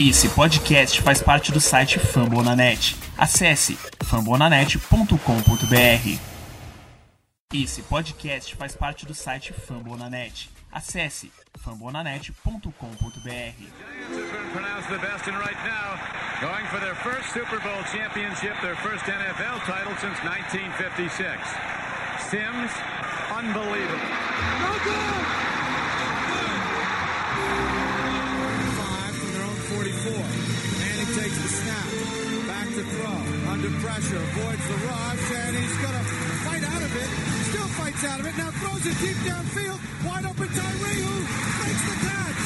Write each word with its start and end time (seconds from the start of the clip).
Esse 0.00 0.28
podcast 0.28 1.02
faz 1.02 1.20
parte 1.20 1.50
do 1.50 1.60
site 1.60 1.98
Fambonanet. 1.98 2.94
Acesse 3.16 3.76
fambonanet.com.br. 4.04 6.18
Esse 7.52 7.82
podcast 7.82 8.54
faz 8.54 8.76
parte 8.76 9.04
do 9.04 9.12
site 9.12 9.52
Fambonanet. 9.52 10.50
Acesse 10.70 11.32
fambonanet.com.br. 11.58 12.70
pronounced 14.52 14.88
the 14.88 14.98
best 14.98 15.26
and 15.26 15.36
right 15.36 15.58
now 15.66 15.98
going 16.40 16.64
for 16.66 16.78
their 16.78 16.94
first 16.94 17.32
Super 17.32 17.58
Bowl 17.58 17.82
championship, 17.92 18.54
their 18.62 18.76
first 18.76 19.04
NFL 19.04 19.64
title 19.66 19.96
since 19.98 20.22
1956. 20.22 21.42
Sims, 22.30 22.70
unbelievable. 23.34 25.57
Still 37.98 38.10
fights 38.10 38.14
out 38.14 38.20
of 38.20 38.26
it. 38.26 38.36
Now 38.38 38.50
throws 38.50 38.86
it 38.86 38.96
deep 39.00 39.16
downfield. 39.26 39.78
Wide 40.06 40.24
open 40.24 40.48
Tyree 40.48 41.02
who 41.02 41.14
makes 41.62 41.82
the 41.88 41.96
catch. 42.06 42.40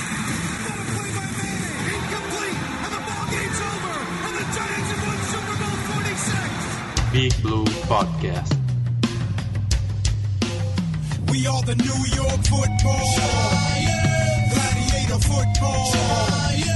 What 0.65 0.79
a 0.81 0.85
play 0.93 1.11
by 1.13 1.27
Manning. 1.39 1.77
Incomplete. 1.93 2.59
And 2.85 2.93
the 2.93 3.01
ball 3.07 3.25
game's 3.33 3.61
over. 3.61 3.97
And 4.27 4.35
the 4.39 4.47
Giants 4.57 4.89
have 4.93 5.03
won 5.07 5.19
Super 5.33 5.57
Bowl 5.61 5.77
46. 6.01 7.13
Big 7.13 7.33
Blue 7.43 7.67
Podcast. 7.91 8.53
We 11.31 11.39
are 11.47 11.63
the 11.63 11.77
New 11.77 12.01
York 12.17 12.41
football. 12.49 13.09
Gladiator 14.53 15.21
football. 15.21 15.85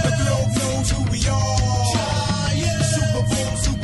The 0.05 0.12
globe 0.20 0.51
knows 0.59 0.89
who 0.91 1.01
we 1.12 1.20
are. 1.29 1.56
Super 2.84 3.23
Bowl 3.25 3.53
superstars. 3.56 3.76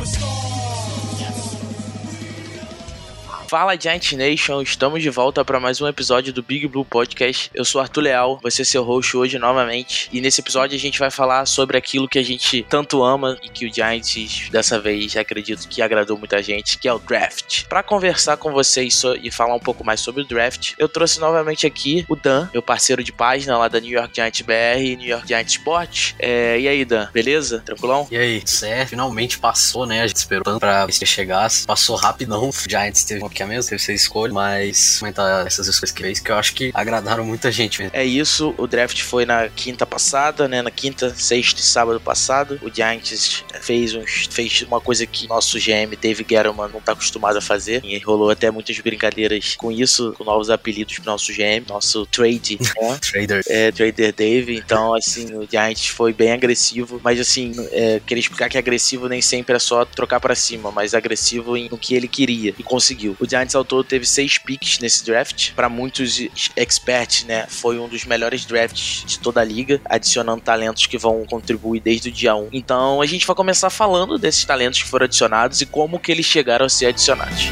Fala 3.53 3.78
Giant 3.78 4.12
Nation, 4.12 4.62
estamos 4.62 5.03
de 5.03 5.11
volta 5.11 5.45
para 5.45 5.61
mais 5.61 5.78
um 5.78 5.86
episódio 5.86 6.33
do 6.33 6.42
Big 6.42 6.67
Blue 6.67 6.86
Podcast. 6.86 7.50
Eu 7.53 7.67
sou 7.67 7.83
Arthur 7.83 8.00
Leal, 8.00 8.39
vou 8.41 8.50
ser 8.50 8.64
seu 8.64 8.83
host 8.83 9.14
hoje 9.14 9.39
novamente. 9.39 10.09
E 10.11 10.22
nesse 10.22 10.41
episódio 10.41 10.75
a 10.75 10.81
gente 10.81 10.98
vai 10.98 11.11
falar 11.11 11.44
sobre 11.44 11.77
aquilo 11.77 12.09
que 12.09 12.19
a 12.19 12.22
gente 12.22 12.64
tanto 12.67 13.03
ama 13.03 13.36
e 13.42 13.50
que 13.50 13.67
o 13.67 13.70
Giants 13.70 14.48
dessa 14.50 14.81
vez 14.81 15.14
acredito 15.19 15.69
que 15.69 15.83
agradou 15.83 16.17
muita 16.17 16.42
gente, 16.42 16.78
que 16.78 16.89
é 16.89 16.94
o 16.94 16.98
draft. 16.98 17.64
Para 17.64 17.83
conversar 17.83 18.39
com 18.39 18.53
vocês 18.53 19.03
e 19.22 19.31
falar 19.31 19.55
um 19.55 19.61
pouco 19.61 19.84
mais 19.84 20.00
sobre 20.00 20.22
o 20.22 20.27
draft, 20.27 20.72
eu 20.78 20.89
trouxe 20.89 21.20
novamente 21.20 21.66
aqui 21.66 22.06
o 22.09 22.16
Dan, 22.16 22.48
meu 22.55 22.62
parceiro 22.62 23.05
de 23.05 23.12
página 23.12 23.59
lá 23.59 23.69
da 23.69 23.78
New 23.78 23.92
York 23.92 24.14
Giants 24.14 24.41
BR 24.41 24.81
e 24.83 24.97
New 24.97 25.09
York 25.09 25.28
Giants 25.28 25.53
Sport. 25.53 26.14
É, 26.19 26.59
e 26.59 26.66
aí, 26.66 26.87
Dan, 26.87 27.06
beleza? 27.12 27.62
Tranquilão? 27.66 28.09
E 28.11 28.16
aí, 28.16 28.42
certo? 28.47 28.89
Finalmente 28.89 29.39
passou, 29.39 29.84
né? 29.84 30.00
A 30.00 30.06
gente 30.06 30.16
esperou 30.16 30.42
tanto 30.42 30.61
pra 30.61 30.91
se 30.91 31.05
chegasse. 31.05 31.66
Passou 31.66 31.97
rapidão. 31.97 32.48
O 32.48 32.53
Giants 32.66 33.05
teve 33.05 33.20
a 33.42 33.46
mesma, 33.46 33.68
teve 33.68 33.82
seis 33.82 34.02
escolhas, 34.02 34.34
mas 34.34 34.98
comentar 34.98 35.46
essas 35.46 35.66
escolhas 35.68 35.92
que 35.92 36.02
fez 36.02 36.20
que 36.20 36.30
eu 36.30 36.36
acho 36.36 36.54
que 36.54 36.70
agradaram 36.74 37.24
muita 37.24 37.50
gente 37.50 37.80
mesmo. 37.80 37.96
É 37.96 38.04
isso, 38.04 38.54
o 38.56 38.66
draft 38.66 39.00
foi 39.02 39.24
na 39.24 39.48
quinta 39.48 39.86
passada, 39.86 40.48
né? 40.48 40.62
Na 40.62 40.70
quinta, 40.70 41.14
sexta 41.14 41.60
e 41.60 41.64
sábado 41.64 42.00
passado. 42.00 42.60
O 42.62 42.72
Giants 42.72 43.44
fez, 43.60 43.94
uns, 43.94 44.28
fez 44.30 44.62
uma 44.62 44.80
coisa 44.80 45.06
que 45.06 45.28
nosso 45.28 45.58
GM 45.58 45.96
Dave 46.00 46.26
Gettleman 46.28 46.68
não 46.72 46.80
tá 46.80 46.92
acostumado 46.92 47.36
a 47.36 47.40
fazer. 47.40 47.84
E 47.84 47.98
rolou 47.98 48.30
até 48.30 48.50
muitas 48.50 48.78
brincadeiras 48.78 49.56
com 49.56 49.70
isso, 49.70 50.14
com 50.16 50.24
novos 50.24 50.50
apelidos 50.50 50.96
pro 50.96 51.06
nosso 51.06 51.32
GM, 51.32 51.64
nosso 51.68 52.06
trade, 52.06 52.58
né? 52.80 52.98
Trader. 53.00 53.42
É, 53.48 53.70
Trader 53.70 54.14
Dave, 54.14 54.56
então 54.56 54.94
assim, 54.94 55.34
o 55.34 55.46
Giants 55.48 55.88
foi 55.88 56.12
bem 56.12 56.32
agressivo, 56.32 57.00
mas 57.02 57.20
assim, 57.20 57.52
é, 57.70 58.00
queria 58.06 58.20
explicar 58.20 58.48
que 58.48 58.58
agressivo 58.58 59.08
nem 59.08 59.22
sempre 59.22 59.56
é 59.56 59.58
só 59.58 59.84
trocar 59.84 60.20
pra 60.20 60.34
cima, 60.34 60.70
mas 60.70 60.94
agressivo 60.94 61.56
em, 61.56 61.68
no 61.68 61.78
que 61.78 61.94
ele 61.94 62.08
queria 62.08 62.54
e 62.58 62.62
conseguiu. 62.62 63.16
O 63.20 63.26
Giants 63.33 63.55
ao 63.55 63.64
todo 63.64 63.83
teve 63.84 64.05
seis 64.06 64.38
picks 64.38 64.78
nesse 64.78 65.04
draft, 65.04 65.53
Pra 65.54 65.69
muitos 65.69 66.28
experts, 66.56 67.25
né, 67.25 67.47
foi 67.48 67.78
um 67.78 67.88
dos 67.88 68.04
melhores 68.04 68.44
drafts 68.44 69.04
de 69.06 69.19
toda 69.19 69.41
a 69.41 69.44
liga, 69.44 69.81
adicionando 69.84 70.43
talentos 70.43 70.87
que 70.87 70.98
vão 70.98 71.25
contribuir 71.25 71.81
desde 71.81 72.10
o 72.10 72.12
dia 72.12 72.34
1. 72.34 72.48
Então 72.53 73.00
a 73.00 73.06
gente 73.06 73.26
vai 73.26 73.34
começar 73.34 73.70
falando 73.70 74.19
desses 74.19 74.44
talentos 74.44 74.82
que 74.82 74.88
foram 74.88 75.04
adicionados 75.04 75.60
e 75.60 75.66
como 75.66 75.98
que 75.98 76.12
eles 76.12 76.26
chegaram 76.26 76.66
a 76.66 76.69
ser 76.69 76.87
adicionados. 76.87 77.48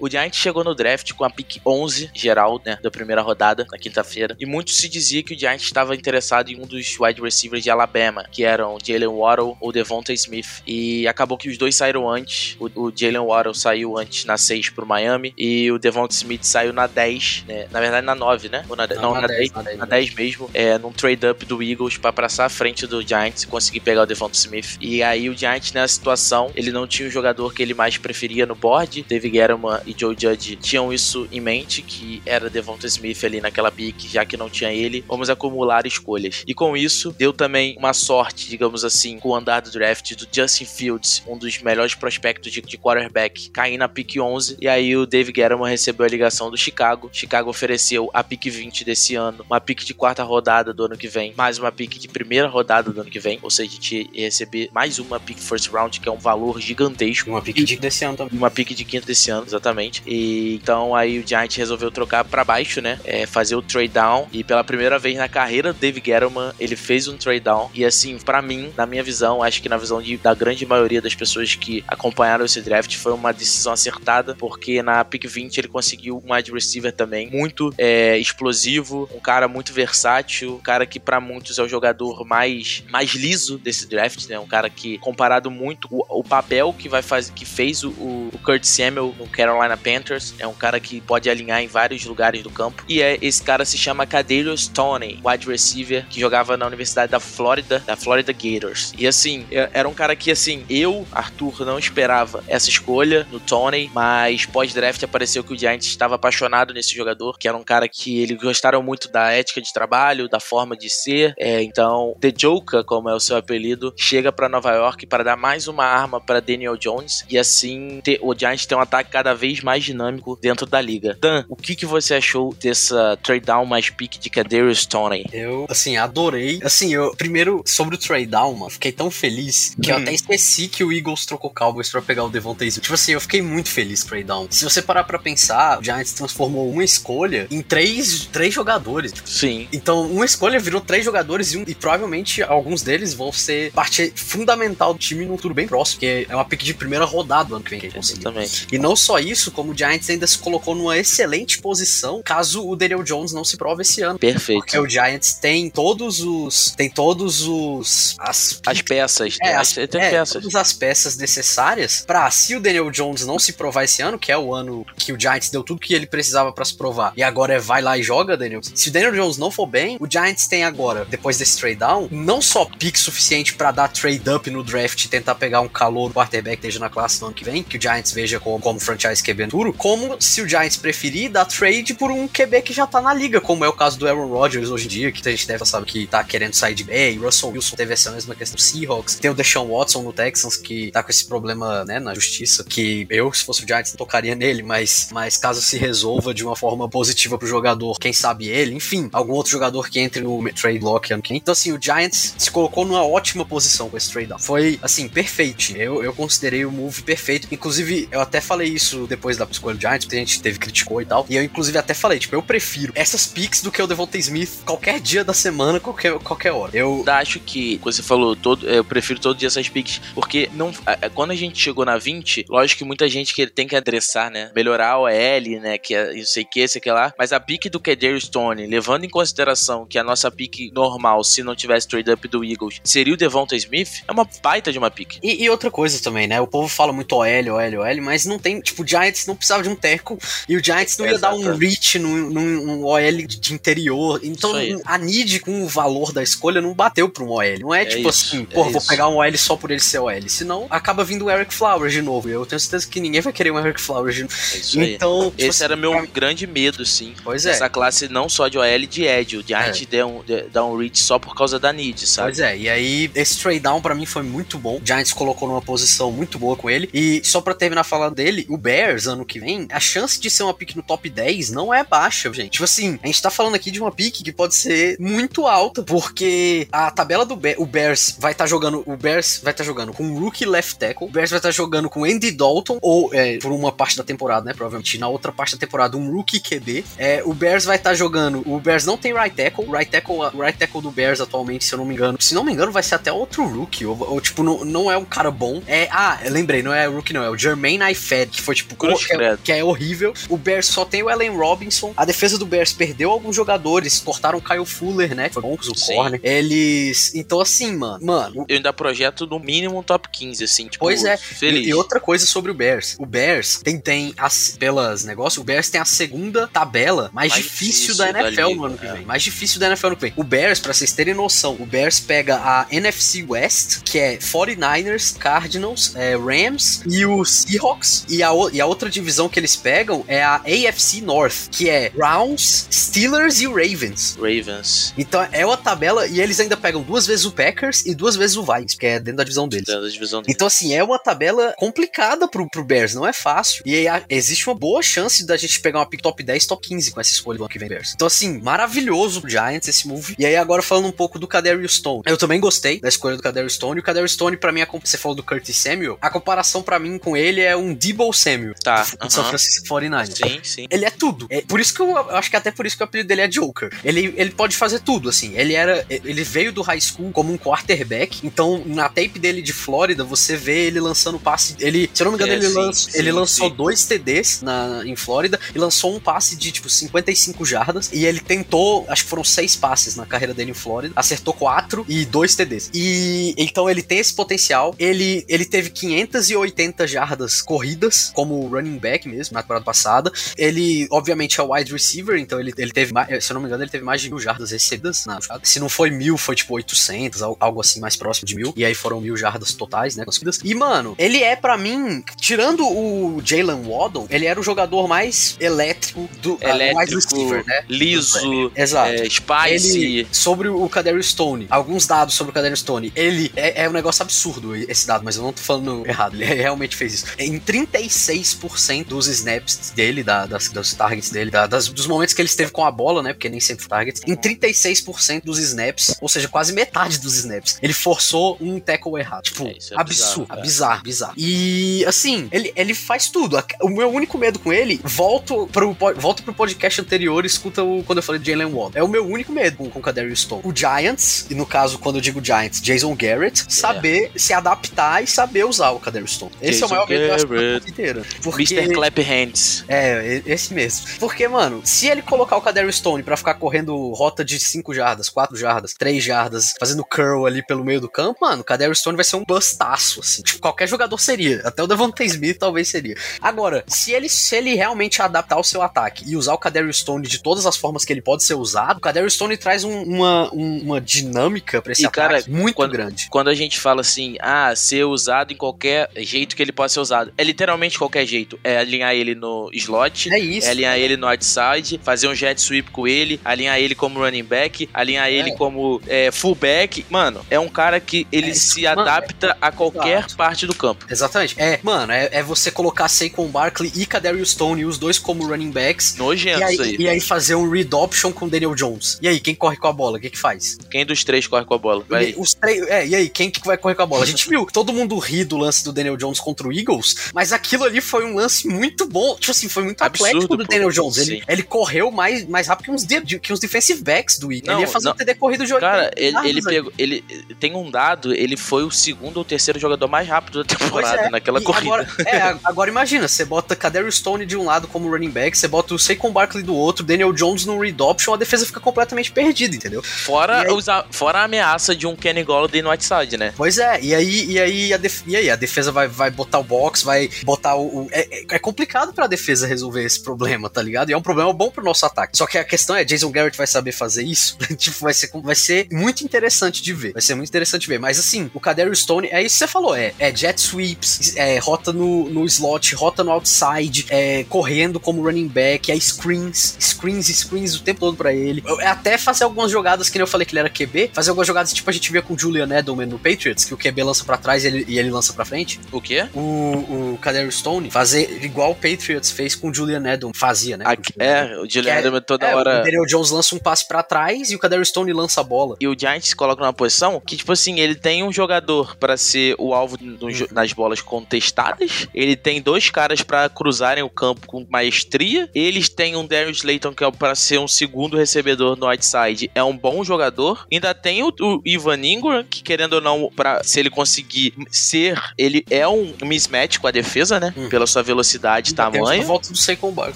O 0.00 0.08
Giants 0.08 0.38
chegou 0.38 0.64
no 0.64 0.74
draft 0.74 1.12
com 1.12 1.24
a 1.24 1.30
pick 1.30 1.60
11 1.64 2.10
geral, 2.14 2.60
né, 2.64 2.78
da 2.82 2.90
primeira 2.90 3.20
rodada, 3.20 3.66
na 3.70 3.78
quinta-feira, 3.78 4.34
e 4.40 4.46
muito 4.46 4.70
se 4.70 4.88
dizia 4.88 5.22
que 5.22 5.34
o 5.34 5.38
Giants 5.38 5.62
estava 5.62 5.94
interessado 5.94 6.50
em 6.50 6.60
um 6.60 6.66
dos 6.66 6.98
wide 6.98 7.20
receivers 7.20 7.62
de 7.62 7.70
Alabama, 7.70 8.24
que 8.32 8.44
eram 8.44 8.78
Jalen 8.82 9.08
Waddle 9.08 9.56
ou 9.60 9.72
Devonta 9.72 10.12
Smith, 10.12 10.62
e 10.66 11.06
acabou 11.06 11.36
que 11.36 11.48
os 11.48 11.58
dois 11.58 11.76
saíram 11.76 12.08
antes. 12.08 12.56
O, 12.58 12.86
o 12.86 12.92
Jalen 12.94 13.20
Waddle 13.20 13.54
saiu 13.54 13.98
antes 13.98 14.24
na 14.24 14.38
6 14.38 14.70
pro 14.70 14.86
Miami, 14.86 15.34
e 15.36 15.70
o 15.70 15.78
Devonta 15.78 16.14
Smith 16.14 16.44
saiu 16.44 16.72
na 16.72 16.86
10, 16.86 17.44
né, 17.46 17.68
na 17.70 17.80
verdade 17.80 18.06
na 18.06 18.14
9, 18.14 18.48
né? 18.48 18.64
Ou 18.68 18.76
na, 18.76 18.86
não, 18.86 19.12
na, 19.12 19.26
10, 19.26 19.52
na 19.52 19.62
10, 19.62 19.78
na 19.78 19.84
10 19.84 20.14
mesmo, 20.14 20.50
é, 20.54 20.78
num 20.78 20.92
trade-up 20.92 21.44
do 21.44 21.62
Eagles 21.62 21.98
para 21.98 22.12
passar 22.12 22.46
à 22.46 22.48
frente 22.48 22.86
do 22.86 23.02
Giants 23.02 23.42
e 23.42 23.46
conseguir 23.46 23.80
pegar 23.80 24.02
o 24.02 24.06
Devonta 24.06 24.36
Smith. 24.36 24.78
E 24.80 25.02
aí 25.02 25.28
o 25.28 25.36
Giants, 25.36 25.72
nessa 25.72 25.94
situação, 25.94 26.50
ele 26.54 26.72
não 26.72 26.86
tinha 26.86 27.06
o 27.06 27.10
jogador 27.10 27.52
que 27.52 27.62
ele 27.62 27.74
mais 27.74 27.98
preferia 27.98 28.46
no 28.46 28.54
board. 28.54 29.04
David 29.08 29.32
Guerrero 29.32 29.58
e 29.90 29.94
Joe 29.98 30.16
Judge 30.18 30.56
tinham 30.56 30.92
isso 30.92 31.28
em 31.32 31.40
mente, 31.40 31.82
que 31.82 32.22
era 32.24 32.48
Devonta 32.48 32.86
Smith 32.86 33.24
ali 33.24 33.40
naquela 33.40 33.70
pick, 33.70 34.08
já 34.08 34.24
que 34.24 34.36
não 34.36 34.48
tinha 34.48 34.72
ele, 34.72 35.04
vamos 35.06 35.28
acumular 35.28 35.86
escolhas. 35.86 36.44
E 36.46 36.54
com 36.54 36.76
isso, 36.76 37.14
deu 37.18 37.32
também 37.32 37.76
uma 37.76 37.92
sorte, 37.92 38.48
digamos 38.48 38.84
assim, 38.84 39.18
com 39.18 39.30
o 39.30 39.34
andar 39.34 39.60
do 39.60 39.70
draft 39.70 40.14
do 40.14 40.26
Justin 40.30 40.64
Fields, 40.64 41.22
um 41.26 41.36
dos 41.36 41.58
melhores 41.58 41.94
prospectos 41.94 42.52
de, 42.52 42.60
de 42.62 42.78
quarterback, 42.78 43.50
cair 43.50 43.76
na 43.76 43.88
pick 43.88 44.16
11. 44.16 44.56
E 44.60 44.68
aí 44.68 44.96
o 44.96 45.06
Dave 45.06 45.32
Guerrero 45.32 45.62
recebeu 45.62 46.06
a 46.06 46.08
ligação 46.08 46.50
do 46.50 46.56
Chicago. 46.56 47.10
Chicago 47.12 47.50
ofereceu 47.50 48.10
a 48.14 48.22
pick 48.22 48.44
20 48.46 48.84
desse 48.84 49.14
ano, 49.14 49.44
uma 49.48 49.60
pick 49.60 49.84
de 49.84 49.94
quarta 49.94 50.22
rodada 50.22 50.72
do 50.72 50.84
ano 50.84 50.96
que 50.96 51.08
vem, 51.08 51.34
mais 51.36 51.58
uma 51.58 51.72
pick 51.72 51.98
de 51.98 52.08
primeira 52.08 52.48
rodada 52.48 52.92
do 52.92 53.00
ano 53.00 53.10
que 53.10 53.18
vem, 53.18 53.38
ou 53.42 53.50
seja, 53.50 53.70
a 53.70 53.74
gente 53.74 54.10
ia 54.12 54.24
receber 54.24 54.68
mais 54.72 54.98
uma 54.98 55.18
pick 55.18 55.38
first 55.38 55.68
round, 55.68 56.00
que 56.00 56.08
é 56.08 56.12
um 56.12 56.18
valor 56.18 56.60
gigantesco. 56.60 57.30
Uma 57.30 57.42
pick 57.42 57.64
de 57.64 57.76
desse 57.76 58.04
ano 58.04 58.16
também. 58.16 58.38
Uma 58.38 58.50
pick 58.50 58.74
de 58.74 58.84
quinto 58.84 59.06
desse 59.06 59.30
ano, 59.30 59.46
exatamente. 59.46 59.79
E 60.06 60.54
então 60.54 60.94
aí 60.94 61.18
o 61.18 61.26
Giant 61.26 61.56
resolveu 61.56 61.90
trocar 61.90 62.24
pra 62.24 62.44
baixo, 62.44 62.80
né? 62.80 62.98
É, 63.04 63.26
fazer 63.26 63.54
o 63.54 63.62
trade 63.62 63.88
down. 63.88 64.28
E 64.32 64.44
pela 64.44 64.64
primeira 64.64 64.98
vez 64.98 65.16
na 65.16 65.28
carreira 65.28 65.72
do 65.72 65.78
Dave 65.78 66.02
Gettleman, 66.04 66.52
ele 66.58 66.76
fez 66.76 67.08
um 67.08 67.16
trade 67.16 67.40
down. 67.40 67.70
E 67.74 67.84
assim, 67.84 68.18
pra 68.18 68.42
mim, 68.42 68.72
na 68.76 68.86
minha 68.86 69.02
visão, 69.02 69.42
acho 69.42 69.62
que 69.62 69.68
na 69.68 69.76
visão 69.76 70.02
de, 70.02 70.16
da 70.16 70.34
grande 70.34 70.66
maioria 70.66 71.00
das 71.00 71.14
pessoas 71.14 71.54
que 71.54 71.84
acompanharam 71.86 72.44
esse 72.44 72.60
draft, 72.60 72.96
foi 72.96 73.12
uma 73.12 73.32
decisão 73.32 73.72
acertada, 73.72 74.34
porque 74.34 74.82
na 74.82 75.04
pick 75.04 75.26
20 75.26 75.58
ele 75.58 75.68
conseguiu 75.68 76.22
um 76.24 76.34
wide 76.34 76.52
receiver 76.52 76.92
também 76.92 77.30
muito 77.30 77.72
é, 77.78 78.18
explosivo, 78.18 79.08
um 79.14 79.20
cara 79.20 79.48
muito 79.48 79.72
versátil, 79.72 80.56
um 80.56 80.60
cara 80.60 80.86
que 80.86 80.98
pra 80.98 81.20
muitos 81.20 81.58
é 81.58 81.62
o 81.62 81.68
jogador 81.68 82.24
mais, 82.26 82.84
mais 82.90 83.10
liso 83.10 83.58
desse 83.58 83.86
draft, 83.88 84.28
né? 84.28 84.38
Um 84.38 84.46
cara 84.46 84.68
que, 84.68 84.98
comparado 84.98 85.50
muito 85.50 85.88
o, 85.90 86.20
o 86.20 86.24
papel 86.24 86.74
que 86.76 86.88
vai 86.88 87.02
fazer, 87.02 87.32
que 87.32 87.44
fez 87.44 87.84
o, 87.84 87.90
o 87.90 88.40
Kurt 88.42 88.64
Samuel 88.64 89.14
no 89.18 89.26
Carolina 89.28 89.69
Panthers, 89.76 90.34
é 90.38 90.46
um 90.46 90.54
cara 90.54 90.78
que 90.80 91.00
pode 91.00 91.28
alinhar 91.28 91.62
em 91.62 91.66
vários 91.66 92.04
lugares 92.04 92.42
do 92.42 92.50
campo. 92.50 92.84
E 92.88 93.00
é 93.02 93.18
esse 93.20 93.42
cara 93.42 93.64
se 93.64 93.76
chama 93.78 94.06
Kadarius 94.06 94.68
Toney, 94.68 95.18
wide 95.24 95.46
receiver 95.46 96.06
que 96.08 96.20
jogava 96.20 96.56
na 96.56 96.66
Universidade 96.66 97.10
da 97.12 97.20
Flórida, 97.20 97.80
da 97.86 97.96
Florida 97.96 98.32
Gators. 98.32 98.92
E 98.98 99.06
assim, 99.06 99.46
é- 99.50 99.70
era 99.72 99.88
um 99.88 99.94
cara 99.94 100.14
que 100.16 100.30
assim, 100.30 100.64
eu, 100.68 101.06
Arthur, 101.12 101.64
não 101.64 101.78
esperava 101.78 102.42
essa 102.48 102.68
escolha 102.68 103.26
no 103.30 103.40
Toney, 103.40 103.90
mas 103.94 104.46
pós-draft 104.46 105.02
apareceu 105.02 105.42
que 105.44 105.52
o 105.52 105.58
Giants 105.58 105.86
estava 105.86 106.14
apaixonado 106.14 106.72
nesse 106.74 106.94
jogador, 106.94 107.38
que 107.38 107.48
era 107.48 107.56
um 107.56 107.62
cara 107.64 107.88
que 107.88 108.20
eles 108.20 108.36
gostaram 108.40 108.82
muito 108.82 109.10
da 109.10 109.30
ética 109.30 109.60
de 109.60 109.72
trabalho, 109.72 110.28
da 110.28 110.40
forma 110.40 110.76
de 110.76 110.88
ser. 110.90 111.34
É, 111.38 111.62
então, 111.62 112.14
The 112.20 112.30
Joker, 112.30 112.84
como 112.84 113.08
é 113.08 113.14
o 113.14 113.20
seu 113.20 113.36
apelido, 113.36 113.92
chega 113.96 114.32
para 114.32 114.48
Nova 114.48 114.72
York 114.72 115.06
para 115.06 115.22
dar 115.24 115.36
mais 115.36 115.68
uma 115.68 115.84
arma 115.84 116.20
para 116.20 116.40
Daniel 116.40 116.76
Jones 116.76 117.24
e 117.28 117.38
assim 117.38 118.00
ter- 118.02 118.18
o 118.22 118.34
Giants 118.36 118.66
tem 118.66 118.76
um 118.76 118.80
ataque 118.80 119.10
cada 119.10 119.34
vez 119.34 119.59
mais 119.62 119.84
dinâmicos 119.84 120.38
dentro 120.40 120.66
da 120.66 120.80
liga. 120.80 121.16
Dan, 121.20 121.44
o 121.48 121.56
que, 121.56 121.74
que 121.74 121.86
você 121.86 122.14
achou 122.14 122.54
dessa 122.62 123.18
trade 123.22 123.44
down 123.46 123.64
mais 123.66 123.90
pique 123.90 124.18
de 124.18 124.30
Kadarius 124.30 124.86
Tony? 124.86 125.24
Eu, 125.32 125.66
assim, 125.68 125.96
adorei. 125.96 126.60
Assim, 126.62 126.92
eu, 126.94 127.14
primeiro, 127.16 127.62
sobre 127.66 127.94
o 127.94 127.98
trade 127.98 128.26
down, 128.26 128.54
mano, 128.54 128.70
fiquei 128.70 128.92
tão 128.92 129.10
feliz 129.10 129.74
que 129.82 129.90
eu 129.90 129.96
Hum. 129.96 130.02
até 130.02 130.12
esqueci 130.14 130.68
que 130.68 130.82
o 130.84 130.92
Eagles 130.92 131.26
trocou 131.26 131.50
Cowboys 131.50 131.88
pra 131.90 132.00
pegar 132.02 132.24
o 132.24 132.28
Devontae 132.30 132.68
Smith. 132.68 132.82
Tipo 132.82 132.94
assim, 132.94 133.12
eu 133.12 133.20
fiquei 133.20 133.42
muito 133.42 133.68
feliz 133.68 134.02
com 134.02 134.06
o 134.08 134.10
trade 134.10 134.24
down. 134.24 134.46
Se 134.50 134.64
você 134.64 134.80
parar 134.82 135.04
pra 135.04 135.18
pensar, 135.18 135.78
o 135.80 135.84
Giants 135.84 136.12
transformou 136.12 136.70
uma 136.70 136.84
escolha 136.84 137.46
em 137.50 137.60
três, 137.62 138.26
três 138.32 138.52
jogadores. 138.54 139.12
Sim. 139.24 139.68
Então, 139.72 140.06
uma 140.10 140.24
escolha 140.24 140.58
virou 140.58 140.80
três 140.80 141.04
jogadores 141.04 141.52
e, 141.52 141.58
um- 141.58 141.64
e 141.66 141.74
provavelmente 141.74 142.42
alguns 142.42 142.82
deles 142.82 143.14
vão 143.14 143.32
ser 143.32 143.72
parte 143.72 144.12
fundamental 144.14 144.92
do 144.94 144.98
time 144.98 145.24
num 145.24 145.36
futuro 145.36 145.54
bem 145.54 145.66
próximo, 145.66 145.96
porque 146.00 146.26
é 146.28 146.34
uma 146.34 146.44
pick 146.44 146.62
de 146.62 146.74
primeira 146.74 147.04
rodada 147.04 147.48
do 147.50 147.54
ano 147.56 147.64
que 147.64 147.70
vem 147.70 147.80
que 147.80 147.86
ele 147.86 147.94
conseguiu. 147.94 148.22
Exatamente. 148.30 148.66
E 148.72 148.78
não 148.78 148.94
só 148.96 149.18
isso, 149.18 149.49
como 149.50 149.72
o 149.72 149.76
Giants 149.76 150.08
ainda 150.10 150.26
se 150.26 150.38
colocou 150.38 150.74
numa 150.74 150.96
excelente 150.96 151.60
posição 151.60 152.22
caso 152.24 152.66
o 152.66 152.76
Daniel 152.76 153.02
Jones 153.02 153.32
não 153.32 153.44
se 153.44 153.56
prove 153.56 153.82
esse 153.82 154.02
ano. 154.02 154.18
Perfeito. 154.18 154.60
Porque 154.60 154.78
o 154.78 154.88
Giants 154.88 155.34
tem 155.34 155.70
todos 155.70 156.20
os. 156.20 156.72
Tem 156.76 156.88
todos 156.90 157.42
os. 157.42 158.16
As, 158.18 158.60
As 158.66 158.82
peças. 158.82 159.36
é, 159.42 159.54
as, 159.54 159.76
é, 159.76 159.86
peças. 159.86 160.32
todas 160.32 160.54
as 160.54 160.72
peças 160.72 161.16
necessárias 161.16 162.04
pra, 162.06 162.30
se 162.30 162.54
o 162.54 162.60
Daniel 162.60 162.90
Jones 162.90 163.26
não 163.26 163.38
se 163.38 163.52
provar 163.52 163.84
esse 163.84 164.02
ano, 164.02 164.18
que 164.18 164.30
é 164.30 164.38
o 164.38 164.54
ano 164.54 164.86
que 164.96 165.12
o 165.12 165.20
Giants 165.20 165.50
deu 165.50 165.62
tudo 165.62 165.80
que 165.80 165.94
ele 165.94 166.06
precisava 166.06 166.52
pra 166.52 166.64
se 166.64 166.74
provar, 166.76 167.12
e 167.16 167.22
agora 167.22 167.54
é 167.54 167.58
vai 167.58 167.82
lá 167.82 167.96
e 167.96 168.02
joga, 168.02 168.36
Daniel. 168.36 168.60
Se 168.62 168.88
o 168.88 168.92
Daniel 168.92 169.12
Jones 169.12 169.36
não 169.38 169.50
for 169.50 169.66
bem, 169.66 169.96
o 170.00 170.10
Giants 170.10 170.46
tem 170.46 170.64
agora, 170.64 171.04
depois 171.04 171.38
desse 171.38 171.58
trade 171.58 171.76
down, 171.76 172.08
não 172.10 172.40
só 172.42 172.64
pick 172.64 172.96
suficiente 172.96 173.54
pra 173.54 173.70
dar 173.70 173.88
trade 173.88 174.28
up 174.30 174.50
no 174.50 174.62
draft 174.62 175.04
e 175.04 175.08
tentar 175.08 175.34
pegar 175.34 175.60
um 175.60 175.68
calor 175.68 176.12
quarterback 176.12 176.60
que 176.60 176.66
esteja 176.66 176.78
na 176.80 176.90
classe 176.90 177.20
no 177.20 177.28
ano 177.28 177.34
que 177.34 177.44
vem, 177.44 177.62
que 177.62 177.76
o 177.76 177.80
Giants 177.80 178.12
veja 178.12 178.38
como, 178.40 178.60
como 178.60 178.80
franchise 178.80 179.22
QB 179.22 179.39
futuro, 179.44 179.72
como 179.72 180.16
se 180.20 180.42
o 180.42 180.48
Giants 180.48 180.76
preferir 180.76 181.30
dar 181.30 181.44
trade 181.44 181.94
por 181.94 182.10
um 182.10 182.26
QB 182.26 182.62
que 182.62 182.72
já 182.72 182.86
tá 182.86 183.00
na 183.00 183.12
liga, 183.14 183.40
como 183.40 183.64
é 183.64 183.68
o 183.68 183.72
caso 183.72 183.98
do 183.98 184.06
Aaron 184.06 184.28
Rodgers 184.28 184.70
hoje 184.70 184.86
em 184.86 184.88
dia, 184.88 185.12
que 185.12 185.26
a 185.26 185.30
gente 185.30 185.46
deve 185.46 185.64
saber 185.64 185.86
que 185.86 186.06
tá 186.06 186.22
querendo 186.24 186.54
sair 186.54 186.74
de 186.74 186.84
bem, 186.84 187.18
Russell 187.18 187.50
Wilson 187.50 187.76
teve 187.76 187.92
essa 187.92 188.10
mesma 188.10 188.34
questão 188.34 188.56
do 188.56 188.62
Seahawks, 188.62 189.16
tem 189.16 189.30
o 189.30 189.34
Deshaun 189.34 189.68
Watson 189.68 190.02
no 190.02 190.12
Texans 190.12 190.56
que 190.56 190.90
tá 190.90 191.02
com 191.02 191.10
esse 191.10 191.26
problema, 191.26 191.84
né, 191.84 191.98
na 191.98 192.14
justiça, 192.14 192.64
que 192.64 193.06
eu, 193.10 193.32
se 193.32 193.44
fosse 193.44 193.64
o 193.64 193.66
Giants, 193.66 193.92
tocaria 193.92 194.34
nele, 194.34 194.62
mas, 194.62 195.08
mas 195.12 195.36
caso 195.36 195.62
se 195.62 195.76
resolva 195.78 196.32
de 196.34 196.44
uma 196.44 196.56
forma 196.56 196.88
positiva 196.88 197.38
pro 197.38 197.46
jogador, 197.46 197.98
quem 197.98 198.12
sabe 198.12 198.48
ele, 198.48 198.74
enfim, 198.74 199.08
algum 199.12 199.32
outro 199.32 199.52
jogador 199.52 199.88
que 199.88 200.00
entre 200.00 200.22
no 200.22 200.42
trade 200.52 200.78
lock 200.78 201.12
ano 201.12 201.22
que. 201.22 201.34
Então, 201.34 201.52
assim, 201.52 201.72
o 201.72 201.80
Giants 201.80 202.34
se 202.36 202.50
colocou 202.50 202.84
numa 202.84 203.04
ótima 203.04 203.44
posição 203.44 203.88
com 203.88 203.96
esse 203.96 204.10
trade 204.10 204.28
down. 204.28 204.38
Foi, 204.38 204.78
assim, 204.82 205.08
perfeito. 205.08 205.76
Eu, 205.76 206.02
eu 206.02 206.12
considerei 206.12 206.64
o 206.64 206.70
move 206.70 207.02
perfeito. 207.02 207.48
Inclusive, 207.50 208.08
eu 208.10 208.20
até 208.20 208.40
falei 208.40 208.68
isso 208.68 209.06
depois 209.06 209.29
da 209.36 209.46
escolha 209.50 209.76
do 209.76 209.80
Giants, 209.80 210.04
porque 210.04 210.16
a 210.16 210.20
gente 210.20 210.40
teve 210.40 210.58
criticou 210.58 211.00
e 211.00 211.06
tal. 211.06 211.26
E 211.28 211.36
eu, 211.36 211.42
inclusive, 211.42 211.76
até 211.78 211.94
falei, 211.94 212.18
tipo, 212.18 212.34
eu 212.34 212.42
prefiro 212.42 212.92
essas 212.94 213.26
picks 213.26 213.62
do 213.62 213.70
que 213.70 213.80
o 213.82 213.86
Devontae 213.86 214.20
Smith 214.20 214.62
qualquer 214.64 215.00
dia 215.00 215.24
da 215.24 215.32
semana, 215.32 215.80
qualquer, 215.80 216.18
qualquer 216.18 216.52
hora. 216.52 216.76
Eu. 216.76 217.04
acho 217.06 217.40
que 217.40 217.78
como 217.78 217.92
você 217.92 218.02
falou, 218.02 218.36
todo, 218.36 218.68
eu 218.68 218.84
prefiro 218.84 219.20
todo 219.20 219.36
dia 219.36 219.48
essas 219.48 219.68
picks, 219.68 220.00
porque 220.14 220.48
não, 220.54 220.72
quando 221.14 221.32
a 221.32 221.34
gente 221.34 221.58
chegou 221.58 221.84
na 221.84 221.98
20, 221.98 222.46
lógico 222.48 222.78
que 222.78 222.84
muita 222.84 223.08
gente 223.08 223.34
que 223.34 223.46
tem 223.46 223.66
que 223.66 223.76
adressar, 223.76 224.30
né? 224.30 224.50
Melhorar 224.54 224.92
a 224.92 224.98
OL, 225.00 225.60
né? 225.60 225.78
Que 225.78 225.94
é 225.94 226.14
não 226.14 226.24
sei 226.24 226.44
o 226.44 226.46
que, 226.46 226.68
sei 226.68 226.80
que 226.80 226.90
lá. 226.90 227.12
Mas 227.18 227.32
a 227.32 227.40
pick 227.40 227.68
do 227.70 227.80
Kadarius 227.80 228.24
Stone, 228.24 228.66
levando 228.66 229.04
em 229.04 229.08
consideração 229.08 229.86
que 229.86 229.98
a 229.98 230.04
nossa 230.04 230.30
pick 230.30 230.72
normal, 230.72 231.22
se 231.24 231.42
não 231.42 231.54
tivesse 231.54 231.88
trade 231.88 232.10
up 232.10 232.28
do 232.28 232.44
Eagles, 232.44 232.80
seria 232.84 233.14
o 233.14 233.16
Devonta 233.16 233.56
Smith, 233.56 234.02
é 234.06 234.12
uma 234.12 234.28
baita 234.42 234.72
de 234.72 234.78
uma 234.78 234.90
pick. 234.90 235.18
E, 235.22 235.44
e 235.44 235.50
outra 235.50 235.70
coisa 235.70 236.02
também, 236.02 236.26
né? 236.26 236.40
O 236.40 236.46
povo 236.46 236.68
fala 236.68 236.92
muito 236.92 237.14
OL, 237.14 237.24
OL, 237.24 237.80
OL, 237.80 238.02
mas 238.02 238.24
não 238.26 238.38
tem. 238.38 238.60
Tipo, 238.60 238.82
o 238.82 238.86
Giants 239.10 239.26
não 239.26 239.34
precisava 239.36 239.62
de 239.62 239.68
um 239.68 239.74
tackle 239.74 240.18
e 240.48 240.56
o 240.56 240.64
Giants 240.64 240.96
não 240.98 241.06
ia 241.06 241.18
dar 241.18 241.34
um 241.34 241.56
reach 241.56 241.98
num, 241.98 242.30
num, 242.30 242.84
OL 242.84 243.00
de 243.26 243.54
interior. 243.54 244.20
Então, 244.22 244.52
a 244.84 244.98
need 244.98 245.40
com 245.40 245.62
o 245.62 245.68
valor 245.68 246.12
da 246.12 246.22
escolha 246.22 246.60
não 246.60 246.72
bateu 246.74 247.08
pra 247.08 247.24
um 247.24 247.30
OL. 247.30 247.58
Não 247.60 247.74
é, 247.74 247.82
É 247.82 247.84
tipo 247.86 248.08
isso, 248.08 248.26
assim, 248.28 248.46
é 248.50 248.54
pô, 248.54 248.64
vou 248.64 248.78
isso. 248.78 248.86
pegar 248.86 249.08
um 249.08 249.16
OL 249.16 249.36
só 249.38 249.56
por 249.56 249.70
ele 249.70 249.80
ser 249.80 249.98
OL. 249.98 250.28
Senão, 250.28 250.66
acaba 250.70 251.04
vindo 251.04 251.24
o 251.26 251.30
Eric 251.30 251.52
Flowers 251.52 251.92
de 251.92 252.02
novo. 252.02 252.28
E 252.28 252.32
eu 252.32 252.46
tenho 252.46 252.60
certeza 252.60 252.86
que 252.88 253.00
ninguém 253.00 253.20
vai 253.20 253.32
querer 253.32 253.50
um 253.50 253.58
Eric 253.58 253.80
Flowers 253.80 254.14
de 254.16 254.22
novo. 254.22 254.34
É 254.54 254.56
isso 254.58 254.78
aí. 254.80 254.94
Então, 254.94 255.24
tipo 255.30 255.40
Esse 255.40 255.48
assim, 255.50 255.64
era 255.64 255.76
meu 255.76 255.92
pra- 255.92 256.06
grande 256.06 256.46
medo, 256.46 256.84
sim. 256.86 257.14
Pois 257.24 257.46
é. 257.46 257.50
Essa 257.50 257.68
classe 257.68 258.08
não 258.08 258.28
só 258.28 258.48
de 258.48 258.58
OL 258.58 258.86
de 258.86 259.04
Ed. 259.04 259.36
O 259.38 259.44
Giant 259.46 259.82
deu 259.88 260.08
um, 260.08 260.22
dá 260.52 260.64
um 260.64 260.76
reach 260.76 260.98
só 260.98 261.18
por 261.18 261.34
causa 261.34 261.58
da 261.58 261.72
need, 261.72 262.06
sabe? 262.06 262.28
Pois 262.28 262.40
é, 262.40 262.56
e 262.56 262.68
aí 262.68 263.10
esse 263.14 263.38
trade 263.38 263.60
down 263.60 263.80
pra 263.80 263.94
mim 263.94 264.06
foi 264.06 264.22
muito 264.22 264.58
bom. 264.58 264.76
O 264.82 264.86
Giants 264.86 265.12
colocou 265.12 265.48
numa 265.48 265.62
posição 265.62 266.10
muito 266.12 266.38
boa 266.38 266.56
com 266.56 266.68
ele. 266.70 266.88
E 266.92 267.20
só 267.24 267.40
pra 267.40 267.54
terminar 267.54 267.84
falando 267.84 268.14
dele, 268.14 268.46
o 268.48 268.56
Bears 268.56 268.99
ano 269.06 269.24
que 269.24 269.40
vem, 269.40 269.66
a 269.70 269.80
chance 269.80 270.20
de 270.20 270.30
ser 270.30 270.42
uma 270.42 270.54
pick 270.54 270.74
no 270.74 270.82
top 270.82 271.08
10 271.08 271.50
não 271.50 271.72
é 271.72 271.84
baixa, 271.84 272.32
gente. 272.32 272.52
Tipo 272.52 272.64
assim, 272.64 272.98
a 273.02 273.06
gente 273.06 273.22
tá 273.22 273.30
falando 273.30 273.54
aqui 273.54 273.70
de 273.70 273.80
uma 273.80 273.92
pick 273.92 274.22
que 274.22 274.32
pode 274.32 274.54
ser 274.54 274.96
muito 274.98 275.46
alta, 275.46 275.82
porque 275.82 276.68
a 276.72 276.90
tabela 276.90 277.24
do 277.24 277.36
Bears, 277.36 277.58
o 277.58 277.66
Bears 277.66 278.16
vai 278.18 278.32
estar 278.32 278.46
jogando, 278.46 278.82
o 278.86 278.96
Bears 278.96 279.40
vai 279.42 279.52
estar 279.52 279.64
jogando 279.64 279.92
com 279.92 280.18
rookie 280.18 280.44
left 280.44 280.78
tackle, 280.78 281.06
o 281.06 281.10
Bears 281.10 281.30
vai 281.30 281.38
estar 281.38 281.50
jogando 281.50 281.88
com 281.88 282.04
Andy 282.04 282.30
Dalton 282.30 282.78
ou 282.82 283.10
é, 283.12 283.38
por 283.38 283.52
uma 283.52 283.72
parte 283.72 283.96
da 283.96 284.04
temporada, 284.04 284.46
né, 284.46 284.54
provavelmente 284.54 284.98
na 284.98 285.08
outra 285.08 285.32
parte 285.32 285.52
da 285.54 285.58
temporada 285.58 285.96
um 285.96 286.10
rookie 286.10 286.40
QB. 286.40 286.84
É, 286.98 287.22
o 287.24 287.34
Bears 287.34 287.64
vai 287.64 287.76
estar 287.76 287.94
jogando, 287.94 288.42
o 288.46 288.60
Bears 288.60 288.84
não 288.84 288.96
tem 288.96 289.12
right 289.12 289.34
tackle, 289.34 289.66
right 289.66 289.90
tackle, 289.90 290.16
o 290.16 290.40
right 290.40 290.58
tackle 290.58 290.80
do 290.80 290.90
Bears 290.90 291.20
atualmente, 291.20 291.64
se 291.64 291.72
eu 291.72 291.78
não 291.78 291.84
me 291.84 291.94
engano, 291.94 292.20
se 292.20 292.34
não 292.34 292.44
me 292.44 292.52
engano 292.52 292.72
vai 292.72 292.82
ser 292.82 292.94
até 292.94 293.12
outro 293.12 293.46
rookie, 293.46 293.86
ou, 293.86 293.96
ou, 294.00 294.20
tipo 294.20 294.42
não, 294.42 294.64
não 294.64 294.90
é 294.90 294.96
um 294.96 295.04
cara 295.04 295.30
bom. 295.30 295.62
É, 295.66 295.88
ah, 295.90 296.18
lembrei, 296.26 296.62
não 296.62 296.72
é 296.72 296.86
rookie 296.86 297.12
não, 297.12 297.22
é 297.22 297.30
o 297.30 297.36
Jermaine 297.36 297.90
Ifed, 297.90 298.30
que 298.30 298.42
foi 298.42 298.54
tipo 298.54 298.74
Cruz 298.94 299.06
que 299.06 299.12
é, 299.14 299.38
que 299.44 299.52
é 299.52 299.64
horrível. 299.64 300.12
O 300.28 300.36
Bears 300.36 300.66
só 300.66 300.84
tem 300.84 301.02
o 301.02 301.08
Allen 301.08 301.36
Robinson. 301.36 301.92
A 301.96 302.04
defesa 302.04 302.38
do 302.38 302.46
Bears 302.46 302.72
perdeu 302.72 303.10
alguns 303.10 303.34
jogadores, 303.36 304.00
cortaram 304.00 304.38
o 304.38 304.42
Kyle 304.42 304.64
Fuller, 304.64 305.14
né? 305.14 305.28
Foi 305.30 305.42
bom 305.42 305.56
o 305.60 305.74
Sim. 305.74 305.94
corner. 305.94 306.20
Eles, 306.22 307.14
então 307.14 307.40
assim, 307.40 307.76
mano, 307.76 308.04
mano, 308.04 308.44
Eu 308.48 308.56
ainda 308.56 308.72
projeto 308.72 309.26
no 309.26 309.38
mínimo 309.38 309.78
um 309.78 309.82
top 309.82 310.08
15, 310.10 310.44
assim, 310.44 310.68
tipo, 310.68 310.84
Pois 310.84 311.04
é. 311.04 311.16
feliz. 311.16 311.66
E, 311.66 311.70
e 311.70 311.74
outra 311.74 312.00
coisa 312.00 312.26
sobre 312.26 312.50
o 312.50 312.54
Bears. 312.54 312.96
O 312.98 313.06
Bears 313.06 313.60
tem, 313.62 313.78
tem 313.78 314.14
as, 314.16 314.56
pelas 314.58 315.04
negócios, 315.04 315.38
o 315.38 315.44
Bears 315.44 315.68
tem 315.68 315.80
a 315.80 315.84
segunda 315.84 316.46
tabela 316.48 317.10
mais, 317.12 317.30
Mais 317.30 317.42
difícil, 317.42 317.94
difícil 317.94 317.96
da 317.96 318.12
da 318.12 318.20
NFL 318.20 318.48
liga, 318.48 318.54
no 318.54 318.64
ano 318.64 318.78
que 318.78 318.86
é. 318.86 318.92
vem. 318.92 319.04
Mais 319.04 319.22
difícil 319.22 319.60
da 319.60 319.66
NFL 319.66 319.88
no 319.88 319.96
que 319.96 320.02
vem. 320.02 320.12
O 320.16 320.24
Bears, 320.24 320.60
pra 320.60 320.72
vocês 320.72 320.92
terem 320.92 321.14
noção, 321.14 321.56
o 321.58 321.66
Bears 321.66 322.00
pega 322.00 322.36
a 322.36 322.66
NFC 322.70 323.24
West, 323.26 323.82
que 323.82 323.98
é 323.98 324.16
49ers, 324.16 325.16
Cardinals, 325.16 325.94
é, 325.96 326.16
Rams 326.16 326.82
e 326.86 327.04
o 327.04 327.24
Seahawks. 327.24 328.04
E 328.08 328.22
a, 328.22 328.30
e 328.52 328.60
a 328.60 328.66
outra 328.66 328.79
divisão 328.88 329.28
que 329.28 329.38
eles 329.38 329.56
pegam 329.56 330.04
é 330.08 330.22
a 330.22 330.36
AFC 330.36 331.00
North, 331.02 331.48
que 331.50 331.68
é 331.68 331.90
Browns, 331.90 332.66
Steelers 332.70 333.40
e 333.40 333.46
o 333.46 333.50
Ravens. 333.54 334.16
Ravens. 334.16 334.94
Então 334.96 335.26
é 335.32 335.44
uma 335.44 335.56
tabela 335.56 336.06
e 336.06 336.20
eles 336.20 336.38
ainda 336.40 336.56
pegam 336.56 336.82
duas 336.82 337.06
vezes 337.06 337.24
o 337.24 337.32
Packers 337.32 337.84
e 337.86 337.94
duas 337.94 338.16
vezes 338.16 338.36
o 338.36 338.42
Vikings, 338.42 338.76
que 338.76 338.86
é 338.86 338.98
dentro 338.98 339.18
da 339.18 339.24
divisão 339.24 339.48
deles. 339.48 339.66
Da 339.66 339.80
divisão 339.88 340.22
dele. 340.22 340.32
Então, 340.34 340.46
assim, 340.46 340.74
é 340.74 340.82
uma 340.82 340.98
tabela 340.98 341.54
complicada 341.58 342.26
pro, 342.28 342.48
pro 342.48 342.64
Bears, 342.64 342.94
não 342.94 343.06
é 343.06 343.12
fácil. 343.12 343.62
E 343.66 343.88
aí, 343.88 344.02
existe 344.08 344.48
uma 344.48 344.54
boa 344.56 344.82
chance 344.82 345.24
da 345.26 345.36
gente 345.36 345.60
pegar 345.60 345.78
uma 345.80 345.86
pick 345.86 346.00
top 346.00 346.22
10, 346.22 346.46
top 346.46 346.66
15 346.68 346.90
com 346.92 347.00
essa 347.00 347.10
escolha 347.12 347.38
do 347.38 347.44
ano 347.44 347.50
que 347.50 347.58
vem, 347.58 347.68
Bears. 347.68 347.92
Então, 347.94 348.06
assim, 348.06 348.38
maravilhoso 348.40 349.20
pro 349.20 349.30
Giants 349.30 349.68
esse 349.68 349.86
move. 349.88 350.14
E 350.18 350.24
aí, 350.26 350.36
agora 350.36 350.62
falando 350.62 350.86
um 350.88 350.92
pouco 350.92 351.18
do 351.18 351.26
Kadarius 351.26 351.76
Stone. 351.76 352.02
Eu 352.06 352.16
também 352.16 352.40
gostei 352.40 352.80
da 352.80 352.88
escolha 352.88 353.16
do 353.16 353.22
Kadarius 353.22 353.54
Stone. 353.54 353.76
E 353.78 353.80
o 353.80 353.84
Kadarius 353.84 354.12
Stone, 354.12 354.36
pra 354.36 354.52
mim, 354.52 354.60
a 354.62 354.66
comp- 354.66 354.84
você 354.86 354.96
falou 354.98 355.14
do 355.16 355.22
Curtis 355.22 355.56
Samuel, 355.56 355.98
a 356.00 356.10
comparação 356.10 356.62
pra 356.62 356.78
mim 356.78 356.98
com 356.98 357.16
ele 357.16 357.40
é 357.40 357.56
um 357.56 357.74
Debo 357.74 358.12
Samuel. 358.12 358.54
Tá, 358.62 358.69
Do, 358.76 359.06
do 359.06 359.12
São. 359.12 359.24
Francisco 359.24 359.66
49ers. 359.66 360.16
Sim, 360.16 360.40
sim. 360.42 360.66
Ele 360.70 360.84
é 360.84 360.90
tudo. 360.90 361.26
É 361.30 361.40
por 361.42 361.60
isso 361.60 361.74
que 361.74 361.80
eu, 361.82 361.88
eu 361.90 362.16
acho 362.16 362.30
que 362.30 362.36
até 362.36 362.50
por 362.50 362.66
isso 362.66 362.76
que 362.76 362.82
o 362.82 362.84
apelido 362.84 363.08
dele 363.08 363.22
é 363.22 363.28
Joker. 363.28 363.70
Ele, 363.84 364.12
ele 364.16 364.30
pode 364.30 364.56
fazer 364.56 364.80
tudo, 364.80 365.08
assim. 365.08 365.32
Ele 365.36 365.54
era. 365.54 365.84
Ele 365.88 366.22
veio 366.24 366.52
do 366.52 366.62
high 366.62 366.80
school 366.80 367.10
como 367.12 367.32
um 367.32 367.38
quarterback. 367.38 368.20
Então, 368.24 368.62
na 368.66 368.88
tape 368.88 369.18
dele 369.18 369.42
de 369.42 369.52
Flórida, 369.52 370.04
você 370.04 370.36
vê 370.36 370.66
ele 370.66 370.80
lançando 370.80 371.18
passe. 371.18 371.54
Ele, 371.58 371.90
se 371.92 372.02
eu 372.02 372.04
não 372.06 372.12
me 372.12 372.16
engano, 372.16 372.32
É, 372.32 372.36
ele, 372.36 372.46
sim, 372.48 372.54
lança- 372.54 372.90
sim, 372.90 372.98
ele 372.98 373.12
lançou 373.12 373.48
sim. 373.50 373.54
dois 373.56 373.84
TDs 373.86 374.42
na, 374.42 374.82
em 374.84 374.96
Flórida 374.96 375.38
e 375.54 375.58
lançou 375.58 375.94
um 375.94 376.00
passe 376.00 376.36
de 376.36 376.50
tipo 376.52 376.68
55 376.68 377.44
jardas. 377.44 377.90
E 377.92 378.04
ele 378.04 378.20
tentou, 378.20 378.84
acho 378.88 379.04
que 379.04 379.10
foram 379.10 379.24
seis 379.24 379.56
passes 379.56 379.96
na 379.96 380.06
carreira 380.06 380.34
dele 380.34 380.50
em 380.50 380.54
Flórida. 380.54 380.92
Acertou 380.96 381.34
quatro 381.34 381.84
e 381.88 382.04
dois 382.04 382.34
TDs. 382.34 382.70
E 382.74 383.34
então 383.36 383.68
ele 383.68 383.82
tem 383.82 383.98
esse 383.98 384.14
potencial. 384.14 384.74
Ele, 384.78 385.24
ele 385.28 385.44
teve 385.44 385.70
580 385.70 386.86
jardas 386.86 387.40
corridas, 387.42 388.10
como 388.14 388.46
running 388.48 388.59
back 388.78 389.08
mesmo, 389.08 389.34
na 389.34 389.42
temporada 389.42 389.64
passada. 389.64 390.12
Ele, 390.36 390.86
obviamente, 390.90 391.40
é 391.40 391.44
wide 391.44 391.72
receiver, 391.72 392.18
então 392.18 392.38
ele, 392.40 392.52
ele 392.56 392.72
teve, 392.72 392.92
mais, 392.92 393.24
se 393.24 393.32
eu 393.32 393.34
não 393.34 393.40
me 393.40 393.46
engano, 393.46 393.62
ele 393.62 393.70
teve 393.70 393.84
mais 393.84 394.00
de 394.00 394.08
mil 394.08 394.18
jardas 394.18 394.50
recebidas 394.50 395.04
na. 395.06 395.18
Se 395.42 395.58
não 395.60 395.68
foi 395.68 395.90
mil, 395.90 396.16
foi 396.16 396.34
tipo 396.34 396.54
800, 396.54 397.22
al- 397.22 397.36
algo 397.40 397.60
assim 397.60 397.80
mais 397.80 397.96
próximo 397.96 398.26
de 398.26 398.34
mil. 398.36 398.52
E 398.56 398.64
aí 398.64 398.74
foram 398.74 399.00
mil 399.00 399.16
jardas 399.16 399.52
totais, 399.54 399.96
né, 399.96 400.04
conseguidas. 400.04 400.40
E, 400.44 400.54
mano, 400.54 400.94
ele 400.98 401.22
é 401.22 401.36
pra 401.36 401.56
mim, 401.56 402.02
tirando 402.18 402.66
o 402.66 403.20
Jalen 403.24 403.62
Waddle, 403.66 404.06
ele 404.10 404.26
era 404.26 404.38
o 404.38 404.42
jogador 404.42 404.86
mais 404.88 405.36
elétrico 405.40 406.08
do 406.22 406.38
ah, 406.42 406.52
wide 406.52 406.62
Elétrico, 406.70 406.94
receiver, 407.14 407.44
né? 407.46 407.62
liso, 407.68 408.52
Exato. 408.54 408.90
é, 408.92 409.08
spicy. 409.08 409.78
Ele, 409.84 410.08
sobre 410.12 410.48
o 410.48 410.68
Kadarius 410.68 411.10
Stone, 411.10 411.46
alguns 411.50 411.86
dados 411.86 412.14
sobre 412.14 412.30
o 412.30 412.34
Kadarius 412.34 412.60
Stone, 412.60 412.92
ele 412.94 413.32
é, 413.36 413.64
é 413.64 413.68
um 413.68 413.72
negócio 413.72 414.02
absurdo 414.02 414.54
esse 414.54 414.86
dado, 414.86 415.04
mas 415.04 415.16
eu 415.16 415.22
não 415.22 415.32
tô 415.32 415.40
falando 415.42 415.86
errado, 415.86 416.14
ele 416.14 416.24
realmente 416.24 416.76
fez 416.76 416.94
isso. 416.94 417.06
Em 417.18 417.38
36% 417.38 418.49
dos 418.86 419.06
snaps 419.06 419.72
dele, 419.74 420.02
da, 420.02 420.26
das, 420.26 420.48
dos 420.48 420.74
targets 420.74 421.10
dele, 421.10 421.30
da, 421.30 421.46
das, 421.46 421.68
dos 421.68 421.86
momentos 421.86 422.14
que 422.14 422.20
ele 422.20 422.28
esteve 422.28 422.50
com 422.50 422.64
a 422.64 422.70
bola, 422.70 423.02
né? 423.02 423.12
Porque 423.12 423.28
nem 423.28 423.40
sempre 423.40 423.66
targets. 423.66 424.02
Em 424.06 424.16
36% 424.16 425.24
dos 425.24 425.38
snaps, 425.38 425.96
ou 426.00 426.08
seja, 426.08 426.28
quase 426.28 426.52
metade 426.52 426.98
dos 426.98 427.14
snaps, 427.16 427.58
ele 427.62 427.72
forçou 427.72 428.36
um 428.40 428.58
tackle 428.60 428.98
errado. 428.98 429.24
Tipo, 429.24 429.46
É, 429.46 429.50
é 429.50 429.80
absurdo, 429.80 430.28
bizarro, 430.28 430.38
é. 430.38 430.42
bizarro, 430.42 430.82
bizarro. 430.82 431.14
E 431.16 431.84
assim, 431.86 432.28
ele, 432.32 432.52
ele 432.56 432.74
faz 432.74 433.08
tudo. 433.08 433.42
O 433.62 433.68
meu 433.68 433.90
único 433.90 434.18
medo 434.18 434.38
com 434.38 434.52
ele, 434.52 434.80
volto 434.82 435.46
pro, 435.48 435.76
volto 435.96 436.22
pro 436.22 436.34
podcast 436.34 436.80
anterior 436.80 437.24
e 437.24 437.26
escuta 437.26 437.62
o, 437.62 437.82
quando 437.84 437.98
eu 437.98 438.02
falei 438.02 438.20
de 438.20 438.30
Jalen 438.30 438.52
Waddle. 438.52 438.72
É 438.74 438.82
o 438.82 438.88
meu 438.88 439.06
único 439.06 439.32
medo 439.32 439.56
com, 439.56 439.70
com 439.70 439.78
o 439.78 439.82
Kadarius 439.82 440.20
Stone. 440.20 440.42
O 440.44 440.54
Giants, 440.54 441.26
e 441.30 441.34
no 441.34 441.46
caso, 441.46 441.78
quando 441.78 441.96
eu 441.96 442.00
digo 442.00 442.24
Giants, 442.24 442.60
Jason 442.60 442.94
Garrett, 442.94 443.44
saber 443.48 444.12
se 444.16 444.32
adaptar 444.32 445.02
e 445.02 445.06
saber 445.06 445.44
usar 445.44 445.70
o 445.70 445.80
Kadarius 445.80 446.14
Stone. 446.14 446.32
Esse 446.40 446.62
é 446.62 446.66
o 446.66 446.68
Jason 446.68 446.74
maior 446.74 446.88
medo 446.88 447.60
da 447.60 447.68
inteira. 447.68 448.02
Porque... 448.22 448.39
Mr. 448.40 448.72
Clap 448.74 448.98
Hands. 449.02 449.64
É, 449.68 450.22
esse 450.26 450.52
mesmo. 450.54 450.86
Porque, 450.98 451.26
mano, 451.28 451.60
se 451.64 451.86
ele 451.88 452.02
colocar 452.02 452.36
o 452.36 452.40
Kadarius 452.40 452.76
Stone 452.76 453.02
pra 453.02 453.16
ficar 453.16 453.34
correndo 453.34 453.92
rota 453.92 454.24
de 454.24 454.38
5 454.38 454.72
jardas, 454.74 455.08
4 455.08 455.36
jardas, 455.36 455.74
3 455.74 456.02
jardas, 456.02 456.54
fazendo 456.58 456.84
curl 456.84 457.26
ali 457.26 457.44
pelo 457.44 457.64
meio 457.64 457.80
do 457.80 457.88
campo, 457.88 458.18
mano, 458.20 458.42
o 458.42 458.44
Kadarius 458.44 458.78
Stone 458.80 458.96
vai 458.96 459.04
ser 459.04 459.16
um 459.16 459.24
bustaço, 459.24 460.00
assim. 460.00 460.22
Tipo, 460.22 460.40
qualquer 460.40 460.68
jogador 460.68 460.98
seria. 460.98 461.40
Até 461.44 461.62
o 461.62 461.66
Devontae 461.66 462.06
Smith 462.06 462.38
talvez 462.38 462.68
seria. 462.68 462.96
Agora, 463.20 463.64
se 463.66 463.92
ele, 463.92 464.08
se 464.08 464.34
ele 464.36 464.54
realmente 464.54 465.02
adaptar 465.02 465.38
o 465.38 465.44
seu 465.44 465.62
ataque 465.62 466.04
e 466.06 466.16
usar 466.16 466.34
o 466.34 466.38
Kadarius 466.38 466.78
Stone 466.78 467.06
de 467.06 467.22
todas 467.22 467.46
as 467.46 467.56
formas 467.56 467.84
que 467.84 467.92
ele 467.92 468.02
pode 468.02 468.24
ser 468.24 468.34
usado, 468.34 468.78
o 468.78 468.80
Kadarius 468.80 469.14
Stone 469.14 469.36
traz 469.36 469.64
um- 469.64 469.82
uma, 469.82 470.30
um- 470.34 470.58
uma 470.62 470.80
dinâmica 470.80 471.60
pra 471.62 471.72
esse 471.72 471.82
E, 471.82 471.86
ataque 471.86 472.24
cara, 472.24 472.24
muito 472.28 472.54
quando- 472.56 472.72
grande. 472.72 473.08
Quando 473.10 473.28
a 473.28 473.34
gente 473.34 473.58
fala 473.58 473.80
assim, 473.80 474.16
ah, 474.20 474.54
ser 474.54 474.84
usado 474.84 475.32
em 475.32 475.36
qualquer 475.36 475.90
jeito 475.96 476.36
que 476.36 476.42
ele 476.42 476.52
possa 476.52 476.74
ser 476.74 476.80
usado, 476.80 477.12
é 477.16 477.24
literalmente 477.24 477.78
qualquer 477.78 478.06
jeito. 478.06 478.19
É 478.44 478.58
alinhar 478.58 478.94
ele 478.94 479.14
no 479.14 479.50
slot, 479.52 480.12
É 480.12 480.18
isso. 480.18 480.46
é 480.46 480.50
alinhar 480.50 480.78
ele 480.78 480.96
no 480.96 481.06
outside, 481.06 481.80
fazer 481.82 482.08
um 482.08 482.14
jet 482.14 482.40
sweep 482.40 482.70
com 482.70 482.86
ele, 482.86 483.20
alinhar 483.24 483.58
ele 483.58 483.74
como 483.74 483.98
running 484.00 484.24
back, 484.24 484.68
alinhar 484.72 485.08
ele 485.08 485.32
como 485.32 485.80
é, 485.86 486.10
fullback. 486.10 486.84
Mano, 486.90 487.24
é 487.30 487.38
um 487.38 487.48
cara 487.48 487.80
que 487.80 488.06
ele 488.12 488.30
É, 488.30 488.34
se 488.34 488.62
mano, 488.62 488.80
adapta 488.82 489.36
a 489.40 489.50
qualquer 489.52 489.98
exato. 490.00 490.16
parte 490.16 490.46
do 490.46 490.54
campo. 490.54 490.86
Exatamente. 490.90 491.34
É, 491.38 491.58
mano, 491.62 491.92
é, 491.92 492.08
é 492.12 492.22
você 492.22 492.50
colocar 492.50 492.88
Saquon 492.88 493.28
Barkley 493.28 493.72
e 493.74 493.86
Kadarius 493.86 494.30
Stone, 494.32 494.64
os 494.64 494.78
dois 494.78 494.98
como 494.98 495.26
running 495.26 495.50
backs, 495.50 495.96
Nojento 495.96 496.40
E 496.40 496.44
aí, 496.44 496.54
isso 496.54 496.62
aí. 496.62 496.76
e 496.78 496.88
aí 496.88 497.00
fazer 497.00 497.34
um 497.34 497.48
read 497.50 497.74
option 497.74 498.12
com 498.12 498.28
Daniel 498.28 498.54
Jones. 498.54 498.98
E 499.02 499.08
aí, 499.08 499.20
quem 499.20 499.34
corre 499.34 499.56
com 499.56 499.66
a 499.68 499.72
bola? 499.72 499.98
O 499.98 500.00
que 500.00 500.10
que 500.10 500.18
faz? 500.18 500.58
Quem 500.70 500.84
dos 500.84 501.04
três 501.04 501.26
corre 501.26 501.44
com 501.44 501.54
a 501.54 501.58
bola? 501.58 501.84
Vai. 501.88 502.10
E, 502.10 502.14
os 502.16 502.34
três, 502.34 502.66
é, 502.68 502.86
e 502.86 502.94
aí, 502.94 503.08
quem 503.08 503.30
que 503.30 503.40
vai 503.44 503.56
correr 503.56 503.74
com 503.74 503.82
a 503.82 503.86
bola? 503.86 504.02
A 504.02 504.06
gente 504.06 504.28
viu, 504.28 504.46
todo 504.52 504.72
mundo 504.72 504.98
ri 504.98 505.24
do 505.24 505.36
lance 505.36 505.64
do 505.64 505.72
Daniel 505.72 505.96
Jones 505.96 506.20
contra 506.20 506.46
o 506.46 506.52
Eagles, 506.52 507.10
mas 507.14 507.32
aquilo 507.32 507.64
ali 507.64 507.80
foi 507.80 508.04
um 508.04 508.09
lance 508.14 508.46
muito 508.48 508.86
bom. 508.86 509.16
Tipo 509.16 509.30
assim, 509.32 509.48
foi 509.48 509.64
muito 509.64 509.80
Absurdo, 509.82 510.08
atlético 510.10 510.36
do. 510.36 510.44
Daniel 510.44 510.70
Jones. 510.70 510.96
Ele, 510.98 511.16
Sim. 511.18 511.22
ele 511.28 511.42
correu 511.42 511.90
mais, 511.90 512.26
mais 512.26 512.46
rápido 512.46 512.64
que 512.66 512.70
uns, 512.70 512.84
de- 512.84 513.18
que 513.18 513.32
uns 513.32 513.40
defensive 513.40 513.82
backs 513.82 514.18
do 514.18 514.32
Eagles. 514.32 514.48
Ele 514.52 514.60
ia 514.62 514.68
fazer 514.68 514.86
não. 514.86 514.92
um 514.92 514.96
TD 514.96 515.14
corrido 515.14 515.46
jogo. 515.46 515.60
Cara, 515.60 515.90
ele, 515.96 516.16
ele 516.28 516.42
pegou. 516.42 516.72
Ele 516.78 517.04
tem 517.38 517.54
um 517.54 517.70
dado, 517.70 518.14
ele 518.14 518.36
foi 518.36 518.64
o 518.64 518.70
segundo 518.70 519.16
ou 519.18 519.24
terceiro 519.24 519.58
jogador 519.58 519.88
mais 519.88 520.08
rápido 520.08 520.42
da 520.44 520.56
temporada 520.56 521.08
naquela 521.10 521.38
é. 521.38 521.42
E 521.42 521.44
corrida. 521.44 521.66
Agora, 521.74 521.88
é, 522.06 522.36
agora 522.44 522.70
imagina, 522.70 523.06
você 523.08 523.24
bota 523.24 523.54
Kadarius 523.56 523.96
Stone 523.96 524.24
de 524.26 524.36
um 524.36 524.44
lado 524.44 524.66
como 524.68 524.88
running 524.90 525.10
back, 525.10 525.36
você 525.36 525.48
bota 525.48 525.74
o 525.74 525.78
Saquon 525.78 526.10
Barkley 526.12 526.42
do 526.42 526.54
outro, 526.54 526.84
Daniel 526.84 527.12
Jones 527.12 527.44
no 527.46 527.58
read 527.60 527.80
option, 527.82 528.14
a 528.14 528.16
defesa 528.16 528.46
fica 528.46 528.60
completamente 528.60 529.10
perdida, 529.12 529.54
entendeu? 529.56 529.82
Fora, 529.82 530.42
aí- 530.42 530.52
os 530.52 530.68
a- 530.68 530.84
fora 530.90 531.20
a 531.20 531.24
ameaça 531.24 531.74
de 531.74 531.86
um 531.86 531.94
Kenny 531.96 532.22
Golladay 532.22 532.62
no 532.62 532.70
outside, 532.70 533.16
né? 533.16 533.32
Pois 533.36 533.58
é, 533.58 533.80
e 533.80 533.94
aí, 533.94 534.24
e 534.32 534.38
aí, 534.40 534.72
a, 534.72 534.76
def- 534.76 535.02
e 535.06 535.16
aí 535.16 535.30
a 535.30 535.36
defesa 535.36 535.70
vai, 535.72 535.88
vai 535.88 536.10
botar 536.10 536.38
o 536.38 536.44
box, 536.44 536.82
vai 536.82 537.08
botar 537.24 537.54
o. 537.56 537.82
o- 537.82 537.88
é, 538.00 538.20
é- 538.20 538.24
é 538.36 538.38
complicado 538.38 538.92
pra 538.92 539.06
defesa 539.06 539.46
resolver 539.46 539.84
esse 539.84 540.00
problema, 540.02 540.48
tá 540.48 540.62
ligado? 540.62 540.90
E 540.90 540.92
é 540.92 540.96
um 540.96 541.02
problema 541.02 541.32
bom 541.32 541.50
pro 541.50 541.64
nosso 541.64 541.84
ataque. 541.86 542.16
Só 542.16 542.26
que 542.26 542.38
a 542.38 542.44
questão 542.44 542.74
é, 542.76 542.84
Jason 542.84 543.10
Garrett 543.10 543.36
vai 543.36 543.46
saber 543.46 543.72
fazer 543.72 544.02
isso? 544.04 544.36
tipo, 544.56 544.76
vai 544.80 544.94
ser, 544.94 545.10
vai 545.22 545.34
ser 545.34 545.68
muito 545.70 546.02
interessante 546.04 546.62
de 546.62 546.72
ver. 546.72 546.92
Vai 546.92 547.02
ser 547.02 547.14
muito 547.14 547.28
interessante 547.28 547.62
de 547.62 547.68
ver. 547.68 547.78
Mas 547.78 547.98
assim, 547.98 548.30
o 548.34 548.40
Kadarius 548.40 548.80
Stone, 548.80 549.08
é 549.10 549.22
isso 549.22 549.34
que 549.36 549.38
você 549.38 549.48
falou, 549.48 549.74
é, 549.74 549.92
é 549.98 550.14
jet 550.14 550.38
sweeps, 550.40 551.16
é 551.16 551.38
rota 551.38 551.72
no, 551.72 552.08
no 552.08 552.24
slot, 552.26 552.74
rota 552.74 553.02
no 553.04 553.10
outside, 553.10 553.86
é 553.90 554.24
correndo 554.24 554.78
como 554.80 555.02
running 555.02 555.28
back, 555.28 555.70
é 555.70 555.78
screens, 555.78 556.56
screens, 556.60 557.06
screens 557.06 557.54
o 557.54 557.62
tempo 557.62 557.80
todo 557.80 557.96
pra 557.96 558.12
ele. 558.12 558.42
É 558.60 558.66
até 558.66 558.96
fazer 558.98 559.24
algumas 559.24 559.50
jogadas 559.50 559.88
que 559.88 559.98
nem 559.98 560.02
eu 560.02 560.06
falei 560.06 560.24
que 560.26 560.32
ele 560.32 560.40
era 560.40 560.50
QB, 560.50 560.90
fazer 560.92 561.10
algumas 561.10 561.26
jogadas 561.26 561.52
tipo 561.52 561.68
a 561.68 561.72
gente 561.72 561.90
via 561.92 562.02
com 562.02 562.14
o 562.14 562.18
Julian 562.18 562.48
Edelman 562.56 562.86
no 562.86 562.98
Patriots, 562.98 563.44
que 563.44 563.54
o 563.54 563.56
QB 563.56 563.82
lança 563.82 564.04
pra 564.04 564.16
trás 564.16 564.44
e 564.44 564.46
ele, 564.46 564.64
e 564.68 564.78
ele 564.78 564.90
lança 564.90 565.12
pra 565.12 565.24
frente. 565.24 565.60
O 565.72 565.80
quê? 565.80 566.06
O, 566.14 566.20
o 566.20 566.98
Kadarius 567.00 567.36
Stone 567.38 567.68
fazer 567.90 568.24
igual 568.24 568.52
o 568.52 568.54
Patriots 568.54 569.10
fez 569.10 569.34
com 569.34 569.50
o 569.50 569.54
Julian 569.54 569.78
Edelman, 569.86 570.12
fazia, 570.14 570.56
né? 570.56 570.64
Aqui- 570.66 570.92
é, 570.98 571.36
o 571.38 571.48
Julian 571.50 571.74
é- 571.74 571.78
Edelman 571.80 572.00
toda 572.00 572.26
É, 572.26 572.34
hora. 572.34 572.60
O 572.60 572.62
Daniel 572.64 572.86
Jones 572.86 573.10
lança 573.10 573.34
um 573.34 573.38
passe 573.38 573.66
pra 573.66 573.82
trás 573.82 574.30
e 574.30 574.36
o 574.36 574.38
Kadarius 574.38 574.68
Stone 574.68 574.92
lança 574.92 575.20
a 575.20 575.24
bola. 575.24 575.56
E 575.60 575.66
o 575.66 575.76
Giants 575.78 576.08
se 576.08 576.16
coloca 576.16 576.40
numa 576.42 576.52
posição 576.52 577.00
que, 577.00 577.16
tipo 577.16 577.32
assim, 577.32 577.58
ele 577.58 577.74
tem 577.74 578.02
um 578.04 578.12
jogador 578.12 578.76
pra 578.76 578.96
ser 578.96 579.34
o 579.38 579.52
alvo 579.54 579.76
do 579.76 580.10
jo- 580.10 580.28
nas 580.30 580.52
bolas 580.52 580.80
contestadas. 580.80 581.88
Ele 581.94 582.14
tem 582.16 582.40
dois 582.40 582.70
caras 582.70 583.02
pra 583.02 583.28
cruzarem 583.28 583.82
o 583.82 583.90
campo 583.90 584.26
com 584.26 584.46
maestria. 584.48 585.28
Eles 585.34 585.68
têm 585.68 585.96
um 585.96 586.06
Darius 586.06 586.38
Slayton 586.38 586.72
que 586.72 586.84
é 586.84 586.90
pra 586.90 587.14
ser 587.14 587.38
um 587.38 587.48
segundo 587.48 587.96
recebedor 587.96 588.56
no 588.56 588.66
outside. 588.66 589.30
É 589.34 589.42
um 589.42 589.56
bom 589.56 589.82
jogador. 589.84 590.46
Ainda 590.52 590.72
tem 590.74 591.02
o, 591.02 591.08
o 591.20 591.40
Ivan 591.44 591.78
Ingram, 591.84 592.24
que 592.28 592.42
querendo 592.42 592.74
ou 592.74 592.80
não, 592.80 593.10
pra, 593.14 593.42
se 593.42 593.58
ele 593.58 593.70
conseguir 593.70 594.34
ser, 594.50 595.00
ele 595.18 595.44
é 595.50 595.66
um 595.66 595.92
mismatch 596.04 596.58
com 596.58 596.66
a 596.66 596.70
defesa, 596.70 597.18
né? 597.18 597.34
Hum. 597.36 597.48
Pela 597.48 597.66
sua 597.66 597.79
velocidade 597.82 598.52
e 598.52 598.54
tamanho. 598.54 599.02
a 599.02 599.04
volta 599.06 599.28
do 599.32 599.72
Barkley. 599.72 599.94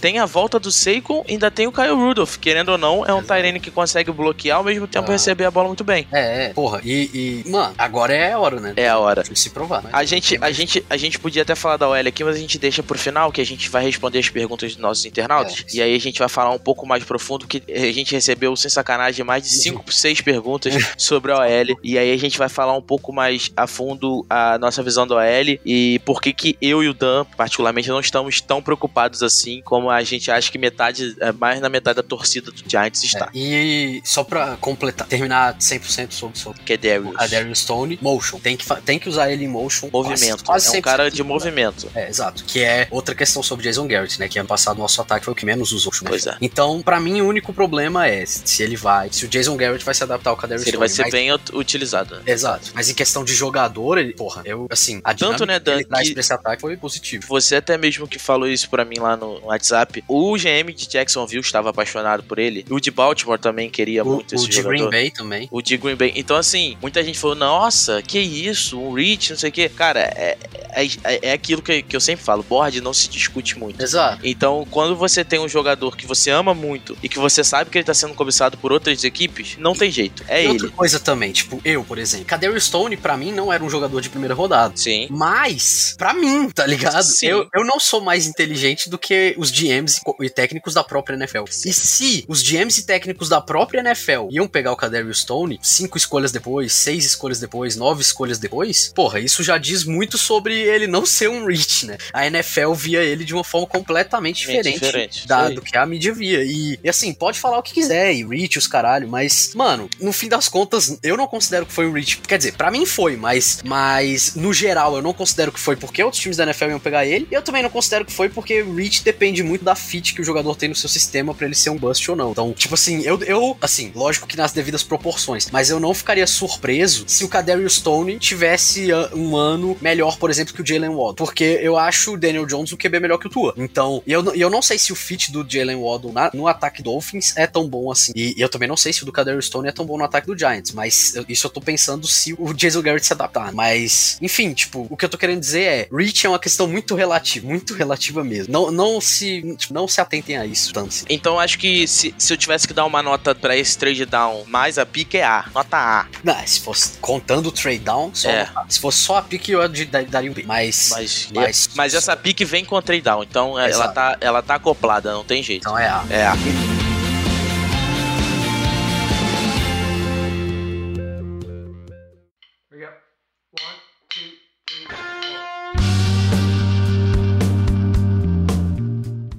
Tem 0.00 0.18
a 0.18 0.26
volta 0.26 0.58
do 0.58 0.70
Saquon, 0.70 1.24
ainda 1.28 1.50
tem 1.50 1.66
o 1.66 1.72
Kyle 1.72 1.90
Rudolph, 1.94 2.36
querendo 2.36 2.70
ou 2.70 2.78
não, 2.78 3.04
é 3.04 3.12
um 3.12 3.22
Tyrene 3.22 3.60
que 3.60 3.70
consegue 3.70 4.10
bloquear 4.10 4.58
ao 4.58 4.64
mesmo 4.64 4.86
tempo 4.86 5.08
Ah. 5.08 5.12
receber 5.12 5.44
a 5.44 5.50
bola 5.50 5.68
muito 5.68 5.84
bem. 5.84 6.06
É, 6.12 6.46
é, 6.46 6.48
porra. 6.50 6.80
E, 6.84 7.42
e, 7.44 7.50
mano, 7.50 7.74
agora 7.78 8.14
é 8.14 8.32
a 8.32 8.38
hora, 8.38 8.60
né? 8.60 8.72
É 8.76 8.88
a 8.88 8.98
hora. 8.98 9.22
De 9.22 9.38
se 9.38 9.50
provar. 9.50 9.82
né? 9.82 9.90
A 9.92 10.04
gente, 10.04 10.38
a, 10.40 10.50
gente, 10.50 10.84
a 10.88 10.96
gente 10.96 11.18
podia 11.18 11.42
até 11.42 11.54
falar 11.54 11.76
da 11.76 11.88
OL 11.88 11.94
aqui, 11.96 12.22
mas 12.24 12.36
a 12.36 12.38
gente 12.38 12.58
deixa 12.58 12.82
pro 12.82 12.98
final, 12.98 13.30
que 13.32 13.40
a 13.40 13.46
gente 13.46 13.68
vai 13.68 13.82
responder 13.84 14.18
as 14.18 14.28
perguntas 14.28 14.72
dos 14.72 14.80
nossos 14.80 15.04
internautas. 15.04 15.64
É. 15.72 15.76
E 15.76 15.82
aí 15.82 15.94
a 15.94 16.00
gente 16.00 16.18
vai 16.18 16.28
falar 16.28 16.50
um 16.50 16.58
pouco 16.58 16.86
mais 16.86 17.02
profundo, 17.04 17.46
que 17.46 17.62
a 17.68 17.92
gente 17.92 18.12
recebeu, 18.14 18.54
sem 18.56 18.70
sacanagem, 18.70 19.24
mais 19.24 19.42
de 19.42 19.50
5, 19.50 19.92
6 19.92 20.20
perguntas 20.20 20.74
sobre 20.96 21.32
a 21.32 21.38
OL. 21.38 21.78
E 21.82 21.98
aí 21.98 22.12
a 22.12 22.16
gente 22.18 22.38
vai 22.38 22.48
falar 22.48 22.74
um 22.76 22.82
pouco 22.82 23.12
mais 23.12 23.50
a 23.56 23.66
fundo 23.66 24.24
a 24.28 24.58
nossa 24.58 24.82
visão 24.82 25.06
da 25.06 25.16
OL 25.16 25.58
e 25.64 26.00
por 26.04 26.20
que 26.20 26.32
que 26.32 26.56
eu 26.60 26.82
e 26.82 26.88
o 26.88 26.94
Dan, 26.94 27.24
particularmente, 27.36 27.73
não 27.86 28.00
estamos 28.00 28.40
tão 28.40 28.62
preocupados 28.62 29.22
assim 29.22 29.60
como 29.64 29.90
a 29.90 30.02
gente 30.02 30.30
acha 30.30 30.50
que 30.50 30.58
metade, 30.58 31.14
é, 31.20 31.32
mais 31.32 31.60
na 31.60 31.68
metade 31.68 31.96
da 31.96 32.02
torcida 32.02 32.50
do 32.50 32.62
Giants 32.66 33.02
está. 33.04 33.26
É, 33.34 33.38
E 33.38 34.02
só 34.04 34.22
pra 34.24 34.56
completar, 34.60 35.06
terminar 35.06 35.56
100% 35.58 36.12
sobre, 36.12 36.38
sobre 36.38 36.62
Que 36.62 36.74
é 36.74 36.76
Darius. 36.76 37.14
a 37.16 37.26
Darius 37.26 37.58
Stone, 37.60 37.98
motion. 38.00 38.38
Tem 38.38 38.56
que, 38.56 38.64
tem 38.82 38.98
que 38.98 39.08
usar 39.08 39.30
ele 39.30 39.44
em 39.44 39.48
motion. 39.48 39.88
Movimento. 39.92 40.44
Quase, 40.44 40.66
quase 40.66 40.76
é 40.76 40.78
um 40.78 40.82
cara 40.82 41.04
100% 41.10 41.14
de 41.14 41.22
movimento. 41.22 41.90
É, 41.94 42.08
exato. 42.08 42.44
Que 42.44 42.62
é 42.62 42.86
outra 42.90 43.14
questão 43.14 43.42
sobre 43.42 43.64
Jason 43.64 43.86
Garrett, 43.86 44.18
né? 44.20 44.28
Que 44.28 44.38
ano 44.38 44.48
passado 44.48 44.78
nosso 44.78 45.00
ataque 45.00 45.24
foi 45.24 45.32
o 45.32 45.36
que 45.36 45.44
menos 45.46 45.72
usou. 45.72 45.92
né? 46.02 46.08
Pois 46.08 46.26
é. 46.26 46.36
Então, 46.40 46.82
pra 46.82 46.98
mim, 47.00 47.20
o 47.20 47.26
único 47.28 47.52
problema 47.52 48.06
é 48.08 48.24
se 48.26 48.62
ele 48.62 48.76
vai, 48.76 49.08
se 49.12 49.24
o 49.24 49.28
Jason 49.28 49.56
Garrett 49.56 49.84
vai 49.84 49.94
se 49.94 50.02
adaptar 50.02 50.30
ao 50.30 50.36
Kadarius 50.36 50.62
Se 50.64 50.70
ele 50.70 50.76
Stone. 50.76 50.80
vai 50.88 50.88
ser 50.88 51.02
mas- 51.02 51.12
bem 51.12 51.32
ut- 51.32 51.54
utilizado. 51.54 52.16
né? 52.16 52.22
Exato. 52.26 52.70
Mas 52.74 52.88
em 52.88 52.94
questão 52.94 53.24
de 53.24 53.34
jogador, 53.34 53.98
ele, 53.98 54.12
porra, 54.14 54.42
eu, 54.44 54.66
assim, 54.70 55.00
a 55.04 55.14
Tanto, 55.14 55.46
né, 55.46 55.58
Dan, 55.58 55.78
que- 55.78 55.84
pra 55.86 56.02
esse 56.02 56.32
ataque 56.32 56.60
foi 56.60 56.76
positivo. 56.76 57.24
Você 57.28 57.56
até 57.64 57.76
mesmo 57.76 58.06
que 58.06 58.18
falou 58.18 58.48
isso 58.48 58.68
pra 58.70 58.84
mim 58.84 58.98
lá 58.98 59.16
no 59.16 59.24
no 59.24 59.46
WhatsApp. 59.46 60.04
O 60.06 60.36
GM 60.36 60.72
de 60.74 60.86
Jacksonville 60.86 61.40
estava 61.40 61.70
apaixonado 61.70 62.22
por 62.22 62.38
ele. 62.38 62.64
O 62.70 62.78
de 62.78 62.90
Baltimore 62.90 63.38
também 63.38 63.70
queria 63.70 64.04
O, 64.04 64.14
muito 64.14 64.34
esse 64.34 64.44
o 64.44 64.48
de 64.48 64.56
jogador. 64.56 64.76
Green 64.76 64.90
Bay 64.90 65.10
também. 65.10 65.48
O 65.50 65.62
de 65.62 65.76
Green 65.76 65.96
Bay. 65.96 66.12
Então, 66.14 66.36
assim, 66.36 66.76
muita 66.80 67.02
gente 67.02 67.18
falou: 67.18 67.36
Nossa, 67.36 68.02
que 68.02 68.18
isso? 68.18 68.78
Um 68.78 68.92
reach, 68.92 69.30
não 69.30 69.38
sei 69.38 69.50
o 69.50 69.52
quê. 69.52 69.68
Cara, 69.68 70.00
é, 70.00 70.36
é, 70.74 71.28
é 71.28 71.32
aquilo 71.32 71.62
que, 71.62 71.82
que 71.82 71.96
eu 71.96 72.00
sempre 72.00 72.24
falo: 72.24 72.42
board 72.42 72.80
não 72.80 72.92
se 72.92 73.08
discute 73.08 73.58
muito. 73.58 73.82
Exato. 73.82 74.20
Então, 74.22 74.66
quando 74.70 74.96
você 74.96 75.24
tem 75.24 75.40
um 75.40 75.48
jogador 75.48 75.96
que 75.96 76.06
você 76.06 76.30
ama 76.30 76.54
muito 76.54 76.96
e 77.02 77.08
que 77.08 77.18
você 77.18 77.42
sabe 77.42 77.70
que 77.70 77.78
ele 77.78 77.84
tá 77.84 77.94
sendo 77.94 78.14
cobiçado 78.14 78.56
por 78.58 78.72
outras 78.72 79.02
equipes, 79.04 79.56
não 79.58 79.74
tem 79.74 79.90
jeito. 79.90 80.24
É 80.28 80.42
e 80.42 80.44
ele. 80.44 80.52
outra 80.52 80.70
coisa 80.70 81.00
também, 81.00 81.32
tipo, 81.32 81.60
eu, 81.64 81.84
por 81.84 81.98
exemplo. 81.98 82.26
Kadarius 82.26 82.64
Stone, 82.64 82.96
pra 82.96 83.16
mim, 83.16 83.32
não 83.32 83.52
era 83.52 83.62
um 83.62 83.70
jogador 83.70 84.00
de 84.00 84.10
primeira 84.10 84.34
rodada. 84.34 84.76
Sim. 84.76 85.06
Mas, 85.10 85.94
pra 85.98 86.12
mim, 86.12 86.50
tá 86.50 86.66
ligado? 86.66 87.02
Sim. 87.02 87.26
Eu, 87.26 87.48
eu 87.54 87.64
não 87.64 87.78
sou 87.78 88.00
mais 88.00 88.26
inteligente 88.26 88.90
do 88.90 88.98
que 88.98 89.34
os 89.38 89.50
GMs 89.50 89.98
e 89.98 90.04
co- 90.04 90.16
técnicos 90.34 90.74
da 90.74 90.82
própria 90.82 91.14
NFL. 91.14 91.44
E 91.48 91.72
se 91.72 92.24
os 92.28 92.42
GMs 92.42 92.80
e 92.80 92.84
técnicos 92.84 93.28
da 93.28 93.40
própria 93.40 93.80
NFL 93.80 94.28
iam 94.30 94.48
pegar 94.48 94.72
o 94.72 94.76
Kadarius 94.76 95.20
Stone, 95.20 95.58
cinco 95.62 95.96
escolhas 95.96 96.32
depois, 96.32 96.72
seis 96.72 97.04
escolhas 97.04 97.38
depois, 97.38 97.76
nove 97.76 98.02
escolhas 98.02 98.38
depois, 98.38 98.92
porra, 98.94 99.20
isso 99.20 99.42
já 99.42 99.56
diz 99.58 99.84
muito 99.84 100.18
sobre 100.18 100.58
ele 100.58 100.86
não 100.86 101.06
ser 101.06 101.28
um 101.28 101.46
reach, 101.46 101.86
né? 101.86 101.96
A 102.12 102.26
NFL 102.26 102.72
via 102.72 103.02
ele 103.02 103.24
de 103.24 103.34
uma 103.34 103.44
forma 103.44 103.66
completamente 103.66 104.38
diferente, 104.40 104.80
diferente, 104.80 105.26
da, 105.28 105.48
do 105.48 105.62
que 105.62 105.76
a 105.76 105.86
mídia 105.86 106.12
via. 106.12 106.42
E, 106.42 106.78
e, 106.82 106.88
assim, 106.88 107.12
pode 107.14 107.38
falar 107.38 107.58
o 107.58 107.62
que 107.62 107.72
quiser, 107.74 108.12
e 108.12 108.24
reach, 108.26 108.58
os 108.58 108.66
caralho, 108.66 109.08
mas, 109.08 109.52
mano, 109.54 109.88
no 110.00 110.12
fim 110.12 110.28
das 110.28 110.48
contas, 110.48 110.98
eu 111.02 111.16
não 111.16 111.26
considero 111.26 111.66
que 111.66 111.72
foi 111.72 111.86
um 111.86 111.92
reach. 111.92 112.18
Quer 112.18 112.38
dizer, 112.38 112.54
pra 112.54 112.70
mim 112.70 112.84
foi, 112.84 113.16
mas, 113.16 113.60
mas 113.64 114.34
no 114.34 114.52
geral 114.52 114.96
eu 114.96 115.02
não 115.02 115.12
considero 115.12 115.52
que 115.52 115.60
foi 115.60 115.76
porque 115.76 116.02
outros 116.02 116.20
times 116.20 116.36
da 116.36 116.44
NFL 116.44 116.70
iam 116.70 116.80
pegar 116.80 117.06
ele. 117.06 117.28
E 117.30 117.34
eu 117.34 117.42
também 117.44 117.62
não 117.62 117.70
considero 117.70 118.04
que 118.04 118.12
foi 118.12 118.28
porque 118.28 118.62
reach 118.62 119.02
depende 119.04 119.42
muito 119.42 119.64
da 119.64 119.74
fit 119.74 120.14
que 120.14 120.20
o 120.20 120.24
jogador 120.24 120.56
tem 120.56 120.68
no 120.68 120.74
seu 120.74 120.88
sistema 120.88 121.34
pra 121.34 121.46
ele 121.46 121.54
ser 121.54 121.70
um 121.70 121.76
bust 121.76 122.10
ou 122.10 122.16
não. 122.16 122.32
Então, 122.32 122.52
tipo 122.52 122.74
assim, 122.74 123.02
eu, 123.02 123.20
eu 123.22 123.56
assim, 123.60 123.92
lógico 123.94 124.26
que 124.26 124.36
nas 124.36 124.52
devidas 124.52 124.82
proporções, 124.82 125.48
mas 125.50 125.70
eu 125.70 125.78
não 125.78 125.94
ficaria 125.94 126.26
surpreso 126.26 127.04
se 127.06 127.24
o 127.24 127.28
Kadarius 127.28 127.74
Stone 127.76 128.18
tivesse 128.18 128.92
uh, 128.92 129.16
um 129.16 129.36
ano 129.36 129.76
melhor, 129.80 130.16
por 130.18 130.30
exemplo, 130.30 130.54
que 130.54 130.62
o 130.62 130.66
Jalen 130.66 130.90
Waddle. 130.90 131.14
Porque 131.14 131.58
eu 131.62 131.76
acho 131.76 132.14
o 132.14 132.18
Daniel 132.18 132.46
Jones 132.46 132.72
um 132.72 132.76
QB 132.76 133.00
melhor 133.00 133.18
que 133.18 133.26
o 133.26 133.30
Tua. 133.30 133.54
Então, 133.56 134.02
e 134.06 134.12
eu, 134.12 134.34
eu 134.34 134.50
não 134.50 134.62
sei 134.62 134.78
se 134.78 134.92
o 134.92 134.96
fit 134.96 135.30
do 135.32 135.44
Jalen 135.48 135.76
Waddle 135.76 136.12
na- 136.12 136.30
no 136.34 136.46
ataque 136.48 136.82
Dolphins 136.82 137.36
é 137.36 137.46
tão 137.46 137.68
bom 137.68 137.90
assim. 137.90 138.12
E, 138.14 138.34
e 138.36 138.40
eu 138.40 138.48
também 138.48 138.68
não 138.68 138.76
sei 138.76 138.92
se 138.92 139.02
o 139.02 139.06
do 139.06 139.12
Kadarius 139.12 139.46
Stone 139.46 139.68
é 139.68 139.72
tão 139.72 139.84
bom 139.84 139.98
no 139.98 140.04
ataque 140.04 140.26
do 140.26 140.38
Giants. 140.38 140.72
Mas 140.72 141.14
eu- 141.14 141.24
isso 141.28 141.46
eu 141.46 141.50
tô 141.50 141.60
pensando 141.60 142.06
se 142.06 142.34
o 142.38 142.52
Jason 142.54 142.82
Garrett 142.82 143.06
se 143.06 143.12
adaptar. 143.12 143.52
Mas, 143.52 144.18
enfim, 144.22 144.52
tipo, 144.54 144.86
o 144.90 144.96
que 144.96 145.04
eu 145.04 145.08
tô 145.08 145.18
querendo 145.18 145.40
dizer 145.40 145.62
é: 145.62 145.88
reach 145.92 146.26
é 146.26 146.28
uma 146.28 146.38
questão 146.38 146.66
muito 146.68 146.94
relativa, 146.94 147.23
muito 147.40 147.74
relativa 147.74 148.22
mesmo. 148.24 148.52
Não, 148.52 148.70
não 148.70 149.00
se 149.00 149.54
tipo, 149.56 149.72
não 149.74 149.86
se 149.88 150.00
atentem 150.00 150.36
a 150.36 150.46
isso 150.46 150.72
tanto 150.72 150.88
assim. 150.88 151.04
Então 151.08 151.38
acho 151.38 151.58
que 151.58 151.86
se, 151.86 152.14
se 152.16 152.32
eu 152.32 152.36
tivesse 152.36 152.66
que 152.66 152.74
dar 152.74 152.84
uma 152.84 153.02
nota 153.02 153.34
pra 153.34 153.56
esse 153.56 153.76
trade 153.76 154.04
down 154.06 154.44
mais 154.46 154.78
a 154.78 154.86
pique 154.86 155.16
é 155.18 155.24
A. 155.24 155.44
Nota 155.54 155.76
A. 155.76 156.06
Não, 156.22 156.46
se 156.46 156.60
fosse 156.60 156.98
contando 156.98 157.48
o 157.48 157.52
trade 157.52 157.78
down, 157.78 158.10
só 158.14 158.28
É. 158.28 158.48
se 158.68 158.80
fosse 158.80 158.98
só 158.98 159.18
a 159.18 159.22
pique, 159.22 159.52
eu 159.52 159.60
daria 160.08 160.30
um 160.30 160.34
B. 160.34 160.44
Mas, 160.46 160.90
Mas, 160.90 161.28
mas, 161.32 161.70
mas 161.74 161.94
essa 161.94 162.16
pique 162.16 162.44
vem 162.44 162.64
com 162.64 162.76
o 162.76 162.82
trade 162.82 163.02
down. 163.02 163.22
Então 163.22 163.58
é, 163.58 163.70
ela 163.70 163.88
tá, 163.88 164.16
ela 164.20 164.42
tá 164.42 164.54
acoplada, 164.56 165.12
não 165.12 165.24
tem 165.24 165.42
jeito. 165.42 165.62
Então 165.62 165.78
é 165.78 165.88
A. 165.88 166.04
É 166.10 166.26
A. 166.26 166.83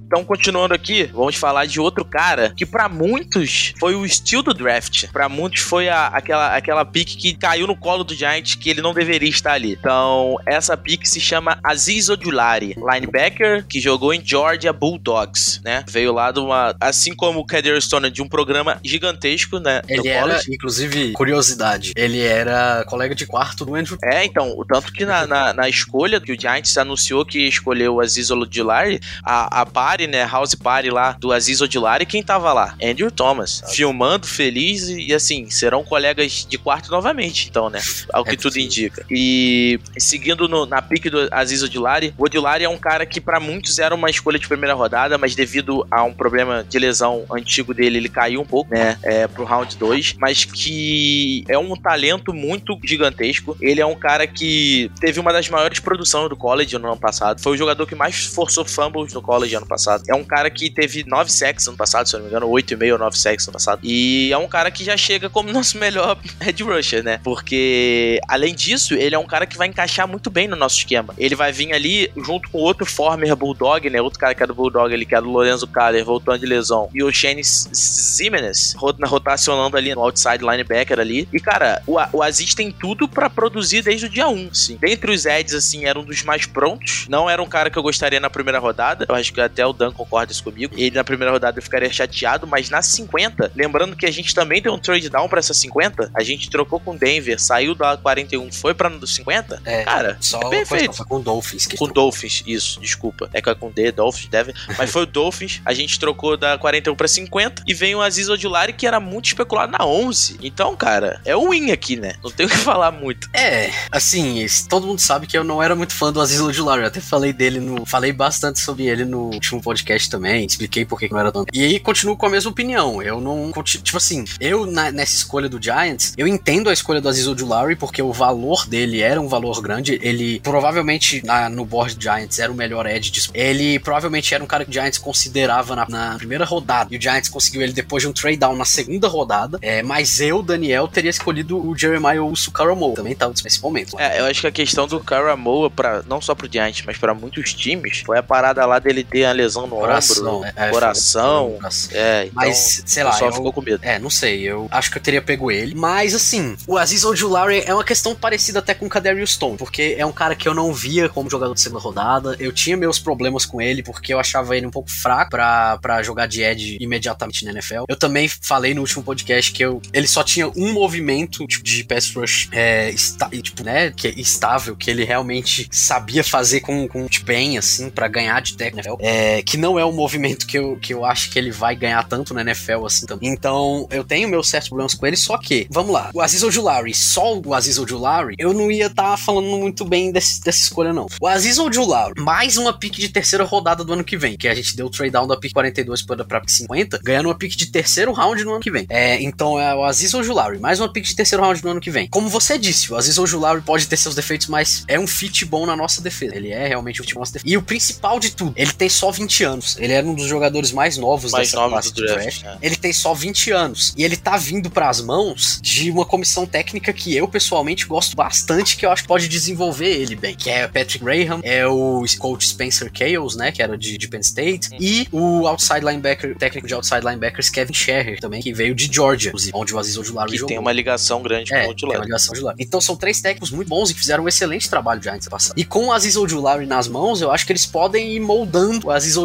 Então, 0.06 0.24
continuando 0.24 0.74
aqui, 0.74 1.04
vamos 1.14 1.36
falar 1.36 1.66
de 1.66 1.80
outro 1.80 2.06
cara 2.06 2.54
que 2.56 2.66
pra 2.66 2.88
muitos 2.88 3.74
foi 3.80 3.96
o 3.96 4.06
estilo 4.06 4.44
do 4.44 4.54
draft. 4.54 5.08
Pra 5.12 5.28
muitos 5.28 5.62
foi 5.62 5.90
a- 5.90 6.08
aquela, 6.08 6.56
aquela 6.56 6.86
pick 6.86 7.18
que 7.18 7.34
caiu 7.36 7.66
no 7.68 7.76
colo 7.76 8.04
do 8.04 8.14
Giants 8.14 8.56
que 8.56 8.70
ele 8.70 8.82
não 8.82 8.94
deveria 8.94 9.30
estar 9.30 9.54
ali. 9.54 9.74
Então, 9.74 10.38
essa 10.46 10.78
pick 10.78 11.06
se 11.06 11.20
chama 11.20 11.58
Aziz 11.64 12.10
Ojulari, 12.10 12.76
linebacker 12.78 13.66
que 13.68 13.80
jogou 13.80 14.14
em 14.14 14.24
Georgia 14.24 14.72
Bulldogs, 14.72 15.60
né? 15.64 15.84
Veio 15.90 16.14
lá 16.14 16.32
de 16.32 16.40
uma, 16.40 16.76
assim 16.80 17.16
como 17.16 17.40
o 17.40 17.46
Kader 17.46 17.82
Stone 17.82 18.10
de 18.12 18.22
um 18.22 18.28
programa 18.28 18.80
gigantesco, 18.84 19.60
né? 19.60 19.82
Ele 19.90 20.08
era, 20.08 20.40
inclusive, 20.50 21.12
curiosidade, 21.14 21.94
ele 21.96 22.22
era 22.22 22.84
colega 22.88 23.16
de 23.16 23.26
quarto 23.26 23.66
do 23.66 23.76
Andrew 23.76 23.98
É, 24.04 24.24
então, 24.26 24.54
o 24.58 24.64
tanto 24.66 24.92
que 24.94 25.06
na, 25.06 25.26
na, 25.26 25.54
na 25.54 25.68
escolha 25.70 26.22
que 26.22 26.32
o 26.32 26.40
Giants 26.40 26.78
anunciou 26.78 27.26
que 27.26 27.40
escolheu 27.48 27.96
o 27.96 28.02
Aziz 28.02 28.30
Ojulari, 28.32 29.00
a, 29.24 29.62
a 29.62 29.66
party, 30.06 30.08
né, 30.08 30.26
house 30.26 30.56
party 30.56 30.90
lá 30.90 31.14
do 31.20 31.32
Aziz 31.32 31.62
Ojulari, 31.62 32.06
quem 32.06 32.22
tava 32.24 32.52
lá? 32.54 32.76
Andrew 32.82 33.10
Thomas, 33.12 33.62
filmando, 33.74 34.28
feliz 34.28 34.88
e, 34.90 35.14
assim, 35.14 35.50
serão 35.50 35.84
colegas 35.84 36.46
de 36.48 36.58
quarto 36.58 36.90
novamente, 36.92 37.48
então, 37.50 37.70
né, 37.70 37.82
ao 38.14 38.24
que 38.24 38.32
É 38.32 38.36
tudo 38.36 38.44
possível. 38.54 38.66
indica. 38.66 39.06
E 39.10 39.80
seguindo 39.98 40.48
no- 40.48 40.66
na 40.66 40.82
pique 40.82 41.10
do 41.10 41.28
Aziz 41.32 41.62
Ojulari, 41.64 42.14
o 42.18 42.24
Ojulari 42.26 42.64
é 42.64 42.70
um 42.70 42.78
cara 42.78 43.06
que 43.06 43.20
pra 43.20 43.40
muitos 43.40 43.80
era 43.80 43.94
uma 43.96 44.10
escolha 44.10 44.40
de 44.40 44.48
primeira 44.48 44.74
rodada, 44.74 45.18
mas 45.18 45.36
devido 45.36 45.86
a 45.90 46.04
um 46.04 46.14
problema 46.14 46.64
de 46.68 46.78
lesão 46.80 47.26
antigo 47.32 47.74
dele, 47.74 47.98
ele 47.98 48.10
caiu 48.10 48.42
um 48.42 48.46
pouco, 48.46 48.72
né, 48.74 48.98
é, 49.04 49.28
pro 49.28 49.44
round 49.44 49.76
2, 49.78 50.14
mas 50.20 50.46
que 50.46 51.44
é 51.48 51.58
um 51.58 51.76
talento 51.76 52.34
muito 52.34 52.78
gigantesco. 52.84 53.58
Ele 53.62 53.82
é 53.82 53.86
um 53.86 53.96
cara 53.96 54.28
que 54.28 54.92
teve 55.00 55.20
uma 55.20 55.32
das 55.34 55.50
maiores 55.50 55.80
produções 55.80 56.30
do 56.30 56.36
college 56.36 56.78
no 56.78 56.88
ano 56.88 56.98
passado. 56.98 57.42
Foi 57.42 57.54
o 57.54 57.58
jogador 57.58 57.86
que 57.86 57.96
mais 57.96 58.26
forçou 58.28 58.64
fumbles 58.66 59.14
no 59.14 59.22
college 59.22 59.56
ano 59.56 59.66
passado. 59.66 59.85
É 60.08 60.15
um 60.15 60.24
cara 60.24 60.50
que 60.50 60.70
teve 60.70 61.04
9 61.06 61.32
sacks 61.32 61.68
ano 61.68 61.77
passado, 61.77 62.08
se 62.08 62.15
eu 62.15 62.20
não 62.20 62.25
me 62.25 62.32
engano, 62.32 62.48
8,5 62.48 62.92
ou 62.94 62.98
9 63.00 63.18
sacks 63.18 63.46
ano 63.48 63.54
passado. 63.54 63.80
E 63.84 64.32
é 64.32 64.38
um 64.38 64.48
cara 64.48 64.70
que 64.72 64.84
já 64.84 64.96
chega 64.98 65.30
como 65.30 65.51
nosso 65.54 65.77
melhor 65.77 66.18
head 66.42 66.63
rusher, 66.63 67.04
né? 67.04 67.20
Porque, 67.24 68.20
além 68.27 68.54
disso, 68.56 68.94
ele 68.96 69.15
é 69.15 69.20
um 69.20 69.25
cara 69.25 69.46
que 69.46 69.58
vai 69.58 69.68
encaixar 69.68 70.08
muito 70.08 70.30
bem 70.30 70.48
no 70.48 70.56
nosso 70.56 70.77
esquema. 70.77 71.13
Ele 71.18 71.36
vai 71.36 71.51
vir 71.51 71.74
ali 71.74 72.12
junto 72.18 72.50
com 72.50 72.58
outro 72.60 72.86
former 72.86 73.36
Bulldog, 73.36 73.89
né? 73.89 74.01
Outro 74.01 74.20
cara 74.20 74.34
que 74.36 74.44
é 74.44 74.48
do 74.48 74.54
Bulldog 74.56 74.94
ali, 74.94 75.06
que 75.06 75.15
é 75.15 75.22
do 75.22 75.30
Lorenzo 75.30 75.68
Caller, 75.68 76.04
voltando 76.04 76.39
de 76.39 76.46
lesão. 76.46 76.89
E 76.94 77.04
o 77.04 77.12
Shane 77.12 77.44
Zimenez 77.44 78.74
rot- 78.77 78.98
rotacionando 79.06 79.77
ali 79.77 79.94
no 79.94 80.01
outside 80.01 80.44
linebacker 80.44 81.00
ali. 81.00 81.27
E, 81.32 81.39
cara, 81.39 81.82
o, 81.86 81.98
o 82.13 82.22
Aziz 82.24 82.54
tem 82.54 82.72
tudo 82.72 83.08
pra 83.08 83.30
produzir 83.30 83.82
desde 83.82 84.06
o 84.06 84.10
dia 84.10 84.27
1, 84.27 84.54
sim. 84.54 84.77
Dentre 84.80 85.12
os 85.12 85.25
Eds, 85.25 85.54
assim, 85.54 85.86
era 85.86 86.00
um 86.00 86.04
dos 86.04 86.24
mais 86.24 86.46
prontos. 86.46 87.06
Não 87.10 87.30
era 87.30 87.42
um 87.42 87.48
cara 87.48 87.70
que 87.70 87.77
eu 87.77 87.84
gostaria 87.84 88.20
na 88.20 88.30
primeira 88.30 88.60
rodada. 88.60 89.05
Eu 89.07 89.16
acho 89.16 89.33
que 89.33 89.42
até 89.42 89.66
o 89.66 89.74
Dan 89.75 89.92
concorda 89.92 90.33
comigo. 90.44 90.74
Ele 90.77 90.96
na 90.96 91.03
primeira 91.03 91.31
rodada 91.31 91.57
eu 91.59 91.64
ficaria 91.64 91.92
chateado, 91.92 92.48
mas 92.48 92.70
na 92.70 92.81
50, 92.81 93.51
lembrando 93.55 93.96
que 93.96 94.05
a 94.05 94.11
gente 94.11 94.33
também 94.33 94.61
tem 94.61 94.72
um 94.72 94.79
trade 94.79 95.09
down 95.09 95.27
pra 95.29 95.40
essa 95.40 95.53
50, 95.53 96.11
a 96.14 96.24
gente 96.24 96.50
trocou 96.50 96.79
com 96.79 96.96
Denver, 96.96 97.40
saiu 97.40 97.75
da 97.75 97.96
41, 97.98 98.51
foi 98.51 98.74
pra 98.74 98.92
50. 99.05 99.61
É, 99.66 99.83
Cara, 99.83 100.18
só 100.20 100.40
é 100.40 100.50
perfeito. 100.50 100.94
Foi 100.94 101.05
com 101.05 101.18
o 101.18 101.20
Dolphins. 101.22 101.68
Com 101.77 101.88
Dolphins, 101.88 102.44
isso, 102.48 102.79
desculpa. 102.79 103.29
É 103.33 103.42
que 103.42 103.50
é 103.50 103.55
com 103.55 103.70
D, 103.72 103.92
Dolphins, 103.92 104.27
deve. 104.29 104.53
Mas 104.77 104.90
foi 104.90 105.03
o 105.03 105.05
Dolphins. 105.05 105.61
A 105.66 105.74
gente 105.74 106.00
trocou 106.00 106.38
da 106.38 106.57
41 106.57 106.96
pra 106.96 107.07
50 107.07 107.64
e 107.68 107.74
veio 107.74 108.00
o 108.00 108.01
Aziz 108.01 108.29
Odilari, 108.29 108.74
que 108.74 108.88
era 108.88 109.00
muito 109.00 109.25
especulado 109.25 109.72
na 109.77 109.85
11. 109.85 110.38
Então, 110.42 110.75
cara, 110.75 111.22
é 111.25 111.35
o 111.35 111.50
win 111.50 111.72
aqui, 111.72 111.96
né? 111.96 112.14
Não 112.24 112.31
tem 112.31 112.46
o 112.46 112.50
que 112.50 112.57
falar 112.57 112.92
muito. 112.92 113.29
É, 113.33 113.70
assim, 113.92 114.40
esse- 114.40 114.68
todo 114.68 114.88
mundo 114.88 115.00
sabe 115.00 115.27
que 115.27 115.38
eu 115.38 115.44
não 115.44 115.61
era 115.61 115.75
muito 115.75 115.94
fã 115.94 116.11
do 116.11 116.22
Aziz 116.22 116.40
Ojulari. 116.40 116.81
Eu 116.81 116.88
até 116.88 117.00
falei 117.01 117.33
dele 117.33 117.59
no. 117.59 117.85
Falei 117.85 118.11
bastante 118.11 118.59
sobre 118.59 118.85
ele 118.85 119.05
no 119.05 119.25
último 119.33 119.61
podcast 119.66 120.10
também. 120.10 120.46
Expliquei 120.46 120.86
por 120.86 121.00
que 121.00 121.10
não 121.12 121.20
era 121.20 121.32
tanto. 121.32 121.48
E 121.54 121.64
aí 121.64 121.80
continuo 121.80 122.16
com 122.16 122.25
a 122.25 122.30
mesma 122.30 122.51
opinião. 122.51 123.01
Eu 123.01 123.20
não. 123.20 123.51
Tipo 123.64 123.98
assim, 123.98 124.24
eu 124.40 124.66
na- 124.66 124.92
nessa 124.92 125.14
escolha 125.16 125.50
do 125.50 125.62
Giants, 125.62 126.14
eu 126.18 126.28
entendo 126.28 126.70
a 126.70 126.74
escolha 126.74 127.01
do 127.01 127.10
Aziz 127.10 127.28
Ojulari 127.28 127.75
porque 127.75 128.01
o 128.01 128.14
valor 128.14 128.66
dele 128.68 129.01
era 129.01 129.20
um 129.20 129.28
valor 129.28 129.62
grande. 129.62 130.00
Ele 130.01 130.40
provavelmente 130.42 131.25
na- 131.25 131.50
no 131.50 131.66
board 131.66 131.98
Giants 132.00 132.40
era 132.40 132.51
o 132.51 132.56
melhor 132.56 132.86
edge. 132.86 133.30
Ele 133.34 133.80
provavelmente 133.80 134.34
era 134.34 134.44
um 134.44 134.48
cara 134.48 134.64
que 134.64 134.70
o 134.72 134.74
Giants 134.74 134.98
considerava 135.00 135.75
na, 135.75 135.88
na 135.90 136.16
primeira 136.18 136.46
rodada. 136.46 136.94
E 136.94 136.98
o 136.98 137.01
Giants 137.01 137.30
conseguiu 137.30 137.62
ele 137.62 137.74
depois 137.74 138.04
de 138.04 138.08
um 138.10 138.14
trade 138.14 138.38
down 138.38 138.56
na 138.56 138.66
segunda 138.66 139.08
rodada. 139.08 139.58
É, 139.62 139.82
mas 139.82 140.20
eu, 140.20 140.42
Daniel, 140.44 140.88
teria 140.88 141.10
escolhido 141.10 141.58
o 141.58 141.78
Jeremiah 141.78 142.22
Usu 142.24 142.51
Karamoa. 142.51 142.96
Também 142.96 143.16
tava 143.16 143.34
nesse 143.44 143.62
momento. 143.62 144.00
É, 144.00 144.20
eu 144.20 144.25
acho 144.25 144.42
que 144.42 144.48
a 144.48 144.51
questão 144.51 144.88
do 144.88 145.00
Karamoa, 145.00 145.70
pra, 145.70 146.04
não 146.08 146.22
só 146.22 146.36
pro 146.36 146.51
Giants, 146.51 146.84
mas 146.86 146.98
pra 146.98 147.14
muitos 147.14 147.54
times, 147.54 148.01
foi 148.06 148.18
a 148.18 148.24
parada 148.24 148.66
lá 148.66 148.80
dele 148.80 149.04
ter 149.04 149.25
a 149.25 149.32
lesão 149.32 149.54
no 149.63 149.68
Coração, 149.70 150.37
ombro, 150.37 150.50
é, 150.55 150.68
é, 150.68 150.70
coração. 150.70 151.57
É, 151.91 152.22
então, 152.24 152.33
Mas, 152.35 152.83
sei 152.85 153.03
lá, 153.03 153.18
eu- 153.20 153.31
ficou 153.33 153.53
com 153.53 153.61
medo. 153.61 153.79
É, 153.83 154.00
não 154.00 154.09
sei, 154.09 154.41
eu 154.41 154.68
acho 154.72 154.91
que 154.91 154.98
eu 154.98 155.01
teria 155.01 155.22
pego 155.22 155.51
ele. 155.51 155.74
Mas, 155.75 156.13
assim, 156.13 156.55
o 156.68 156.77
Aziz 156.77 157.03
Ojulari 157.03 157.63
é 157.65 157.74
uma 157.74 157.83
questão 157.83 158.15
parecida 158.15 158.59
até 158.59 158.74
com 158.74 158.85
o 158.85 158.89
Kadarius 158.89 159.31
Stone, 159.33 159.57
porque 159.57 159.96
é 159.98 160.05
um 160.05 160.11
cara 160.11 160.35
que 160.35 160.48
eu 160.48 160.53
não 160.53 160.74
via 160.74 161.09
como 161.09 161.29
jogador 161.29 161.53
de 161.53 161.61
segunda 161.61 161.81
rodada. 161.81 162.35
Eu 162.39 162.51
tinha 162.51 162.77
meus 162.77 163.00
problemas 163.00 163.46
com 163.46 163.61
ele, 163.61 163.83
porque 163.83 164.13
eu 164.13 164.20
achava 164.20 164.55
ele 164.55 164.65
um 164.68 164.72
pouco 164.72 164.89
fraco 164.89 165.31
pra, 165.31 165.77
pra 165.81 166.01
jogar 166.03 166.27
de 166.27 166.41
edge 166.41 166.77
imediatamente 166.79 167.44
na 167.46 167.51
NFL. 167.51 167.85
Eu 167.87 167.96
também 167.96 168.27
falei 168.27 168.74
no 168.74 168.81
último 168.81 169.03
podcast 169.03 169.51
que 169.51 169.63
eu, 169.63 169.81
ele 169.94 170.07
só 170.07 170.24
tinha 170.24 170.48
um 170.55 170.74
movimento 170.74 171.46
tipo, 171.48 171.63
de 171.63 171.83
pass 171.83 172.13
rush 172.15 172.48
é, 172.51 172.89
esta- 172.89 173.29
e, 173.31 173.41
tipo, 173.41 173.63
né, 173.63 173.91
que 173.96 174.07
é 174.07 174.11
estável, 174.11 174.75
que 174.75 174.89
ele 174.89 175.03
realmente 175.03 175.68
sabia 175.72 176.24
fazer 176.24 176.61
com, 176.61 176.87
com 176.87 177.07
tipo, 177.07 177.25
bem, 177.25 177.57
assim, 177.57 177.89
pra 177.89 178.07
ganhar 178.07 178.39
de 178.41 178.55
técnico 178.55 178.87
NFL. 178.87 178.98
É, 179.01 179.41
que 179.46 179.58
não 179.58 179.77
é 179.77 179.86
um 179.86 179.92
movimento 179.92 180.46
que 180.48 180.58
eu, 180.58 180.77
que 180.77 180.94
eu 180.94 181.05
acho 181.05 181.29
que 181.29 181.38
ele 181.40 181.51
vai 181.51 181.75
ganhar 181.75 182.03
tanto 182.08 182.34
na 182.34 182.42
NFL 182.42 182.86
assim 182.86 183.05
também. 183.05 183.29
Então, 183.29 183.88
eu 183.92 184.03
tenho 184.03 184.27
meus 184.29 184.50
certos 184.50 184.70
problemas 184.70 184.94
com 184.94 185.05
ele, 185.05 185.16
só 185.18 185.38
que, 185.38 185.68
vamos 185.70 185.92
lá, 185.94 186.10
o 186.14 186.22
Aziz 186.22 186.42
Ojulari, 186.44 186.94
só 186.94 187.38
o 187.38 187.53
Aziz 187.53 187.77
Ojulari, 187.77 188.36
eu 188.38 188.53
não 188.53 188.72
ia 188.72 188.88
estar 188.88 189.16
falando 189.18 189.48
muito 189.58 189.86
bem 189.86 190.12
desse- 190.12 190.42
dessa 190.42 190.60
escolha, 190.64 190.92
não. 190.94 191.05
O 191.22 191.27
Aziz 191.27 191.58
Ojulari, 191.60 192.20
mais 192.20 192.58
uma 192.58 192.74
pick 192.74 192.94
de 192.96 193.10
terceira 193.10 193.44
rodada 193.44 193.84
do 193.84 193.94
ano 193.94 194.03
que 194.03 194.18
vem, 194.18 194.38
que 194.38 194.48
a 194.48 194.55
gente 194.55 194.75
deu 194.75 194.88
o 194.88 194.90
trade 194.90 195.12
down 195.12 195.27
da 195.27 195.38
pick 195.38 195.53
42 195.53 196.01
para 196.01 196.24
pra 196.25 196.40
pick 196.42 196.50
50, 196.50 197.00
ganhando 197.03 197.27
uma 197.27 197.36
pick 197.38 197.55
de 197.55 197.68
terceiro 197.68 198.12
round 198.14 198.44
no 198.44 198.51
ano 198.51 198.60
que 198.60 198.72
vem. 198.72 198.86
É, 198.90 199.22
então, 199.22 199.60
é 199.60 199.74
o 199.75 199.84
Aziz 199.84 200.14
Ojulari, 200.14 200.60
mais 200.60 200.79
uma 200.79 200.92
pick 200.92 201.05
de 201.05 201.16
terceiro 201.16 201.44
round 201.44 201.64
no 201.64 201.72
ano 201.72 201.79
que 201.81 201.92
vem. 201.92 202.08
Como 202.08 202.29
você 202.29 202.58
disse, 202.58 202.92
o 202.92 202.96
Aziz 202.96 203.18
Ojulari 203.18 203.62
pode 203.62 203.88
ter 203.88 203.98
seus 203.98 204.16
defeitos, 204.16 204.48
mas 204.48 204.84
é 204.88 205.00
um 205.00 205.08
fit 205.08 205.46
bom 205.46 205.66
na 205.66 205.75
nossa 205.75 206.01
defesa. 206.01 206.36
Ele 206.36 206.51
é 206.51 206.68
realmente 206.68 207.01
um 207.01 207.03
fit 207.03 207.14
bom 207.14 207.20
nossa 207.22 207.34
defesa. 207.34 207.51
E 207.53 207.58
o 207.58 207.62
principal 207.62 208.20
de 208.20 208.31
tudo, 208.31 208.53
ele 208.55 208.72
tem 208.74 208.90
só 208.90 209.12
20 209.12 209.35
20 209.36 209.44
anos. 209.44 209.78
Ele 209.80 209.94
era 209.94 210.06
um 210.08 210.14
dos 210.14 210.28
jogadores 210.28 210.72
mais 210.72 210.98
novos 210.98 211.32
Mais 211.32 211.48
dessa 211.50 211.58
novos 211.58 211.72
classe 211.74 211.94
do 211.94 212.02
de 212.02 212.08
draft, 212.08 212.42
draft. 212.42 212.62
é. 212.62 212.66
Ele 212.66 212.76
tem 212.76 212.94
só 212.94 213.14
20 213.14 213.52
anos. 213.52 213.94
E 213.98 214.04
ele 214.04 214.16
tá 214.16 214.38
vindo 214.38 214.70
pras 214.70 215.02
mãos 215.02 215.60
de 215.62 215.92
uma 215.92 216.06
comissão 216.06 216.46
técnica 216.46 216.94
que 216.94 217.16
eu, 217.16 217.28
pessoalmente, 217.28 217.86
gosto 217.86 218.16
bastante, 218.16 218.78
que 218.78 218.86
eu 218.86 218.92
acho 218.92 219.02
que 219.04 219.08
pode 219.08 219.28
desenvolver 219.28 219.90
ele 219.90 220.16
bem. 220.16 220.36
Que 220.36 220.50
é 220.50 220.66
o 220.66 220.70
Patrick 220.70 221.04
Graham, 221.04 221.40
é 221.44 221.68
o 221.68 222.04
coach 222.20 222.48
Spencer 222.48 222.92
Chaos, 222.94 223.36
né? 223.36 223.52
Que 223.52 223.62
era 223.62 223.78
de, 223.78 223.98
de 223.98 224.08
Penn 224.08 224.22
State. 224.22 224.70
E 224.80 225.08
o 225.12 225.48
outside 225.48 225.82
linebacker, 225.86 226.38
técnico 226.38 226.68
de 226.68 226.74
outside 226.74 227.02
linebackers, 227.06 227.50
Kevin 227.50 227.74
Sherrer, 227.74 228.20
também, 228.20 228.42
que 228.42 228.54
veio 228.54 228.74
de 228.74 228.90
Georgia, 228.92 229.32
onde 229.54 229.74
o 229.74 229.80
Aziz 229.80 229.98
Ojulari 229.98 230.32
Que 230.32 230.38
jogou. 230.38 230.50
tem 230.50 230.60
uma 230.60 230.72
ligação 230.72 231.22
grande 231.22 231.54
É, 231.54 231.66
com 231.66 231.72
o 231.72 231.76
tem 231.76 231.90
uma 231.90 232.00
ligação 232.04 232.34
de 232.34 232.42
lá. 232.42 232.54
Então 232.58 232.80
são 232.80 232.96
três 232.96 233.22
técnicos 233.22 233.52
muito 233.52 233.68
bons 233.68 233.90
e 233.90 233.94
que 233.94 234.00
fizeram 234.00 234.24
um 234.24 234.28
excelente 234.28 234.70
trabalho 234.70 235.02
já 235.02 235.14
antes 235.14 235.28
passado. 235.28 235.58
E 235.58 235.66
com 235.66 235.88
o 235.88 235.92
Aziz 235.92 236.16
Ojulari 236.16 236.66
nas 236.66 236.88
mãos, 236.88 237.22
eu 237.22 237.32
acho 237.32 237.46
que 237.46 237.52
eles 237.52 237.66
podem 237.66 238.14
ir 238.14 238.20
moldando 238.20 238.88
o 238.88 238.92
Aziz 238.92 239.18
Ojulari 239.18 239.25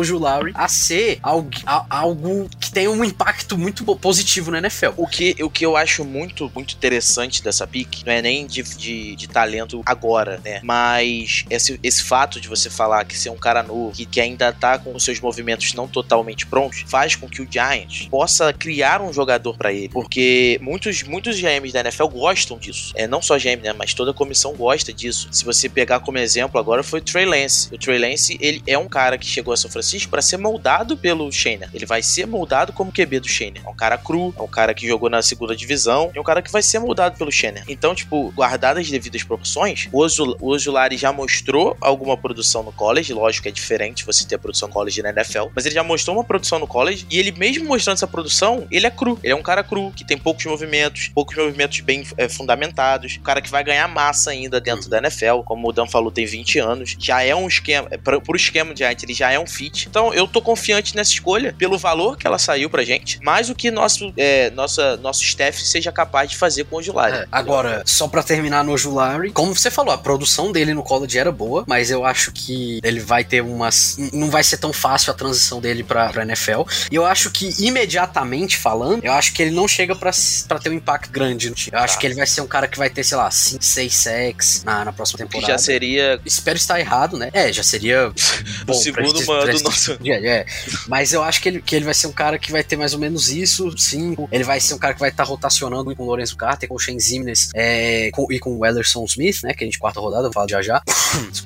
a 0.54 0.68
ser 0.68 1.18
algo, 1.22 1.50
a- 1.66 1.84
algo 1.90 2.48
que 2.60 2.70
tenha 2.70 2.90
um 2.90 3.04
impacto 3.04 3.56
muito 3.58 3.84
positivo 3.96 4.50
na 4.50 4.58
NFL. 4.58 4.90
O 4.96 5.06
que, 5.06 5.36
o 5.42 5.50
que 5.50 5.64
eu 5.64 5.76
acho 5.76 6.04
muito, 6.04 6.50
muito 6.54 6.74
interessante 6.74 7.42
dessa 7.42 7.66
pick 7.66 8.02
não 8.04 8.12
é 8.12 8.22
nem 8.22 8.46
de, 8.46 8.62
de, 8.62 9.16
de 9.16 9.28
talento 9.28 9.82
agora, 9.84 10.40
né? 10.44 10.60
Mas 10.62 11.44
esse, 11.50 11.78
esse 11.82 12.02
fato 12.02 12.40
de 12.40 12.48
você 12.48 12.70
falar 12.70 13.04
que 13.04 13.16
ser 13.16 13.30
um 13.30 13.36
cara 13.36 13.62
novo, 13.62 13.92
que, 13.94 14.06
que 14.06 14.20
ainda 14.20 14.52
tá 14.52 14.78
com 14.78 14.94
os 14.94 15.04
seus 15.04 15.20
movimentos 15.20 15.72
não 15.74 15.86
totalmente 15.88 16.46
prontos, 16.46 16.84
faz 16.86 17.14
com 17.16 17.28
que 17.28 17.42
o 17.42 17.48
Giants 17.50 18.08
possa 18.10 18.52
criar 18.52 19.00
um 19.00 19.12
jogador 19.12 19.56
pra 19.56 19.72
ele. 19.72 19.88
Porque 19.88 20.58
muitos, 20.62 21.02
muitos 21.02 21.38
GMs 21.40 21.72
da 21.72 21.80
NFL 21.80 22.06
gostam 22.06 22.58
disso. 22.58 22.92
É, 22.94 23.06
não 23.06 23.20
só 23.22 23.36
GM, 23.38 23.62
né? 23.62 23.72
Mas 23.72 23.94
toda 23.94 24.10
a 24.10 24.14
comissão 24.14 24.54
gosta 24.54 24.92
disso. 24.92 25.28
Se 25.30 25.44
você 25.44 25.68
pegar 25.68 26.00
como 26.00 26.18
exemplo 26.18 26.58
agora, 26.58 26.82
foi 26.82 27.00
o 27.00 27.02
Trey 27.02 27.24
Lance. 27.26 27.68
O 27.72 27.78
Trey 27.78 27.98
Lance, 27.98 28.36
ele 28.40 28.62
é 28.66 28.78
um 28.78 28.88
cara 28.88 29.18
que 29.18 29.26
chegou 29.26 29.52
a 29.52 29.56
São 29.56 29.70
Francisco 29.70 29.89
para 30.07 30.22
ser 30.22 30.37
moldado 30.37 30.96
pelo 30.96 31.31
Shane. 31.33 31.66
Ele 31.72 31.87
vai 31.87 32.03
ser 32.03 32.26
moldado 32.26 32.72
como 32.72 32.92
QB 32.92 33.20
do 33.20 33.29
Shane. 33.29 33.61
É 33.64 33.68
um 33.68 33.74
cara 33.74 33.96
cru, 33.98 34.35
é 34.38 34.42
um 34.42 34.46
cara 34.48 34.74
que 34.74 34.87
jogou 34.87 35.09
na 35.11 35.22
segunda 35.22 35.55
divisão, 35.57 36.11
é 36.14 36.20
um 36.20 36.24
cara 36.24 36.42
que 36.42 36.50
vai 36.50 36.62
ser 36.62 36.79
moldado 36.79 37.16
pelo 37.16 37.31
Shane. 37.31 37.62
Então, 37.68 37.94
tipo, 37.94 38.31
guardadas 38.37 38.85
as 38.85 38.90
devidas 38.90 39.22
proporções, 39.22 39.88
o 39.92 39.98
Ozul- 40.00 40.37
o 40.40 40.48
Ozulari 40.48 40.96
já 40.96 41.12
mostrou 41.12 41.76
alguma 41.81 42.16
produção 42.16 42.62
no 42.62 42.72
college, 42.72 43.12
lógico 43.12 43.44
que 43.44 43.48
é 43.48 43.53
diferente 43.53 44.05
você 44.05 44.26
ter 44.26 44.38
produção 44.38 44.68
no 44.68 44.74
college 44.74 45.03
na 45.03 45.11
NFL, 45.11 45.46
mas 45.55 45.66
ele 45.66 45.74
já 45.74 45.83
mostrou 45.83 46.16
uma 46.16 46.24
produção 46.24 46.59
no 46.59 46.66
college 46.66 47.07
e 47.11 47.18
ele 47.18 47.33
mesmo 47.33 47.66
mostrando 47.66 47.96
essa 47.96 48.07
produção, 48.07 48.66
ele 48.70 48.87
é 48.87 48.90
cru. 48.90 49.18
Ele 49.22 49.33
é 49.33 49.37
um 49.37 49.42
cara 49.42 49.62
cru, 49.64 49.90
que 49.94 50.05
tem 50.05 50.16
poucos 50.18 50.44
movimentos, 50.46 51.09
poucos 51.14 51.37
movimentos 51.37 51.81
bem 51.81 52.05
é, 52.16 52.29
fundamentados, 52.29 53.16
um 53.18 53.22
cara 53.22 53.40
que 53.40 53.50
vai 53.50 53.62
ganhar 53.64 53.87
massa 53.88 54.31
ainda 54.31 54.61
dentro 54.61 54.88
da 54.90 54.98
NFL, 54.98 55.40
como 55.44 55.68
o 55.68 55.72
Dan 55.72 55.87
falou, 55.87 56.11
tem 56.11 56.26
20 56.26 56.59
anos, 56.59 56.96
já 56.98 57.22
é 57.22 57.35
um 57.35 57.46
esquema, 57.48 57.88
é, 57.90 57.96
pra, 57.96 58.20
pro 58.20 58.37
esquema 58.37 58.72
de 58.74 58.81
Giants, 58.81 59.03
ele 59.05 59.14
já 59.14 59.31
é 59.31 59.38
um 59.38 59.46
fit. 59.46 59.69
Então 59.88 60.12
eu 60.14 60.26
tô 60.26 60.40
confiante 60.42 60.94
nessa 60.96 61.11
escolha, 61.12 61.54
pelo 61.56 61.78
valor 61.78 62.16
que 62.16 62.26
ela 62.26 62.38
saiu 62.38 62.68
pra 62.70 62.83
gente, 62.85 63.18
mais 63.22 63.50
o 63.50 63.54
que 63.54 63.70
nosso, 63.70 64.12
é, 64.16 64.50
nossa, 64.50 64.96
nosso 64.98 65.22
staff 65.22 65.61
seja 65.62 65.90
capaz 65.92 66.30
de 66.30 66.37
fazer 66.37 66.64
com 66.64 66.76
o 66.76 66.78
Ojulari. 66.78 67.16
É, 67.16 67.26
agora, 67.30 67.83
só 67.87 68.09
pra 68.09 68.22
terminar 68.22 68.64
no 68.64 68.72
Ojulari, 68.72 69.30
como 69.30 69.54
você 69.54 69.70
falou, 69.70 69.92
a 69.92 69.98
produção 69.98 70.52
dele 70.52 70.74
no 70.74 70.83
college 70.83 71.18
era 71.18 71.30
boa, 71.33 71.64
mas 71.66 71.90
eu 71.90 72.04
acho 72.04 72.33
que 72.33 72.80
ele 72.83 73.00
vai 73.00 73.24
ter 73.24 73.42
umas. 73.42 73.96
Não 74.12 74.30
vai 74.30 74.42
ser 74.44 74.56
tão 74.59 74.72
fácil 74.72 75.12
a 75.12 75.14
transição 75.14 75.61
dele 75.61 75.83
pra, 75.83 76.09
pra 76.11 76.22
NFL. 76.22 76.62
E 76.90 76.94
eu 76.94 77.04
acho 77.04 77.30
que, 77.30 77.50
imediatamente 77.59 78.56
falando, 78.56 79.04
eu 79.04 79.12
acho 79.12 79.33
que 79.33 79.42
ele 79.42 79.50
não 79.50 79.66
chega 79.66 79.94
pra, 79.94 80.11
pra 80.48 80.59
ter 80.59 80.70
um 80.70 80.74
impacto 80.74 81.11
grande 81.11 81.48
no 81.48 81.54
time. 81.54 81.76
Eu 81.76 81.83
acho 81.83 81.94
Tá. 81.94 82.00
que 82.00 82.06
ele 82.06 82.14
vai 82.14 82.26
ser 82.26 82.40
um 82.40 82.46
cara 82.46 82.68
que 82.68 82.78
vai 82.78 82.88
ter, 82.88 83.02
sei 83.04 83.16
lá, 83.16 83.30
5, 83.30 83.64
6 83.64 83.94
sacks 83.94 84.64
na, 84.64 84.85
na 84.85 84.92
próxima 84.92 85.18
que 85.18 85.24
temporada. 85.24 85.52
já 85.52 85.59
seria 85.59 86.20
Espero 86.24 86.56
estar 86.56 86.78
errado, 86.78 87.16
né? 87.16 87.30
É, 87.33 87.52
já 87.52 87.62
seria. 87.62 88.09
o 88.62 88.64
bom, 88.66 88.72
segundo 88.74 89.14
pra- 89.24 89.35
mano 89.35 89.42
pra- 89.44 89.52
do 89.62 89.70
nosso. 89.70 89.99
é, 90.05 90.27
é. 90.27 90.46
Mas 90.88 91.12
eu 91.12 91.23
acho 91.23 91.40
que 91.40 91.49
ele, 91.49 91.62
que 91.62 91.75
ele 91.77 91.85
vai 91.85 91.94
ser 91.94 92.07
um 92.07 92.12
cara 92.12 92.38
que 92.38 92.51
vai 92.53 92.62
ter 92.64 92.77
mais 92.77 92.92
ou 92.94 92.99
menos 93.01 93.29
isso, 93.31 93.77
sim. 93.79 94.16
Ele 94.31 94.44
vai 94.44 94.61
ser 94.61 94.75
um 94.75 94.79
cara 94.79 94.94
que 94.94 95.01
vai 95.01 95.11
estar 95.11 95.25
rotacionando 95.25 95.94
com 95.94 96.03
o 96.03 96.07
Lorenzo 96.07 96.37
Carter, 96.37 96.68
com 96.68 96.75
o 96.75 96.79
Shane 96.79 97.01
Zimnes 97.01 97.51
é, 97.55 98.11
com- 98.12 98.27
e 98.31 98.38
com 98.38 98.57
o 98.57 98.64
Ellerson 98.66 99.05
Smith, 99.05 99.42
né? 99.42 99.53
Que 99.55 99.64
a 99.64 99.66
gente 99.66 99.79
quarta 99.79 100.01
rodada, 100.01 100.29
eu 100.29 100.33
falo 100.33 100.49
já 100.49 100.62
já. 100.62 100.83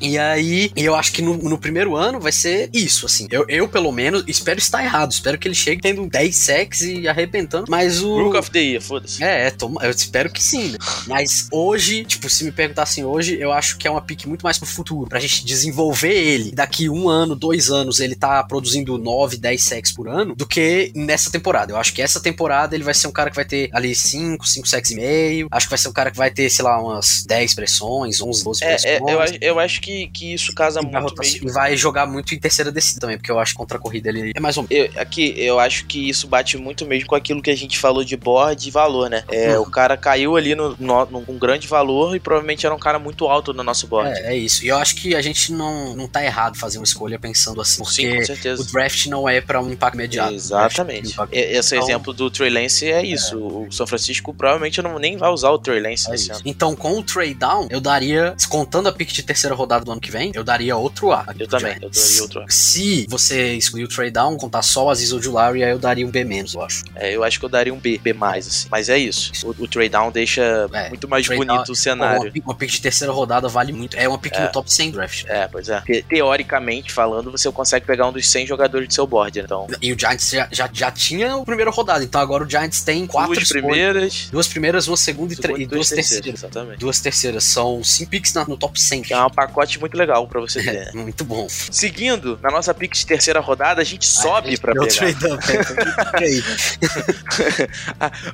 E 0.00 0.18
aí, 0.18 0.70
eu 0.76 0.94
acho 0.94 1.12
que 1.12 1.22
no, 1.22 1.36
no 1.36 1.58
primeiro 1.58 1.96
ano 1.96 2.20
vai 2.20 2.32
ser 2.32 2.68
isso, 2.72 3.06
assim. 3.06 3.26
Eu, 3.30 3.44
eu, 3.48 3.68
pelo 3.68 3.90
menos, 3.92 4.24
espero 4.26 4.58
estar 4.58 4.82
errado. 4.84 5.12
Espero 5.12 5.38
que 5.38 5.48
ele 5.48 5.54
chegue 5.54 5.80
tendo 5.80 6.06
10 6.06 6.36
sacks 6.36 6.80
e 6.82 7.08
arrebentando. 7.08 7.66
Mas 7.68 8.02
o. 8.02 8.14
Rook 8.24 8.36
of 8.36 8.50
the 8.50 8.58
Year, 8.60 8.82
foda-se. 8.82 9.22
É, 9.22 9.46
é, 9.46 9.50
toma- 9.50 9.82
eu 9.82 9.90
espero 9.90 10.30
que 10.30 10.42
sim, 10.42 10.68
né? 10.70 10.78
Mas 11.06 11.48
hoje, 11.50 12.04
tipo, 12.04 12.28
se 12.28 12.44
me 12.44 12.52
perguntassem 12.52 13.04
hoje, 13.04 13.38
eu 13.40 13.52
acho 13.52 13.76
que 13.78 13.86
é 13.86 13.90
uma 13.90 14.00
pick 14.02 14.26
muito 14.26 14.42
mais 14.42 14.58
pro 14.58 14.68
futuro. 14.68 15.08
Pra 15.08 15.20
gente 15.20 15.44
desenvolver 15.44 16.12
ele. 16.12 16.50
Daqui 16.52 16.88
um 16.88 17.08
ano, 17.08 17.34
dois 17.34 17.70
anos, 17.70 18.00
ele 18.04 18.14
tá 18.14 18.42
produzindo 18.44 18.96
9, 18.98 19.36
10 19.36 19.62
sacks 19.64 19.92
por 19.92 20.08
ano, 20.08 20.34
do 20.34 20.46
que 20.46 20.92
nessa 20.94 21.30
temporada. 21.30 21.72
Eu 21.72 21.76
acho 21.76 21.92
que 21.92 22.02
essa 22.02 22.20
temporada 22.20 22.74
ele 22.74 22.84
vai 22.84 22.94
ser 22.94 23.06
um 23.06 23.12
cara 23.12 23.30
que 23.30 23.36
vai 23.36 23.44
ter 23.44 23.68
ali 23.72 23.94
5, 23.94 24.46
5 24.46 24.68
sacks 24.68 24.90
e 24.90 24.96
meio. 24.96 25.48
Acho 25.50 25.66
que 25.66 25.70
vai 25.70 25.78
ser 25.78 25.88
um 25.88 25.92
cara 25.92 26.10
que 26.10 26.16
vai 26.16 26.30
ter, 26.30 26.48
sei 26.50 26.64
lá, 26.64 26.80
umas 26.80 27.24
10 27.26 27.54
pressões, 27.54 28.20
11, 28.20 28.44
12 28.44 28.64
É, 28.64 28.68
pressões. 28.68 28.94
é, 29.08 29.14
eu, 29.14 29.20
acho- 29.20 29.34
eu 29.40 29.58
acho 29.60 29.80
que, 29.80 30.08
que 30.08 30.34
isso 30.34 30.54
casa 30.54 30.80
E 30.80 30.86
muito 30.86 31.14
mesmo. 31.20 31.48
e 31.48 31.52
vai 31.52 31.76
jogar 31.76 32.06
muito 32.06 32.34
em 32.34 32.38
terceira 32.38 32.70
descida 32.70 33.00
também, 33.00 33.16
porque 33.16 33.30
eu 33.30 33.38
acho 33.38 33.52
que 33.52 33.58
contra 33.58 33.78
a 33.78 33.80
corrida 33.80 34.08
ele 34.08 34.32
é 34.34 34.40
mais 34.40 34.56
ou 34.56 34.66
menos. 34.68 34.94
Eu, 34.94 35.00
aqui, 35.00 35.34
eu 35.36 35.58
acho 35.58 35.86
que 35.86 36.08
isso 36.08 36.26
bate 36.26 36.56
muito 36.56 36.84
mesmo 36.86 37.08
com 37.08 37.14
aquilo 37.14 37.40
que 37.42 37.50
a 37.50 37.56
gente 37.56 37.78
falou 37.78 38.04
de 38.04 38.16
board 38.16 38.68
e 38.68 38.70
valor, 38.70 39.08
né? 39.10 39.24
É, 39.30 39.54
Uhum. 39.58 39.64
O 39.64 39.70
cara 39.70 39.96
caiu 39.96 40.36
ali 40.36 40.54
no, 40.54 40.76
no, 40.78 41.06
num 41.06 41.24
um 41.28 41.38
grande 41.38 41.66
valor 41.66 42.14
e 42.16 42.20
provavelmente 42.20 42.64
era 42.66 42.74
um 42.74 42.78
cara 42.78 42.98
muito 42.98 43.26
alto 43.26 43.52
no 43.52 43.62
nosso 43.62 43.86
board. 43.86 44.10
É, 44.20 44.32
é 44.34 44.36
isso. 44.36 44.64
E 44.64 44.68
eu 44.68 44.76
acho 44.76 44.94
que 44.96 45.14
a 45.14 45.22
gente 45.22 45.52
não, 45.52 45.94
não 45.96 46.06
tá 46.08 46.24
errado 46.24 46.56
fazer 46.58 46.78
uma 46.78 46.84
escolha 46.84 47.18
pensando 47.18 47.60
assim, 47.60 47.82
porque 47.82 47.93
Sim, 47.94 48.14
com 48.14 48.18
o 48.22 48.26
certeza. 48.26 48.64
draft 48.72 49.06
não 49.06 49.28
é 49.28 49.40
pra 49.40 49.60
um 49.60 49.70
impacto 49.72 49.94
imediato. 49.94 50.32
Exatamente. 50.34 51.08
O 51.08 51.08
draft 51.08 51.08
é 51.08 51.12
impacto- 51.12 51.34
E- 51.34 51.56
Esse 51.58 51.74
Então- 51.76 51.86
exemplo 51.88 52.12
do 52.12 52.30
Trey 52.30 52.50
Lance 52.50 52.90
é 52.90 53.04
isso. 53.04 53.38
O 53.38 53.68
São 53.72 53.86
Francisco 53.86 54.32
provavelmente 54.34 54.80
não, 54.82 54.98
nem 54.98 55.16
vai 55.16 55.30
usar 55.30 55.50
o 55.50 55.58
Trey 55.58 55.80
Lance 55.80 56.06
É 56.08 56.10
nesse 56.12 56.24
isso. 56.24 56.32
ano. 56.32 56.42
Então, 56.44 56.74
com 56.76 56.98
o 56.98 57.02
trade 57.02 57.34
down, 57.34 57.66
eu 57.70 57.80
daria, 57.80 58.34
contando 58.48 58.88
a 58.88 58.92
pick 58.92 59.12
de 59.12 59.22
terceira 59.22 59.54
rodada 59.54 59.84
do 59.84 59.92
ano 59.92 60.00
que 60.00 60.10
vem, 60.10 60.32
eu 60.34 60.42
daria 60.44 60.76
outro 60.76 61.12
A. 61.12 61.24
Eu 61.38 61.46
também, 61.48 61.74
eu 61.80 61.90
daria 61.90 62.22
outro 62.22 62.40
A. 62.42 62.46
Se 62.48 63.06
você 63.08 63.54
excluir 63.54 63.84
o 63.84 63.88
trade 63.88 64.10
down, 64.12 64.36
contar 64.36 64.62
só 64.62 64.86
o 64.86 64.90
Aziz 64.90 65.12
Ojulari, 65.12 65.62
aí 65.64 65.70
eu 65.70 65.78
daria 65.78 66.06
um 66.06 66.10
B 66.10 66.24
menos, 66.24 66.54
eu 66.54 66.62
acho. 66.62 66.84
É, 66.94 67.14
eu 67.14 67.22
acho 67.24 67.38
que 67.38 67.44
eu 67.44 67.48
daria 67.48 67.72
um 67.72 67.78
B, 67.78 67.98
B+, 68.02 68.14
assim. 68.36 68.68
Mas 68.70 68.88
é 68.88 68.98
isso. 68.98 69.32
O, 69.44 69.50
o 69.50 69.68
trade 69.68 69.88
down 69.90 70.10
deixa 70.10 70.68
É, 70.72 70.88
muito 70.88 71.08
mais 71.08 71.26
bonito 71.26 71.46
down- 71.46 71.62
o 71.62 71.66
Pô, 71.66 71.74
cenário. 71.74 72.22
uma, 72.22 72.30
pick, 72.30 72.44
uma 72.46 72.54
pick 72.54 72.70
de 72.70 72.80
terceira 72.80 73.12
rodada 73.12 73.48
vale 73.48 73.72
muito. 73.72 73.96
É 73.96 74.08
uma 74.08 74.18
pick 74.18 74.36
no 74.38 74.48
top 74.50 74.72
100 74.72 74.90
draft. 74.90 75.24
É, 75.26 75.46
pois 75.48 75.68
é. 75.68 75.80
Te- 75.82 76.02
teoricamente 76.08 76.92
falando, 76.92 77.30
você 77.30 77.50
consegue 77.52 77.83
pegar 77.84 78.06
um 78.08 78.12
dos 78.12 78.26
100 78.28 78.46
jogadores 78.46 78.88
do 78.88 78.94
seu 78.94 79.06
board. 79.06 79.38
Então, 79.38 79.66
E 79.80 79.92
o 79.92 79.98
Giants 79.98 80.30
já, 80.30 80.48
já, 80.50 80.68
já 80.72 80.90
tinha 80.90 81.36
o 81.36 81.44
primeiro 81.44 81.70
rodada, 81.70 82.02
então 82.04 82.20
agora 82.20 82.44
o 82.44 82.48
Giants 82.50 82.82
tem 82.82 83.06
quatro 83.06 83.34
duas 83.34 83.44
escolhas. 83.44 83.64
primeiras, 83.66 84.28
Duas 84.30 84.48
primeiras, 84.48 84.88
uma 84.88 84.96
segunda 84.96 85.32
e, 85.34 85.62
e 85.62 85.66
duas 85.66 85.88
terceiras. 85.88 86.34
Exatamente. 86.34 86.78
Duas 86.78 87.00
terceiras. 87.00 87.44
São 87.44 87.82
cinco 87.84 88.10
picks 88.10 88.34
no 88.48 88.56
top 88.56 88.80
100. 88.80 89.02
Que 89.02 89.12
é 89.14 89.22
um 89.24 89.30
pacote 89.30 89.78
muito 89.80 89.96
legal 89.96 90.26
pra 90.26 90.40
você 90.40 90.62
ter. 90.64 90.72
né? 90.72 90.90
Muito 90.94 91.24
bom. 91.24 91.46
Seguindo, 91.48 92.38
na 92.42 92.50
nossa 92.50 92.72
pick 92.74 92.92
de 92.94 93.06
terceira 93.06 93.40
rodada, 93.40 93.80
a 93.80 93.84
gente 93.84 94.06
sobe 94.06 94.50
Aí, 94.50 94.58
pra 94.58 94.72
deu 94.72 94.82
pegar. 94.86 94.94
trade 95.12 95.26
up, 95.32 95.44
é. 95.52 96.24
Aí. 96.24 96.42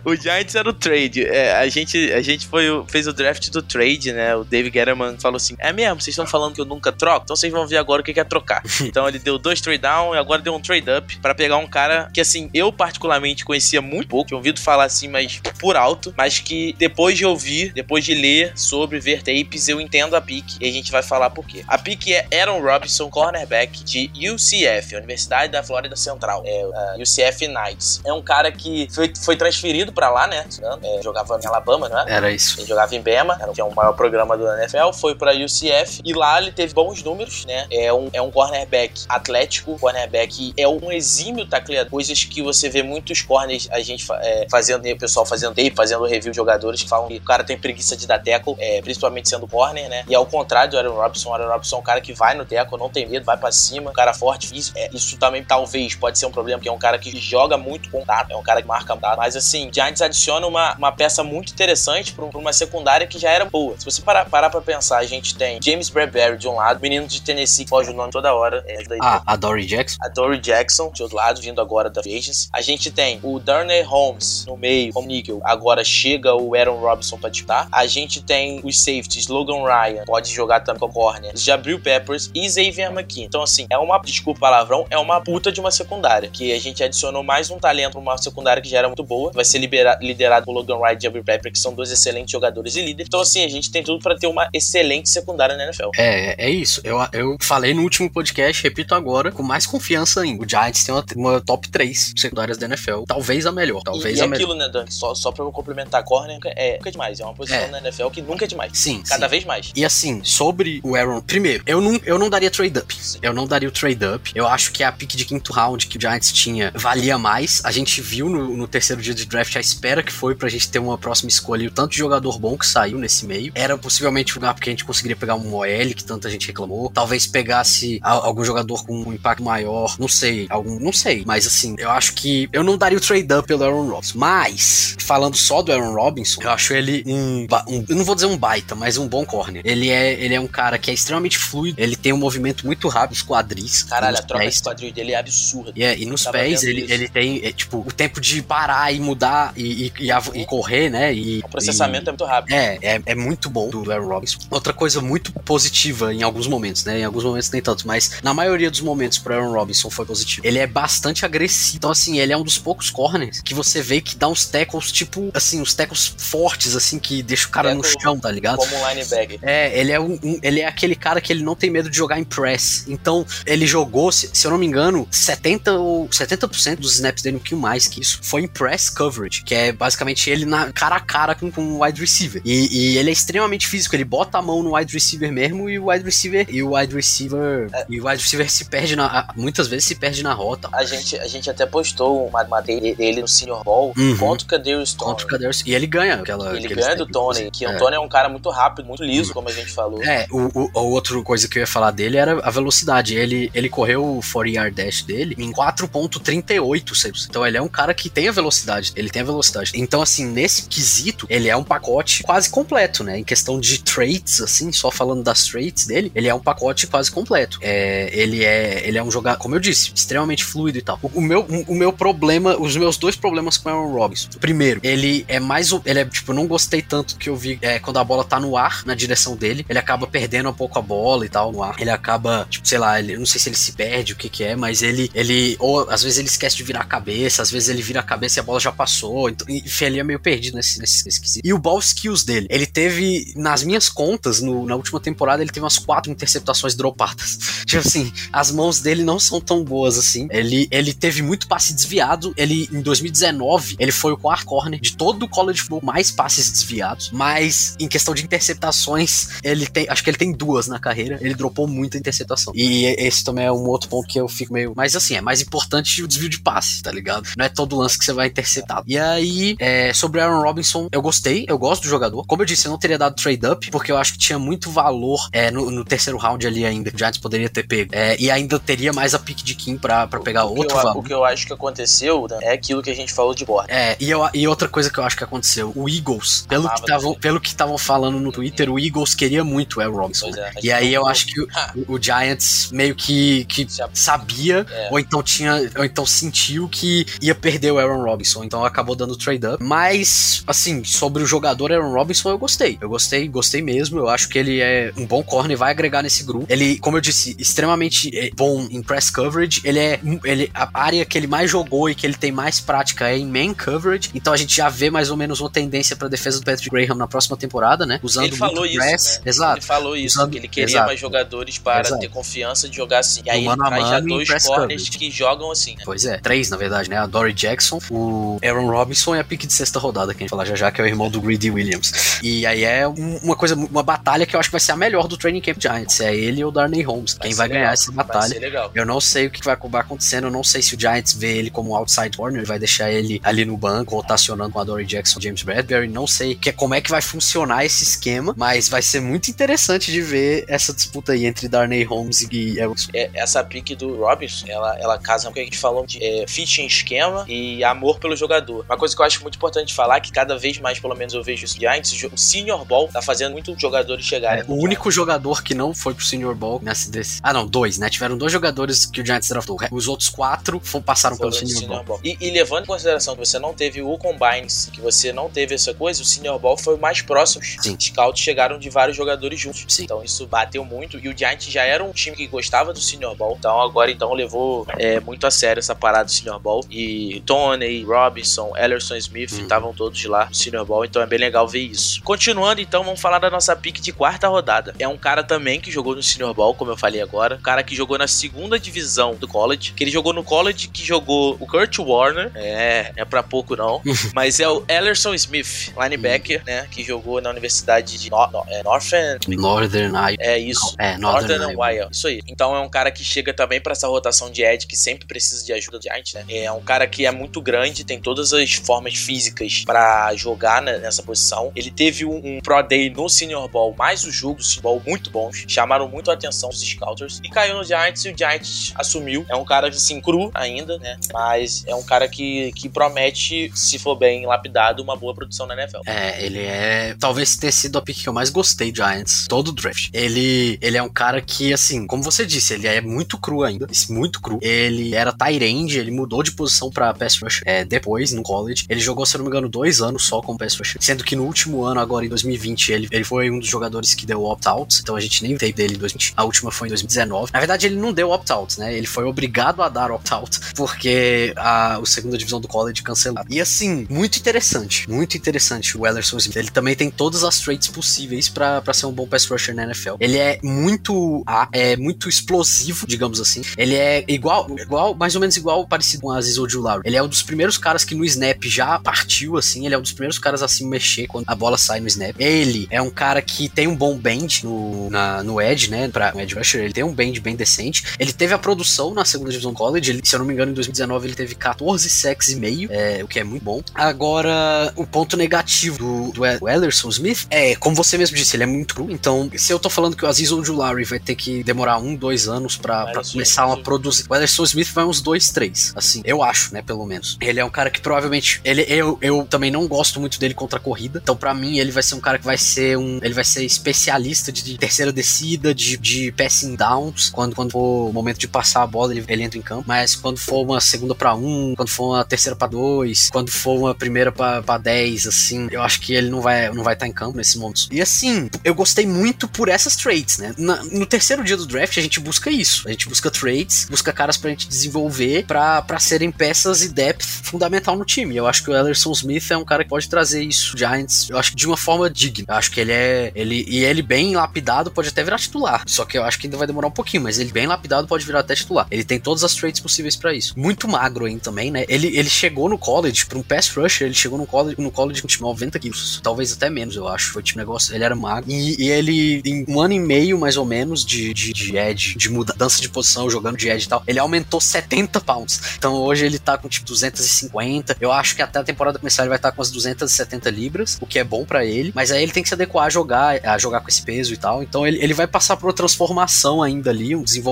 o 0.04 0.14
Giants 0.14 0.54
era 0.54 0.68
o 0.68 0.72
trade. 0.72 1.24
É, 1.24 1.54
a 1.56 1.68
gente, 1.68 2.12
a 2.12 2.22
gente 2.22 2.46
foi, 2.46 2.64
fez 2.88 3.06
o 3.06 3.12
draft 3.12 3.48
do 3.50 3.62
trade, 3.62 4.12
né? 4.12 4.34
O 4.36 4.44
David 4.44 4.70
Guerrero 4.70 4.96
falou 5.18 5.36
assim: 5.36 5.54
É 5.58 5.72
mesmo, 5.72 5.96
vocês 6.00 6.08
estão 6.08 6.26
falando 6.26 6.54
que 6.54 6.60
eu 6.60 6.64
nunca 6.64 6.92
troco? 6.92 7.22
Então 7.24 7.36
vocês 7.36 7.52
vão 7.52 7.66
ver 7.66 7.76
agora 7.76 8.02
o 8.02 8.04
que 8.04 8.18
é 8.18 8.24
trocar. 8.24 8.62
então 8.82 9.08
ele 9.08 9.18
deu 9.18 9.38
dois 9.40 9.60
trade 9.60 9.78
down 9.78 10.14
e 10.14 10.18
agora 10.18 10.40
deu 10.42 10.54
um 10.54 10.60
trade 10.60 10.90
up 10.90 11.16
pra 11.18 11.34
pegar 11.34 11.56
um 11.56 11.66
cara 11.66 12.10
que, 12.12 12.20
assim, 12.20 12.50
eu 12.52 12.72
particularmente 12.72 13.44
conhecia 13.44 13.80
muito 13.80 14.08
pouco, 14.08 14.28
tinha 14.28 14.36
ouvido 14.36 14.60
falar 14.60 14.84
assim, 14.84 15.08
mas 15.08 15.40
por 15.58 15.76
alto, 15.76 16.12
mas 16.16 16.38
que 16.38 16.74
depois 16.78 17.16
de 17.16 17.24
ouvir, 17.24 17.72
depois 17.72 18.04
de 18.04 18.14
ler 18.14 18.52
sobre, 18.56 18.98
ver 18.98 19.22
tapes, 19.22 19.68
eu 19.68 19.80
entendo 19.80 20.14
a 20.14 20.20
pick 20.20 20.44
e 20.60 20.68
a 20.68 20.72
gente 20.72 20.90
vai 20.90 21.02
falar 21.02 21.30
por 21.30 21.46
quê. 21.46 21.64
A 21.66 21.78
pick 21.78 22.08
é 22.08 22.26
Aaron 22.40 22.60
Robinson, 22.60 23.08
cornerback 23.08 23.84
de 23.84 24.10
UCF, 24.30 24.96
Universidade 24.96 25.52
da 25.52 25.62
Flórida 25.62 25.96
Central, 25.96 26.42
é, 26.44 26.62
a 26.62 26.96
UCF 26.98 27.46
Knights. 27.46 28.00
É 28.04 28.12
um 28.12 28.22
cara 28.22 28.50
que 28.50 28.88
foi, 28.90 29.12
foi 29.22 29.36
transferido 29.36 29.92
pra 29.92 30.10
lá, 30.10 30.26
né? 30.26 30.44
é, 30.82 31.02
jogava 31.02 31.38
em 31.42 31.46
Alabama, 31.46 31.88
não 31.88 31.98
é? 32.00 32.12
Era 32.12 32.30
isso. 32.30 32.60
Ele 32.60 32.66
jogava 32.66 32.94
em 32.94 33.00
Bama, 33.00 33.38
que 33.54 33.60
é 33.60 33.64
o 33.64 33.74
maior 33.74 33.92
programa 33.92 34.36
do 34.36 34.46
NFL, 34.46 34.92
foi 34.92 35.14
pra 35.14 35.32
UCF 35.32 36.00
e 36.04 36.12
lá 36.12 36.40
ele 36.40 36.52
teve 36.52 36.74
bons 36.74 37.02
números, 37.02 37.44
né? 37.46 37.66
É 37.70 37.92
um, 37.92 38.10
é 38.12 38.22
um 38.22 38.30
cornerback 38.30 39.04
atlético, 39.30 39.78
cornerback 39.78 40.52
é 40.56 40.66
um 40.66 40.90
exímio 40.90 41.46
tacleador, 41.46 41.90
coisas 41.90 42.24
que 42.24 42.42
você 42.42 42.68
vê 42.68 42.82
muitos 42.82 43.22
corners, 43.22 43.68
a 43.70 43.80
gente 43.80 44.06
é, 44.20 44.46
fazendo, 44.50 44.86
o 44.86 44.98
pessoal 44.98 45.24
fazendo 45.24 45.54
tape, 45.54 45.72
fazendo 45.74 46.04
review 46.04 46.32
de 46.32 46.36
jogadores 46.36 46.82
que 46.82 46.88
falam 46.88 47.08
que 47.08 47.16
o 47.16 47.22
cara 47.22 47.44
tem 47.44 47.56
preguiça 47.56 47.96
de 47.96 48.06
dar 48.06 48.18
tackle, 48.18 48.56
é, 48.58 48.82
principalmente 48.82 49.28
sendo 49.28 49.46
corner, 49.46 49.88
né? 49.88 50.04
E 50.08 50.14
ao 50.14 50.26
contrário 50.26 50.72
do 50.72 50.78
Aaron 50.78 50.94
Robinson, 50.94 51.30
o 51.30 51.34
Aaron 51.34 51.48
Robinson 51.48 51.76
é 51.76 51.78
um 51.78 51.82
cara 51.82 52.00
que 52.00 52.12
vai 52.12 52.34
no 52.34 52.44
tackle, 52.44 52.78
não 52.78 52.90
tem 52.90 53.06
medo, 53.06 53.24
vai 53.24 53.36
pra 53.36 53.52
cima, 53.52 53.90
um 53.90 53.94
cara 53.94 54.12
forte, 54.12 54.56
isso, 54.56 54.72
é, 54.74 54.90
isso 54.92 55.16
também 55.16 55.44
talvez 55.44 55.94
pode 55.94 56.18
ser 56.18 56.26
um 56.26 56.32
problema, 56.32 56.58
porque 56.58 56.68
é 56.68 56.72
um 56.72 56.78
cara 56.78 56.98
que 56.98 57.16
joga 57.18 57.56
muito 57.56 57.90
contato, 57.90 58.32
é 58.32 58.36
um 58.36 58.42
cara 58.42 58.60
que 58.60 58.68
marca 58.68 58.94
contato, 58.94 59.16
mas 59.16 59.36
assim, 59.36 59.70
Giants 59.72 60.02
adiciona 60.02 60.46
uma, 60.46 60.74
uma 60.74 60.92
peça 60.92 61.22
muito 61.22 61.52
interessante 61.52 62.12
pra, 62.12 62.26
pra 62.26 62.38
uma 62.38 62.52
secundária 62.52 63.06
que 63.06 63.18
já 63.18 63.30
era 63.30 63.44
boa. 63.44 63.78
Se 63.78 63.84
você 63.84 64.02
parar, 64.02 64.28
parar 64.28 64.50
pra 64.50 64.60
pensar, 64.60 64.98
a 64.98 65.04
gente 65.04 65.36
tem 65.36 65.60
James 65.62 65.88
Bradbury 65.88 66.36
de 66.36 66.48
um 66.48 66.56
lado, 66.56 66.80
menino 66.80 67.06
de 67.06 67.22
Tennessee 67.22 67.60
que 67.64 67.68
foge 67.68 67.90
o 67.90 67.94
nome 67.94 68.10
toda 68.10 68.34
hora, 68.34 68.64
é, 68.66 68.82
Ah, 69.00 69.19
a, 69.26 69.34
a 69.34 69.36
Dory 69.36 69.66
Jackson. 69.66 69.96
A 70.02 70.08
Dory 70.08 70.38
Jackson, 70.38 70.90
de 70.92 71.02
outro 71.02 71.16
lado, 71.16 71.40
vindo 71.40 71.60
agora 71.60 71.88
da 71.88 72.00
Agents. 72.00 72.48
A 72.52 72.60
gente 72.60 72.90
tem 72.90 73.20
o 73.22 73.38
Darnay 73.38 73.82
Holmes 73.82 74.44
no 74.46 74.56
meio, 74.56 74.92
como 74.92 75.06
níquel. 75.06 75.40
Agora 75.44 75.84
chega 75.84 76.34
o 76.34 76.54
Aaron 76.54 76.78
Robinson 76.78 77.18
pra 77.18 77.30
disputar. 77.30 77.68
A 77.70 77.86
gente 77.86 78.22
tem 78.22 78.60
os 78.64 78.80
safeties, 78.80 79.28
Logan 79.28 79.62
Ryan, 79.64 80.04
pode 80.04 80.30
jogar 80.32 80.60
também 80.60 80.80
com 80.80 80.90
corner. 80.90 81.32
Jabril 81.36 81.80
Peppers 81.80 82.30
e 82.34 82.48
Xavier 82.48 82.90
McKinney. 82.90 83.26
Então, 83.26 83.42
assim, 83.42 83.66
é 83.70 83.78
uma, 83.78 83.98
desculpa 83.98 84.40
palavrão, 84.40 84.86
é 84.90 84.98
uma 84.98 85.20
puta 85.20 85.52
de 85.52 85.60
uma 85.60 85.70
secundária. 85.70 86.30
Que 86.30 86.52
a 86.52 86.58
gente 86.58 86.82
adicionou 86.82 87.22
mais 87.22 87.50
um 87.50 87.58
talento 87.58 87.92
pra 87.92 88.00
uma 88.00 88.18
secundária 88.18 88.62
que 88.62 88.68
já 88.68 88.78
era 88.78 88.88
muito 88.88 89.04
boa. 89.04 89.30
Vai 89.32 89.44
ser 89.44 89.58
liderado 89.58 90.46
por 90.46 90.52
Logan 90.52 90.78
Ryan 90.78 90.96
e 90.98 91.02
Jabril 91.02 91.24
Peppers, 91.24 91.52
que 91.52 91.58
são 91.58 91.74
dois 91.74 91.90
excelentes 91.90 92.32
jogadores 92.32 92.76
e 92.76 92.80
líderes. 92.80 93.06
Então, 93.08 93.20
assim, 93.20 93.44
a 93.44 93.48
gente 93.48 93.70
tem 93.70 93.82
tudo 93.82 94.02
para 94.02 94.16
ter 94.16 94.26
uma 94.26 94.48
excelente 94.52 95.08
secundária 95.08 95.56
na 95.56 95.64
NFL. 95.64 95.90
É, 95.96 96.46
é 96.46 96.50
isso. 96.50 96.80
Eu, 96.84 96.98
eu 97.12 97.36
falei 97.40 97.74
no 97.74 97.82
último 97.82 98.10
podcast, 98.10 98.62
repito 98.62 98.94
agora, 98.94 98.99
com 99.32 99.42
mais 99.42 99.66
confiança 99.66 100.20
ainda. 100.22 100.44
O 100.44 100.48
Giants 100.48 100.84
tem 100.84 100.94
uma, 100.94 101.04
uma 101.16 101.40
top 101.40 101.68
3 101.68 102.12
secundárias 102.16 102.58
da 102.58 102.66
NFL. 102.66 103.02
Talvez 103.06 103.46
a 103.46 103.52
melhor. 103.52 103.82
Talvez 103.82 104.18
e, 104.18 104.22
a 104.22 104.24
e 104.24 104.28
melhor. 104.28 104.42
aquilo, 104.44 104.58
né, 104.58 104.68
Dan? 104.68 104.84
Só, 104.88 105.14
só 105.14 105.32
pra 105.32 105.44
eu 105.44 105.52
complementar, 105.52 106.02
corner 106.04 106.38
é, 106.56 106.76
nunca 106.76 106.88
é 106.88 106.92
demais. 106.92 107.20
É 107.20 107.24
uma 107.24 107.34
posição 107.34 107.58
É. 107.60 107.68
na 107.68 107.78
NFL 107.78 108.08
que 108.10 108.22
nunca 108.22 108.44
é 108.44 108.48
demais. 108.48 108.72
Sim, 108.78 109.02
Cada 109.08 109.26
sim. 109.26 109.30
vez 109.30 109.44
mais. 109.44 109.70
E 109.74 109.84
assim, 109.84 110.22
sobre 110.24 110.80
o 110.82 110.94
Aaron. 110.96 111.20
Primeiro, 111.22 111.62
eu 111.66 111.80
não, 111.80 112.00
eu 112.04 112.18
não 112.18 112.28
daria 112.30 112.50
trade 112.50 112.78
up. 112.78 112.96
Eu 113.22 113.32
não 113.32 113.46
daria 113.46 113.68
o 113.68 113.72
trade 113.72 114.04
up. 114.04 114.32
Eu 114.34 114.46
acho 114.46 114.72
que 114.72 114.82
a 114.82 114.90
pick 114.92 115.14
de 115.16 115.24
quinto 115.24 115.52
round 115.52 115.86
que 115.86 115.96
o 115.96 116.00
Giants 116.00 116.32
tinha 116.32 116.72
valia 116.74 117.16
mais. 117.18 117.60
A 117.64 117.70
gente 117.70 118.00
viu 118.00 118.28
no, 118.28 118.56
no 118.56 118.68
terceiro 118.68 119.00
dia 119.02 119.14
de 119.14 119.26
draft 119.26 119.54
a 119.56 119.60
espera 119.60 120.02
que 120.02 120.12
foi 120.12 120.34
pra 120.34 120.48
gente 120.48 120.68
ter 120.68 120.78
uma 120.78 120.96
próxima 120.98 121.28
escolha 121.28 121.64
e 121.64 121.66
o 121.66 121.70
tanto 121.70 121.92
de 121.92 121.98
jogador 121.98 122.38
bom 122.38 122.56
que 122.56 122.66
saiu 122.66 122.98
nesse 122.98 123.24
meio. 123.26 123.52
Era 123.54 123.76
possivelmente 123.78 124.32
um 124.32 124.36
lugar 124.36 124.54
porque 124.54 124.70
a 124.70 124.72
gente 124.72 124.84
conseguiria 124.84 125.16
pegar 125.16 125.34
um 125.34 125.54
OL 125.54 125.66
que 125.94 126.04
tanta 126.04 126.28
gente 126.30 126.46
reclamou. 126.46 126.90
Talvez 126.90 127.26
pegasse 127.26 127.98
a- 128.02 128.10
algum 128.12 128.44
jogador 128.44 128.84
com 128.90 129.10
um 129.10 129.12
impacto 129.14 129.42
maior. 129.42 129.96
Não 129.98 130.08
sei. 130.08 130.46
Algum. 130.50 130.78
Não 130.80 130.92
sei. 130.92 131.22
Mas 131.26 131.46
assim, 131.46 131.74
eu 131.78 131.90
acho 131.90 132.12
que 132.14 132.48
eu 132.52 132.62
não 132.64 132.76
daria 132.76 132.98
o 132.98 133.00
trade 133.00 133.32
up 133.34 133.46
pelo 133.46 133.62
Aaron 133.64 133.88
Robinson. 133.88 134.18
Mas, 134.18 134.96
falando 135.00 135.36
só 135.36 135.62
do 135.62 135.72
Aaron 135.72 135.92
Robinson, 135.94 136.42
eu 136.42 136.50
acho 136.50 136.72
ele 136.74 137.04
um, 137.06 137.46
um- 137.68 137.84
Eu 137.88 137.96
não 137.96 138.04
vou 138.04 138.14
dizer 138.14 138.26
um 138.26 138.36
baita, 138.36 138.74
mas 138.74 138.96
um 138.96 139.06
bom 139.06 139.24
corner. 139.24 139.62
Ele 139.64 139.88
é, 139.90 140.12
ele 140.20 140.34
é 140.34 140.40
um 140.40 140.46
cara 140.46 140.78
que 140.78 140.90
é 140.90 140.94
extremamente 140.94 141.38
fluido. 141.38 141.80
Ele 141.80 141.94
tem 141.96 142.12
um 142.12 142.16
movimento 142.18 142.66
muito 142.66 142.88
rápido 142.88 143.10
nos 143.10 143.22
quadris. 143.22 143.82
Caralho, 143.84 144.12
nos 144.12 144.20
a 144.20 144.26
troca 144.26 144.42
pés. 144.44 144.54
de 144.56 144.62
quadril 144.62 144.92
dele 144.92 145.12
é 145.12 145.16
absurda. 145.18 145.72
É, 145.76 145.96
e 145.98 146.06
nos 146.06 146.24
pés 146.26 146.62
ele, 146.64 146.82
isso. 146.82 146.92
ele 146.92 147.08
tem, 147.08 147.40
é, 147.44 147.52
tipo, 147.52 147.78
o 147.78 147.92
tempo 147.92 148.20
de 148.20 148.42
parar 148.42 148.92
e 148.92 149.00
mudar 149.00 149.52
e, 149.56 149.86
e, 149.98 150.06
e 150.06 150.40
e 150.40 150.44
correr, 150.46 150.90
né? 150.90 151.14
E, 151.14 151.38
O 151.40 151.48
processamento 151.48 152.08
é 152.10 152.12
muito 152.12 152.24
rápido. 152.24 152.52
é, 152.54 152.78
é, 152.82 153.02
é 153.06 153.14
muito 153.14 153.48
bom 153.48 153.68
do 153.68 153.90
Aaron 153.90 154.06
Robinson. 154.08 154.38
Outra 154.50 154.72
coisa 154.72 155.00
muito 155.00 155.32
positiva 155.32 156.12
em 156.14 156.22
alguns 156.22 156.46
momentos, 156.46 156.84
né? 156.84 157.00
Em 157.00 157.04
alguns 157.04 157.24
momentos 157.24 157.50
nem 157.50 157.60
tanto, 157.62 157.86
mas 157.86 158.12
na 158.22 158.32
maioria 158.34 158.70
dos 158.70 158.79
momentos 158.80 159.18
pro 159.18 159.34
Aaron 159.34 159.52
Robinson 159.52 159.90
foi 159.90 160.04
positivo. 160.06 160.46
Ele 160.46 160.58
é 160.58 160.66
bastante 160.66 161.24
agressivo. 161.24 161.76
Então, 161.76 161.90
assim, 161.90 162.18
ele 162.18 162.32
é 162.32 162.36
um 162.36 162.42
dos 162.42 162.58
poucos 162.58 162.90
corners 162.90 163.40
que 163.42 163.54
você 163.54 163.80
vê 163.82 164.00
que 164.00 164.16
dá 164.16 164.28
uns 164.28 164.46
tackles, 164.46 164.90
tipo, 164.92 165.30
assim, 165.34 165.60
uns 165.60 165.74
tackles 165.74 166.12
fortes, 166.16 166.74
assim, 166.76 166.98
que 166.98 167.22
deixa 167.22 167.46
o 167.48 167.50
cara 167.50 167.74
no 167.74 167.82
chão, 167.84 168.18
tá 168.18 168.30
ligado? 168.30 168.58
Como 168.58 168.76
um 168.76 168.88
linebacker. 168.88 169.38
É, 169.42 169.78
ele 169.78 169.92
é, 169.92 170.00
um, 170.00 170.18
um- 170.22 170.38
ele 170.42 170.60
é 170.60 170.66
aquele 170.66 170.94
cara 170.94 171.20
que 171.20 171.32
ele 171.32 171.42
não 171.42 171.54
tem 171.56 171.70
medo 171.70 171.90
de 171.90 171.96
jogar 171.96 172.18
em 172.18 172.24
press. 172.24 172.84
Então, 172.88 173.26
ele 173.46 173.66
jogou, 173.66 174.10
se, 174.12 174.30
se 174.32 174.46
eu 174.46 174.50
não 174.50 174.58
me 174.58 174.66
engano, 174.66 175.06
70 175.10 175.72
ou 175.72 176.08
70% 176.08 176.76
dos 176.76 176.94
snaps 176.94 177.22
dele, 177.22 177.36
um 177.36 177.40
pouquinho 177.40 177.60
mais 177.60 177.86
que 177.86 178.00
isso, 178.00 178.20
foi 178.22 178.42
em 178.42 178.48
press 178.48 178.88
coverage, 178.90 179.42
que 179.42 179.54
é 179.54 179.72
basicamente 179.72 180.28
ele 180.30 180.44
na 180.44 180.72
cara 180.72 180.96
a 180.96 181.00
cara 181.00 181.34
com, 181.34 181.50
com 181.50 181.62
o 181.74 181.84
wide 181.84 182.00
receiver. 182.00 182.42
E, 182.44 182.68
e 182.94 182.98
ele 182.98 183.10
é 183.10 183.12
extremamente 183.12 183.66
físico, 183.66 183.94
ele 183.94 184.04
bota 184.04 184.38
a 184.38 184.42
mão 184.42 184.62
no 184.62 184.74
wide 184.76 184.92
receiver 184.92 185.30
mesmo 185.32 185.68
e 185.68 185.78
o 185.78 185.90
wide 185.90 186.04
receiver 186.04 186.46
e 186.48 186.62
o 186.62 186.74
wide 186.76 186.94
receiver 186.94 187.68
e 187.88 188.00
o 188.00 188.06
wide 188.06 188.22
receiver 188.22 188.50
se 188.50 188.64
perde 188.70 188.96
na 188.96 189.28
muitas 189.36 189.66
vezes 189.68 189.84
se 189.84 189.94
perde 189.94 190.22
na 190.22 190.32
rota. 190.32 190.68
A 190.72 190.84
gente, 190.84 191.18
a 191.18 191.26
gente 191.26 191.50
até 191.50 191.66
postou 191.66 192.26
uma 192.28 192.44
matéria 192.44 192.94
dele 192.94 193.20
no 193.20 193.28
Senior 193.28 193.62
Bowl 193.64 193.92
Uhum. 193.96 194.16
contra 194.16 194.44
o 194.44 194.48
Kadarius 194.48 194.94
Tony. 194.94 195.10
Contra 195.10 195.26
o 195.26 195.28
Kadarius. 195.28 195.62
E 195.66 195.74
ele 195.74 195.86
ganha 195.86 196.14
aquela 196.14 196.56
Ele 196.56 196.68
ganha 196.68 196.94
do 196.96 197.06
Tony, 197.06 197.50
que 197.50 197.64
é. 197.64 197.74
o 197.74 197.78
Tony 197.78 197.96
é 197.96 198.00
um 198.00 198.08
cara 198.08 198.28
muito 198.28 198.48
rápido, 198.50 198.86
muito 198.86 199.02
liso, 199.02 199.32
como 199.32 199.48
a 199.48 199.52
gente 199.52 199.72
falou. 199.72 200.02
É, 200.02 200.26
o, 200.30 200.48
o, 200.54 200.70
a 200.74 200.80
outra 200.80 201.20
coisa 201.22 201.48
que 201.48 201.58
eu 201.58 201.60
ia 201.60 201.66
falar 201.66 201.90
dele 201.90 202.16
era 202.16 202.38
a 202.40 202.50
velocidade. 202.50 203.16
Ele, 203.16 203.50
ele 203.54 203.68
correu 203.68 204.04
o 204.18 204.20
40 204.32 204.50
yard 204.50 204.74
dash 204.76 205.02
dele 205.02 205.34
em 205.38 205.52
4.38 205.52 206.94
segundos. 206.94 207.26
Então 207.28 207.46
ele 207.46 207.56
é 207.56 207.62
um 207.62 207.68
cara 207.68 207.92
que 207.94 208.08
tem 208.08 208.28
a 208.28 208.32
velocidade. 208.32 208.92
Ele 208.96 209.10
tem 209.10 209.22
a 209.22 209.24
velocidade. 209.24 209.72
Então, 209.74 210.02
assim, 210.02 210.26
nesse 210.26 210.66
quesito, 210.66 211.26
ele 211.28 211.48
é 211.48 211.56
um 211.56 211.64
pacote 211.64 212.22
quase 212.22 212.48
completo, 212.50 213.02
né? 213.04 213.18
Em 213.18 213.24
questão 213.24 213.58
de 213.58 213.82
traits, 213.82 214.40
assim, 214.40 214.72
só 214.72 214.90
falando 214.90 215.22
das 215.22 215.44
traits 215.46 215.86
dele, 215.86 216.10
ele 216.14 216.28
é 216.28 216.34
um 216.34 216.40
pacote 216.40 216.86
quase 216.86 217.10
completo. 217.10 217.58
É, 217.62 218.10
ele 218.12 218.44
é 218.44 218.59
ele 218.60 218.98
é 218.98 219.02
um 219.02 219.10
jogador, 219.10 219.38
como 219.38 219.54
eu 219.54 219.60
disse, 219.60 219.92
extremamente 219.94 220.44
fluido 220.44 220.78
e 220.78 220.82
tal. 220.82 220.98
O, 221.02 221.08
o 221.18 221.20
meu, 221.20 221.46
o, 221.68 221.74
meu 221.74 221.92
problema, 221.92 222.56
os 222.56 222.76
meus 222.76 222.96
dois 222.96 223.16
problemas 223.16 223.56
com 223.56 223.68
o 223.68 223.72
Aaron 223.72 223.92
Robinson. 223.92 224.28
Primeiro, 224.40 224.80
ele 224.82 225.24
é 225.28 225.38
mais. 225.40 225.70
Ele 225.84 226.00
é, 226.00 226.04
tipo, 226.04 226.32
eu 226.32 226.36
não 226.36 226.46
gostei 226.46 226.82
tanto 226.82 227.16
que 227.16 227.28
eu 227.28 227.36
vi 227.36 227.58
é, 227.62 227.78
quando 227.78 227.98
a 227.98 228.04
bola 228.04 228.24
tá 228.24 228.38
no 228.40 228.56
ar, 228.56 228.84
na 228.84 228.94
direção 228.94 229.36
dele. 229.36 229.64
Ele 229.68 229.78
acaba 229.78 230.06
perdendo 230.06 230.48
um 230.48 230.54
pouco 230.54 230.78
a 230.78 230.82
bola 230.82 231.24
e 231.24 231.28
tal 231.28 231.52
no 231.52 231.62
ar. 231.62 231.76
Ele 231.78 231.90
acaba, 231.90 232.46
tipo, 232.50 232.66
sei 232.66 232.78
lá, 232.78 232.98
ele, 232.98 233.16
não 233.16 233.26
sei 233.26 233.40
se 233.40 233.48
ele 233.48 233.56
se 233.56 233.72
perde, 233.72 234.12
o 234.12 234.16
que 234.16 234.28
que 234.28 234.44
é, 234.44 234.56
mas 234.56 234.82
ele, 234.82 235.10
ele, 235.14 235.56
ou 235.58 235.88
às 235.90 236.02
vezes 236.02 236.18
ele 236.18 236.28
esquece 236.28 236.56
de 236.56 236.62
virar 236.62 236.80
a 236.80 236.84
cabeça, 236.84 237.42
às 237.42 237.50
vezes 237.50 237.68
ele 237.68 237.82
vira 237.82 238.00
a 238.00 238.02
cabeça 238.02 238.38
e 238.38 238.40
a 238.40 238.42
bola 238.42 238.60
já 238.60 238.72
passou. 238.72 239.28
Então, 239.28 239.46
enfim, 239.48 239.86
ele 239.86 240.00
é 240.00 240.04
meio 240.04 240.20
perdido 240.20 240.56
nesse, 240.56 240.78
nesse, 240.78 241.20
quesito. 241.20 241.46
E 241.46 241.52
o 241.52 241.58
ball 241.58 241.78
skills 241.78 242.24
dele, 242.24 242.46
ele 242.50 242.66
teve, 242.66 243.32
nas 243.36 243.62
minhas 243.62 243.88
contas, 243.88 244.40
no- 244.40 244.66
na 244.66 244.76
última 244.76 245.00
temporada, 245.00 245.42
ele 245.42 245.50
teve 245.50 245.64
umas 245.64 245.78
quatro 245.78 246.10
interceptações 246.10 246.74
dropadas. 246.74 247.38
tipo 247.66 247.86
assim, 247.86 248.12
as 248.32 248.49
mãos 248.50 248.80
dele 248.80 249.04
não 249.04 249.18
são 249.18 249.40
tão 249.40 249.64
boas 249.64 249.98
assim. 249.98 250.28
Ele, 250.30 250.68
ele 250.70 250.92
teve 250.92 251.22
muito 251.22 251.46
passe 251.46 251.74
desviado. 251.74 252.32
Ele, 252.36 252.68
em 252.72 252.80
2019, 252.80 253.76
ele 253.78 253.92
foi 253.92 254.12
o 254.12 254.16
quarto 254.16 254.46
corner 254.46 254.80
de 254.80 254.96
todo 254.96 255.24
o 255.24 255.28
college 255.28 255.60
football 255.60 255.80
mais 255.82 256.10
passes 256.10 256.50
desviados. 256.50 257.10
Mas, 257.12 257.76
em 257.78 257.88
questão 257.88 258.14
de 258.14 258.24
interceptações, 258.24 259.28
ele 259.42 259.66
tem, 259.66 259.86
acho 259.88 260.02
que 260.02 260.10
ele 260.10 260.16
tem 260.16 260.32
duas 260.32 260.66
na 260.66 260.78
carreira. 260.78 261.18
Ele 261.20 261.34
dropou 261.34 261.66
muita 261.66 261.98
interceptação. 261.98 262.52
E 262.54 262.84
esse 262.98 263.24
também 263.24 263.44
é 263.44 263.52
um 263.52 263.66
outro 263.66 263.88
ponto 263.88 264.06
que 264.06 264.20
eu 264.20 264.28
fico 264.28 264.52
meio. 264.52 264.72
Mas 264.76 264.96
assim, 264.96 265.14
é 265.14 265.20
mais 265.20 265.40
importante 265.40 266.02
o 266.02 266.08
desvio 266.08 266.28
de 266.28 266.40
passe, 266.40 266.82
tá 266.82 266.90
ligado? 266.90 267.28
Não 267.36 267.44
é 267.44 267.48
todo 267.48 267.76
lance 267.76 267.98
que 267.98 268.04
você 268.04 268.12
vai 268.12 268.28
interceptar. 268.28 268.82
E 268.86 268.98
aí, 268.98 269.56
é, 269.58 269.92
sobre 269.92 270.20
Aaron 270.20 270.42
Robinson, 270.42 270.88
eu 270.92 271.02
gostei, 271.02 271.44
eu 271.48 271.58
gosto 271.58 271.82
do 271.82 271.88
jogador. 271.88 272.24
Como 272.26 272.42
eu 272.42 272.46
disse, 272.46 272.66
eu 272.66 272.70
não 272.70 272.78
teria 272.78 272.98
dado 272.98 273.14
trade 273.14 273.46
up, 273.46 273.70
porque 273.70 273.92
eu 273.92 273.96
acho 273.96 274.12
que 274.12 274.18
tinha 274.18 274.38
muito 274.38 274.70
valor 274.70 275.28
é, 275.32 275.50
no, 275.50 275.70
no 275.70 275.84
terceiro 275.84 276.18
round 276.18 276.46
ali 276.46 276.64
ainda. 276.64 276.90
O 276.94 276.98
Giants 276.98 277.18
poderia 277.18 277.48
ter 277.48 277.66
pego. 277.66 277.90
É, 277.94 278.16
e 278.18 278.30
ainda 278.40 278.58
teria 278.58 278.92
mais 278.92 279.14
a 279.14 279.18
pick 279.18 279.38
de 279.42 279.54
Kim 279.54 279.76
pra, 279.76 280.06
pra 280.06 280.20
pegar 280.20 280.44
o, 280.46 280.56
outro 280.56 280.76
eu, 280.76 280.82
valor. 280.82 280.98
o 280.98 281.02
que 281.02 281.12
eu 281.12 281.24
acho 281.24 281.46
que 281.46 281.52
aconteceu 281.52 282.26
Dan, 282.28 282.38
é 282.42 282.52
aquilo 282.52 282.82
que 282.82 282.90
a 282.90 282.94
gente 282.94 283.12
falou 283.12 283.34
de 283.34 283.44
borda. 283.44 283.72
É, 283.72 283.96
e, 284.00 284.10
eu- 284.10 284.28
e 284.34 284.46
outra 284.48 284.68
coisa 284.68 284.90
que 284.90 284.98
eu 284.98 285.04
acho 285.04 285.16
que 285.16 285.24
aconteceu, 285.24 285.72
o 285.74 285.88
Eagles, 285.88 286.44
pelo 286.48 286.62
Amava 286.64 286.74
que 286.76 286.80
estavam, 286.82 287.14
pelo 287.14 287.40
que 287.40 287.48
estavam 287.48 287.78
falando 287.78 288.18
no 288.18 288.32
Twitter, 288.32 288.70
o 288.70 288.78
Eagles 288.78 289.14
queria 289.14 289.44
muito 289.44 289.78
o 289.78 289.80
Aaron 289.80 289.96
Robinson. 289.96 290.30
É, 290.36 290.52
E 290.62 290.72
aí 290.72 290.92
eu 290.92 291.06
acho 291.06 291.26
que 291.26 291.40
o, 291.40 291.46
o 291.88 292.02
Giants 292.02 292.70
meio 292.72 292.94
que, 292.94 293.44
que 293.46 293.66
sabia, 293.94 294.66
É. 294.70 294.88
ou 294.90 294.98
então 294.98 295.22
tinha, 295.22 295.54
ou 295.76 295.84
então 295.84 296.04
sentiu 296.06 296.68
que 296.68 297.06
ia 297.20 297.34
perder 297.34 297.70
o 297.72 297.78
Aaron 297.78 298.02
Robinson, 298.02 298.44
então 298.44 298.64
acabou 298.64 298.94
dando 298.96 299.16
trade 299.16 299.46
up. 299.46 299.62
Mas, 299.62 300.42
assim, 300.46 300.82
sobre 300.84 301.22
o 301.22 301.26
jogador 301.26 301.72
Aaron 301.72 301.92
Robinson, 301.92 302.30
eu 302.30 302.38
gostei. 302.38 302.78
Eu 302.80 302.88
gostei, 302.88 303.28
gostei 303.28 303.62
mesmo. 303.62 303.98
Eu 303.98 304.08
acho 304.08 304.28
que 304.28 304.38
ele 304.38 304.60
é 304.60 304.92
um 304.96 305.06
bom 305.06 305.22
corner, 305.22 305.56
vai 305.56 305.70
agregar 305.70 306.02
nesse 306.02 306.22
grupo. 306.24 306.46
Ele, 306.48 306.78
como 306.78 306.96
eu 306.96 307.00
disse, 307.00 307.34
extremamente 307.38 308.10
é, 308.30 308.34
bom 308.34 308.66
em 308.70 308.82
press 308.82 309.10
coverage. 309.10 309.60
Ele 309.64 309.78
é 309.78 310.00
ele, 310.24 310.50
a 310.54 310.68
área 310.74 311.04
que 311.04 311.16
ele 311.18 311.26
mais 311.26 311.50
jogou 311.50 311.88
e 311.90 311.94
que 311.94 312.06
ele 312.06 312.14
tem 312.14 312.32
mais 312.32 312.60
prática 312.60 313.08
é 313.10 313.18
em 313.18 313.26
man 313.26 313.54
coverage. 313.54 314.10
Então 314.14 314.32
a 314.32 314.36
gente 314.36 314.56
já 314.56 314.68
vê 314.68 314.90
mais 314.90 315.10
ou 315.10 315.16
menos 315.16 315.40
uma 315.40 315.50
tendência 315.50 315.96
pra 315.96 316.08
defesa 316.08 316.38
do 316.38 316.44
Patrick 316.44 316.70
Graham 316.70 316.96
na 316.96 317.06
próxima 317.06 317.36
temporada, 317.36 317.84
né? 317.86 317.98
Usando 318.02 318.26
Ele 318.26 318.36
falou 318.36 318.64
isso, 318.66 318.76
press. 318.76 319.20
né? 319.24 319.30
Exato. 319.30 319.56
Ele 319.58 319.66
falou 319.66 319.96
isso, 319.96 320.18
Usando- 320.18 320.30
que 320.32 320.38
ele 320.38 320.48
queria 320.48 320.64
exato. 320.74 320.86
mais 320.86 321.00
jogadores 321.00 321.58
para 321.58 321.80
Exato. 321.86 322.00
ter 322.00 322.08
confiança 322.08 322.68
de 322.68 322.76
jogar 322.76 322.98
assim. 323.00 323.22
E 323.24 323.30
aí 323.30 323.36
No 323.36 323.40
ele 323.40 323.48
mano 323.48 323.64
a 323.64 323.68
traz 323.68 323.88
já 323.88 324.00
dois 324.00 324.46
corners 324.46 324.88
que 324.88 325.10
jogam 325.10 325.50
assim, 325.50 325.76
né? 325.76 325.82
Pois 325.84 326.04
é, 326.04 326.18
três 326.18 326.50
na 326.50 326.56
verdade, 326.56 326.88
né? 326.90 326.96
A 326.96 327.06
Dory 327.06 327.32
Jackson, 327.32 327.78
o 327.90 328.38
Aaron 328.44 328.66
Robinson 328.70 329.16
e 329.16 329.18
a 329.20 329.24
pique 329.24 329.46
de 329.46 329.52
sexta 329.52 329.78
rodada, 329.78 330.12
que 330.14 330.18
a 330.18 330.22
gente 330.22 330.30
falar 330.30 330.44
já 330.44 330.54
já, 330.54 330.70
que 330.70 330.80
é 330.80 330.84
o 330.84 330.86
irmão 330.86 331.10
do 331.10 331.20
Greedy 331.20 331.50
Williams. 331.50 332.18
E 332.22 332.44
aí 332.46 332.64
é 332.64 332.86
um- 332.86 333.18
uma 333.22 333.36
coisa, 333.36 333.54
uma 333.54 333.82
batalha 333.82 334.26
que 334.26 334.34
eu 334.36 334.40
acho 334.40 334.48
que 334.48 334.52
vai 334.52 334.60
ser 334.60 334.72
a 334.72 334.76
melhor 334.76 335.06
do 335.08 335.16
Training 335.16 335.40
Camp 335.40 335.58
Giants. 335.60 336.00
É 336.00 336.14
ele 336.14 336.40
e 336.40 336.44
o 336.44 336.50
Darnay 336.50 336.82
Holmes. 336.82 337.14
Quem 337.14 337.34
vai 337.34 337.46
ser 337.46 337.52
ganhar 337.52 337.60
legal, 337.70 337.74
essa 337.74 337.92
Vai 338.20 338.28
ser 338.28 338.38
legal. 338.38 338.70
Eu 338.74 338.86
não 338.86 339.00
sei 339.00 339.26
o 339.26 339.30
que 339.30 339.42
vai 339.44 339.54
acabar 339.54 339.80
acontecendo, 339.80 340.24
eu 340.24 340.30
não 340.30 340.44
sei 340.44 340.62
se 340.62 340.74
o 340.74 340.80
Giants 340.80 341.14
vê 341.14 341.38
ele 341.38 341.50
como 341.50 341.74
outside 341.74 342.16
corner, 342.16 342.44
vai 342.44 342.58
deixar 342.58 342.90
ele 342.90 343.20
ali 343.22 343.44
no 343.44 343.56
banco, 343.56 343.96
rotacionando 343.96 344.50
com 344.50 344.60
a 344.60 344.64
Dory 344.64 344.86
Jackson 344.86 345.18
e 345.18 345.22
James 345.22 345.42
Bradbury, 345.42 345.88
não 345.88 346.06
sei 346.06 346.34
que, 346.34 346.52
como 346.52 346.74
é 346.74 346.80
que 346.80 346.90
vai 346.90 347.02
funcionar 347.02 347.64
esse 347.64 347.84
esquema, 347.84 348.34
mas 348.36 348.68
vai 348.68 348.82
ser 348.82 349.00
muito 349.00 349.30
interessante 349.30 349.92
de 349.92 350.00
ver 350.00 350.44
essa 350.48 350.72
disputa 350.72 351.12
aí 351.12 351.26
entre 351.26 351.48
Darnay 351.48 351.84
Holmes 351.84 352.22
e 352.30 352.58
É, 352.94 353.10
essa 353.14 353.42
pique 353.42 353.74
do 353.74 353.96
Robinson, 353.96 354.46
ela, 354.48 354.78
ela 354.78 354.98
casa 354.98 355.24
com 355.24 355.30
o 355.30 355.34
que 355.34 355.40
a 355.40 355.44
gente 355.44 355.58
falou 355.58 355.86
de 355.86 356.02
é, 356.02 356.26
fit 356.26 356.60
em 356.60 356.66
esquema 356.66 357.24
e 357.28 357.62
amor 357.64 357.98
pelo 357.98 358.16
jogador. 358.16 358.64
Uma 358.68 358.76
coisa 358.76 358.94
que 358.94 359.00
eu 359.00 359.06
acho 359.06 359.22
muito 359.22 359.36
importante 359.36 359.74
falar, 359.74 360.00
que 360.00 360.12
cada 360.12 360.38
vez 360.38 360.58
mais, 360.58 360.78
pelo 360.78 360.94
menos 360.94 361.14
eu 361.14 361.22
vejo 361.22 361.44
isso 361.44 361.54
no 361.54 361.60
Giants, 361.60 361.92
o 362.12 362.16
Senior 362.16 362.64
Ball 362.64 362.88
tá 362.88 363.02
fazendo 363.02 363.32
muitos 363.32 363.60
jogadores 363.60 364.04
chegarem. 364.04 364.42
É, 364.42 364.44
o 364.46 364.54
único 364.54 364.90
jogador 364.90 365.42
que 365.42 365.54
não 365.54 365.74
foi 365.74 365.94
pro 365.94 366.04
Senior 366.04 366.34
Bowl 366.34 366.60
nesse 366.62 366.90
desse. 366.90 367.20
Ah, 367.22 367.32
não, 367.32 367.46
dois, 367.46 367.78
né? 367.78 367.88
Tiveram 368.00 368.16
dois 368.16 368.32
jogadores 368.32 368.86
que 368.86 369.02
o 369.02 369.06
Giants 369.06 369.28
draftou. 369.28 369.58
Os 369.70 369.86
outros 369.86 370.08
quatro 370.08 370.60
passaram 370.84 371.16
Foram 371.16 371.30
pelo 371.30 371.42
do 371.42 371.48
Senior 371.48 371.84
Bowl. 371.84 371.84
Bowl. 371.84 372.00
E, 372.02 372.16
e 372.18 372.30
levando 372.30 372.64
em 372.64 372.66
consideração 372.66 373.14
que 373.14 373.24
você 373.26 373.38
não 373.38 373.52
teve 373.52 373.82
o 373.82 373.98
Combines, 373.98 374.70
que 374.72 374.80
você 374.80 375.12
não 375.12 375.28
teve 375.28 375.54
essa 375.54 375.74
coisa, 375.74 376.02
o 376.02 376.04
Senior 376.04 376.38
Bowl 376.38 376.56
foi 376.56 376.76
o 376.76 376.78
mais 376.78 377.02
próximo. 377.02 377.44
Sim. 377.44 377.76
Os 377.78 377.84
scouts 377.84 378.22
chegaram 378.22 378.58
de 378.58 378.70
vários 378.70 378.96
jogadores 378.96 379.38
juntos. 379.38 379.66
Sim. 379.68 379.84
Então 379.84 380.02
isso 380.02 380.26
bateu 380.26 380.64
muito. 380.64 380.98
E 380.98 381.08
o 381.08 381.16
Giants 381.16 381.44
já 381.46 381.62
era 381.62 381.84
um 381.84 381.92
time 381.92 382.16
que 382.16 382.26
gostava 382.26 382.72
do 382.72 382.80
Senior 382.80 383.14
Bowl. 383.14 383.36
Então 383.38 383.60
agora 383.60 383.90
então 383.90 384.12
levou 384.14 384.66
é, 384.78 384.98
muito 385.00 385.26
a 385.26 385.30
sério 385.30 385.60
essa 385.60 385.74
parada 385.74 386.06
do 386.06 386.10
Senior 386.10 386.38
Bowl. 386.40 386.64
E 386.70 387.22
Tony, 387.26 387.82
Robinson, 387.84 388.56
Ellerson 388.56 388.96
Smith 388.96 389.30
Uhum. 389.32 389.42
estavam 389.42 389.74
todos 389.74 390.02
lá 390.06 390.26
no 390.26 390.34
Senior 390.34 390.64
Bowl. 390.64 390.84
Então 390.84 391.02
é 391.02 391.06
bem 391.06 391.18
legal 391.18 391.46
ver 391.46 391.60
isso. 391.60 392.02
Continuando 392.02 392.60
então, 392.60 392.82
vamos 392.82 393.00
falar 393.00 393.18
da 393.18 393.28
nossa 393.30 393.54
pick 393.54 393.78
de 393.80 393.92
quarta 393.92 394.26
rodada. 394.28 394.74
É 394.78 394.88
um 394.88 394.96
cara 394.96 395.22
também 395.22 395.60
que 395.60 395.70
jogou 395.70 395.94
no 395.94 396.02
Senior 396.02 396.32
Bowl, 396.32 396.54
como 396.54 396.70
eu 396.70 396.76
falei 396.76 397.00
agora. 397.02 397.36
Um 397.36 397.42
cara 397.42 397.62
que 397.62 397.74
jogou 397.74 397.89
na 397.98 398.06
segunda 398.08 398.58
divisão 398.58 399.14
do 399.14 399.28
college. 399.28 399.72
Que 399.72 399.84
ele 399.84 399.90
jogou 399.90 400.12
no 400.12 400.22
college 400.24 400.68
que 400.68 400.84
jogou 400.84 401.36
o 401.38 401.46
Kurt 401.46 401.78
Warner. 401.78 402.30
É, 402.34 402.92
é 402.96 403.04
pra 403.04 403.22
pouco 403.22 403.56
não. 403.56 403.80
Mas 404.14 404.40
é 404.40 404.48
o 404.48 404.64
Ellerson 404.68 405.14
Smith, 405.14 405.72
linebacker, 405.80 406.42
né? 406.44 406.66
Que 406.70 406.82
jogou 406.82 407.20
na 407.20 407.30
Universidade 407.30 407.98
de 407.98 408.10
Nor 408.10 408.30
Nor- 408.32 408.46
é, 408.48 408.62
Northern. 408.62 409.18
Northern 409.28 409.94
Iowa. 409.94 410.16
É 410.18 410.38
isso. 410.38 410.74
É, 410.78 410.96
Northern, 410.96 411.38
Northern 411.38 411.76
Iowa. 411.76 411.88
Isso 411.92 412.06
aí. 412.06 412.20
Então 412.26 412.54
é 412.54 412.60
um 412.60 412.68
cara 412.68 412.90
que 412.90 413.04
chega 413.04 413.32
também 413.34 413.60
pra 413.60 413.72
essa 413.72 413.86
rotação 413.88 414.30
de 414.30 414.42
Ed, 414.42 414.66
que 414.66 414.76
sempre 414.76 415.06
precisa 415.06 415.44
de 415.44 415.52
ajuda 415.52 415.78
de 415.78 415.88
Giant, 415.90 416.14
né? 416.14 416.24
É 416.44 416.52
um 416.52 416.60
cara 416.60 416.86
que 416.86 417.06
é 417.06 417.10
muito 417.10 417.40
grande, 417.40 417.84
tem 417.84 418.00
todas 418.00 418.32
as 418.32 418.52
formas 418.54 418.94
físicas 418.94 419.62
pra 419.64 420.14
jogar 420.14 420.62
né, 420.62 420.78
nessa 420.78 421.02
posição. 421.02 421.50
Ele 421.56 421.70
teve 421.70 422.04
um, 422.04 422.16
um 422.24 422.40
Pro 422.40 422.62
Day 422.62 422.90
no 422.90 423.08
Senior 423.08 423.48
Bowl, 423.48 423.74
mais 423.76 424.04
o 424.04 424.10
jogo 424.10 424.36
do 424.36 424.44
Senior 424.44 424.62
Bowl 424.62 424.82
muito 424.86 425.10
bons, 425.10 425.44
chamaram 425.48 425.88
muito 425.88 426.10
a 426.10 426.14
atenção 426.14 426.48
dos 426.50 426.60
scouters. 426.60 427.20
E 427.24 427.28
caiu 427.28 427.56
no 427.56 427.64
Giants 427.80 428.04
e 428.04 428.10
o 428.10 428.16
Giants 428.16 428.72
assumiu. 428.76 429.24
É 429.28 429.36
um 429.36 429.44
cara, 429.44 429.68
assim, 429.68 430.00
cru 430.00 430.30
ainda, 430.34 430.78
né? 430.78 430.96
Mas 431.12 431.64
é 431.66 431.74
um 431.74 431.82
cara 431.82 432.08
que, 432.08 432.52
que 432.52 432.68
promete, 432.68 433.50
se 433.54 433.78
for 433.78 433.96
bem 433.96 434.26
lapidado, 434.26 434.82
uma 434.82 434.96
boa 434.96 435.14
produção 435.14 435.46
na 435.46 435.54
NFL. 435.54 435.80
É, 435.86 436.24
ele 436.24 436.40
é. 436.40 436.96
Talvez 436.98 437.36
tenha 437.36 437.52
sido 437.52 437.78
a 437.78 437.82
pick 437.82 438.02
que 438.02 438.08
eu 438.08 438.12
mais 438.12 438.30
gostei 438.30 438.72
Giants. 438.74 439.26
Todo 439.28 439.48
o 439.48 439.52
draft. 439.52 439.88
Ele, 439.92 440.58
ele 440.60 440.76
é 440.76 440.82
um 440.82 440.88
cara 440.88 441.20
que, 441.20 441.52
assim, 441.52 441.86
como 441.86 442.02
você 442.02 442.26
disse, 442.26 442.54
ele 442.54 442.66
é 442.66 442.80
muito 442.80 443.18
cru 443.18 443.42
ainda. 443.42 443.66
Muito 443.88 444.20
cru. 444.20 444.38
Ele 444.42 444.94
era 444.94 445.14
end, 445.30 445.78
ele 445.78 445.90
mudou 445.90 446.22
de 446.22 446.32
posição 446.32 446.70
pra 446.70 446.92
pass 446.92 447.18
rush 447.20 447.42
é, 447.44 447.64
depois, 447.64 448.12
no 448.12 448.22
college. 448.22 448.64
Ele 448.68 448.80
jogou, 448.80 449.06
se 449.06 449.16
não 449.16 449.24
me 449.24 449.30
engano, 449.30 449.48
dois 449.48 449.80
anos 449.80 450.06
só 450.06 450.20
como 450.20 450.38
pass 450.38 450.56
rush. 450.56 450.76
Sendo 450.80 451.04
que 451.04 451.16
no 451.16 451.24
último 451.24 451.64
ano, 451.64 451.80
agora 451.80 452.04
em 452.04 452.08
2020, 452.08 452.72
ele, 452.72 452.88
ele 452.90 453.04
foi 453.04 453.30
um 453.30 453.38
dos 453.38 453.48
jogadores 453.48 453.94
que 453.94 454.06
deu 454.06 454.24
opt-out. 454.24 454.80
Então 454.80 454.96
a 454.96 455.00
gente 455.00 455.22
nem 455.22 455.36
teve 455.36 455.52
dele 455.52 455.74
em 455.74 455.78
2020. 455.78 456.14
A 456.16 456.24
última 456.24 456.50
foi 456.50 456.68
em 456.68 456.70
2019. 456.70 457.30
Na 457.32 457.38
verdade, 457.38 457.66
ele 457.70 457.80
não 457.80 457.92
deu 457.92 458.10
opt-out, 458.10 458.58
né? 458.58 458.74
Ele 458.74 458.86
foi 458.86 459.04
obrigado 459.04 459.62
a 459.62 459.68
dar 459.68 459.90
opt-out 459.90 460.38
porque 460.54 461.32
a, 461.36 461.76
a 461.76 461.86
segunda 461.86 462.18
divisão 462.18 462.40
do 462.40 462.48
college 462.48 462.82
cancelou. 462.82 463.24
E 463.28 463.40
assim, 463.40 463.86
muito 463.88 464.18
interessante. 464.18 464.88
Muito 464.90 465.16
interessante 465.16 465.76
o 465.76 465.86
Ellerson 465.86 466.18
Smith. 466.18 466.36
Ele 466.36 466.50
também 466.50 466.74
tem 466.74 466.90
todas 466.90 467.24
as 467.24 467.40
traits 467.40 467.68
possíveis 467.68 468.28
pra 468.28 468.62
ser 468.72 468.86
um 468.86 468.92
bom 468.92 469.06
pass 469.06 469.26
rusher 469.26 469.54
na 469.54 469.64
NFL. 469.64 469.96
Ele 470.00 470.18
é 470.18 470.38
muito 470.42 471.24
é 471.52 471.76
muito 471.76 472.08
explosivo, 472.08 472.86
digamos 472.86 473.20
assim. 473.20 473.42
Ele 473.56 473.74
é 473.74 474.04
igual, 474.08 474.48
igual 474.58 474.94
mais 474.94 475.14
ou 475.14 475.20
menos 475.20 475.36
igual, 475.36 475.66
parecido 475.66 476.02
com 476.02 476.10
a 476.10 476.18
Aziz 476.18 476.38
Ojulari. 476.38 476.82
Ele 476.84 476.96
é 476.96 477.02
um 477.02 477.08
dos 477.08 477.22
primeiros 477.22 477.58
caras 477.58 477.84
que 477.84 477.94
no 477.94 478.04
snap 478.04 478.42
já 478.44 478.78
partiu, 478.78 479.36
assim. 479.36 479.66
Ele 479.66 479.74
é 479.74 479.78
um 479.78 479.82
dos 479.82 479.92
primeiros 479.92 480.18
caras 480.18 480.42
a 480.42 480.48
se 480.48 480.64
mexer 480.64 481.06
quando 481.06 481.24
a 481.26 481.34
bola 481.34 481.56
sai 481.56 481.80
no 481.80 481.86
snap. 481.86 482.14
Ele 482.18 482.66
é 482.70 482.80
um 482.80 482.90
cara 482.90 483.22
que 483.22 483.48
tem 483.48 483.66
um 483.66 483.76
bom 483.76 483.96
bend 483.96 484.44
no, 484.44 484.90
na, 484.90 485.22
no 485.22 485.40
edge, 485.40 485.70
né? 485.70 485.90
No 486.14 486.20
edge 486.20 486.34
rusher. 486.34 486.62
Ele 486.62 486.72
tem 486.72 486.84
um 486.84 486.92
bend 486.92 487.20
bem 487.20 487.36
decente. 487.36 487.59
Ele 487.98 488.12
teve 488.12 488.32
a 488.34 488.38
produção 488.38 488.94
na 488.94 489.04
segunda 489.04 489.30
divisão 489.30 489.52
college. 489.52 489.90
Ele, 489.90 490.00
se 490.04 490.14
eu 490.14 490.18
não 490.20 490.26
me 490.26 490.32
engano, 490.32 490.50
em 490.52 490.54
2019 490.54 491.06
ele 491.08 491.14
teve 491.14 491.34
14 491.34 491.88
sacks 491.90 492.28
e 492.30 492.36
meio, 492.36 492.68
é, 492.72 493.02
o 493.02 493.08
que 493.08 493.18
é 493.18 493.24
muito 493.24 493.42
bom. 493.44 493.62
Agora, 493.74 494.72
o 494.76 494.86
ponto 494.86 495.16
negativo 495.16 495.78
do, 495.78 496.12
do 496.12 496.24
El- 496.24 496.48
Ellerson 496.48 496.88
Smith 496.88 497.26
é, 497.30 497.54
como 497.56 497.76
você 497.76 497.98
mesmo 497.98 498.16
disse, 498.16 498.36
ele 498.36 498.44
é 498.44 498.46
muito 498.46 498.74
cru. 498.74 498.90
Então, 498.90 499.30
se 499.36 499.52
eu 499.52 499.58
tô 499.58 499.68
falando 499.68 499.96
que 499.96 500.04
o 500.04 500.08
Aziz 500.08 500.32
Ojulari 500.32 500.84
vai 500.84 500.98
ter 500.98 501.14
que 501.14 501.42
demorar 501.44 501.78
um, 501.78 501.94
dois 501.94 502.28
anos 502.28 502.56
pra, 502.56 502.82
pra 502.84 502.92
Ellerson 502.92 503.12
começar 503.12 503.52
a 503.52 503.56
produzir. 503.58 504.04
O 504.08 504.14
Ellerson 504.14 504.44
Smith 504.44 504.68
vai 504.72 504.84
uns 504.84 505.00
dois, 505.00 505.30
três. 505.30 505.72
Assim, 505.76 506.00
eu 506.04 506.22
acho, 506.22 506.54
né? 506.54 506.62
Pelo 506.62 506.86
menos. 506.86 507.16
Ele 507.20 507.38
é 507.40 507.44
um 507.44 507.50
cara 507.50 507.70
que 507.70 507.80
provavelmente. 507.80 508.40
Ele, 508.44 508.62
eu, 508.68 508.98
eu 509.02 509.24
também 509.28 509.50
não 509.50 509.66
gosto 509.68 510.00
muito 510.00 510.18
dele 510.18 510.34
contra 510.34 510.58
a 510.58 510.62
corrida. 510.62 511.00
Então, 511.02 511.16
pra 511.16 511.34
mim, 511.34 511.58
ele 511.58 511.70
vai 511.70 511.82
ser 511.82 511.94
um 511.94 512.00
cara 512.00 512.18
que 512.18 512.24
vai 512.24 512.38
ser 512.38 512.78
um. 512.78 512.98
Ele 513.02 513.14
vai 513.14 513.24
ser 513.24 513.44
especialista 513.44 514.32
de, 514.32 514.42
de 514.42 514.56
terceira 514.58 514.92
descida, 514.92 515.54
de, 515.54 515.76
de 515.76 516.12
passing 516.12 516.54
downs. 516.54 517.10
Quando, 517.10 517.34
quando 517.34 517.49
for 517.50 517.88
o 517.90 517.92
momento 517.92 518.18
de 518.18 518.28
passar 518.28 518.62
a 518.62 518.66
bola, 518.66 518.92
ele, 518.92 519.04
ele 519.08 519.22
entra 519.22 519.38
em 519.38 519.42
campo. 519.42 519.64
Mas 519.66 519.94
quando 519.94 520.18
for 520.18 520.42
uma 520.42 520.60
segunda 520.60 520.94
pra 520.94 521.14
um, 521.14 521.54
quando 521.56 521.68
for 521.68 521.94
uma 521.94 522.04
terceira 522.04 522.36
pra 522.36 522.46
dois, 522.48 523.08
quando 523.10 523.30
for 523.30 523.58
uma 523.58 523.74
primeira 523.74 524.10
pra 524.12 524.58
dez, 524.58 525.06
assim, 525.06 525.48
eu 525.50 525.62
acho 525.62 525.80
que 525.80 525.94
ele 525.94 526.10
não 526.10 526.20
vai 526.20 526.50
não 526.52 526.62
vai 526.64 526.74
estar 526.74 526.86
em 526.86 526.92
campo 526.92 527.16
nesse 527.16 527.38
momento. 527.38 527.68
E 527.70 527.80
assim, 527.80 528.28
eu 528.44 528.54
gostei 528.54 528.86
muito 528.86 529.26
por 529.28 529.48
essas 529.48 529.76
traits, 529.76 530.18
né? 530.18 530.34
Na- 530.38 530.62
no 530.64 530.86
terceiro 530.86 531.22
dia 531.24 531.36
do 531.36 531.46
draft, 531.46 531.76
a 531.78 531.80
gente 531.82 531.98
busca 532.00 532.30
isso. 532.30 532.66
A 532.68 532.70
gente 532.70 532.88
busca 532.88 533.10
traits, 533.10 533.66
busca 533.70 533.92
caras 533.92 534.16
pra 534.16 534.30
gente 534.30 534.48
desenvolver 534.48 535.24
pra 535.26 535.64
serem 535.78 536.10
peças 536.10 536.62
e 536.62 536.68
depth 536.68 537.02
fundamental 537.22 537.76
no 537.76 537.84
time. 537.84 538.16
Eu 538.16 538.26
acho 538.26 538.42
que 538.44 538.50
o 538.50 538.54
Ellerson 538.56 538.92
Smith 538.92 539.30
é 539.30 539.36
um 539.36 539.44
cara 539.44 539.64
que 539.64 539.70
pode 539.70 539.88
trazer 539.88 540.22
isso, 540.22 540.56
Giants, 540.56 541.08
eu 541.10 541.18
acho 541.18 541.30
que 541.30 541.36
de 541.36 541.46
uma 541.46 541.56
forma 541.56 541.88
digna. 541.90 542.26
Eu 542.28 542.34
acho 542.34 542.50
que 542.50 542.60
ele 542.60 542.72
é. 542.72 543.12
Ele, 543.14 543.44
e 543.48 543.64
ele 543.64 543.82
bem 543.82 544.14
lapidado 544.14 544.70
pode 544.70 544.88
até 544.88 545.02
virar 545.02 545.18
titular. 545.18 545.62
Só 545.66 545.84
que 545.84 545.96
eu 545.98 546.04
acho 546.04 546.18
que 546.18 546.26
ainda 546.26 546.36
vai 546.36 546.46
demorar 546.46 546.68
um 546.68 546.72
pouquinho, 546.72 547.02
mas 547.02 547.18
ele 547.18 547.32
bem 547.32 547.39
lapidado 547.46 547.86
pode 547.86 548.04
virar 548.04 548.20
até 548.20 548.34
titular. 548.34 548.66
Ele 548.70 548.84
tem 548.84 548.98
todas 548.98 549.24
as 549.24 549.34
traits 549.34 549.60
possíveis 549.60 549.96
pra 549.96 550.14
isso. 550.14 550.38
Muito 550.38 550.68
magro 550.68 551.04
ainda 551.04 551.20
também, 551.20 551.50
né? 551.50 551.64
Ele, 551.68 551.96
ele 551.96 552.08
chegou 552.08 552.48
no 552.48 552.58
college, 552.58 553.06
pra 553.06 553.18
um 553.18 553.22
pass 553.22 553.48
rusher, 553.48 553.86
ele 553.86 553.94
chegou 553.94 554.18
no 554.18 554.26
college, 554.26 554.60
no 554.60 554.70
college 554.70 555.02
com 555.02 555.08
tipo 555.08 555.22
90 555.22 555.58
quilos. 555.58 556.00
Talvez 556.02 556.32
até 556.32 556.50
menos, 556.50 556.76
eu 556.76 556.88
acho. 556.88 557.12
Foi 557.12 557.22
tipo 557.22 557.38
negócio. 557.38 557.74
Ele 557.74 557.84
era 557.84 557.94
magro. 557.94 558.30
E, 558.30 558.62
e 558.62 558.70
ele, 558.70 559.22
em 559.24 559.44
um 559.48 559.60
ano 559.60 559.74
e 559.74 559.80
meio, 559.80 560.18
mais 560.18 560.36
ou 560.36 560.44
menos, 560.44 560.84
de, 560.84 561.12
de, 561.12 561.32
de 561.32 561.56
edge, 561.56 561.96
de 561.96 562.08
mudança 562.08 562.60
de 562.60 562.68
posição, 562.68 563.08
jogando 563.10 563.36
de 563.36 563.48
edge 563.48 563.66
e 563.66 563.68
tal, 563.68 563.82
ele 563.86 563.98
aumentou 563.98 564.40
70 564.40 565.00
pounds. 565.00 565.40
Então 565.58 565.74
hoje 565.74 566.04
ele 566.06 566.18
tá 566.18 566.36
com 566.38 566.48
tipo 566.48 566.66
250. 566.66 567.76
Eu 567.80 567.92
acho 567.92 568.16
que 568.16 568.22
até 568.22 568.38
a 568.38 568.44
temporada 568.44 568.78
começar 568.78 569.02
ele 569.02 569.08
vai 569.08 569.18
estar 569.18 569.32
com 569.32 569.42
as 569.42 569.50
270 569.50 570.30
libras, 570.30 570.78
o 570.80 570.86
que 570.86 570.98
é 570.98 571.04
bom 571.04 571.24
pra 571.24 571.44
ele. 571.44 571.72
Mas 571.74 571.90
aí 571.90 572.02
ele 572.02 572.12
tem 572.12 572.22
que 572.22 572.28
se 572.28 572.34
adequar 572.34 572.66
a 572.66 572.70
jogar, 572.70 573.20
a 573.24 573.38
jogar 573.38 573.60
com 573.60 573.68
esse 573.68 573.82
peso 573.82 574.12
e 574.12 574.16
tal. 574.16 574.42
Então 574.42 574.66
ele, 574.66 574.82
ele 574.82 574.94
vai 574.94 575.06
passar 575.06 575.36
por 575.36 575.46
uma 575.46 575.52
transformação 575.52 576.42
ainda 576.42 576.70
ali, 576.70 576.94
um 576.94 577.02
desenvolvimento 577.02 577.29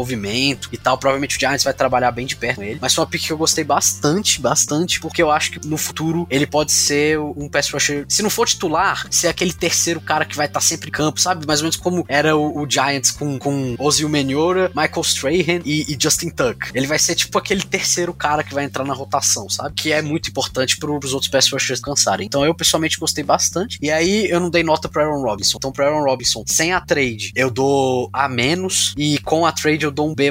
e 0.73 0.77
tal. 0.77 0.99
Provavelmente 0.99 1.37
o 1.37 1.41
Giants 1.41 1.65
vai 1.65 1.75
trabalhar 1.75 2.11
bem 2.11 2.27
de 2.27 2.37
perto 2.37 2.57
com 2.57 2.63
ele. 2.63 2.79
Mas 2.81 2.95
foi 2.95 3.05
uma 3.05 3.11
pick 3.11 3.27
que 3.27 3.33
eu 3.33 3.39
gostei 3.39 3.65
bastante, 3.65 4.41
bastante, 4.41 5.01
porque 5.01 5.23
eu 5.23 5.31
acho 5.31 5.53
que 5.53 5.67
no 5.67 5.77
futuro 5.77 6.27
ele 6.31 6.47
pode 6.47 6.73
ser 6.73 7.19
um 7.19 7.49
pass 7.49 7.71
rusher. 7.71 8.05
Se 8.09 8.23
não 8.23 8.31
for 8.31 8.47
titular, 8.47 9.07
ser 9.11 9.29
aquele 9.29 9.53
terceiro 9.53 10.01
cara 10.01 10.25
que 10.25 10.37
vai 10.37 10.47
estar 10.47 10.61
sempre 10.61 10.89
em 10.89 10.93
campo, 10.93 11.21
sabe? 11.21 11.47
Mais 11.47 11.61
ou 11.61 11.65
menos 11.65 11.77
como 11.77 12.05
era 12.09 12.37
o, 12.37 12.63
o 12.63 12.71
Giants 12.71 13.11
com, 13.11 13.39
com 13.39 13.77
Ozil 13.79 14.09
Menora, 14.09 14.71
Michael 14.75 15.03
Strahan 15.03 15.61
e, 15.65 15.93
e 15.93 15.99
Justin 16.01 16.31
Tuck. 16.31 16.71
Ele 16.75 16.87
vai 16.87 16.99
ser 16.99 17.15
tipo 17.15 17.37
aquele 17.39 17.63
terceiro 17.63 18.13
cara 18.15 18.43
que 18.43 18.55
vai 18.55 18.65
entrar 18.65 18.85
na 18.85 18.95
rotação, 18.95 19.49
sabe? 19.49 19.75
Que 19.75 19.93
é 19.93 20.03
muito 20.03 20.31
importante 20.31 20.77
para 20.77 20.91
os 20.91 21.13
outros 21.13 21.31
pass 21.31 21.51
rushers 21.51 21.81
cansarem. 21.81 22.27
Então 22.27 22.45
eu 22.45 22.55
pessoalmente 22.55 22.99
gostei 22.99 23.25
bastante. 23.25 23.79
E 23.81 23.91
aí 23.91 24.29
eu 24.31 24.41
não 24.41 24.51
dei 24.51 24.63
nota 24.63 24.89
pro 24.89 25.03
Aaron 25.03 25.23
Robinson. 25.23 25.59
Então 25.59 25.73
pro 25.73 25.85
Aaron 25.85 26.05
Robinson, 26.05 26.45
sem 26.47 26.73
a 26.73 26.81
trade, 26.81 27.33
eu 27.35 27.51
dou 27.51 28.09
A 28.13 28.29
menos 28.29 28.95
e 28.97 29.19
com 29.19 29.47
a 29.47 29.53
trade 29.53 29.78
eu 29.85 29.91
dou 29.91 30.09
um 30.09 30.15
B. 30.15 30.31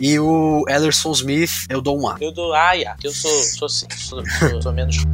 E 0.00 0.18
o 0.18 0.64
Ellerson 0.68 1.12
Smith, 1.12 1.66
eu 1.68 1.80
dou 1.80 2.00
um 2.00 2.08
A. 2.08 2.16
Eu 2.20 2.32
dou. 2.32 2.52
Ah, 2.52 2.72
yeah, 2.72 2.98
eu 3.02 3.12
sou, 3.12 3.30
sou 3.30 3.68
sou, 3.68 3.88
sou, 3.96 4.62
sou 4.62 4.72
menos. 4.72 5.04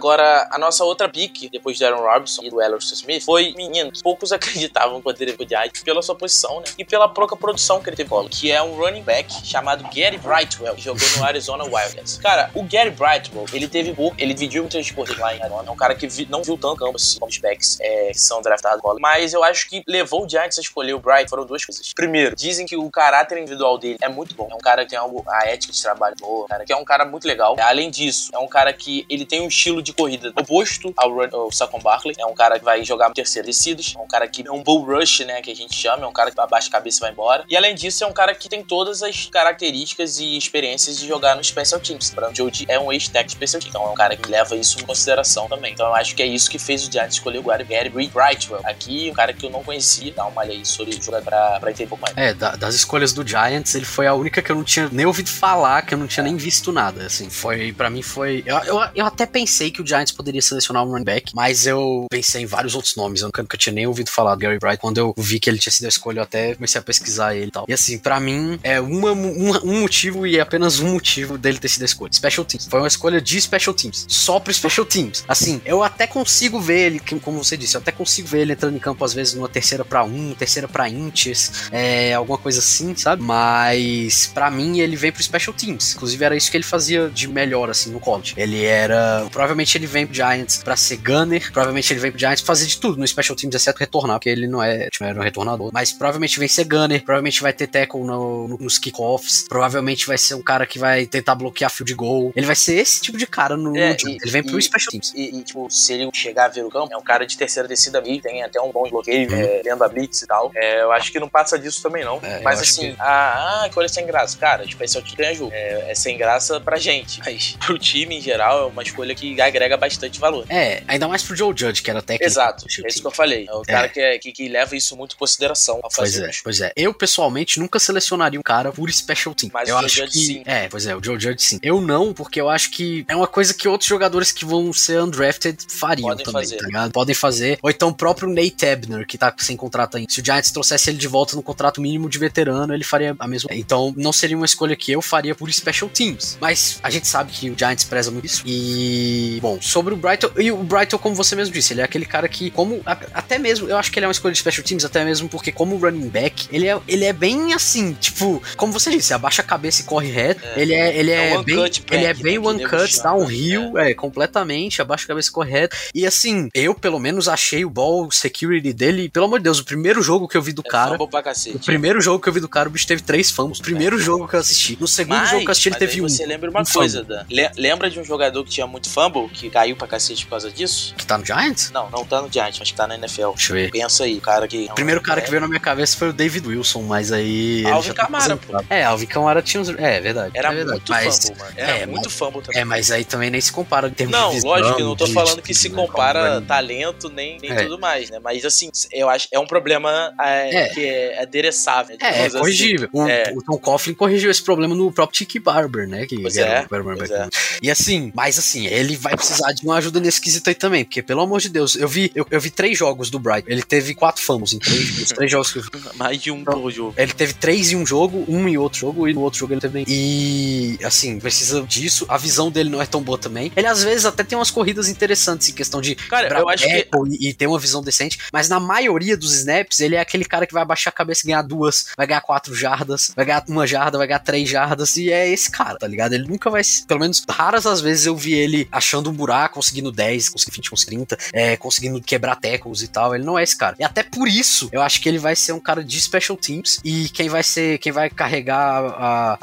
Agora, 0.00 0.48
a 0.50 0.58
nossa 0.58 0.82
outra 0.82 1.10
pick, 1.10 1.50
depois 1.52 1.78
do 1.78 1.84
Aaron 1.84 2.00
Robinson 2.00 2.42
e 2.42 2.48
do 2.48 2.58
Ellerson 2.62 2.94
Smith, 2.94 3.22
foi 3.22 3.52
menino. 3.54 3.92
Poucos 4.02 4.32
acreditavam 4.32 5.00
poder 5.02 5.36
pro 5.36 5.46
Giants 5.46 5.82
pela 5.82 6.00
sua 6.00 6.14
posição, 6.14 6.60
né? 6.60 6.64
E 6.78 6.84
pela 6.86 7.06
pouca 7.08 7.36
produção 7.36 7.82
que 7.82 7.90
ele 7.90 7.96
teve 7.96 8.10
que 8.30 8.50
é 8.50 8.60
um 8.62 8.74
running 8.76 9.02
back 9.02 9.30
chamado 9.46 9.84
Gary 9.94 10.16
Brightwell, 10.16 10.74
que 10.74 10.80
jogou 10.80 11.06
no 11.18 11.24
Arizona 11.24 11.64
Wildcats. 11.64 12.16
Cara, 12.16 12.50
o 12.54 12.62
Gary 12.62 12.90
Brightwell, 12.90 13.44
ele 13.52 13.68
teve 13.68 13.92
pouco, 13.92 14.16
ele 14.18 14.32
dividiu 14.34 14.62
muitas 14.62 14.90
corridas 14.90 15.18
lá 15.18 15.34
em 15.34 15.40
Arizona. 15.42 15.68
É 15.68 15.70
um 15.70 15.76
cara 15.76 15.94
que 15.94 16.08
vi- 16.08 16.26
não 16.30 16.42
viu 16.42 16.56
tanto 16.58 16.76
campo 16.76 16.96
assim 16.96 17.18
como 17.18 17.30
os 17.30 17.38
backs 17.38 17.78
é, 17.80 18.08
que 18.12 18.20
são 18.20 18.40
draftados. 18.42 18.80
Mas 18.98 19.32
eu 19.34 19.44
acho 19.44 19.68
que 19.68 19.82
levou 19.86 20.24
o 20.24 20.28
Giants 20.28 20.58
a 20.58 20.60
escolher 20.62 20.94
o 20.94 20.98
Bright 20.98 21.28
foram 21.28 21.44
duas 21.44 21.62
coisas. 21.64 21.92
Primeiro, 21.94 22.34
dizem 22.34 22.64
que 22.64 22.74
o 22.76 22.90
caráter 22.90 23.36
individual 23.38 23.76
dele 23.76 23.98
é 24.00 24.08
muito 24.08 24.34
bom. 24.34 24.48
É 24.50 24.54
um 24.54 24.58
cara 24.58 24.82
que 24.84 24.90
tem 24.90 24.98
algo, 24.98 25.22
a 25.28 25.46
ética 25.46 25.72
de 25.72 25.80
trabalho 25.82 26.16
boa, 26.18 26.48
cara, 26.48 26.64
que 26.64 26.72
é 26.72 26.76
um 26.76 26.84
cara 26.86 27.04
muito 27.04 27.28
legal. 27.28 27.54
Além 27.60 27.90
disso, 27.90 28.30
é 28.32 28.38
um 28.38 28.48
cara 28.48 28.72
que 28.72 29.04
ele 29.08 29.24
tem 29.26 29.40
um 29.42 29.46
estilo 29.46 29.60
estilo 29.70 29.82
de 29.90 29.96
corrida 29.96 30.32
oposto 30.36 30.92
ao, 30.96 31.12
run, 31.12 31.28
ao 31.32 31.52
Saquon 31.52 31.80
Barkley. 31.80 32.14
É 32.18 32.26
um 32.26 32.34
cara 32.34 32.58
que 32.58 32.64
vai 32.64 32.84
jogar 32.84 33.10
terceira 33.10 33.46
descidas, 33.46 33.94
é 33.96 34.00
um 34.00 34.06
cara 34.06 34.26
que 34.28 34.46
é 34.46 34.52
um 34.52 34.62
bull 34.62 34.84
rush, 34.84 35.20
né, 35.20 35.40
que 35.40 35.50
a 35.50 35.56
gente 35.56 35.74
chama, 35.74 36.04
é 36.04 36.06
um 36.06 36.12
cara 36.12 36.30
que 36.30 36.40
abaixa 36.40 36.68
a 36.68 36.72
cabeça 36.72 36.98
e 36.98 37.00
vai 37.00 37.10
embora. 37.10 37.44
E 37.48 37.56
além 37.56 37.74
disso, 37.74 38.04
é 38.04 38.06
um 38.06 38.12
cara 38.12 38.34
que 38.34 38.48
tem 38.48 38.62
todas 38.62 39.02
as 39.02 39.26
características 39.26 40.18
e 40.18 40.36
experiências 40.36 40.98
de 40.98 41.06
jogar 41.06 41.36
no 41.36 41.42
Special 41.42 41.80
Teams. 41.80 42.12
O 42.16 42.34
Jody 42.34 42.66
é 42.68 42.78
um 42.78 42.92
ex-tech 42.92 43.30
Special 43.30 43.60
Teams, 43.60 43.68
então 43.68 43.86
é 43.86 43.90
um 43.90 43.94
cara 43.94 44.16
que 44.16 44.28
leva 44.28 44.56
isso 44.56 44.78
em 44.80 44.84
consideração 44.84 45.48
também. 45.48 45.72
Então 45.72 45.86
eu 45.86 45.94
acho 45.94 46.14
que 46.14 46.22
é 46.22 46.26
isso 46.26 46.50
que 46.50 46.58
fez 46.58 46.86
o 46.86 46.92
Giants 46.92 47.14
escolher 47.14 47.38
o 47.38 47.42
Gary 47.42 47.90
Brightwell. 47.90 48.60
Aqui, 48.64 49.10
um 49.10 49.14
cara 49.14 49.32
que 49.32 49.46
eu 49.46 49.50
não 49.50 49.62
conhecia, 49.62 50.12
dá 50.12 50.26
uma 50.26 50.40
olhada 50.40 50.52
aí 50.52 50.66
sobre 50.66 50.92
jogar 51.00 51.22
pra, 51.22 51.60
pra 51.60 51.70
entender 51.70 51.86
um 51.86 51.88
pouco 51.88 52.04
mais. 52.04 52.16
É, 52.16 52.34
da, 52.34 52.56
das 52.56 52.74
escolhas 52.74 53.12
do 53.12 53.26
Giants, 53.26 53.74
ele 53.74 53.84
foi 53.84 54.06
a 54.06 54.14
única 54.14 54.42
que 54.42 54.50
eu 54.50 54.56
não 54.56 54.64
tinha 54.64 54.88
nem 54.90 55.06
ouvido 55.06 55.30
falar, 55.30 55.82
que 55.82 55.94
eu 55.94 55.98
não 55.98 56.06
tinha 56.06 56.24
nem 56.24 56.36
visto 56.36 56.72
nada, 56.72 57.06
assim. 57.06 57.30
Foi, 57.30 57.72
para 57.72 57.88
mim 57.88 58.02
foi... 58.02 58.42
Eu, 58.44 58.58
eu, 58.58 58.80
eu, 58.94 59.06
até 59.06 59.26
pensei 59.26 59.70
que 59.70 59.79
o 59.80 59.86
Giants 59.86 60.12
poderia 60.12 60.42
selecionar 60.42 60.84
um 60.84 60.90
running 60.90 61.04
back, 61.04 61.34
mas 61.34 61.66
eu 61.66 62.06
pensei 62.10 62.42
em 62.42 62.46
vários 62.46 62.74
outros 62.74 62.94
nomes, 62.96 63.22
eu 63.22 63.30
nunca 63.36 63.56
tinha 63.56 63.72
nem 63.72 63.86
ouvido 63.86 64.10
falar 64.10 64.34
do 64.34 64.40
Gary 64.40 64.58
Bright. 64.58 64.78
Quando 64.78 64.98
eu 64.98 65.14
vi 65.16 65.38
que 65.38 65.48
ele 65.48 65.58
tinha 65.58 65.72
sido 65.72 65.86
a 65.86 65.88
escolha, 65.88 66.20
eu 66.20 66.22
até 66.22 66.54
comecei 66.54 66.78
a 66.78 66.82
pesquisar 66.82 67.34
ele 67.34 67.46
e 67.46 67.50
tal. 67.50 67.64
E 67.68 67.72
assim, 67.72 67.98
para 67.98 68.20
mim, 68.20 68.58
é 68.62 68.80
uma, 68.80 69.12
uma, 69.12 69.64
um 69.64 69.80
motivo 69.80 70.26
e 70.26 70.40
apenas 70.40 70.80
um 70.80 70.92
motivo 70.92 71.38
dele 71.38 71.58
ter 71.58 71.68
sido 71.68 71.82
a 71.82 71.86
escolha. 71.86 72.12
Special 72.12 72.44
Teams. 72.44 72.66
Foi 72.66 72.80
uma 72.80 72.88
escolha 72.88 73.20
de 73.20 73.40
Special 73.40 73.74
Teams. 73.74 74.06
Só 74.08 74.38
pro 74.40 74.52
Special 74.52 74.86
Teams. 74.86 75.24
Assim, 75.26 75.60
eu 75.64 75.82
até 75.82 76.06
consigo 76.06 76.60
ver 76.60 76.86
ele, 76.86 77.00
como 77.20 77.42
você 77.42 77.56
disse, 77.56 77.76
eu 77.76 77.80
até 77.80 77.92
consigo 77.92 78.28
ver 78.28 78.40
ele 78.40 78.52
entrando 78.52 78.76
em 78.76 78.80
campo 78.80 79.04
às 79.04 79.14
vezes 79.14 79.34
numa 79.34 79.48
terceira 79.48 79.84
para 79.84 80.04
um, 80.04 80.34
terceira 80.34 80.68
para 80.68 80.88
inches, 80.88 81.68
é, 81.70 82.14
alguma 82.14 82.38
coisa 82.38 82.58
assim, 82.58 82.94
sabe? 82.96 83.22
Mas 83.22 84.30
para 84.32 84.50
mim 84.50 84.80
ele 84.80 84.96
vem 84.96 85.12
pro 85.12 85.22
Special 85.22 85.54
Teams. 85.54 85.94
Inclusive 85.94 86.24
era 86.24 86.36
isso 86.36 86.50
que 86.50 86.56
ele 86.56 86.64
fazia 86.64 87.08
de 87.08 87.28
melhor 87.28 87.70
assim 87.70 87.90
no 87.90 88.00
college. 88.00 88.34
Ele 88.36 88.64
era, 88.64 89.26
provavelmente 89.30 89.69
ele 89.78 89.86
vem 89.86 90.06
pro 90.06 90.14
Giants 90.14 90.62
para 90.62 90.76
ser 90.76 90.96
gunner, 90.96 91.50
provavelmente 91.52 91.92
ele 91.92 92.00
vem 92.00 92.10
pro 92.10 92.18
Giants 92.20 92.40
pra 92.42 92.46
fazer 92.48 92.66
de 92.66 92.78
tudo 92.78 92.98
no 92.98 93.06
Special 93.06 93.36
Teams, 93.36 93.54
exceto 93.54 93.78
retornar, 93.78 94.16
porque 94.18 94.28
ele 94.28 94.46
não 94.46 94.62
é, 94.62 94.88
tipo, 94.90 95.04
era 95.04 95.18
um 95.18 95.22
retornador. 95.22 95.70
Mas 95.72 95.92
provavelmente 95.92 96.38
vem 96.38 96.48
ser 96.48 96.64
gunner, 96.64 97.02
provavelmente 97.02 97.42
vai 97.42 97.52
ter 97.52 97.66
tackle 97.66 98.00
no, 98.04 98.48
no, 98.48 98.58
nos 98.58 98.78
kickoffs, 98.78 99.46
provavelmente 99.48 100.06
vai 100.06 100.18
ser 100.18 100.34
um 100.34 100.42
cara 100.42 100.66
que 100.66 100.78
vai 100.78 101.06
tentar 101.06 101.34
bloquear 101.34 101.70
field 101.70 101.94
goal. 101.94 102.32
Ele 102.36 102.46
vai 102.46 102.56
ser 102.56 102.76
esse 102.78 103.00
tipo 103.00 103.16
de 103.18 103.26
cara 103.26 103.56
no, 103.56 103.76
É, 103.76 103.96
no 104.02 104.10
e- 104.10 104.18
Ele 104.20 104.30
vem 104.30 104.42
pro 104.42 104.58
e- 104.58 104.62
Special 104.62 104.90
Teams. 104.90 105.12
E, 105.14 105.38
e, 105.38 105.42
tipo, 105.42 105.68
se 105.70 105.92
ele 105.92 106.10
chegar 106.12 106.46
a 106.46 106.48
ver 106.48 106.64
o 106.64 106.70
campo, 106.70 106.92
é 106.92 106.96
um 106.96 107.02
cara 107.02 107.26
de 107.26 107.36
terceira 107.36 107.68
descida 107.68 107.98
ali, 107.98 108.20
tem 108.20 108.42
até 108.42 108.60
um 108.60 108.70
bom 108.72 108.88
bloqueio, 108.88 109.32
é, 109.34 109.62
dentro 109.62 109.78
da 109.78 109.88
blitz 109.88 110.22
e 110.22 110.26
tal. 110.26 110.50
É, 110.54 110.82
eu 110.82 110.92
acho 110.92 111.10
que 111.12 111.18
não 111.20 111.28
passa 111.28 111.58
disso 111.58 111.82
também, 111.82 112.04
não. 112.04 112.18
É, 112.22 112.40
Mas 112.42 112.60
assim, 112.60 112.92
que- 112.92 112.96
ah, 113.00 113.62
ah, 113.64 113.68
que 113.68 113.78
olha 113.78 113.88
sem 113.88 114.06
graça. 114.06 114.36
Cara, 114.38 114.66
tipo, 114.66 114.82
esse 114.82 114.96
é 114.96 115.00
o 115.00 115.02
time 115.02 115.16
que 115.16 115.22
ganha 115.22 115.34
jogo. 115.34 115.50
É, 115.52 115.90
é 115.90 115.94
sem 115.94 116.16
graça 116.16 116.60
pra 116.60 116.76
gente. 116.78 117.20
Mas 117.24 117.56
pro 117.64 117.78
time, 117.78 118.16
em 118.18 118.20
geral, 118.20 118.64
é 118.64 118.66
uma 118.66 118.82
escolha 118.82 119.14
que 119.14 119.40
agrega 119.40 119.59
bastante 119.76 120.18
valor. 120.20 120.44
É, 120.48 120.82
ainda 120.86 121.06
mais 121.08 121.22
pro 121.22 121.34
Joe 121.36 121.54
Judge, 121.56 121.82
que 121.82 121.90
era 121.90 122.00
técnico. 122.02 122.24
Exato, 122.30 122.64
é 122.84 122.88
isso 122.88 123.00
que 123.00 123.06
eu 123.06 123.10
falei. 123.10 123.46
É 123.48 123.52
o 123.54 123.62
É. 123.62 123.64
cara 123.72 123.88
que, 123.88 124.00
é- 124.00 124.18
que, 124.18 124.32
que 124.32 124.48
leva 124.48 124.76
isso 124.76 124.96
muito 124.96 125.14
em 125.14 125.18
consideração 125.18 125.76
ao 125.76 125.90
Pois 125.90 125.94
fazer 126.12 126.26
é, 126.26 126.30
os- 126.30 126.40
pois 126.42 126.60
é. 126.60 126.72
Eu, 126.76 126.92
pessoalmente, 126.94 127.58
nunca 127.58 127.78
selecionaria 127.78 128.38
um 128.38 128.42
cara 128.42 128.72
por 128.72 128.90
special 128.92 129.34
team. 129.34 129.50
Mas 129.52 129.68
eu 129.68 129.76
o 129.76 129.78
Joe 129.78 129.86
acho 129.86 129.96
Judge, 129.96 130.12
que. 130.18 130.24
sim. 130.26 130.42
É, 130.46 130.68
pois 130.68 130.86
é, 130.86 130.94
o 130.96 131.02
Joe 131.02 131.18
Judge 131.18 131.42
sim. 131.42 131.58
Eu 131.62 131.80
não, 131.80 132.12
porque 132.12 132.40
eu 132.40 132.48
acho 132.48 132.70
que 132.70 133.04
é 133.08 133.14
uma 133.16 133.26
coisa 133.26 133.52
que 133.54 133.68
outros 133.68 133.88
jogadores 133.88 134.32
que 134.32 134.44
vão 134.44 134.72
ser 134.72 135.00
undrafted 135.02 135.58
fariam 135.68 136.08
Podem 136.08 136.24
também, 136.24 136.42
fazer. 136.42 136.56
tá 136.56 136.66
ligado? 136.66 136.92
Podem 136.92 137.14
fazer. 137.14 137.58
Ou 137.62 137.70
então 137.70 137.88
o 137.88 137.94
próprio 137.94 138.28
Nate 138.28 138.64
Ebner, 138.64 139.06
que 139.06 139.16
tá 139.18 139.34
sem 139.38 139.56
contrato 139.56 139.96
ainda. 139.96 140.10
Se 140.10 140.20
o 140.20 140.24
Giants 140.24 140.50
trouxesse 140.50 140.90
ele 140.90 140.98
de 140.98 141.08
volta 141.08 141.36
no 141.36 141.42
contrato 141.42 141.80
mínimo 141.80 142.08
de 142.08 142.18
veterano, 142.18 142.72
ele 142.74 142.84
faria 142.84 143.14
a 143.18 143.26
mesma. 143.28 143.50
Então, 143.52 143.92
não 143.96 144.12
seria 144.12 144.36
uma 144.36 144.46
escolha 144.46 144.76
que 144.76 144.92
eu 144.92 145.02
faria 145.02 145.34
por 145.34 145.50
special 145.52 145.88
teams. 145.90 146.36
Mas 146.40 146.78
a 146.82 146.90
gente 146.90 147.06
sabe 147.06 147.32
que 147.32 147.50
o 147.50 147.58
Giants 147.58 147.84
preza 147.84 148.10
muito 148.10 148.26
isso. 148.26 148.42
E. 148.46 149.38
Bom, 149.40 149.49
sobre 149.60 149.94
o 149.94 149.96
Brighton. 149.96 150.30
E 150.38 150.50
o 150.52 150.56
Brighton, 150.58 150.98
como 150.98 151.14
você 151.14 151.34
mesmo 151.34 151.52
disse, 151.54 151.72
ele 151.72 151.80
é 151.80 151.84
aquele 151.84 152.04
cara 152.06 152.28
que, 152.28 152.50
como. 152.50 152.80
a- 152.84 152.98
até 153.14 153.38
mesmo. 153.38 153.68
Eu 153.68 153.76
acho 153.76 153.90
que 153.90 153.98
ele 153.98 154.04
é 154.04 154.08
uma 154.08 154.12
escolha 154.12 154.32
de 154.32 154.38
special 154.38 154.64
teams, 154.64 154.84
até 154.84 155.04
mesmo 155.04 155.28
porque, 155.28 155.50
como 155.52 155.76
running 155.76 156.08
back, 156.08 156.46
ele 156.52 156.66
é, 156.68 156.78
ele 156.86 157.04
é 157.04 157.12
bem 157.12 157.52
assim, 157.54 157.92
tipo, 157.94 158.42
como 158.56 158.72
você 158.72 158.90
disse, 158.90 159.12
abaixa 159.14 159.42
a 159.42 159.44
cabeça 159.44 159.82
e 159.82 159.84
corre 159.84 160.10
reto. 160.10 160.44
É. 160.56 160.60
Ele 160.60 160.74
é, 160.74 160.96
ele 160.96 161.10
é, 161.10 161.32
É 161.32 161.38
um 161.38 161.42
bem. 161.42 161.56
back, 161.56 161.82
ele 161.90 162.04
é 162.04 162.14
bem 162.14 162.38
one 162.38 162.62
cut, 162.64 163.02
downhill, 163.02 163.78
é, 163.78 163.94
completamente, 163.94 164.82
abaixa 164.82 165.04
a 165.04 165.08
cabeça 165.08 165.28
e 165.28 165.32
corre 165.32 165.50
reto. 165.50 165.76
E 165.94 166.06
assim, 166.06 166.48
eu 166.54 166.74
pelo 166.74 166.98
menos 166.98 167.28
achei 167.28 167.64
o 167.64 167.70
ball 167.70 168.10
security 168.10 168.72
dele, 168.72 169.08
pelo 169.08 169.26
amor 169.26 169.38
de 169.38 169.44
Deus, 169.44 169.58
o 169.58 169.64
primeiro 169.64 170.02
jogo 170.02 170.28
que 170.28 170.36
eu 170.36 170.42
vi 170.42 170.52
do 170.52 170.62
É 170.66 170.68
cara. 170.70 170.98
cacete. 171.22 171.56
O 171.56 171.60
primeiro 171.60 172.00
jogo 172.00 172.22
que 172.22 172.28
eu 172.28 172.32
vi 172.32 172.40
do 172.40 172.48
cara, 172.48 172.68
o 172.68 172.72
bicho 172.72 172.86
teve 172.86 173.02
três 173.02 173.30
fumbles. 173.30 173.58
O 173.58 173.62
primeiro 173.62 173.98
jogo 173.98 174.26
que 174.28 174.34
eu 174.34 174.40
assisti. 174.40 174.76
No 174.80 174.86
segundo 174.88 175.16
Mas, 175.18 175.30
jogo 175.30 175.42
que 175.42 175.48
eu 175.48 175.52
assisti, 175.52 175.68
ele 175.68 175.76
teve 175.76 176.00
um. 176.02 176.08
Você 176.08 176.26
lembra 176.26 176.50
uma 176.50 176.60
um 176.60 176.64
coisa, 176.64 177.00
fumble. 177.00 177.16
Dan? 177.16 177.24
Le- 177.30 177.50
lembra 177.56 177.90
de 177.90 177.98
um 178.00 178.04
jogador 178.04 178.44
que 178.44 178.50
tinha 178.50 178.66
muito 178.66 178.88
fumble, 178.88 179.28
que 179.32 179.50
caiu 179.50 179.76
pra 179.76 179.86
cacete 179.86 180.24
por 180.24 180.30
causa 180.30 180.50
disso? 180.50 180.94
Que 180.96 181.06
tá 181.06 181.16
no 181.18 181.24
Giants? 181.24 181.70
Não, 181.70 181.88
não 181.90 182.04
tá 182.04 182.20
no 182.22 182.30
Giants, 182.32 182.58
mas 182.58 182.70
que 182.70 182.76
tá 182.76 182.86
na 182.86 182.94
NFL. 182.96 183.30
Deixa 183.34 183.52
eu 183.52 183.56
ver. 183.56 183.70
Pensa 183.70 184.04
aí, 184.04 184.16
o 184.16 184.20
cara 184.20 184.46
que. 184.48 184.66
O 184.70 184.74
primeiro 184.74 185.00
cara 185.00 185.20
que 185.20 185.30
veio 185.30 185.40
na 185.40 185.48
minha 185.48 185.60
cabeça 185.60 185.96
foi 185.96 186.08
o 186.08 186.12
David 186.12 186.46
Wilson, 186.46 186.82
mas 186.82 187.12
aí. 187.12 187.64
Alvin 187.66 187.88
já 187.88 187.94
tá 187.94 188.02
aposentado. 188.04 188.66
É, 188.68 188.84
Alvin 188.84 189.06
Camara 189.06 189.42
tinha 189.42 189.60
uns. 189.60 189.68
É, 189.70 190.00
verdade. 190.00 190.36
Era 190.36 190.48
é 190.52 190.54
verdade. 190.54 190.70
muito 190.78 190.92
mas, 190.92 191.18
fumble, 191.18 191.38
mano. 191.42 191.54
Era 191.56 191.72
é, 191.78 191.86
muito 191.86 192.10
fumble 192.10 192.42
também. 192.42 192.60
É, 192.60 192.64
mas 192.64 192.90
aí 192.90 193.04
também 193.04 193.30
nem 193.30 193.40
se 193.40 193.52
compara 193.52 193.88
em 193.88 193.92
termos 193.92 194.16
Não, 194.16 194.28
de 194.28 194.34
visão, 194.36 194.50
lógico 194.50 194.76
que 194.76 194.82
eu 194.82 194.86
não 194.86 194.96
tô 194.96 195.04
de- 195.06 195.12
falando 195.12 195.42
que 195.42 195.54
se 195.54 195.68
né, 195.68 195.74
compara 195.76 196.40
talento 196.42 197.08
nem, 197.08 197.38
nem 197.40 197.50
É. 197.52 197.62
tudo 197.64 197.78
mais, 197.78 198.10
né? 198.10 198.18
Mas 198.22 198.44
assim, 198.44 198.70
eu 198.92 199.08
acho 199.08 199.28
é 199.32 199.38
um 199.38 199.46
problema 199.46 200.12
é, 200.20 200.56
É. 200.64 200.68
que 200.68 200.84
é 200.86 201.22
adereçável. 201.22 201.96
É, 202.00 202.06
é 202.06 202.10
digamos 202.10 202.26
assim. 202.34 202.38
corrigível. 202.38 202.88
O, 202.92 203.06
É. 203.08 203.32
o 203.34 203.42
Tom 203.42 203.58
Coughlin 203.58 203.94
corrigiu 203.94 204.30
esse 204.30 204.42
problema 204.42 204.74
no 204.74 204.90
próprio 204.92 205.18
Tiki 205.18 205.38
Barber, 205.38 205.88
né? 205.88 206.06
Que 206.06 206.20
Pois 206.20 206.36
era 206.36 206.50
é, 206.50 206.60
o 206.62 206.68
quarterback. 206.68 206.98
pois 206.98 207.10
é. 207.10 207.28
E 207.62 207.70
assim, 207.70 208.12
mas 208.14 208.38
assim, 208.38 208.66
ele 208.66 208.96
vai 208.96 209.16
precisar 209.20 209.52
de 209.52 209.62
uma 209.64 209.76
ajuda 209.76 210.00
nesse 210.00 210.20
quesito 210.20 210.48
aí 210.48 210.54
também, 210.54 210.84
porque 210.84 211.02
pelo 211.02 211.20
amor 211.20 211.40
de 211.40 211.48
Deus, 211.48 211.76
eu 211.76 211.86
vi, 211.86 212.10
eu, 212.14 212.26
eu 212.30 212.40
vi 212.40 212.50
três 212.50 212.76
jogos 212.76 213.10
do 213.10 213.18
Bright. 213.18 213.44
Ele 213.46 213.62
teve 213.62 213.94
quatro 213.94 214.22
fumbles 214.22 214.52
em 214.52 214.58
três, 214.58 214.98
nos 214.98 215.08
três 215.10 215.30
jogos 215.30 215.52
que 215.52 215.58
eu 215.58 215.62
vi. 215.62 215.70
Mais 215.96 216.20
de 216.20 216.30
um 216.30 216.38
Então, 216.38 216.60
por 216.60 216.70
jogo. 216.70 216.94
Ele 216.96 217.12
teve 217.12 217.34
três 217.34 217.70
em 217.70 217.76
um 217.76 217.86
jogo, 217.86 218.24
um 218.26 218.48
em 218.48 218.56
outro 218.56 218.78
jogo, 218.78 219.08
e 219.08 219.12
no 219.12 219.20
outro 219.20 219.38
jogo 219.38 219.52
ele 219.52 219.60
teve. 219.60 219.84
E 219.86 220.78
assim, 220.82 221.18
precisa 221.20 221.62
disso. 221.62 222.06
A 222.08 222.16
visão 222.16 222.50
dele 222.50 222.70
não 222.70 222.80
é 222.80 222.86
tão 222.86 223.02
boa 223.02 223.18
também. 223.18 223.52
Ele 223.54 223.66
às 223.66 223.82
vezes 223.84 224.06
até 224.06 224.24
tem 224.24 224.38
umas 224.38 224.50
corridas 224.50 224.88
interessantes 224.88 225.48
em 225.48 225.52
questão 225.52 225.80
de 225.80 225.94
Cara, 225.94 226.38
eu 226.38 226.48
acho 226.48 226.64
que 226.64 226.88
e, 227.08 227.28
e 227.28 227.34
ter 227.34 227.46
uma 227.46 227.58
visão 227.58 227.82
decente, 227.82 228.18
mas 228.32 228.48
na 228.48 228.58
maioria 228.58 229.16
dos 229.16 229.34
snaps, 229.34 229.80
ele 229.80 229.96
é 229.96 230.00
aquele 230.00 230.24
cara 230.24 230.46
que 230.46 230.52
vai 230.52 230.62
abaixar 230.62 230.92
a 230.92 230.96
cabeça 230.96 231.22
e 231.24 231.26
ganhar 231.28 231.42
duas, 231.42 231.86
vai 231.96 232.06
ganhar 232.06 232.20
quatro 232.20 232.54
jardas, 232.54 233.12
vai 233.14 233.24
ganhar 233.24 233.44
uma 233.48 233.66
jarda, 233.66 233.98
vai 233.98 234.06
ganhar 234.06 234.20
três 234.20 234.48
jardas, 234.48 234.96
e 234.96 235.10
é 235.10 235.28
esse 235.28 235.50
cara, 235.50 235.78
tá 235.78 235.86
ligado? 235.86 236.14
Ele 236.14 236.26
nunca 236.26 236.50
vai. 236.50 236.62
Pelo 236.86 237.00
menos 237.00 237.24
raras 237.28 237.66
as 237.66 237.80
vezes 237.80 238.06
eu 238.06 238.16
vi 238.16 238.32
ele 238.32 238.68
achando 238.70 239.09
um 239.10 239.14
buraco, 239.14 239.56
conseguindo 239.56 239.90
10, 239.92 240.28
conseguindo 240.30 240.56
20, 240.56 240.70
conseguindo 240.70 241.06
30, 241.06 241.18
é, 241.32 241.56
conseguindo 241.56 242.00
quebrar 242.00 242.36
tackles 242.36 242.82
e 242.82 242.88
tal. 242.88 243.14
Ele 243.14 243.24
não 243.24 243.38
é 243.38 243.42
esse 243.42 243.56
cara. 243.56 243.76
E 243.78 243.84
até 243.84 244.02
por 244.02 244.26
isso, 244.28 244.68
eu 244.72 244.80
acho 244.82 245.00
que 245.00 245.08
ele 245.08 245.18
vai 245.18 245.36
ser 245.36 245.52
um 245.52 245.60
cara 245.60 245.82
de 245.84 246.00
special 246.00 246.36
teams 246.36 246.80
e 246.84 247.08
quem 247.10 247.28
vai 247.28 247.42
ser, 247.42 247.78
quem 247.78 247.92
vai 247.92 248.08
carregar 248.08 248.84
a, 248.84 249.38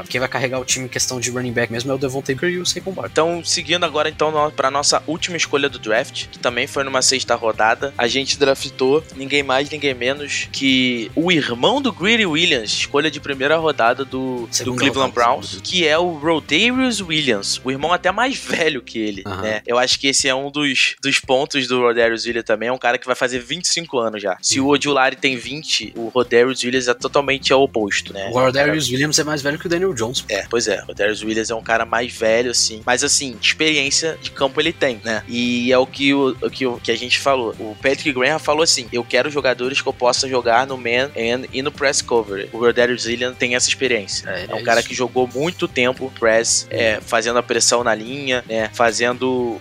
a- 0.00 0.04
quem 0.08 0.20
vai 0.20 0.28
carregar 0.28 0.58
o 0.60 0.64
time 0.64 0.84
em 0.86 0.88
questão 0.88 1.18
de 1.20 1.30
running 1.30 1.52
back 1.52 1.72
mesmo 1.72 1.90
é 1.90 1.94
o 1.94 1.98
Devontae 1.98 2.34
Booker 2.34 2.50
e 2.50 2.58
o 2.58 2.66
Saquon 2.66 2.92
Barkley. 2.92 3.10
Então, 3.12 3.44
seguindo 3.44 3.84
agora 3.84 4.08
então 4.08 4.32
pra 4.54 4.70
nossa 4.70 5.02
última 5.06 5.36
escolha 5.36 5.68
do 5.68 5.78
draft, 5.78 6.26
que 6.28 6.38
também 6.38 6.66
foi 6.66 6.84
numa 6.84 7.02
sexta 7.02 7.34
rodada, 7.34 7.92
a 7.96 8.06
gente 8.06 8.38
draftou 8.38 9.02
ninguém 9.16 9.42
mais, 9.42 9.68
ninguém 9.70 9.94
menos 9.94 10.48
que 10.52 11.10
o 11.14 11.30
irmão 11.32 11.80
do 11.80 11.92
Greedy 11.92 12.26
Williams, 12.26 12.70
escolha 12.72 13.10
de 13.10 13.20
primeira 13.20 13.56
rodada 13.56 14.04
do, 14.04 14.48
do 14.64 14.76
Cleveland 14.76 15.12
Browns, 15.14 15.60
que 15.62 15.86
é 15.86 15.98
o 15.98 16.12
Rodarius 16.12 17.00
Williams, 17.00 17.60
o 17.64 17.70
irmão 17.70 17.92
até 17.92 18.10
mais 18.12 18.36
velho 18.36 18.82
que 18.82 18.97
ele, 18.98 19.22
Aham. 19.26 19.42
né? 19.42 19.62
Eu 19.66 19.78
acho 19.78 19.98
que 19.98 20.06
esse 20.08 20.28
é 20.28 20.34
um 20.34 20.50
dos, 20.50 20.96
dos 21.02 21.18
pontos 21.20 21.66
do 21.66 21.80
Rodarius 21.80 22.24
Williams 22.24 22.44
também, 22.46 22.68
é 22.68 22.72
um 22.72 22.78
cara 22.78 22.98
que 22.98 23.06
vai 23.06 23.14
fazer 23.16 23.38
25 23.38 23.98
anos 23.98 24.22
já. 24.22 24.36
Se 24.40 24.60
o 24.60 24.64
Uhum. 24.64 24.70
Odulari 24.70 25.16
tem 25.16 25.36
20, 25.36 25.92
o 25.96 26.08
Rodarius 26.08 26.62
Williams 26.62 26.88
é 26.88 26.94
totalmente 26.94 27.52
ao 27.52 27.62
oposto, 27.62 28.12
né? 28.12 28.28
O 28.32 28.38
Rodarius 28.38 28.88
Williams 28.90 29.18
é 29.18 29.24
mais 29.24 29.40
velho 29.42 29.58
que 29.58 29.66
o 29.66 29.68
Daniel 29.68 29.92
Jones. 29.94 30.24
É, 30.28 30.46
pois 30.48 30.68
é, 30.68 30.82
o 30.88 30.94
Darius 30.94 31.22
Williams 31.22 31.50
é 31.50 31.54
um 31.54 31.62
cara 31.62 31.84
mais 31.84 32.12
velho, 32.12 32.50
assim. 32.50 32.82
Mas 32.84 33.02
assim, 33.04 33.36
experiência 33.40 34.18
de 34.20 34.30
campo 34.30 34.60
ele 34.60 34.72
tem, 34.72 35.00
né? 35.04 35.22
E 35.28 35.72
é 35.72 35.78
o 35.78 35.86
que, 35.86 36.12
o, 36.14 36.36
o 36.40 36.50
que, 36.50 36.66
o, 36.66 36.78
que 36.78 36.90
a 36.90 36.96
gente 36.96 37.18
falou. 37.18 37.54
O 37.58 37.76
Patrick 37.82 38.12
Graham 38.12 38.38
falou 38.38 38.62
assim: 38.62 38.88
eu 38.92 39.04
quero 39.04 39.30
jogadores 39.30 39.80
que 39.80 39.88
eu 39.88 39.92
possa 39.92 40.28
jogar 40.28 40.66
no 40.66 40.76
man 40.76 41.10
and, 41.16 41.46
e 41.52 41.62
no 41.62 41.70
press 41.72 42.00
cover. 42.02 42.48
O 42.52 42.72
Darius 42.72 43.06
Williams 43.06 43.36
tem 43.38 43.54
essa 43.54 43.68
experiência. 43.68 44.28
É, 44.28 44.46
É 44.50 44.54
um 44.54 44.58
é 44.58 44.62
cara 44.62 44.80
isso. 44.80 44.88
que 44.88 44.94
jogou 44.94 45.28
muito 45.32 45.66
tempo 45.68 46.12
press, 46.18 46.66
é, 46.70 47.00
fazendo 47.00 47.38
a 47.38 47.42
pressão 47.42 47.82
na 47.84 47.94
linha, 47.94 48.44
né? 48.48 48.70
Fazendo 48.72 48.87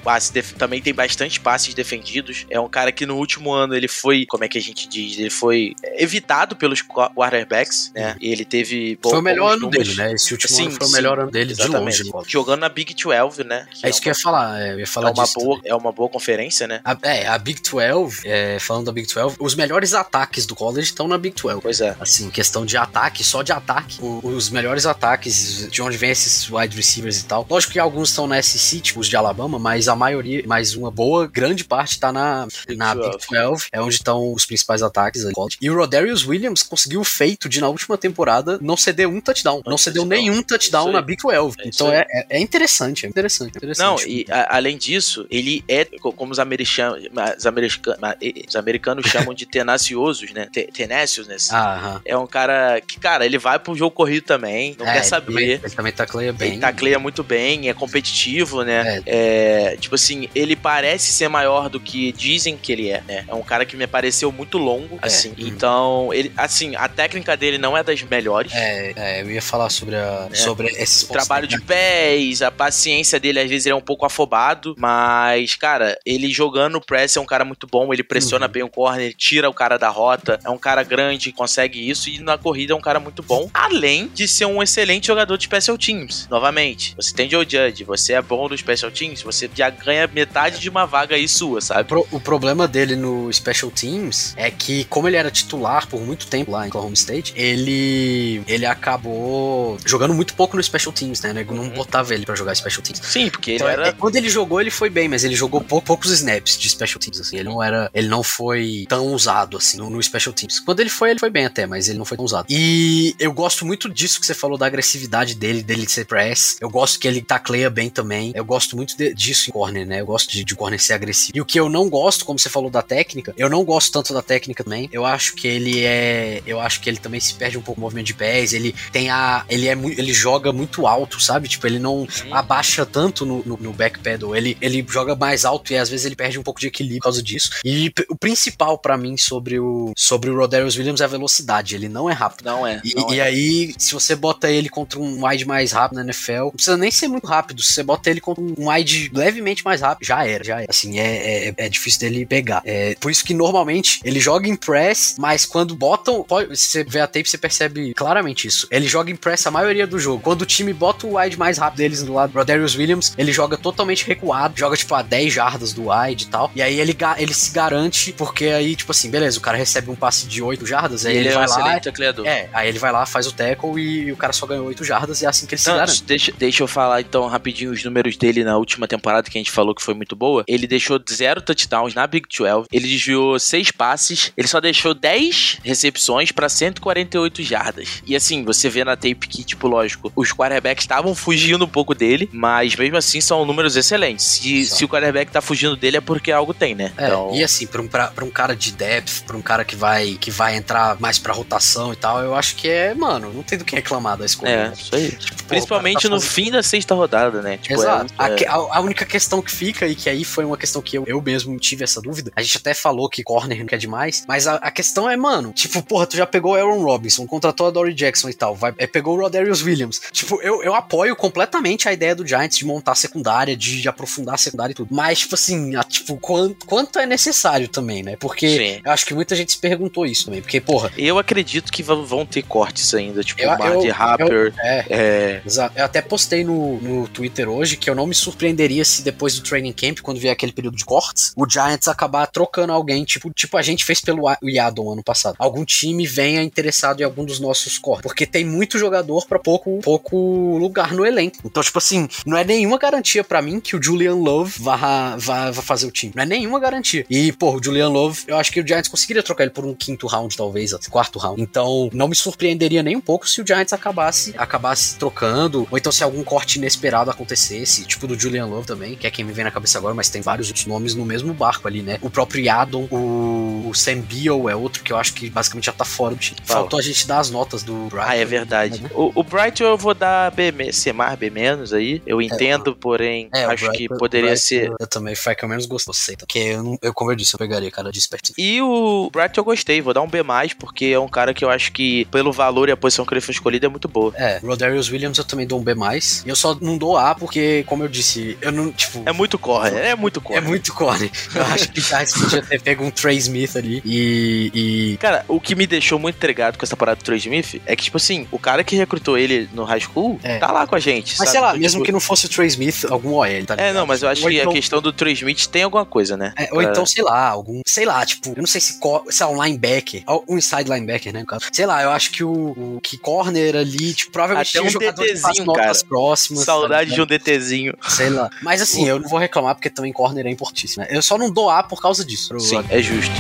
passe 0.04 0.32
def- 0.32 0.54
também 0.54 0.82
tem 0.82 0.94
bastante 0.94 1.40
passes 1.40 1.74
defendidos. 1.74 2.46
É 2.50 2.60
um 2.60 2.68
cara 2.70 2.92
que 2.92 3.06
no 3.06 3.16
último 3.18 3.52
ano 3.52 3.76
ele 3.76 3.88
foi, 3.88 4.26
como 4.26 4.44
é 4.44 4.48
que 4.48 4.58
a 4.58 4.62
gente 4.62 4.88
diz? 4.88 5.18
Ele 5.18 5.30
foi 5.30 5.74
é, 5.84 6.04
evitado 6.04 6.56
pelos 6.56 6.82
qua- 6.82 7.10
quarterbacks, 7.10 7.92
né? 7.96 8.16
E 8.20 8.32
ele 8.32 8.46
teve 8.46 8.98
Foi 9.02 9.20
o 9.20 9.22
melhor 9.22 9.52
ano 9.54 9.62
números. 9.64 9.88
dele, 9.96 9.98
né? 10.10 10.14
Esse 10.14 10.34
último 10.34 10.56
Sim, 10.56 10.64
ano 10.68 10.72
foi 10.72 10.86
o 10.86 10.90
sim, 10.90 10.94
melhor 10.96 11.20
ano 11.20 11.32
dele 11.32 11.54
de 11.54 11.62
Exatamente. 11.62 12.00
longe. 12.00 12.12
college. 12.12 12.32
Jogando 12.32 12.60
na 12.62 12.70
Big 12.70 12.94
12, 12.94 13.44
né? 13.44 13.68
É 13.84 13.90
isso 13.90 14.02
que 14.02 14.10
eu 14.10 14.12
ia 14.12 14.16
falar, 14.20 14.62
é, 14.62 14.74
eu 14.74 14.80
ia 14.80 14.88
falar 14.88 15.10
é 15.10 15.14
uma 15.14 15.24
disso. 15.24 15.40
boa, 15.40 15.62
é 15.66 15.76
uma 15.76 15.92
boa 15.92 16.10
conferência, 16.10 16.68
né? 16.68 16.82
A, 16.84 16.98
é, 17.04 17.28
a 17.28 17.38
Big 17.38 17.62
12, 17.62 18.22
é, 18.26 18.58
falando 18.60 18.86
da 18.86 18.92
Big 18.92 19.08
12, 19.14 19.36
os 19.40 19.56
melhores 19.56 19.94
ataques 19.94 20.46
do 20.46 20.56
college 20.56 20.88
estão 20.88 21.08
na 21.08 21.18
Big 21.18 21.36
12. 21.42 21.62
Pois 21.62 21.82
é. 21.82 21.96
Assim, 22.00 22.30
questão 22.30 22.66
de 22.66 22.78
ataque, 22.78 23.24
só 23.24 23.42
de 23.42 23.52
ataque. 23.52 23.98
o- 24.02 24.22
os 24.28 24.50
melhores 24.50 24.86
ataques, 24.86 25.68
de 25.72 25.82
onde 25.82 25.98
vem 25.98 26.12
esses 26.12 26.50
wide 26.50 26.76
receivers 26.76 27.20
e 27.22 27.26
tal. 27.26 27.46
Lógico 27.50 27.74
que 27.74 27.80
alguns 27.80 28.10
estão 28.10 28.28
na 28.28 28.42
SEC, 28.42 28.80
tipo, 28.82 29.02
de 29.02 29.16
Alabama, 29.20 29.60
mas 29.60 29.88
a 29.88 29.96
maioria, 29.96 30.44
mas 30.46 30.76
uma 30.76 30.92
boa, 30.92 31.28
grande 31.28 31.64
parte 31.64 32.00
tá 32.00 32.12
na, 32.12 32.48
na 32.76 32.96
Big 32.96 33.18
12, 33.30 33.68
é 33.72 33.82
onde 33.82 33.96
estão 33.96 34.34
os 34.34 34.46
principais 34.46 34.82
ataques 34.82 35.26
ali. 35.26 35.34
E 35.62 35.70
o 35.70 35.76
Rodarius 35.76 36.26
Williams 36.26 36.64
conseguiu 36.64 37.02
o 37.02 37.04
feito 37.04 37.50
de, 37.50 37.62
na 37.62 37.68
última 37.68 37.98
temporada, 37.98 38.58
não 38.62 38.78
ceder 38.78 39.08
um 39.08 39.22
touchdown. 39.22 39.62
Não, 39.66 39.72
não 39.72 39.78
cedeu 39.78 40.06
nenhum 40.06 40.42
touchdown 40.42 40.92
na 40.92 41.02
Big 41.02 41.22
12. 41.22 41.56
É 41.60 41.68
então 41.68 41.92
é, 41.92 42.06
é, 42.30 42.40
interessante, 42.40 43.06
é 43.06 43.10
interessante, 43.10 43.56
é 43.56 43.58
interessante. 43.58 43.86
Não, 43.86 44.00
e 44.08 44.26
a, 44.30 44.58
além 44.58 44.78
disso, 44.78 45.26
ele 45.30 45.64
é, 45.68 45.86
como 46.00 46.32
os 46.32 46.40
americanos, 46.40 47.08
os 47.38 47.46
americanos, 47.46 48.00
os 48.48 48.56
americanos 48.56 49.06
chamam 49.06 49.34
de 49.34 49.46
tenaciosos, 49.46 50.32
né? 50.32 50.48
Tenaciousness. 50.74 51.52
Ah, 51.52 52.02
é 52.06 52.18
um 52.18 52.28
cara 52.28 52.82
que, 52.82 53.00
cara, 53.00 53.26
ele 53.26 53.38
vai 53.38 53.60
pro 53.60 53.76
jogo 53.76 53.92
corrido 53.92 54.24
também, 54.24 54.76
não 54.78 54.88
é, 54.88 54.94
quer 54.94 55.04
saber. 55.04 55.42
Ele, 55.42 55.54
ele 55.64 55.70
também 55.70 55.94
tacleia 55.94 56.34
bem. 56.34 56.52
Ele 56.54 56.60
tacleia 56.60 57.00
muito 57.00 57.24
bem, 57.24 57.70
é 57.70 57.74
competitivo, 57.74 58.64
né? 58.64 59.02
É. 59.08 59.78
tipo 59.80 59.96
assim, 59.96 60.28
ele 60.36 60.56
parece 60.56 61.14
ser 61.14 61.28
maior 61.30 61.70
do 61.70 61.80
que 61.80 62.12
dizem 62.12 62.58
que 62.58 62.72
ele 62.72 62.90
é, 62.90 63.02
né? 63.08 63.26
É 63.28 63.34
um 63.34 63.42
cara 63.42 63.66
que 63.66 63.76
me 63.76 63.88
pareceu 63.88 64.32
muito 64.32 64.58
longo, 64.58 65.00
é. 65.02 65.08
assim. 65.08 65.34
Então, 65.38 66.14
ele, 66.14 66.32
assim, 66.36 66.76
a 66.76 66.88
técnica 66.88 67.38
dele 67.38 67.58
não 67.58 67.78
é 67.78 67.84
das 67.84 68.02
melhores. 68.04 68.52
É, 68.54 68.94
é 68.96 69.22
eu 69.22 69.32
ia 69.32 69.42
falar 69.42 69.70
sobre, 69.70 69.96
a, 69.96 70.28
é. 70.32 70.36
sobre 70.36 70.68
esses 70.68 71.04
O 71.04 71.14
trabalho 71.14 71.48
de 71.48 71.60
pés, 71.62 72.42
a 72.42 72.52
paciência 72.52 73.20
dele, 73.20 73.40
às 73.40 73.50
vezes, 73.50 73.66
ele 73.66 73.74
é 73.74 73.76
um 73.76 73.82
pouco 73.82 74.06
afobado, 74.06 74.76
mas, 74.78 75.56
cara, 75.56 75.98
ele 76.06 76.30
jogando 76.32 76.82
press 76.82 77.16
é 77.16 77.20
um 77.20 77.26
cara 77.26 77.46
muito 77.46 77.68
bom, 77.68 77.94
ele 77.94 78.04
pressiona 78.04 78.46
uhum. 78.46 78.52
bem 78.52 78.64
o 78.64 78.70
corner, 78.70 79.14
tira 79.14 79.50
o 79.50 79.54
cara 79.54 79.78
da 79.78 79.90
rota, 79.90 80.40
é 80.44 80.50
um 80.50 80.58
cara 80.58 80.84
grande, 80.84 81.32
consegue 81.32 81.90
isso, 81.90 82.10
e 82.10 82.20
na 82.20 82.38
corrida 82.38 82.74
é 82.74 82.76
um 82.76 82.82
cara 82.82 83.00
muito 83.00 83.24
bom, 83.24 83.50
além 83.54 84.08
de 84.14 84.28
ser 84.28 84.46
um 84.46 84.62
excelente 84.62 85.08
jogador 85.08 85.38
de 85.38 85.44
special 85.44 85.78
teams. 85.78 86.28
Novamente, 86.30 86.96
você 86.96 87.14
tem 87.14 87.30
Joe 87.30 87.46
Judge, 87.48 87.84
você 87.84 88.14
é 88.14 88.22
bom 88.22 88.48
no 88.48 88.58
special 88.58 88.92
teams, 88.98 89.22
você 89.22 89.50
já 89.54 89.70
ganha 89.70 90.08
metade 90.08 90.60
de 90.60 90.70
uma 90.70 90.86
vaga 90.86 91.16
aí 91.16 91.28
sua, 91.28 91.62
sabe? 91.62 91.90
O 92.12 92.20
problema 92.20 92.68
dele 92.68 92.96
no 92.96 93.32
special 93.32 93.72
teams 93.72 94.34
é 94.36 94.50
que, 94.50 94.84
como 94.86 95.08
ele 95.08 95.18
era 95.18 95.32
titular 95.32 95.88
por 95.88 96.02
muito 96.02 96.28
tempo 96.28 96.52
lá 96.52 96.66
em 96.66 96.70
Oklahoma 96.70 96.94
State, 96.94 97.34
ele 97.36 98.42
ele 98.48 98.66
acabou 98.66 99.78
jogando 99.86 100.14
muito 100.14 100.34
pouco 100.34 100.56
no 100.56 100.64
special 100.64 100.94
teams, 100.94 101.22
né? 101.22 101.34
Não 101.34 101.56
uhum. 101.56 101.70
botava 101.70 102.14
ele 102.14 102.26
para 102.26 102.36
jogar 102.36 102.56
special 102.56 102.82
teams. 102.82 103.02
Sim, 103.06 103.30
porque 103.30 103.56
então, 103.56 103.68
ele 103.70 103.82
era... 103.82 103.94
Quando 103.94 104.16
ele 104.16 104.30
jogou, 104.30 104.62
ele 104.62 104.72
foi 104.72 104.90
bem, 104.90 105.08
mas 105.08 105.24
ele 105.24 105.36
jogou 105.36 105.62
pou, 105.62 105.82
poucos 105.82 106.12
snaps 106.12 106.58
de 106.58 106.70
special 106.70 107.00
teams, 107.00 107.20
assim. 107.20 107.38
Ele 107.38 107.50
não 107.50 107.62
era... 107.62 107.90
Ele 107.94 108.08
não 108.08 108.24
foi 108.24 108.86
tão 108.88 109.08
usado, 109.08 109.58
assim, 109.58 109.78
no, 109.78 109.90
no 109.90 110.02
special 110.02 110.34
teams. 110.34 110.60
Quando 110.60 110.80
ele 110.80 110.90
foi, 110.90 111.12
ele 111.12 111.20
foi 111.20 111.30
bem 111.30 111.46
até, 111.46 111.66
mas 111.66 111.88
ele 111.88 111.98
não 111.98 112.06
foi 112.06 112.18
tão 112.18 112.26
usado. 112.26 112.46
E 112.50 113.16
eu 113.20 113.32
gosto 113.32 113.66
muito 113.66 113.90
disso 113.90 114.20
que 114.20 114.26
você 114.26 114.34
falou, 114.34 114.58
da 114.58 114.66
agressividade 114.66 115.36
dele, 115.36 115.62
dele 115.62 115.88
ser 115.88 116.06
press. 116.06 116.58
Eu 116.62 116.70
gosto 116.70 117.00
que 117.00 117.08
ele 117.08 117.22
tacleia 117.22 117.70
bem 117.70 117.90
também. 117.90 118.32
Eu 118.36 118.46
gosto 118.46 118.76
muito 118.78 118.96
de, 118.96 119.14
disso 119.14 119.50
em 119.50 119.54
corner, 119.54 119.86
né? 119.86 120.02
Eu 120.02 120.06
gosto 120.06 120.32
de, 120.32 120.44
de 120.44 120.56
corner 120.56 120.80
ser 120.80 120.94
agressivo. 120.94 121.36
E 121.36 121.42
o 121.42 121.46
que 121.46 121.60
eu 121.60 121.68
não 121.68 121.90
gosto, 121.90 122.24
como 122.24 122.38
você 122.38 122.50
falou 122.50 122.70
da 122.70 122.82
técnica, 122.82 123.34
eu 123.36 123.50
não 123.50 123.64
gosto 123.64 123.92
tanto 123.92 124.14
da 124.14 124.22
técnica 124.22 124.64
também. 124.64 124.88
Eu 124.92 125.06
acho 125.06 125.34
que 125.36 125.48
ele 125.48 125.84
é. 125.84 126.42
Eu 126.46 126.60
acho 126.60 126.80
que 126.80 126.90
ele 126.90 126.98
também 126.98 127.20
se 127.20 127.34
perde 127.34 127.58
um 127.58 127.62
pouco 127.62 127.82
o 127.82 127.84
movimento 127.84 128.08
de 128.08 128.14
pés. 128.14 128.54
Ele 128.54 128.74
tem 128.92 129.10
a. 129.10 129.44
Ele 129.50 129.68
é 129.68 129.72
ele 129.74 130.14
joga 130.14 130.54
muito 130.54 130.86
alto, 130.86 131.20
sabe? 131.20 131.48
Tipo, 131.48 131.66
ele 131.68 131.80
não 131.80 132.08
abaixa 132.32 132.86
tanto 132.86 133.26
no, 133.26 133.44
no, 133.46 133.58
no 133.58 133.74
back 133.74 134.00
pedal. 134.00 134.36
Ele, 134.36 134.58
ele 134.62 134.86
joga 134.88 135.16
mais 135.16 135.46
alto 135.46 135.74
e 135.74 135.78
às 135.78 135.90
vezes 135.90 136.06
ele 136.06 136.16
perde 136.16 136.38
um 136.38 136.44
pouco 136.44 136.60
de 136.60 136.68
equilíbrio 136.68 137.00
por 137.00 137.06
causa 137.06 137.24
disso. 137.24 137.50
E 137.66 137.92
o 138.10 138.16
principal 138.16 138.78
para 138.78 138.98
mim 138.98 139.18
sobre 139.18 139.60
o, 139.60 139.92
sobre 139.96 140.30
o 140.30 140.38
Rodarius 140.38 140.78
Williams 140.78 141.02
é 141.02 141.06
a 141.06 141.08
velocidade. 141.08 141.76
Ele 141.76 141.90
não 141.90 142.10
é 142.10 142.14
rápido. 142.14 142.46
Não 142.46 142.66
é. 142.66 142.82
E, 142.84 142.96
não 142.96 143.14
e 143.14 143.20
é. 143.20 143.24
aí, 143.24 143.74
se 143.78 143.94
você 143.94 144.16
bota 144.16 144.50
ele 144.50 144.70
contra 144.70 145.00
um 145.00 145.26
wide 145.26 145.46
mais 145.46 145.72
rápido 145.72 145.98
na 145.98 146.04
NFL, 146.04 146.34
não 146.34 146.52
precisa 146.52 146.78
nem 146.78 146.92
ser 146.92 147.08
muito 147.08 147.28
rápido. 147.28 147.62
Se 147.62 147.74
você 147.74 147.84
bota 147.84 148.10
ele 148.10 148.22
contra 148.22 148.44
um 148.44 148.67
wide 148.70 149.12
levemente 149.14 149.64
mais 149.64 149.82
rápido, 149.82 150.06
já 150.06 150.26
era, 150.26 150.44
já 150.44 150.62
era. 150.62 150.68
Assim, 150.70 151.00
é, 151.00 151.50
é, 151.50 151.54
é 151.58 151.70
difícil 151.70 152.02
dele 152.02 152.26
pegar. 152.26 152.62
É, 152.66 152.96
por 153.00 153.12
isso 153.12 153.24
que 153.24 153.34
normalmente 153.34 154.00
ele 154.04 154.20
joga 154.20 154.48
em 154.48 154.56
press, 154.56 155.16
mas 155.18 155.46
quando 155.46 155.76
botam. 155.76 156.24
Pode, 156.24 156.56
se 156.58 156.70
você 156.70 156.84
vê 156.84 157.00
a 157.00 157.08
tape, 157.08 157.30
você 157.30 157.38
percebe 157.38 157.94
claramente 157.94 158.48
isso. 158.48 158.68
Ele 158.72 158.88
joga 158.88 159.12
em 159.12 159.16
press 159.16 159.46
a 159.48 159.52
maioria 159.52 159.88
do 159.88 160.00
jogo. 160.00 160.22
Quando 160.22 160.42
o 160.42 160.46
time 160.46 160.74
bota 160.74 161.08
o 161.08 161.18
wide 161.18 161.38
mais 161.38 161.58
rápido 161.58 161.78
deles 161.78 162.04
do 162.04 162.14
lado, 162.14 162.34
Rodarius 162.34 162.76
Williams, 162.76 163.14
ele 163.18 163.32
joga 163.32 163.58
totalmente 163.58 164.06
recuado, 164.06 164.58
joga 164.58 164.76
tipo 164.76 164.94
a 164.96 165.02
10 165.02 165.34
jardas 165.34 165.74
do 165.74 165.90
wide 165.90 166.26
e 166.26 166.28
tal. 166.28 166.52
E 166.56 166.62
aí 166.62 166.80
ele, 166.80 166.96
ele 167.18 167.34
se 167.34 167.52
garante, 167.52 168.12
porque 168.14 168.46
aí, 168.46 168.76
tipo 168.76 168.92
assim, 168.92 169.10
beleza, 169.10 169.38
o 169.38 169.42
cara 169.42 169.58
recebe 169.58 169.90
um 169.90 169.96
passe 169.96 170.28
de 170.28 170.42
8 170.42 170.66
jardas, 170.66 171.06
aí 171.06 171.16
ele, 171.16 171.28
ele 171.28 171.36
vai 171.36 171.44
é 171.44 171.48
um 171.48 171.60
lá. 171.60 171.82
É, 172.26 172.50
aí 172.54 172.68
ele 172.68 172.80
vai 172.80 172.92
lá, 172.92 173.06
faz 173.06 173.28
o 173.28 173.32
tackle 173.32 173.80
e 173.80 174.12
o 174.12 174.18
cara 174.18 174.34
só 174.34 174.46
ganhou 174.46 174.68
8 174.68 174.84
jardas, 174.84 175.22
e 175.22 175.26
é 175.26 175.30
assim 175.30 175.46
que 175.46 175.56
ele 175.56 175.62
se 175.62 175.70
garante. 175.70 176.04
Deixa, 176.04 176.32
deixa 176.38 176.64
eu 176.64 176.68
falar 176.68 177.02
então 177.02 177.28
rapidinho 177.28 177.72
os 177.72 177.84
números 177.84 178.18
dele 178.18 178.44
na 178.44 178.57
última 178.58 178.88
temporada 178.88 179.30
que 179.30 179.38
a 179.38 179.42
gente 179.42 179.52
falou 179.52 179.74
que 179.74 179.82
foi 179.82 179.94
muito 179.94 180.16
boa. 180.16 180.44
Ele 180.48 180.68
deixou 180.68 181.00
zero 181.10 181.42
touchdowns 181.42 181.94
na 181.94 182.06
Big 182.08 182.28
12, 182.28 182.68
ele 182.72 182.88
desviou 182.88 183.40
6 183.40 183.72
passes, 183.72 184.32
ele 184.38 184.48
só 184.48 184.60
deixou 184.60 184.94
10 184.94 185.60
recepções 185.64 186.32
para 186.32 186.50
148 186.50 187.44
jardas. 187.44 188.02
E 188.06 188.16
assim, 188.16 188.44
você 188.44 188.70
vê 188.70 188.84
na 188.84 188.96
tape 188.96 189.28
que, 189.28 189.44
tipo, 189.44 189.68
lógico, 189.68 190.12
os 190.16 190.32
quarterbacks 190.32 190.84
estavam 190.84 191.14
fugindo 191.14 191.66
um 191.66 191.68
pouco 191.68 191.94
dele, 191.94 192.30
mas 192.32 192.76
mesmo 192.76 192.98
assim 192.98 193.22
são 193.22 193.46
números 193.46 193.76
excelentes. 193.76 194.26
Se, 194.26 194.66
se 194.66 194.86
o 194.86 194.88
quarterback 194.88 195.32
tá 195.32 195.42
fugindo 195.42 195.76
dele 195.76 195.98
é 195.98 196.02
porque 196.02 196.32
algo 196.32 196.54
tem, 196.54 196.76
né? 196.76 196.92
É, 196.98 197.08
então... 197.08 197.32
e 197.34 197.44
assim, 197.44 197.68
pra 197.68 197.82
um, 197.82 197.88
pra, 197.88 198.08
pra 198.08 198.26
um 198.26 198.30
cara 198.30 198.56
de 198.56 198.72
depth, 198.72 199.24
pra 199.26 199.38
um 199.38 199.42
cara 199.42 199.64
que 199.64 199.76
vai, 199.76 200.18
que 200.20 200.32
vai 200.32 200.56
entrar 200.56 201.00
mais 201.00 201.20
pra 201.20 201.34
rotação 201.34 201.94
e 201.94 201.96
tal, 201.96 202.22
eu 202.22 202.36
acho 202.36 202.56
que 202.56 202.68
é, 202.68 202.94
mano, 202.94 203.32
não 203.34 203.44
tem 203.44 203.58
do 203.58 203.66
que 203.66 203.76
reclamar 203.76 204.18
da 204.18 204.26
escolha. 204.26 204.50
É, 204.50 204.74
isso 204.74 204.96
aí. 204.96 205.12
Tipo, 205.12 205.44
Principalmente 205.46 206.04
tá 206.04 206.10
no 206.10 206.20
fazendo... 206.20 206.32
fim 206.32 206.52
da 206.52 206.64
sexta 206.64 206.96
rodada, 206.96 207.42
né? 207.42 207.58
Tipo, 207.58 207.76
Exato. 207.76 208.14
É, 208.20 208.44
é... 208.44 208.47
A, 208.48 208.78
a, 208.78 208.82
única 208.82 209.06
questão 209.06 209.42
que 209.42 209.52
fica, 209.52 209.88
e 209.88 209.96
que 209.96 210.10
aí 210.10 210.24
foi 210.24 210.46
uma 210.46 210.58
questão 210.58 210.82
que 210.82 210.98
eu, 210.98 211.04
eu 211.08 211.22
mesmo 211.22 211.58
tive 211.60 211.84
essa 211.84 212.02
dúvida, 212.02 212.32
a 212.36 212.42
gente 212.42 212.58
até 212.58 212.74
falou 212.74 213.10
que 213.10 213.24
corner 213.24 213.60
não 213.60 213.66
quer 213.66 213.78
demais, 213.78 214.24
mas 214.28 214.48
a, 214.48 214.56
a 214.56 214.72
questão 214.72 215.10
é, 215.10 215.18
mano, 215.18 215.52
tipo, 215.52 215.82
porra, 215.84 216.08
tu 216.08 216.18
já 216.18 216.26
pegou 216.26 216.56
Aaron 216.56 216.82
Robinson, 216.82 217.26
contratou 217.26 217.68
a 217.68 217.72
Dory 217.72 217.94
Jackson 217.94 218.30
e 218.30 218.34
tal, 218.34 218.56
vai, 218.56 218.74
é, 218.78 218.88
pegou 218.88 219.18
o 219.18 219.22
Rodarius 219.22 219.64
Williams. 219.64 220.02
Tipo, 220.12 220.42
eu, 220.42 220.64
eu 220.64 220.74
apoio 220.74 221.16
completamente 221.16 221.88
a 221.88 221.94
ideia 221.94 222.16
do 222.16 222.26
Giants 222.26 222.58
de 222.58 222.66
montar 222.66 222.96
secundária, 222.96 223.56
de, 223.56 223.82
de 223.82 223.90
aprofundar 223.90 224.36
a 224.36 224.38
secundária 224.38 224.72
e 224.72 224.76
tudo. 224.76 224.94
Mas, 224.94 225.20
tipo 225.20 225.36
assim, 225.36 225.76
a, 225.76 225.84
tipo, 225.84 226.18
quanto, 226.18 226.66
quanto 226.66 227.00
é 227.00 227.06
necessário 227.06 227.68
também, 227.68 228.04
né? 228.04 228.16
Porque 228.16 228.50
Sim. 228.50 228.82
eu 228.84 228.92
acho 228.92 229.06
que 229.06 229.14
muita 229.14 229.36
gente 229.36 229.52
se 229.52 229.58
perguntou 229.58 230.06
isso 230.06 230.26
também. 230.26 230.42
Porque, 230.42 230.60
porra. 230.60 230.92
Eu 230.98 231.20
acredito 231.20 231.72
que 231.72 231.84
vão 231.84 232.26
ter 232.26 232.44
cortes 232.44 232.94
ainda, 232.94 233.24
tipo, 233.24 233.42
eu, 233.42 233.50
o 233.50 233.58
Marty 233.58 233.90
Harper. 233.90 234.54
é, 234.60 234.86
é. 234.90 235.42
Exato. 235.46 235.78
Eu 235.78 235.86
até 235.86 236.02
postei 236.02 236.44
no, 236.44 236.80
no 236.82 237.08
Twitter 237.08 237.50
hoje 237.50 237.78
que 237.78 237.90
eu 237.90 237.96
não 237.96 238.08
me 238.08 238.16
surpreenderia 238.38 238.86
se 238.86 239.02
depois 239.02 239.36
do 239.36 239.42
training 239.42 239.74
camp, 239.74 240.00
quando 240.02 240.20
vier 240.20 240.32
aquele 240.32 240.52
período 240.52 240.78
de 240.78 240.86
cortes, 240.86 241.34
o 241.36 241.50
Giants 241.50 241.88
acabar 241.88 242.28
trocando 242.28 242.72
alguém, 242.72 243.04
tipo, 243.04 243.32
tipo 243.32 243.58
a 243.58 243.62
gente 243.64 243.84
fez 243.84 244.00
pelo 244.00 244.24
Yadon 244.44 244.94
ano 244.94 245.04
passado. 245.04 245.36
Algum 245.40 245.66
time 245.66 246.06
venha 246.06 246.44
interessado 246.44 247.02
em 247.02 247.04
algum 247.04 247.26
dos 247.26 247.40
nossos 247.40 247.80
cortes. 247.80 248.04
Porque 248.04 248.26
tem 248.28 248.46
muito 248.46 248.78
jogador 248.78 249.26
para 249.26 249.40
pouco, 249.40 249.80
pouco 249.82 250.58
lugar 250.58 250.94
no 250.94 251.06
elenco. 251.06 251.38
Então, 251.44 251.64
tipo 251.64 251.80
assim, 251.80 252.08
não 252.26 252.38
é 252.38 252.44
nenhuma 252.44 252.78
garantia 252.78 253.24
para 253.24 253.42
mim 253.42 253.60
que 253.60 253.76
o 253.76 253.82
Julian 253.82 254.16
Love 254.16 254.54
vá, 254.60 255.16
vá, 255.18 255.52
vá 255.52 255.62
fazer 255.62 255.88
o 255.88 255.92
time. 255.92 256.14
Não 256.16 256.24
é 256.24 256.26
nenhuma 256.26 256.60
garantia. 256.60 257.06
E, 257.10 257.32
pô, 257.32 257.56
o 257.56 257.64
Julian 257.64 257.90
Love, 257.90 258.22
eu 258.28 258.38
acho 258.38 258.52
que 258.52 258.62
o 258.62 258.68
Giants 258.68 258.88
conseguiria 258.88 259.24
trocar 259.24 259.46
ele 259.46 259.52
por 259.52 259.66
um 259.66 259.74
quinto 259.74 260.06
round, 260.06 260.36
talvez, 260.38 260.72
quarto 260.90 261.18
round. 261.18 261.42
Então, 261.42 261.90
não 261.94 262.08
me 262.08 262.16
surpreenderia 262.16 262.84
nem 262.84 262.96
um 262.96 263.02
pouco 263.02 263.28
se 263.28 263.42
o 263.42 263.48
Giants 263.48 263.74
acabasse, 263.74 264.34
acabasse 264.38 264.96
trocando, 264.98 265.68
ou 265.72 265.78
então 265.78 265.92
se 265.92 266.04
algum 266.04 266.24
corte 266.24 266.58
inesperado 266.58 267.10
acontecesse, 267.10 267.86
tipo 267.86 268.06
do 268.06 268.16
Julian 268.28 268.46
Love 268.46 268.68
também, 268.68 268.96
que 268.96 269.08
é 269.08 269.12
quem 269.12 269.24
me 269.24 269.32
vem 269.32 269.44
na 269.44 269.52
cabeça 269.52 269.78
agora, 269.78 269.94
mas 269.94 270.10
tem 270.10 270.22
vários 270.22 270.48
outros 270.48 270.66
nomes 270.66 270.94
no 270.94 271.06
mesmo 271.06 271.34
barco 271.34 271.68
ali, 271.68 271.82
né? 271.82 271.98
O 272.02 272.10
próprio 272.10 272.44
Yadon, 272.44 272.88
o, 272.92 273.68
o 273.70 273.74
Sam 273.74 274.02
Beal 274.02 274.50
é 274.50 274.56
outro 274.56 274.84
que 274.84 274.92
eu 274.92 274.98
acho 274.98 275.14
que 275.14 275.30
basicamente 275.30 275.66
já 275.66 275.72
tá 275.72 275.86
fora 275.86 276.14
do 276.14 276.20
time. 276.20 276.40
Faltou 276.44 276.78
a 276.78 276.82
gente 276.82 277.08
dar 277.08 277.20
as 277.20 277.32
notas 277.32 277.64
do 277.64 277.88
Bright. 277.88 278.08
Ah, 278.08 278.16
é 278.16 278.26
verdade. 278.26 278.82
Né? 278.82 278.90
O, 278.94 279.12
o 279.16 279.24
Bright 279.24 279.64
eu 279.64 279.78
vou 279.78 279.94
dar 279.94 280.32
B, 280.32 280.72
C 280.72 280.94
B 281.18 281.30
menos 281.30 281.74
aí. 281.74 282.02
Eu 282.06 282.22
entendo, 282.22 282.72
é, 282.72 282.76
porém, 282.76 283.30
é, 283.34 283.46
acho 283.46 283.72
que 283.72 283.88
poderia 283.88 284.36
ser. 284.36 284.72
Eu 284.80 284.88
também 284.88 285.16
foi 285.16 285.34
que 285.34 285.46
eu 285.46 285.50
menos 285.50 285.66
gostei. 285.66 286.18
Porque 286.18 286.40
eu, 286.40 286.78
eu, 286.82 286.94
como 286.94 287.12
eu 287.12 287.16
disse, 287.16 287.34
eu 287.34 287.40
pegaria 287.40 287.72
cara 287.72 287.92
de 287.92 288.00
espertinho. 288.00 288.36
E 288.38 288.62
o 288.62 289.10
Bright 289.10 289.38
eu 289.38 289.44
gostei, 289.44 289.82
vou 289.82 289.94
dar 289.94 290.02
um 290.02 290.08
B, 290.08 290.20
porque 290.60 290.88
é 290.88 291.00
um 291.00 291.08
cara 291.08 291.34
que 291.34 291.46
eu 291.46 291.50
acho 291.50 291.72
que, 291.72 292.06
pelo 292.06 292.34
valor 292.34 292.68
e 292.68 292.72
a 292.72 292.78
posição 292.78 293.06
que 293.06 293.14
ele 293.14 293.22
foi 293.22 293.34
escolhido, 293.34 293.66
é 293.66 293.70
muito 293.70 293.88
boa. 293.88 294.14
É, 294.16 294.40
Rodarius 294.40 294.90
Williams 294.90 295.18
eu 295.18 295.24
também 295.24 295.48
dou 295.48 295.60
um 295.60 295.64
B. 295.64 295.78
E 296.26 296.30
eu 296.30 296.36
só 296.36 296.58
não 296.60 296.78
dou 296.78 296.98
A 296.98 297.14
porque, 297.14 297.64
como 297.68 297.84
eu 297.84 297.88
disse, 297.88 298.17
eu 298.42 298.52
não, 298.52 298.72
tipo. 298.72 299.04
É 299.06 299.12
muito 299.12 299.38
corre, 299.40 299.70
é 299.70 299.96
muito 299.96 300.22
corre. 300.22 300.38
É 300.38 300.42
muito 300.42 300.74
corre. 300.74 301.12
Eu 301.34 301.44
acho 301.44 301.72
que 301.72 301.82
já 301.82 302.06
podia 302.06 302.42
ter 302.42 302.62
pego 302.62 302.84
um 302.84 302.92
Trey 302.92 303.18
Smith 303.18 303.56
ali 303.56 303.82
e, 303.86 304.52
e. 304.54 304.98
Cara, 304.98 305.26
o 305.28 305.40
que 305.40 305.56
me 305.56 305.68
deixou 305.68 306.00
muito 306.00 306.16
intrigado 306.16 306.58
com 306.58 306.66
essa 306.66 306.76
parada 306.76 306.98
do 306.98 307.04
Trey 307.04 307.18
Smith 307.18 307.62
é 307.66 307.76
que, 307.76 307.84
tipo 307.84 307.98
assim, 307.98 308.28
o 308.32 308.40
cara 308.40 308.64
que 308.64 308.76
recrutou 308.76 309.18
ele 309.18 309.50
no 309.54 309.64
high 309.64 309.80
school 309.80 310.20
é. 310.24 310.38
tá 310.38 310.52
lá 310.52 310.66
com 310.66 310.76
a 310.76 310.80
gente. 310.80 311.16
Mas 311.20 311.30
sabe? 311.30 311.32
sei 311.32 311.42
lá, 311.42 311.48
tipo, 311.50 311.62
mesmo 311.62 311.84
que 311.84 311.92
não 311.92 312.00
fosse 312.00 312.26
o 312.26 312.30
Trey 312.30 312.48
Smith, 312.48 312.86
algum 312.90 313.14
OL, 313.14 313.26
tá 313.46 313.56
ligado? 313.56 313.60
É, 313.60 313.74
não, 313.74 313.86
mas 313.86 314.02
eu 314.02 314.10
acho 314.10 314.24
ou 314.24 314.30
que 314.30 314.38
então... 314.38 314.52
a 314.52 314.56
questão 314.56 314.82
do 314.82 314.92
Trey 314.92 315.14
Smith 315.14 315.48
tem 315.48 315.64
alguma 315.64 315.86
coisa, 315.86 316.18
né? 316.18 316.34
É, 316.38 316.50
ou 316.52 316.60
pra... 316.62 316.72
então, 316.72 316.86
sei 316.86 317.04
lá, 317.04 317.28
algum. 317.28 317.62
Sei 317.66 317.86
lá, 317.86 318.06
tipo, 318.06 318.30
eu 318.30 318.42
não 318.42 318.48
sei 318.48 318.62
se, 318.62 318.80
se 319.10 319.24
é 319.24 319.26
um 319.26 319.44
linebacker, 319.44 320.04
um 320.28 320.38
inside 320.38 320.70
linebacker, 320.70 321.14
né? 321.14 321.24
Sei 321.52 321.66
lá, 321.66 321.84
eu 321.84 321.92
acho 321.92 322.12
que 322.12 322.24
o, 322.24 322.76
o 322.76 322.80
que 322.82 322.98
corner 322.98 323.56
ali, 323.56 323.94
tipo, 323.94 324.12
provavelmente 324.12 324.58
Até 324.58 324.68
um. 324.68 324.72
DTzinho, 324.72 325.46
notas 325.46 325.82
cara. 325.82 325.90
próximas. 325.90 326.44
Saudade 326.44 326.90
tá 326.90 326.96
de 326.96 327.02
um? 327.02 327.06
DTzinho. 327.06 327.74
Sei 327.88 328.07
lá. 328.10 328.30
Mas 328.42 328.62
assim, 328.62 328.88
eu 328.88 329.00
não 329.00 329.10
vou 329.10 329.20
reclamar 329.20 329.56
porque 329.56 329.70
também 329.70 329.92
corner 329.94 330.26
é 330.26 330.30
importantíssimo. 330.30 330.84
né? 330.84 330.90
Eu 330.92 331.02
só 331.02 331.18
não 331.18 331.32
dou 331.32 331.50
A 331.50 331.64
por 331.64 331.82
causa 331.82 332.04
disso. 332.06 332.38
Sim, 332.40 332.64
é 332.70 332.82
justo. 332.82 333.14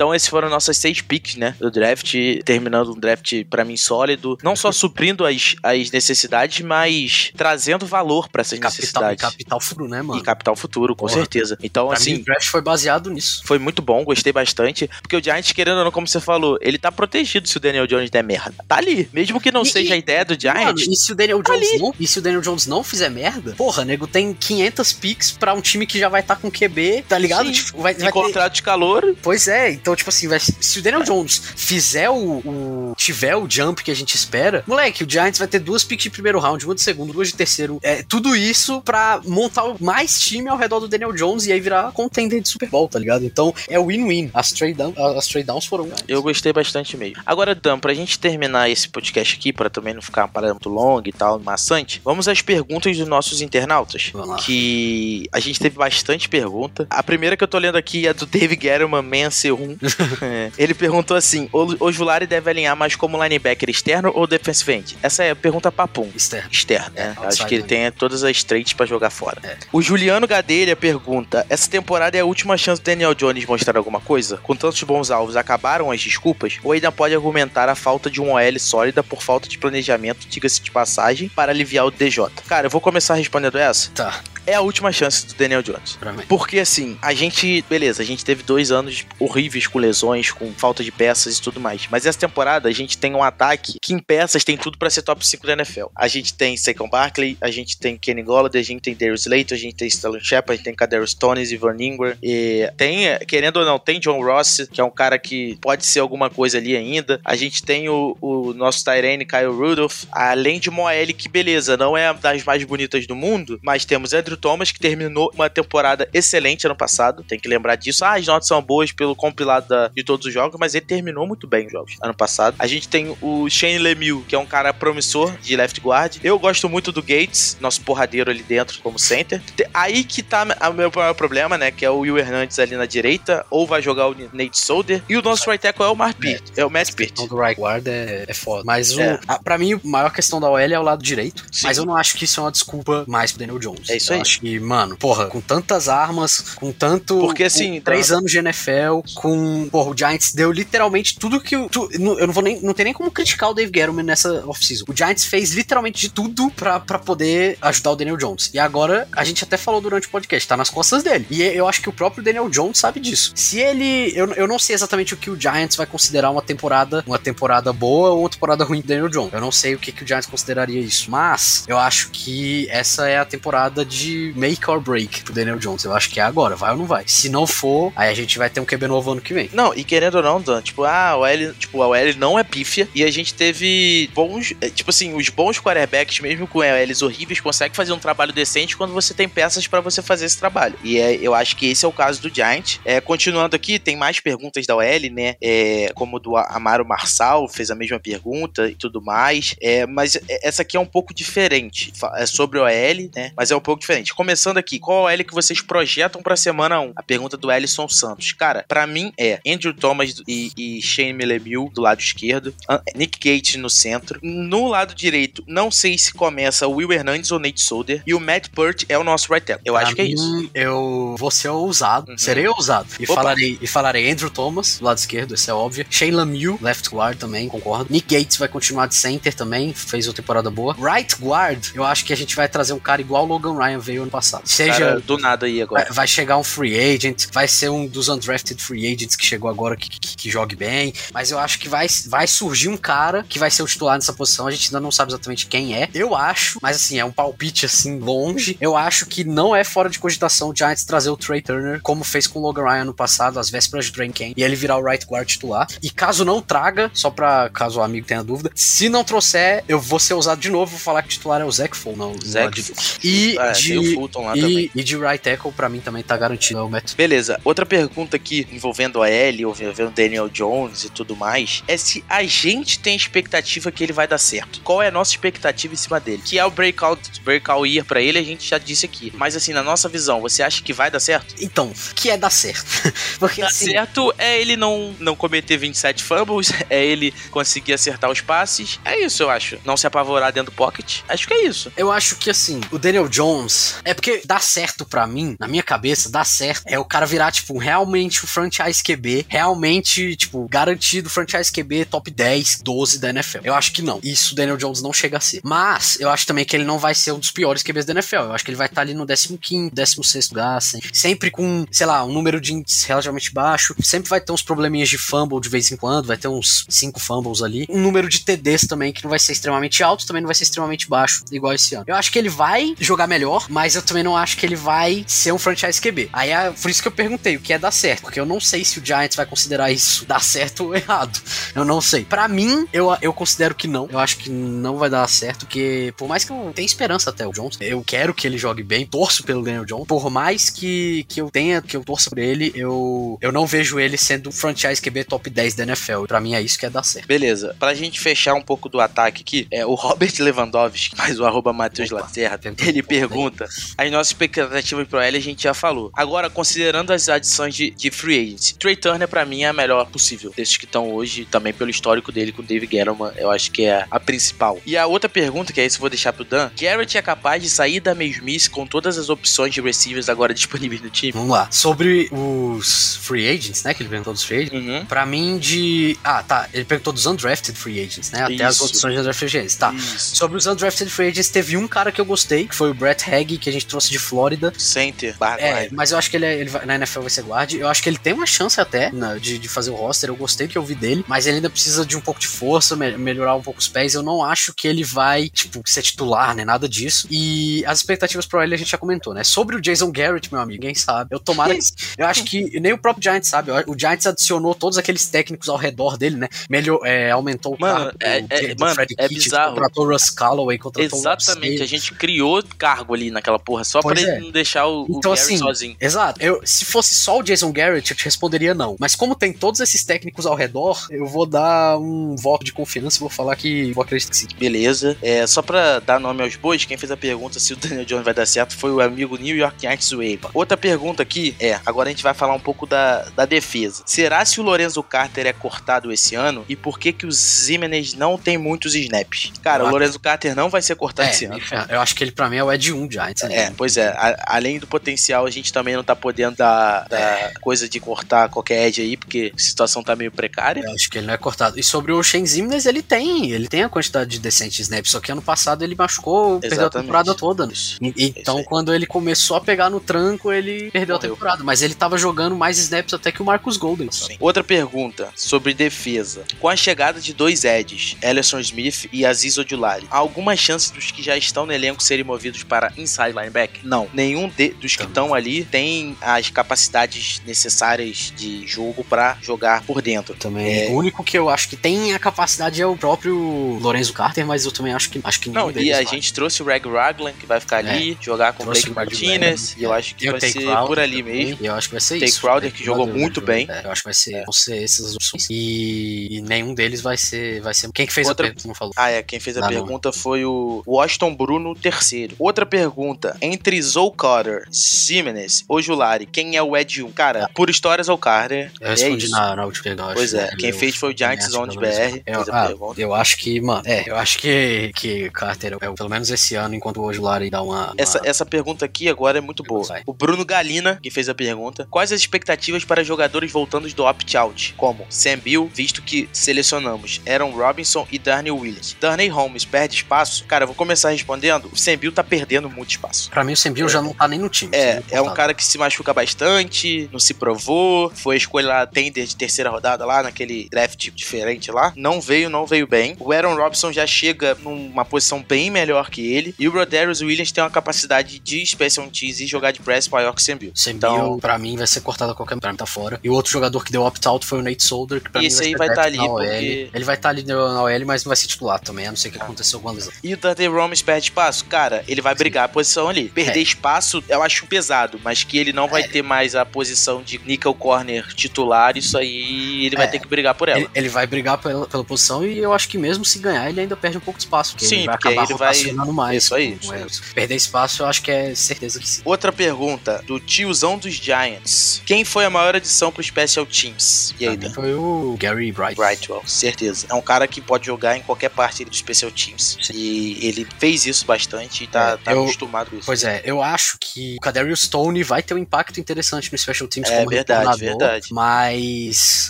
Então, 0.00 0.14
esses 0.14 0.30
foram 0.30 0.48
nossas 0.48 0.78
seis 0.78 1.02
picks, 1.02 1.36
né? 1.36 1.54
Do 1.60 1.70
draft, 1.70 2.14
terminando 2.42 2.92
um 2.92 2.98
draft 2.98 3.44
pra 3.50 3.66
mim 3.66 3.76
sólido. 3.76 4.38
Não 4.42 4.56
só 4.56 4.72
suprindo 4.72 5.26
as, 5.26 5.54
as 5.62 5.90
necessidades, 5.90 6.64
mas 6.64 7.30
trazendo 7.36 7.84
valor 7.84 8.26
pra 8.30 8.40
essas 8.40 8.58
Capital, 8.58 8.78
necessidades. 8.80 9.20
capital 9.22 9.60
futuro, 9.60 9.88
né, 9.90 10.00
mano? 10.00 10.18
E 10.18 10.22
capital 10.22 10.56
futuro, 10.56 10.96
com 10.96 11.04
Porra. 11.04 11.18
certeza. 11.18 11.58
Então, 11.62 11.88
Pra 11.88 11.98
assim, 11.98 12.14
mim, 12.14 12.20
o 12.20 12.24
draft 12.24 12.48
foi 12.48 12.62
baseado 12.62 13.10
nisso. 13.10 13.42
foi 13.44 13.58
muito 13.58 13.82
bom, 13.82 14.02
gostei 14.02 14.32
bastante. 14.32 14.88
Porque 15.02 15.16
o 15.16 15.22
Giants, 15.22 15.52
querendo 15.52 15.76
ou 15.76 15.84
não, 15.84 15.92
como 15.92 16.08
você 16.08 16.18
falou, 16.18 16.56
ele 16.62 16.78
tá 16.78 16.90
protegido 16.90 17.46
se 17.46 17.58
o 17.58 17.60
Daniel 17.60 17.86
Jones 17.86 18.08
der 18.08 18.24
merda. 18.24 18.54
Tá 18.66 18.76
ali. 18.78 19.06
Mesmo 19.12 19.38
que 19.38 19.52
não 19.52 19.64
E- 19.64 19.66
seja 19.70 19.92
a 19.92 19.98
ideia 19.98 20.24
do 20.24 20.30
Mano, 20.30 20.40
Giants. 20.78 20.86
e 20.88 20.96
se 20.96 21.12
o 21.12 21.14
Daniel 21.14 21.42
tá 21.42 21.52
Jones 21.52 21.68
ali. 21.72 21.78
não, 21.78 21.94
e 22.00 22.06
se 22.06 22.18
o 22.18 22.22
Daniel 22.22 22.40
Jones 22.40 22.66
não 22.66 22.82
fizer 22.82 23.10
merda, 23.10 23.52
porra, 23.52 23.84
nego 23.84 24.06
tem 24.06 24.32
500 24.32 24.94
picks 24.94 25.30
pra 25.30 25.52
um 25.52 25.60
time 25.60 25.84
que 25.86 25.98
já 25.98 26.08
vai 26.08 26.22
estar 26.22 26.36
com 26.36 26.50
QB, 26.50 27.04
tá 27.06 27.18
ligado? 27.18 27.44
Sim. 27.48 27.52
Tipo, 27.52 27.82
vai, 27.82 27.92
vai 27.92 28.06
ter- 28.10 28.12
contrato 28.12 28.54
de 28.54 28.62
calor, 28.62 29.14
Pois 29.20 29.46
é, 29.46 29.72
então, 29.72 29.89
tipo 29.96 30.10
assim, 30.10 30.28
vai- 30.28 30.40
se 30.40 30.78
o 30.78 30.82
Daniel 30.82 31.02
Jones 31.04 31.40
fizer 31.56 32.08
o, 32.10 32.38
o- 32.38 32.94
tiver 32.96 33.36
o 33.36 33.48
jump 33.48 33.82
que 33.82 33.90
a 33.90 33.94
gente 33.94 34.14
espera, 34.14 34.62
moleque, 34.66 35.04
o 35.04 35.10
Giants 35.10 35.38
vai 35.38 35.48
ter 35.48 35.58
duas 35.58 35.84
picks 35.84 36.04
de 36.04 36.10
primeiro 36.10 36.38
round, 36.38 36.64
uma 36.64 36.74
de 36.74 36.80
segundo, 36.82 37.12
duas 37.12 37.28
de 37.28 37.34
terceiro. 37.34 37.78
É, 37.82 38.02
tudo 38.02 38.34
isso 38.36 38.80
pra 38.82 39.20
montar 39.24 39.64
mais 39.80 40.20
time 40.20 40.48
ao 40.48 40.56
redor 40.56 40.80
do 40.80 40.88
Daniel 40.88 41.12
Jones 41.12 41.46
e 41.46 41.52
aí 41.52 41.60
virar 41.60 41.92
contender 41.92 42.40
de 42.40 42.48
Super 42.48 42.68
Bowl, 42.68 42.88
tá 42.88 42.98
ligado? 42.98 43.24
Então, 43.24 43.54
é 43.68 43.78
win-win. 43.78 44.30
As 44.34 44.52
trade, 44.52 44.74
down, 44.74 44.94
as 45.16 45.26
trade 45.26 45.46
downs 45.46 45.66
foram. 45.66 45.88
eu 46.08 46.22
gostei 46.22 46.52
bastante 46.52 46.96
mesmo. 46.96 47.22
Agora, 47.26 47.54
Dan, 47.54 47.78
pra 47.78 47.94
gente 47.94 48.18
terminar 48.18 48.68
esse 48.70 48.88
podcast 48.88 49.36
aqui, 49.36 49.52
pra 49.52 49.68
também 49.70 49.94
não 49.94 50.02
ficar 50.02 50.22
uma 50.22 50.28
parada 50.28 50.52
muito 50.54 50.68
longa 50.68 51.08
e 51.08 51.12
tal, 51.12 51.38
maçante, 51.38 52.00
vamos 52.04 52.28
às 52.28 52.42
perguntas 52.42 52.96
dos 52.96 53.06
nossos 53.08 53.40
internautas. 53.40 54.10
Vamos 54.12 54.28
lá. 54.28 54.36
Que 54.38 55.28
a 55.32 55.40
gente 55.40 55.58
teve 55.60 55.76
bastante 55.76 56.28
pergunta. 56.28 56.86
A 56.90 57.02
primeira 57.02 57.36
que 57.36 57.44
eu 57.44 57.48
tô 57.48 57.58
lendo 57.58 57.76
aqui 57.76 58.06
é 58.06 58.12
do 58.14 58.26
Dave 58.26 58.56
Guerrero 58.56 58.88
Man 58.88 59.02
C1. 59.30 59.76
É. 60.22 60.50
Ele 60.58 60.74
perguntou 60.74 61.16
assim: 61.16 61.48
o, 61.52 61.86
o 61.86 61.92
Julari 61.92 62.26
deve 62.26 62.50
alinhar 62.50 62.76
mais 62.76 62.94
como 62.96 63.22
linebacker 63.22 63.68
externo 63.70 64.12
ou 64.14 64.26
defensive 64.26 64.72
end? 64.72 64.96
Essa 65.02 65.24
é 65.24 65.30
a 65.30 65.36
pergunta 65.36 65.70
papum. 65.72 66.10
Externo. 66.14 66.48
Externo, 66.50 66.90
né? 66.94 67.16
É, 67.20 67.26
Acho 67.26 67.46
que 67.46 67.54
ele 67.54 67.64
tem 67.64 67.90
todas 67.92 68.22
as 68.24 68.42
traits 68.44 68.72
pra 68.72 68.86
jogar 68.86 69.10
fora. 69.10 69.40
É. 69.42 69.56
O 69.72 69.80
Juliano 69.80 70.26
Gadelha 70.26 70.76
pergunta: 70.76 71.46
essa 71.48 71.70
temporada 71.70 72.16
é 72.16 72.20
a 72.20 72.24
última 72.24 72.56
chance 72.56 72.80
do 72.80 72.84
Daniel 72.84 73.14
Jones 73.14 73.46
mostrar 73.46 73.76
alguma 73.76 74.00
coisa? 74.00 74.38
Com 74.38 74.54
tantos 74.54 74.82
bons 74.82 75.10
alvos, 75.10 75.36
acabaram 75.36 75.90
as 75.90 76.00
desculpas? 76.00 76.58
Ou 76.62 76.72
ainda 76.72 76.92
pode 76.92 77.14
argumentar 77.14 77.68
a 77.68 77.74
falta 77.74 78.10
de 78.10 78.20
um 78.20 78.32
OL 78.32 78.58
sólida 78.58 79.02
por 79.02 79.22
falta 79.22 79.48
de 79.48 79.58
planejamento, 79.58 80.26
diga-se 80.28 80.60
de 80.60 80.70
passagem, 80.70 81.28
para 81.28 81.52
aliviar 81.52 81.86
o 81.86 81.90
DJ? 81.90 82.26
Cara, 82.46 82.66
eu 82.66 82.70
vou 82.70 82.80
começar 82.80 83.14
respondendo 83.14 83.56
essa. 83.58 83.90
Tá, 83.90 84.20
É 84.46 84.54
a 84.54 84.60
última 84.60 84.92
chance 84.92 85.26
do 85.26 85.34
Daniel 85.34 85.62
Jones. 85.62 85.98
Porque 86.28 86.58
assim, 86.58 86.98
a 87.00 87.14
gente, 87.14 87.64
beleza, 87.68 88.02
a 88.02 88.06
gente 88.06 88.24
teve 88.24 88.42
dois 88.42 88.70
anos 88.70 89.06
horríveis 89.18 89.66
com 89.70 89.78
lesões, 89.78 90.30
com 90.30 90.52
falta 90.52 90.84
de 90.84 90.92
peças 90.92 91.38
e 91.38 91.42
tudo 91.42 91.60
mais. 91.60 91.86
Mas 91.90 92.06
essa 92.06 92.18
temporada 92.18 92.68
a 92.68 92.72
gente 92.72 92.98
tem 92.98 93.14
um 93.14 93.22
ataque 93.22 93.78
que 93.80 93.94
em 93.94 93.98
peças 93.98 94.44
tem 94.44 94.56
tudo 94.56 94.76
pra 94.78 94.90
ser 94.90 95.02
top 95.02 95.26
5 95.26 95.46
da 95.46 95.52
NFL. 95.54 95.86
A 95.94 96.08
gente 96.08 96.34
tem 96.34 96.56
Saquon 96.56 96.88
Barkley, 96.88 97.36
a 97.40 97.50
gente 97.50 97.78
tem 97.78 97.96
Kenny 97.96 98.22
Golladay, 98.22 98.60
a 98.60 98.64
gente 98.64 98.82
tem 98.82 98.94
Darius 98.94 99.22
Slayton, 99.22 99.54
a 99.54 99.58
gente 99.58 99.76
tem 99.76 99.88
Stellan 99.88 100.20
Shepard, 100.20 100.52
a 100.52 100.56
gente 100.56 100.64
tem 100.64 100.74
Kadarius 100.74 101.12
Stones, 101.12 101.52
Ivan 101.52 101.76
Ingram. 101.78 102.16
E 102.22 102.70
tem, 102.76 103.18
querendo 103.26 103.58
ou 103.58 103.64
não, 103.64 103.78
tem 103.78 104.00
John 104.00 104.22
Ross, 104.22 104.68
que 104.72 104.80
é 104.80 104.84
um 104.84 104.90
cara 104.90 105.18
que 105.18 105.56
pode 105.60 105.84
ser 105.86 106.00
alguma 106.00 106.28
coisa 106.28 106.58
ali 106.58 106.76
ainda. 106.76 107.20
A 107.24 107.36
gente 107.36 107.62
tem 107.62 107.88
o, 107.88 108.16
o 108.20 108.52
nosso 108.54 108.84
Tyrene, 108.84 109.24
Kyle 109.24 109.46
Rudolph. 109.46 110.04
Além 110.10 110.58
de 110.58 110.70
OL 110.70 111.14
que, 111.16 111.28
beleza, 111.28 111.76
não 111.76 111.96
é 111.96 112.12
das 112.14 112.44
mais 112.44 112.62
bonitas 112.64 113.06
do 113.06 113.14
mundo, 113.14 113.58
mas 113.62 113.84
temos 113.84 114.12
Andrew 114.12 114.36
Thomas, 114.36 114.70
que 114.70 114.80
terminou 114.80 115.30
uma 115.34 115.50
temporada 115.50 116.08
excelente 116.12 116.66
ano 116.66 116.76
passado. 116.76 117.22
Tem 117.22 117.38
que 117.38 117.48
lembrar 117.48 117.76
disso. 117.76 118.04
Ah, 118.04 118.14
as 118.14 118.26
notas 118.26 118.48
são 118.48 118.60
boas 118.62 118.92
pelo 118.92 119.14
compilado 119.14 119.59
da- 119.60 119.88
de 119.88 120.02
todos 120.02 120.26
os 120.26 120.32
jogos, 120.32 120.58
mas 120.58 120.74
ele 120.74 120.84
terminou 120.84 121.26
muito 121.26 121.46
bem 121.46 121.66
os 121.66 121.72
jogos 121.72 121.96
ano 122.02 122.14
passado. 122.14 122.56
A 122.58 122.66
gente 122.66 122.88
tem 122.88 123.16
o 123.20 123.48
Shane 123.48 123.78
Lemieux, 123.78 124.24
que 124.26 124.34
é 124.34 124.38
um 124.38 124.46
cara 124.46 124.72
promissor 124.72 125.32
de 125.42 125.56
left 125.56 125.80
guard. 125.80 126.16
Eu 126.22 126.38
gosto 126.38 126.68
muito 126.68 126.92
do 126.92 127.02
Gates, 127.02 127.56
nosso 127.60 127.80
porradeiro 127.82 128.30
ali 128.30 128.42
dentro 128.42 128.78
como 128.82 128.98
center. 128.98 129.40
Te- 129.56 129.68
Aí 129.72 130.04
que 130.04 130.22
tá 130.22 130.44
o 130.70 130.72
meu 130.74 130.90
maior 130.94 131.14
problema, 131.14 131.56
né? 131.56 131.70
Que 131.70 131.84
é 131.84 131.90
o 131.90 131.98
Will 132.00 132.18
Hernandes 132.18 132.58
ali 132.58 132.76
na 132.76 132.86
direita, 132.86 133.44
ou 133.50 133.66
vai 133.66 133.80
jogar 133.80 134.08
o 134.08 134.16
Nate 134.32 134.58
Solder. 134.58 135.02
E 135.08 135.16
o 135.16 135.22
nosso 135.22 135.48
right 135.50 135.60
tackle 135.62 135.84
é 135.86 135.88
o 135.88 135.94
Mark 135.96 136.18
Peart, 136.18 136.42
é 136.56 136.64
o 136.64 136.70
Matt 136.70 136.92
Peart. 136.94 137.10
questão 137.10 137.26
do 137.26 137.40
right 137.40 137.60
guard 137.60 137.86
é, 137.86 138.24
é 138.26 138.34
foda. 138.34 138.62
Mas 138.64 138.96
o, 138.96 139.00
É. 139.00 139.20
a, 139.26 139.38
pra 139.38 139.56
mim, 139.58 139.74
a 139.74 139.80
maior 139.84 140.10
questão 140.12 140.40
da 140.40 140.48
OL 140.50 140.58
é 140.58 140.78
o 140.78 140.82
lado 140.82 141.02
direito. 141.02 141.44
Sim. 141.52 141.66
Mas 141.66 141.78
eu 141.78 141.84
não 141.84 141.96
acho 141.96 142.16
que 142.16 142.24
isso 142.24 142.40
é 142.40 142.42
uma 142.44 142.52
desculpa 142.52 143.04
mais 143.06 143.30
pro 143.32 143.40
Daniel 143.40 143.58
Jones. 143.58 143.88
É 143.88 143.96
isso 143.96 144.12
eu 144.12 144.16
aí. 144.16 144.20
acho 144.22 144.40
que, 144.40 144.58
mano, 144.60 144.96
porra, 144.96 145.26
com 145.26 145.40
tantas 145.40 145.88
armas, 145.88 146.40
com 146.56 146.72
tanto. 146.72 147.18
Porque, 147.20 147.42
com 147.44 147.46
assim, 147.46 147.80
três 147.80 148.08
tá- 148.08 148.14
anos 148.16 148.30
de 148.30 148.38
NFL, 148.38 149.00
com. 149.14 149.39
Porra, 149.70 149.90
o 149.90 149.96
Giants 149.96 150.32
deu 150.32 150.50
literalmente 150.52 151.18
tudo 151.18 151.40
que. 151.40 151.56
tu- 151.68 151.88
eu 151.92 152.26
não 152.26 152.32
vou 152.32 152.42
nem. 152.42 152.60
Não 152.60 152.74
tem 152.74 152.84
nem 152.84 152.94
como 152.94 153.10
criticar 153.10 153.50
o 153.50 153.54
Dave 153.54 153.70
Gettleman 153.74 154.02
nessa 154.04 154.44
offseason. 154.46 154.84
O 154.88 154.96
Giants 154.96 155.24
fez 155.24 155.52
literalmente 155.52 156.00
de 156.00 156.08
tudo 156.10 156.50
pra, 156.50 156.78
pra 156.80 156.98
poder 156.98 157.56
ajudar 157.62 157.92
o 157.92 157.96
Daniel 157.96 158.16
Jones. 158.16 158.50
E 158.52 158.58
agora, 158.58 159.08
a 159.12 159.24
gente 159.24 159.44
até 159.44 159.56
falou 159.56 159.80
durante 159.80 160.06
o 160.06 160.10
podcast, 160.10 160.46
tá 160.48 160.56
nas 160.56 160.70
costas 160.70 161.02
dele. 161.02 161.26
E 161.30 161.42
eu 161.42 161.68
acho 161.68 161.80
que 161.82 161.88
o 161.88 161.92
próprio 161.92 162.22
Daniel 162.22 162.48
Jones 162.48 162.78
sabe 162.78 163.00
disso. 163.00 163.32
Se 163.34 163.58
ele. 163.58 164.12
Eu, 164.14 164.32
eu 164.34 164.46
não 164.48 164.58
sei 164.58 164.74
exatamente 164.74 165.14
o 165.14 165.16
que 165.16 165.30
o 165.30 165.40
Giants 165.40 165.76
vai 165.76 165.86
considerar 165.86 166.30
uma 166.30 166.42
temporada, 166.42 167.02
uma 167.06 167.18
temporada 167.18 167.72
boa 167.72 168.10
ou 168.10 168.20
uma 168.20 168.30
temporada 168.30 168.64
ruim 168.64 168.80
do 168.80 168.86
Daniel 168.86 169.08
Jones. 169.08 169.32
Eu 169.32 169.40
não 169.40 169.52
sei 169.52 169.74
o 169.74 169.78
que, 169.78 169.92
que 169.92 170.04
o 170.04 170.06
Giants 170.06 170.26
consideraria 170.26 170.80
isso. 170.80 171.10
Mas 171.10 171.64
eu 171.66 171.78
acho 171.78 172.10
que 172.10 172.66
essa 172.70 173.08
é 173.08 173.18
a 173.18 173.24
temporada 173.24 173.84
de 173.84 174.32
make 174.36 174.68
or 174.70 174.80
break 174.80 175.22
pro 175.22 175.32
Daniel 175.32 175.58
Jones. 175.58 175.84
Eu 175.84 175.92
acho 175.94 176.10
que 176.10 176.20
é 176.20 176.22
agora, 176.22 176.56
vai 176.56 176.70
ou 176.72 176.76
não 176.76 176.86
vai. 176.86 177.04
Se 177.06 177.28
não 177.28 177.46
for, 177.46 177.92
aí 177.96 178.08
a 178.10 178.14
gente 178.14 178.38
vai 178.38 178.48
ter 178.50 178.60
um 178.60 178.64
QB 178.64 178.86
novo 178.86 179.12
ano 179.12 179.20
que 179.20 179.29
vem. 179.34 179.50
Não, 179.52 179.74
e 179.74 179.84
querendo 179.84 180.16
ou 180.16 180.22
não, 180.22 180.40
Dan, 180.40 180.62
tipo, 180.62 180.84
ah, 180.84 181.16
o 181.16 181.26
L, 181.26 181.52
tipo, 181.54 181.82
a 181.82 181.88
OL 181.88 182.14
não 182.16 182.38
é 182.38 182.44
pífia 182.44 182.88
e 182.94 183.04
a 183.04 183.10
gente 183.10 183.34
teve 183.34 184.10
bons, 184.14 184.52
é, 184.60 184.68
tipo 184.68 184.90
assim, 184.90 185.14
os 185.14 185.28
bons 185.28 185.58
quarterbacks, 185.58 186.20
mesmo 186.20 186.46
com 186.46 186.60
OLs 186.60 187.02
horríveis, 187.02 187.40
conseguem 187.40 187.74
fazer 187.74 187.92
um 187.92 187.98
trabalho 187.98 188.32
decente 188.32 188.76
quando 188.76 188.92
você 188.92 189.14
tem 189.14 189.28
peças 189.28 189.66
pra 189.66 189.80
você 189.80 190.02
fazer 190.02 190.26
esse 190.26 190.38
trabalho. 190.38 190.78
E 190.82 190.98
é, 190.98 191.14
eu 191.14 191.34
acho 191.34 191.56
que 191.56 191.70
esse 191.70 191.84
é 191.84 191.88
o 191.88 191.92
caso 191.92 192.20
do 192.20 192.34
Giant. 192.34 192.78
É, 192.84 193.00
continuando 193.00 193.56
aqui, 193.56 193.78
tem 193.78 193.96
mais 193.96 194.20
perguntas 194.20 194.66
da 194.66 194.76
OL, 194.76 195.10
né? 195.12 195.34
É, 195.40 195.90
como 195.94 196.18
do 196.18 196.36
Amaro 196.36 196.86
Marçal, 196.86 197.48
fez 197.48 197.70
a 197.70 197.74
mesma 197.74 197.98
pergunta 197.98 198.68
e 198.68 198.74
tudo 198.74 199.02
mais. 199.02 199.54
É, 199.60 199.86
mas 199.86 200.18
essa 200.28 200.62
aqui 200.62 200.76
é 200.76 200.80
um 200.80 200.86
pouco 200.86 201.14
diferente. 201.14 201.92
É 202.16 202.26
sobre 202.26 202.58
OL, 202.58 203.10
né? 203.14 203.32
Mas 203.36 203.50
é 203.50 203.56
um 203.56 203.60
pouco 203.60 203.80
diferente. 203.80 204.14
Começando 204.14 204.58
aqui, 204.58 204.78
qual 204.78 205.04
OL 205.04 205.24
que 205.24 205.34
vocês 205.34 205.60
projetam 205.60 206.22
pra 206.22 206.36
semana 206.36 206.80
1? 206.80 206.92
A 206.96 207.02
pergunta 207.02 207.36
do 207.36 207.50
Ellison 207.50 207.88
Santos. 207.88 208.32
Cara, 208.32 208.64
pra 208.66 208.86
mim 208.86 209.12
é 209.20 209.38
Andrew 209.46 209.74
Thomas 209.74 210.22
e, 210.26 210.50
e 210.56 210.80
Shane 210.82 211.24
Lemieux 211.26 211.70
do 211.74 211.82
lado 211.82 212.00
esquerdo, 212.00 212.54
Nick 212.96 213.18
Gates 213.18 213.56
no 213.56 213.68
centro. 213.68 214.18
No 214.22 214.66
lado 214.68 214.94
direito, 214.94 215.44
não 215.46 215.70
sei 215.70 215.98
se 215.98 216.12
começa 216.14 216.66
o 216.66 216.76
Will 216.76 216.90
Hernandes 216.92 217.30
ou 217.30 217.38
Nate 217.38 217.60
Solder. 217.60 218.02
E 218.06 218.14
o 218.14 218.20
Matt 218.20 218.48
Pert 218.48 218.84
é 218.88 218.96
o 218.98 219.04
nosso 219.04 219.30
right 219.32 219.46
tackle. 219.46 219.62
Eu 219.66 219.74
Pra 219.74 219.82
acho 219.82 219.94
que 219.94 220.00
é 220.00 220.04
isso. 220.06 220.50
Eu 220.54 221.14
vou 221.18 221.30
ser 221.30 221.48
ousado, 221.48 222.10
Uhum. 222.12 222.18
serei 222.18 222.46
ousado. 222.48 222.88
E 222.98 223.04
Opa. 223.04 223.14
falarei, 223.14 223.58
e 223.60 223.66
falarei 223.66 224.10
Andrew 224.10 224.30
Thomas, 224.30 224.78
do 224.78 224.84
lado 224.86 224.96
esquerdo, 224.98 225.34
esse 225.34 225.50
é 225.50 225.54
óbvio. 225.54 225.84
Shayla 225.90 226.24
Mew, 226.24 226.58
left 226.62 226.88
guard 226.88 227.18
também, 227.18 227.48
concordo. 227.48 227.86
Nick 227.92 228.14
Gates 228.16 228.36
vai 228.38 228.48
continuar 228.48 228.86
de 228.86 228.94
center 228.94 229.34
também, 229.34 229.74
fez 229.74 230.06
uma 230.08 230.14
temporada 230.14 230.50
boa. 230.50 230.74
Right 230.74 231.14
guard, 231.20 231.66
eu 231.74 231.84
acho 231.84 232.04
que 232.06 232.12
a 232.12 232.16
gente 232.16 232.34
vai 232.34 232.48
trazer 232.48 232.72
um 232.72 232.78
cara 232.78 233.00
igual 233.02 233.24
o 233.24 233.26
Logan 233.28 233.56
Ryan 233.58 233.78
veio 233.78 234.02
ano 234.02 234.10
passado. 234.10 234.46
Seja. 234.46 234.78
Cara, 234.78 235.00
do 235.00 235.18
nada 235.18 235.44
aí 235.46 235.60
agora. 235.60 235.86
Vai 235.92 236.06
chegar 236.06 236.38
um 236.38 236.44
free 236.44 236.78
agent, 236.78 237.26
vai 237.32 237.46
ser 237.46 237.68
um 237.70 237.86
dos 237.86 238.08
undrafted 238.08 238.60
free 238.62 238.86
agents 238.86 239.09
que 239.16 239.26
chegou 239.26 239.48
agora 239.50 239.76
que, 239.76 239.88
que, 239.88 240.16
que 240.16 240.30
jogue 240.30 240.56
bem. 240.56 240.92
Mas 241.12 241.30
eu 241.30 241.38
acho 241.38 241.58
que 241.58 241.68
vai, 241.68 241.86
vai 242.06 242.26
surgir 242.26 242.68
um 242.68 242.76
cara 242.76 243.24
que 243.28 243.38
vai 243.38 243.50
ser 243.50 243.62
o 243.62 243.66
titular 243.66 243.94
nessa 243.96 244.12
posição. 244.12 244.46
A 244.46 244.50
gente 244.50 244.68
ainda 244.68 244.80
não 244.80 244.90
sabe 244.90 245.10
exatamente 245.12 245.46
quem 245.46 245.74
é. 245.74 245.88
Eu 245.94 246.14
acho, 246.14 246.58
mas 246.62 246.76
assim, 246.76 246.98
é 246.98 247.04
um 247.04 247.12
palpite 247.12 247.66
assim 247.66 247.98
longe. 247.98 248.56
Eu 248.60 248.76
acho 248.76 249.06
que 249.06 249.24
não 249.24 249.54
é 249.54 249.64
fora 249.64 249.88
de 249.88 249.98
cogitação 249.98 250.50
o 250.50 250.56
Giants 250.56 250.84
trazer 250.84 251.10
o 251.10 251.16
Trey 251.16 251.40
Turner, 251.42 251.80
como 251.82 252.04
fez 252.04 252.26
com 252.26 252.38
o 252.38 252.42
Logan 252.42 252.64
Ryan 252.64 252.84
no 252.86 252.94
passado, 252.94 253.38
às 253.38 253.50
vésperas 253.50 253.86
de 253.86 253.92
Drain 253.92 254.10
Kane, 254.12 254.34
e 254.36 254.42
ele 254.42 254.56
virar 254.56 254.78
o 254.78 254.84
right 254.84 255.04
guard 255.06 255.26
titular. 255.28 255.66
E 255.82 255.90
caso 255.90 256.24
não 256.24 256.40
traga, 256.40 256.90
só 256.94 257.10
pra 257.10 257.48
caso 257.50 257.80
o 257.80 257.82
amigo 257.82 258.06
tenha 258.06 258.22
dúvida, 258.22 258.50
se 258.54 258.88
não 258.88 259.04
trouxer, 259.04 259.64
eu 259.68 259.80
vou 259.80 259.98
ser 259.98 260.14
usado 260.14 260.40
de 260.40 260.50
novo, 260.50 260.72
vou 260.72 260.78
falar 260.80 261.02
que 261.02 261.08
o 261.08 261.10
titular 261.10 261.40
é 261.40 261.44
o 261.44 261.50
Zach 261.50 261.76
Full, 261.76 261.96
não. 261.96 262.14
Zach 262.24 262.60
não- 262.60 262.76
E 263.02 263.36
É, 263.38 263.52
de 263.52 263.68
tem 263.68 263.78
o 263.78 263.94
Fulton 263.94 264.24
lá 264.24 264.32
também. 264.34 264.70
E, 264.74 264.80
e 264.80 264.84
de 264.84 264.96
right 264.96 265.18
tackle, 265.22 265.52
pra 265.52 265.68
mim, 265.68 265.80
também 265.80 266.02
tá 266.02 266.16
garantido 266.16 266.60
é 266.60 266.62
o 266.62 266.68
Matt. 266.68 266.94
Beleza, 266.94 267.40
outra 267.44 267.64
pergunta 267.66 268.16
aqui 268.16 268.46
envolvendo 268.52 268.99
a 269.02 269.10
Ellie, 269.10 269.42
envolvendo 269.42 269.88
o 269.88 269.90
Daniel 269.90 270.28
Jones 270.28 270.84
e 270.84 270.90
tudo 270.90 271.16
mais, 271.16 271.62
é 271.66 271.76
se 271.76 272.04
a 272.08 272.22
gente 272.24 272.78
tem 272.78 272.96
expectativa 272.96 273.70
que 273.70 273.84
ele 273.84 273.92
vai 273.92 274.06
dar 274.06 274.18
certo. 274.18 274.60
Qual 274.62 274.82
é 274.82 274.88
a 274.88 274.90
nossa 274.90 275.12
expectativa 275.12 275.74
em 275.74 275.76
cima 275.76 276.00
dele? 276.00 276.22
Que 276.24 276.38
é 276.38 276.44
o 276.44 276.50
breakout, 276.50 277.20
breakout 277.22 277.68
year 277.68 277.84
pra 277.84 278.00
ele, 278.00 278.18
a 278.18 278.22
gente 278.22 278.48
já 278.48 278.58
disse 278.58 278.86
aqui. 278.86 279.12
Mas 279.16 279.36
assim, 279.36 279.52
na 279.52 279.62
nossa 279.62 279.88
visão, 279.88 280.20
você 280.20 280.42
acha 280.42 280.62
que 280.62 280.72
vai 280.72 280.90
dar 280.90 281.00
certo? 281.00 281.34
Então, 281.40 281.72
que 281.94 282.10
é 282.10 282.16
dar 282.16 282.30
certo. 282.30 282.66
Porque 283.18 283.40
Dar 283.40 283.48
assim, 283.48 283.72
certo 283.72 284.12
é 284.18 284.40
ele 284.40 284.56
não, 284.56 284.94
não 284.98 285.16
cometer 285.16 285.56
27 285.56 286.02
fumbles, 286.02 286.52
é 286.68 286.84
ele 286.84 287.12
conseguir 287.30 287.74
acertar 287.74 288.10
os 288.10 288.20
passes. 288.20 288.78
É 288.84 288.98
isso, 288.98 289.22
eu 289.22 289.30
acho. 289.30 289.58
Não 289.64 289.76
se 289.76 289.86
apavorar 289.86 290.32
dentro 290.32 290.50
do 290.50 290.56
pocket. 290.56 291.00
Acho 291.08 291.26
que 291.26 291.34
é 291.34 291.44
isso. 291.44 291.72
Eu 291.76 291.90
acho 291.90 292.16
que 292.16 292.30
assim, 292.30 292.60
o 292.70 292.78
Daniel 292.78 293.08
Jones 293.08 293.76
é 293.84 293.94
porque 293.94 294.22
dá 294.24 294.38
certo 294.38 294.84
pra 294.84 295.06
mim, 295.06 295.36
na 295.38 295.48
minha 295.48 295.62
cabeça, 295.62 296.10
dá 296.10 296.24
certo. 296.24 296.62
É 296.66 296.78
o 296.78 296.84
cara 296.84 297.06
virar, 297.06 297.30
tipo, 297.32 297.56
realmente 297.58 298.24
o 298.24 298.26
franchise 298.26 298.82
QB, 298.90 299.26
realmente, 299.28 300.16
tipo, 300.16 300.46
garantido 300.48 301.10
franchise 301.10 301.50
QB 301.52 301.86
top 301.86 302.10
10, 302.10 302.60
12 302.62 302.98
da 302.98 303.10
NFL. 303.10 303.38
Eu 303.44 303.54
acho 303.54 303.72
que 303.72 303.82
não. 303.82 304.00
Isso 304.02 304.34
Daniel 304.34 304.56
Jones 304.56 304.82
não 304.82 304.92
chega 304.92 305.18
a 305.18 305.20
ser. 305.20 305.40
Mas 305.44 305.98
eu 306.00 306.10
acho 306.10 306.26
também 306.26 306.44
que 306.44 306.56
ele 306.56 306.64
não 306.64 306.78
vai 306.78 306.94
ser 306.94 307.12
um 307.12 307.18
dos 307.18 307.30
piores 307.30 307.62
QBs 307.62 307.84
da 307.84 307.92
NFL. 307.92 308.16
Eu 308.16 308.32
acho 308.32 308.44
que 308.44 308.50
ele 308.50 308.56
vai 308.56 308.66
estar 308.66 308.80
ali 308.80 308.94
no 308.94 309.06
15, 309.06 309.70
16 309.70 310.30
lugar, 310.30 310.56
assim. 310.56 310.78
Sempre 310.92 311.30
com, 311.30 311.66
sei 311.70 311.86
lá, 311.86 312.04
um 312.04 312.12
número 312.12 312.40
de 312.40 312.52
índices 312.52 312.84
relativamente 312.84 313.32
baixo. 313.32 313.74
Sempre 313.80 314.08
vai 314.08 314.20
ter 314.20 314.32
uns 314.32 314.42
probleminhas 314.42 314.88
de 314.88 314.98
fumble 314.98 315.40
de 315.40 315.48
vez 315.48 315.70
em 315.70 315.76
quando, 315.76 316.06
vai 316.06 316.16
ter 316.16 316.28
uns 316.28 316.64
5 316.68 317.00
fumbles 317.00 317.42
ali. 317.42 317.66
Um 317.68 317.80
número 317.80 318.08
de 318.08 318.20
TDs 318.20 318.66
também 318.66 318.92
que 318.92 319.02
não 319.02 319.10
vai 319.10 319.18
ser 319.18 319.32
extremamente 319.32 319.82
alto, 319.82 320.06
também 320.06 320.22
não 320.22 320.28
vai 320.28 320.34
ser 320.34 320.44
extremamente 320.44 320.88
baixo, 320.88 321.24
igual 321.30 321.52
esse 321.52 321.74
ano. 321.74 321.84
Eu 321.86 321.94
acho 321.94 322.10
que 322.10 322.18
ele 322.18 322.28
vai 322.28 322.74
jogar 322.80 323.06
melhor, 323.06 323.46
mas 323.48 323.74
eu 323.74 323.82
também 323.82 324.02
não 324.02 324.16
acho 324.16 324.36
que 324.36 324.46
ele 324.46 324.56
vai 324.56 325.04
ser 325.06 325.32
um 325.32 325.38
franchise 325.38 325.80
QB. 325.80 326.10
Aí 326.12 326.30
é 326.30 326.50
por 326.50 326.70
isso 326.70 326.82
que 326.82 326.88
eu 326.88 326.92
perguntei 326.92 327.36
o 327.36 327.40
que 327.40 327.52
é 327.52 327.58
dar 327.58 327.70
certo, 327.70 328.02
porque 328.02 328.20
eu 328.20 328.26
não 328.26 328.40
sei 328.40 328.64
se 328.64 328.78
o 328.80 328.86
Giants 328.86 329.16
vai 329.16 329.26
considerar 329.26 329.70
isso 329.70 330.04
dar 330.04 330.22
certo 330.22 330.64
ou 330.64 330.74
errado. 330.74 331.20
Eu 331.54 331.64
não 331.64 331.80
sei. 331.80 332.04
Pra 332.04 332.28
mim, 332.28 332.66
eu, 332.72 332.96
eu 333.00 333.12
considero 333.12 333.54
que 333.54 333.68
não. 333.68 333.88
Eu 333.90 333.98
acho 333.98 334.18
que 334.18 334.30
não 334.30 334.76
vai 334.76 334.90
dar 334.90 335.06
certo, 335.08 335.40
porque 335.40 335.92
por 335.96 336.08
mais 336.08 336.24
que 336.24 336.32
eu 336.32 336.52
tenha 336.54 336.66
esperança 336.66 337.10
até 337.10 337.26
o 337.26 337.32
Jones, 337.32 337.56
eu 337.60 337.82
quero 337.84 338.14
que 338.14 338.26
ele 338.26 338.38
jogue 338.38 338.62
bem, 338.62 338.86
torço 338.86 339.22
pelo 339.22 339.42
Daniel 339.42 339.64
Jones. 339.64 339.86
Por 339.86 340.10
mais 340.10 340.50
que, 340.50 341.04
que 341.08 341.20
eu 341.20 341.30
tenha, 341.30 341.62
que 341.62 341.76
eu 341.76 341.84
torça 341.84 342.10
por 342.10 342.18
ele, 342.18 342.52
eu, 342.54 343.18
eu 343.20 343.32
não 343.32 343.46
vejo 343.46 343.78
ele 343.78 343.96
sendo 343.96 344.28
um 344.28 344.32
franchise 344.32 344.80
QB 344.80 345.04
top 345.04 345.30
10 345.30 345.54
da 345.54 345.62
NFL. 345.64 346.04
Pra 346.06 346.20
mim 346.20 346.34
é 346.34 346.40
isso 346.40 346.58
que 346.58 346.66
é 346.66 346.70
dar 346.70 346.82
certo. 346.82 347.06
Beleza. 347.06 347.54
Pra 347.58 347.74
gente 347.74 348.00
fechar 348.00 348.34
um 348.34 348.42
pouco 348.42 348.68
do 348.68 348.80
ataque 348.80 349.22
aqui, 349.22 349.46
é 349.50 349.64
o 349.64 349.74
Robert 349.74 350.12
Lewandowski, 350.18 350.96
mais 350.98 351.18
o 351.18 351.24
arroba 351.24 351.52
Matheus 351.52 351.90
Lacerda, 351.90 352.54
ele 352.66 352.82
pergunta, 352.82 353.48
as 353.76 353.90
nossas 353.90 354.08
expectativas 354.08 354.86
pro 354.88 354.98
L 354.98 355.16
a 355.16 355.20
gente 355.20 355.42
já 355.42 355.54
falou. 355.54 355.90
Agora, 355.94 356.30
considerando 356.30 356.92
as 356.92 357.08
adições 357.08 357.54
de, 357.54 357.70
de 357.70 357.90
free 357.90 358.18
agents, 358.18 358.56
Trey 358.70 358.76
Turner 358.76 359.08
pra 359.08 359.24
mim 359.24 359.42
é 359.42 359.48
a 359.48 359.52
melhor 359.52 359.84
possível, 359.86 360.32
desses 360.36 360.56
que 360.56 360.64
estão 360.64 360.92
hoje, 360.92 361.24
também 361.24 361.52
pelo 361.52 361.70
histórico 361.70 362.12
dele 362.12 362.30
com 362.30 362.40
o 362.42 362.44
Dave 362.44 362.68
Gettleman, 362.70 363.12
eu 363.16 363.30
acho 363.30 363.50
que 363.50 363.64
é 363.64 363.84
a 363.90 363.98
principal. 363.98 364.60
E 364.64 364.76
a 364.76 364.86
outra 364.86 365.08
pergunta, 365.08 365.52
que 365.52 365.60
é 365.60 365.66
isso 365.66 365.76
eu 365.78 365.80
vou 365.80 365.90
deixar 365.90 366.12
pro 366.12 366.24
Dan, 366.24 366.50
Garrett 366.60 366.96
é 366.96 367.02
capaz 367.02 367.42
de 367.42 367.50
sair 367.50 367.80
da 367.80 367.94
May 367.94 368.08
Smith 368.08 368.48
com 368.48 368.66
todas 368.66 368.96
as 368.98 369.08
opções 369.08 369.52
de 369.52 369.60
receivers 369.60 370.08
agora 370.08 370.32
disponíveis 370.34 370.80
no 370.80 370.88
time? 370.90 371.12
Vamos 371.12 371.30
lá. 371.30 371.48
Sobre 371.50 372.08
os 372.12 372.96
free 373.02 373.28
agents, 373.28 373.64
né? 373.64 373.74
Que 373.74 373.82
ele 373.82 373.88
perguntou 373.90 374.12
dos 374.12 374.22
free 374.22 374.42
agents. 374.44 374.52
Uhum. 374.66 374.84
Pra 374.86 375.04
mim, 375.04 375.38
de. 375.38 375.96
Ah, 376.04 376.22
tá. 376.22 376.48
Ele 376.52 376.64
perguntou 376.64 376.92
dos 376.92 377.06
undrafted 377.06 377.58
free 377.58 377.80
agents, 377.80 378.10
né? 378.12 378.22
Até 378.22 378.44
as 378.44 378.56
Isso. 378.56 378.64
opções 378.66 378.94
de 378.94 379.00
undrafted 379.00 379.30
free 379.30 379.40
agents. 379.40 379.56
Tá. 379.56 379.72
Isso. 379.74 380.16
Sobre 380.16 380.36
os 380.38 380.46
undrafted 380.46 380.90
free 380.90 381.08
agents, 381.08 381.28
teve 381.28 381.56
um 381.56 381.66
cara 381.66 381.90
que 381.90 382.00
eu 382.00 382.04
gostei, 382.04 382.46
que 382.46 382.54
foi 382.54 382.70
o 382.70 382.74
Brett 382.74 383.12
Hagg, 383.12 383.38
que 383.38 383.48
a 383.48 383.52
gente 383.52 383.66
trouxe 383.66 383.90
de 383.90 383.98
Flórida. 383.98 384.52
Center, 384.56 385.16
barra 385.18 385.40
É, 385.40 385.68
mas 385.72 385.90
eu 385.92 385.98
acho 385.98 386.10
que 386.10 386.16
ele, 386.16 386.26
é- 386.26 386.38
ele 386.40 386.50
vai- 386.50 386.64
na 386.66 386.74
NFL 386.76 387.00
vai 387.00 387.10
ser 387.10 387.22
guard. 387.22 387.52
Eu 387.54 387.68
acho 387.68 387.82
que 387.82 387.88
ele 387.88 387.98
tem 387.98 388.12
uma 388.12 388.26
chance 388.26 388.59
até 388.60 388.90
né, 388.92 389.18
de, 389.20 389.38
de 389.38 389.48
fazer 389.48 389.70
o 389.70 389.74
roster. 389.74 390.08
Eu 390.10 390.16
gostei 390.16 390.46
do 390.46 390.50
que 390.50 390.58
eu 390.58 390.62
vi 390.64 390.74
dele, 390.74 391.04
mas 391.08 391.26
ele 391.26 391.36
ainda 391.36 391.50
precisa 391.50 391.84
de 391.84 391.96
um 391.96 392.00
pouco 392.00 392.20
de 392.20 392.26
força, 392.28 392.76
me- 392.76 392.96
melhorar 392.96 393.34
um 393.34 393.42
pouco 393.42 393.60
os 393.60 393.68
pés. 393.68 393.94
Eu 393.94 394.02
não 394.02 394.24
acho 394.24 394.52
que 394.54 394.66
ele 394.68 394.84
vai, 394.84 395.28
tipo, 395.28 395.62
ser 395.66 395.82
titular, 395.82 396.34
né? 396.34 396.44
Nada 396.44 396.68
disso. 396.68 397.06
E 397.10 397.64
as 397.66 397.78
expectativas 397.78 398.26
pra 398.26 398.44
ele 398.44 398.54
a 398.54 398.58
gente 398.58 398.70
já 398.70 398.78
comentou, 398.78 399.14
né? 399.14 399.24
Sobre 399.24 399.56
o 399.56 399.60
Jason 399.60 399.90
Garrett, 399.90 400.30
meu 400.32 400.40
amigo, 400.40 400.60
ninguém 400.60 400.74
sabe. 400.74 401.14
Eu 401.14 401.20
tomara 401.20 401.54
que. 401.54 401.60
Eu 401.98 402.06
acho 402.06 402.24
que 402.24 402.58
nem 402.60 402.72
o 402.72 402.78
próprio 402.78 403.02
Giants 403.02 403.28
sabe. 403.28 403.50
O 403.66 403.78
Giants 403.78 404.06
adicionou 404.06 404.54
todos 404.54 404.78
aqueles 404.78 405.06
técnicos 405.06 405.48
ao 405.48 405.56
redor 405.56 405.96
dele, 405.98 406.16
né? 406.16 406.28
Melhor, 406.48 406.80
é, 406.84 407.10
aumentou 407.10 407.54
o 407.54 407.60
Mano, 407.60 407.76
cargo 407.86 407.96
é- 408.00 408.24
é- 408.30 408.54
do 408.54 408.60
mano, 408.60 408.74
Freddie 408.74 408.94
é 408.98 409.02
Kitchens, 409.08 409.24
bizarro. 409.24 409.54
Contratou 409.54 409.84
o 409.86 409.92
Russ 409.92 410.10
Calloway, 410.10 410.58
contratou 410.58 410.98
o 410.98 411.02
Exatamente, 411.02 411.62
a 411.62 411.66
gente 411.66 411.92
criou 411.94 412.42
cargo 412.58 412.94
ali 412.94 413.10
naquela 413.10 413.38
porra 413.38 413.64
só 413.64 413.80
Pois 413.80 414.00
pra 414.00 414.08
é. 414.10 414.16
ele 414.16 414.24
não 414.26 414.30
deixar 414.32 414.66
o, 414.66 414.82
o 414.82 414.98
Então, 414.98 415.12
Gary 415.12 415.20
assim, 415.24 415.36
sozinho. 415.38 415.76
Exato. 415.80 416.20
Eu, 416.22 416.40
se 416.44 416.64
fosse 416.64 416.94
só 416.94 417.18
o 417.18 417.22
Jason 417.22 417.52
Garrett, 417.52 417.90
eu 417.90 417.96
te 417.96 418.04
responderia 418.04 418.39
não. 418.54 418.76
Mas 418.78 418.94
como 418.96 419.14
tem 419.14 419.32
todos 419.32 419.60
esses 419.60 419.84
técnicos 419.84 420.26
ao 420.26 420.34
redor, 420.34 420.86
eu 420.90 421.06
vou 421.06 421.26
dar 421.26 421.78
um 421.78 422.16
voto 422.16 422.44
de 422.44 422.52
confiança 422.52 422.98
e 422.98 423.00
vou 423.00 423.08
falar 423.08 423.36
que 423.36 423.72
vou 423.72 423.82
acreditar 423.82 424.10
que 424.10 424.16
sim. 424.16 424.26
Beleza. 424.38 424.96
É, 425.02 425.26
só 425.26 425.42
pra 425.42 425.78
dar 425.80 425.98
nome 426.00 426.22
aos 426.22 426.36
bois, 426.36 426.64
quem 426.64 426.76
fez 426.76 426.90
a 426.90 426.96
pergunta 426.96 427.38
se 427.38 427.52
o 427.52 427.56
Daniel 427.56 427.84
Jones 427.84 428.04
vai 428.04 428.14
dar 428.14 428.26
certo 428.26 428.56
foi 428.56 428.70
o 428.72 428.80
amigo 428.80 429.16
New 429.16 429.36
York 429.36 429.56
Giants 429.60 429.90
Wave. 429.90 430.20
Outra 430.34 430.56
pergunta 430.56 431.02
aqui 431.02 431.34
é, 431.38 431.58
agora 431.66 431.88
a 431.88 431.92
gente 431.92 432.02
vai 432.02 432.14
falar 432.14 432.34
um 432.34 432.40
pouco 432.40 432.66
da, 432.66 433.02
da 433.16 433.24
defesa. 433.26 433.82
Será 433.86 434.24
se 434.24 434.40
o 434.40 434.42
Lorenzo 434.42 434.82
Carter 434.82 435.26
é 435.26 435.32
cortado 435.32 435.92
esse 435.92 436.14
ano? 436.14 436.44
E 436.48 436.56
por 436.56 436.78
que 436.78 436.92
que 436.92 437.06
os 437.06 437.16
Zimenez 437.16 437.94
não 437.94 438.16
tem 438.18 438.38
muitos 438.38 438.74
snaps? 438.74 439.32
Cara, 439.42 439.62
o 439.62 439.66
acho- 439.66 439.72
Lorenzo 439.72 439.98
Carter 440.00 440.34
não 440.34 440.48
vai 440.48 440.62
ser 440.62 440.74
cortado 440.76 441.08
É, 441.08 441.12
esse 441.12 441.24
ano. 441.26 441.38
eu 441.68 441.80
acho 441.80 441.94
que 441.94 442.02
ele 442.04 442.12
pra 442.12 442.28
mim 442.30 442.36
é 442.36 442.44
o 442.44 442.52
Ed 442.52 442.72
1 442.72 442.90
Giants. 442.90 443.22
É, 443.24 443.52
pois 443.56 443.76
é. 443.76 443.88
A- 443.88 444.24
além 444.36 444.58
do 444.58 444.66
potencial, 444.66 445.26
a 445.26 445.30
gente 445.30 445.52
também 445.52 445.74
não 445.76 445.84
tá 445.84 445.94
podendo 445.94 446.36
dar, 446.36 446.86
dar 446.88 447.32
coisa 447.40 447.68
de 447.68 447.78
cortar 447.80 448.28
qualquer 448.30 448.66
edge 448.68 448.80
aí, 448.82 448.96
porque 448.96 449.32
a 449.34 449.38
situação 449.38 449.82
tá 449.82 449.94
meio 449.96 450.10
precária. 450.12 450.62
Eu 450.64 450.72
acho 450.72 450.88
que 450.90 450.98
ele 450.98 451.06
não 451.06 451.14
é 451.14 451.18
cortado. 451.18 451.58
E 451.58 451.62
sobre 451.62 451.92
o 451.92 452.02
Shane 452.02 452.26
Zimnes, 452.26 452.66
ele 452.66 452.82
tem. 452.82 453.30
Ele 453.30 453.48
tem 453.48 453.62
a 453.62 453.68
quantidade 453.68 454.10
de 454.10 454.18
decente 454.18 454.62
snaps. 454.62 454.90
Só 454.92 455.00
que 455.00 455.10
ano 455.12 455.22
passado 455.22 455.62
ele 455.62 455.74
machucou, 455.74 456.40
perdeu 456.40 456.58
a 456.58 456.62
Exatamente. 456.62 456.86
temporada 456.86 457.14
toda. 457.14 457.48
E- 457.80 458.14
Então, 458.16 458.42
quando 458.44 458.72
ele 458.74 458.86
começou 458.86 459.36
a 459.36 459.40
pegar 459.40 459.70
no 459.70 459.80
tranco, 459.80 460.32
ele 460.32 460.70
perdeu 460.70 460.96
a 460.96 460.98
Morreu. 460.98 461.14
temporada. 461.14 461.44
Mas 461.44 461.62
ele 461.62 461.74
tava 461.74 461.96
jogando 461.98 462.34
mais 462.36 462.58
snaps 462.58 462.94
até 462.94 463.10
que 463.12 463.22
o 463.22 463.24
Marcus 463.24 463.56
Golden. 463.56 463.88
Outra 464.18 464.42
pergunta 464.44 465.08
sobre 465.16 465.54
defesa. 465.54 466.24
Com 466.38 466.48
a 466.48 466.56
chegada 466.56 467.00
de 467.00 467.12
dois 467.12 467.44
Eds, 467.44 467.96
Ellison 468.02 468.38
Smith 468.40 468.88
e 468.92 469.04
Aziz 469.06 469.38
Odulari, 469.38 469.86
há 469.90 469.96
alguma 469.98 470.36
chance 470.36 470.72
dos 470.72 470.90
que 470.90 471.02
já 471.02 471.16
estão 471.16 471.46
no 471.46 471.52
elenco 471.52 471.82
serem 471.82 472.04
movidos 472.04 472.42
para 472.42 472.72
inside 472.76 473.12
linebacker? 473.12 473.60
Não. 473.64 473.88
Nenhum 473.92 474.28
de- 474.28 474.50
dos 474.50 474.76
que 474.76 474.82
estão 474.84 475.14
ali 475.14 475.44
tem 475.44 475.96
as 476.00 476.30
capacidades 476.30 477.20
necessárias 477.26 478.12
de 478.20 478.46
jogo 478.46 478.84
para 478.84 479.16
jogar 479.22 479.62
por 479.64 479.80
dentro. 479.82 480.14
Também. 480.14 480.66
É. 480.66 480.68
O 480.68 480.74
único 480.74 481.02
que 481.02 481.16
eu 481.18 481.28
acho 481.28 481.48
que 481.48 481.56
tem 481.56 481.94
a 481.94 481.98
capacidade 481.98 482.60
é 482.60 482.66
o 482.66 482.76
próprio 482.76 483.58
Lorenzo 483.60 483.92
Carter, 483.92 484.26
mas 484.26 484.44
eu 484.44 484.52
também 484.52 484.72
acho 484.74 484.90
que 484.90 485.00
acho 485.02 485.20
que 485.20 485.30
Não, 485.30 485.50
e 485.50 485.72
a 485.72 485.76
vai. 485.76 485.86
gente 485.86 486.12
trouxe 486.12 486.42
o 486.42 486.46
Reg 486.46 486.66
Ragland, 486.68 487.16
que 487.18 487.26
vai 487.26 487.40
ficar 487.40 487.58
ali, 487.58 487.96
jogar 488.00 488.32
com 488.34 488.42
o 488.42 488.46
Trouxe 488.46 488.68
Blake 488.70 488.76
o 488.76 488.90
Reggie 488.90 489.06
Martinez, 489.08 489.40
Ragland, 489.50 489.60
e 489.60 489.64
eu 489.64 489.72
é. 489.74 489.78
acho 489.78 489.94
que 489.94 490.10
vai 490.10 490.20
ser 490.20 490.32
Crowder 490.42 490.66
por 490.66 490.78
ali 490.80 490.96
também, 490.98 491.26
mesmo. 491.26 491.38
e 491.40 491.46
Eu 491.46 491.54
acho 491.54 491.68
que 491.68 491.74
vai 491.74 491.80
ser 491.80 491.98
Tay 491.98 492.08
isso. 492.08 492.20
Crowder, 492.20 492.52
que 492.52 492.64
jogou 492.64 492.86
muito 492.86 493.20
vai- 493.20 493.46
bem. 493.46 493.46
é, 493.48 493.64
eu 493.64 493.70
acho 493.70 493.80
que 493.82 493.86
vai 493.86 493.94
ser, 493.94 494.14
É. 494.14 494.24
vão 494.24 494.32
ser 494.32 494.62
essas 494.62 494.94
opções. 494.94 495.26
E, 495.30 496.08
e 496.18 496.20
nenhum 496.22 496.54
deles 496.54 496.80
vai 496.80 496.96
ser, 496.96 497.40
vai 497.40 497.54
ser. 497.54 497.70
Quem 497.72 497.86
que 497.86 497.92
fez 497.92 498.06
Outra- 498.08 498.26
a 498.26 498.28
pergunta? 498.28 498.48
Não 498.48 498.54
falou. 498.54 498.72
Ah, 498.76 498.90
é, 498.90 499.02
quem 499.02 499.18
fez 499.20 499.36
a 499.36 499.44
Ah, 499.44 499.48
pergunta 499.48 499.92
foi 499.92 500.24
o 500.24 500.62
Washington 500.66 501.14
Bruno 501.14 501.54
terceiro. 501.54 502.14
Outra 502.18 502.44
pergunta, 502.44 503.16
entre 503.20 503.60
Zou 503.62 503.90
Carter, 503.92 504.46
Siemens 504.50 505.44
ou 505.48 505.60
Julari, 505.62 506.06
quem 506.06 506.36
é 506.36 506.42
o 506.42 506.56
Ed 506.56 506.82
1? 506.82 506.90
Cara, 506.92 507.28
por 507.34 507.48
histórias 507.50 507.88
ou 507.88 507.96
Carter, 508.10 508.50
Eu 508.60 508.66
é 508.66 508.70
respondi 508.70 509.04
isso. 509.06 509.12
na, 509.14 509.36
na 509.36 509.44
última 509.44 509.62
pergunta. 509.64 509.92
Pois 509.94 510.14
é, 510.14 510.28
quem 510.36 510.52
fez 510.52 510.76
foi 510.76 510.92
o 510.92 510.96
Giants 510.96 511.26
Zones 511.30 511.54
BR, 511.56 512.02
Eu, 512.06 512.24
ah, 512.32 512.50
eu 512.76 512.94
acho 512.94 513.16
que, 513.18 513.40
mano, 513.40 513.62
é, 513.64 513.88
eu 513.88 513.96
acho 513.96 514.18
que, 514.18 514.72
que 514.74 515.10
Carter, 515.10 515.54
é, 515.60 515.72
pelo 515.72 515.88
menos 515.88 516.10
esse 516.10 516.34
ano, 516.34 516.54
enquanto 516.54 516.82
hoje 516.82 516.98
o 516.98 517.02
Larry 517.02 517.30
dá 517.30 517.42
uma. 517.42 517.66
uma- 517.66 517.74
Essa, 517.78 518.00
essa 518.04 518.26
pergunta 518.26 518.64
aqui 518.64 518.88
agora 518.88 519.18
é 519.18 519.20
muito 519.20 519.42
boa. 519.42 519.60
O 519.86 519.92
Bruno 519.92 520.24
Galina, 520.24 520.78
que 520.82 520.90
fez 520.90 521.08
a 521.08 521.14
pergunta. 521.14 521.66
Quais 521.70 521.92
as 521.92 522.00
expectativas 522.00 522.64
para 522.64 522.82
jogadores 522.82 523.30
voltando 523.30 523.68
do 523.72 523.84
opt-out? 523.84 524.54
Como 524.56 524.84
Sam 524.88 525.18
Bill, 525.18 525.50
visto 525.54 525.82
que 525.82 526.08
selecionamos 526.12 527.00
Aaron 527.08 527.30
Robinson 527.30 527.86
e 527.90 527.98
Darnell 527.98 528.36
Williams. 528.36 528.76
Darnay 528.80 529.08
Holmes 529.08 529.44
perde 529.44 529.76
espaço? 529.76 530.24
Cara, 530.24 530.44
eu 530.44 530.46
vou 530.46 530.56
começar 530.56 530.90
respondendo. 530.90 531.48
O 531.52 531.56
Sam 531.56 531.76
Bill 531.76 531.92
tá 531.92 532.02
perdendo 532.02 532.48
muito 532.50 532.70
espaço. 532.70 533.10
Pra 533.10 533.22
mim, 533.22 533.32
o 533.32 533.36
Sembil 533.36 533.68
já 533.68 533.80
não 533.82 533.92
tá 533.92 534.08
nem 534.08 534.18
no 534.18 534.28
time. 534.28 534.50
É, 534.56 534.74
Sembil 534.74 534.86
é 534.90 535.00
um 535.02 535.14
cara 535.14 535.34
que 535.34 535.44
se 535.44 535.58
machuca 535.58 535.92
bastante, 535.92 536.88
não 536.92 536.98
se 536.98 537.14
provou, 537.14 537.90
foi 538.00 538.14
a 538.16 538.18
escolha 538.18 538.48
lá, 538.48 538.66
tender 538.66 539.06
de 539.06 539.14
terceira 539.16 539.50
rodada 539.50 539.84
lá, 539.84 540.02
naquele 540.02 540.48
draft 540.50 540.90
diferente 540.90 541.50
lá. 541.50 541.72
Não 541.76 542.00
veio, 542.00 542.28
não 542.30 542.46
veio 542.46 542.66
bem. 542.66 542.96
O 542.98 543.12
Aaron 543.12 543.34
Robinson 543.36 543.72
já 543.72 543.86
chega 543.86 544.34
numa 544.42 544.84
posição 544.84 545.22
bem 545.22 545.50
melhor 545.50 545.90
que 545.90 546.12
ele. 546.12 546.34
E 546.38 546.48
o 546.48 546.50
Rodarius 546.52 547.00
Williams 547.00 547.32
tem 547.32 547.42
uma 547.44 547.50
capacidade 547.50 548.18
de 548.18 548.44
special 548.46 548.88
teams 548.88 549.20
e 549.20 549.26
jogar 549.26 549.50
de 549.52 549.60
press 549.60 549.88
maior 549.88 550.14
que 550.14 550.22
o. 550.22 550.52
Sembil, 550.54 550.78
Então, 550.90 551.18
pra 551.18 551.38
mim, 551.38 551.56
vai 551.56 551.66
ser 551.66 551.80
cortado 551.80 552.12
a 552.12 552.14
qualquer 552.14 552.34
momento. 552.34 552.40
Pra 552.42 552.50
mim, 552.52 552.56
tá 552.56 552.66
fora. 552.66 552.98
E 553.04 553.10
o 553.10 553.12
outro 553.12 553.30
jogador 553.32 553.64
que 553.64 553.70
deu 553.72 553.82
opt-out 553.82 554.24
foi 554.24 554.38
o 554.38 554.42
Nate 554.42 554.62
Solder, 554.62 555.00
que 555.02 555.10
pra 555.10 555.20
E 555.20 555.24
mim 555.24 555.26
esse 555.28 555.36
vai 555.38 555.46
aí 555.46 555.52
ser 555.52 555.58
vai 555.58 555.68
depth 555.68 555.80
tá 555.80 555.86
ali, 555.86 555.98
porque- 555.98 556.70
Ele 556.72 556.84
vai 556.84 556.94
estar 556.94 557.08
ali 557.10 557.22
na 557.24 557.62
OL, 557.62 557.86
mas 557.86 558.04
não 558.04 558.08
vai 558.10 558.16
ser 558.16 558.26
titular 558.26 558.58
também, 558.60 558.86
a 558.86 558.90
não 558.90 558.96
ser 558.96 559.10
que 559.10 559.18
aconteceu 559.18 559.58
alguma 559.58 559.74
lesão. 559.74 559.92
E 560.02 560.14
o 560.14 560.16
Dante 560.16 560.46
Romes 560.46 560.80
perde 560.82 561.04
espaço? 561.04 561.44
Cara, 561.44 561.84
ele 561.86 562.00
vai 562.00 562.14
brigar 562.14 562.44
a 562.44 562.48
posição 562.48 562.88
ali. 562.88 563.08
Perder 563.08 563.40
É. 563.40 563.42
espaço, 563.42 564.02
eu 564.08 564.22
acho 564.22 564.46
pesado, 564.46 564.98
mas 565.04 565.22
que 565.24 565.38
ele 565.38 565.52
não 565.52 565.68
vai 565.68 565.82
ter 565.86 566.02
mais 566.02 566.34
a 566.34 566.44
posição 566.46 567.02
de 567.02 567.18
nickel 567.24 567.54
corner 567.54 567.89
titular, 568.14 568.76
isso 568.76 568.96
aí 568.96 569.66
ele 569.66 569.76
vai 569.76 569.86
É. 569.86 569.88
ter 569.88 569.98
que 569.98 570.06
brigar 570.08 570.34
por 570.34 570.48
ela. 570.48 570.58
Ele, 570.60 570.70
ele 570.74 570.88
vai 570.88 571.06
brigar 571.06 571.38
pela, 571.38 571.66
pela 571.66 571.84
posição 571.84 572.24
e 572.26 572.38
eu 572.38 572.52
acho 572.52 572.68
que 572.68 572.78
mesmo 572.78 573.04
se 573.04 573.18
ganhar, 573.18 573.48
ele 573.48 573.60
ainda 573.60 573.76
perde 573.76 573.96
um 573.98 574.00
pouco 574.00 574.18
de 574.18 574.24
espaço. 574.24 574.52
Porque 574.52 574.66
Sim, 574.66 574.76
ele 574.78 574.86
vai 574.86 574.94
porque 574.96 575.08
acabar 575.08 575.54
ele 575.56 575.72
vai- 575.72 575.86
mais. 575.90 576.24
Isso 576.24 576.34
aí, 576.34 576.58
com 576.64 576.74
isso. 576.86 577.02
Perder 577.14 577.34
espaço, 577.36 577.82
eu 577.82 577.86
acho 577.86 578.02
que 578.02 578.10
é 578.10 578.34
certeza 578.34 578.78
que 578.78 578.88
sim. 578.88 579.02
Outra 579.04 579.32
pergunta, 579.32 580.02
do 580.06 580.18
tiozão 580.20 580.78
dos 580.78 580.94
Giants. 580.94 581.82
Quem 581.86 582.04
foi 582.04 582.24
a 582.24 582.30
maior 582.30 582.54
adição 582.56 582.90
pro 582.92 583.02
Special 583.02 583.44
Teams? 583.46 584.14
E 584.18 584.26
aí, 584.28 584.36
Dan? 584.36 584.52
Foi 584.52 584.74
o 584.74 585.16
Gary 585.18 585.50
Bright. 585.52 585.74
Brightwell, 585.76 586.22
certeza. 586.26 586.86
É 586.88 586.94
um 586.94 587.02
cara 587.02 587.26
que 587.26 587.40
pode 587.40 587.66
jogar 587.66 587.96
em 587.96 588.02
qualquer 588.02 588.30
parte 588.30 588.64
do 588.64 588.74
Special 588.74 589.10
Teams. 589.10 589.58
E 589.72 590.18
ele 590.26 590.46
fez 590.58 590.86
isso 590.86 591.04
bastante 591.04 591.64
e 591.64 591.66
tá, 591.66 591.92
É, 591.92 591.96
tá 591.96 592.12
eu- 592.12 592.22
acostumado 592.24 592.70
com 592.70 592.76
isso. 592.76 592.86
Pois 592.86 593.02
é, 593.04 593.22
eu 593.24 593.42
acho 593.42 593.78
que 593.80 594.16
o 594.16 594.20
Kadarius 594.20 594.62
Stone 594.62 595.02
vai 595.02 595.22
ter 595.22 595.34
um 595.34 595.38
impacto 595.38 595.80
interessante 595.80 596.30
no 596.32 596.38
Special 596.38 596.68
Teams 596.68 596.90
É 596.90 596.98
como 596.98 597.10
verdade, 597.10 597.64
verdade. 597.84 598.12
mas 598.12 599.28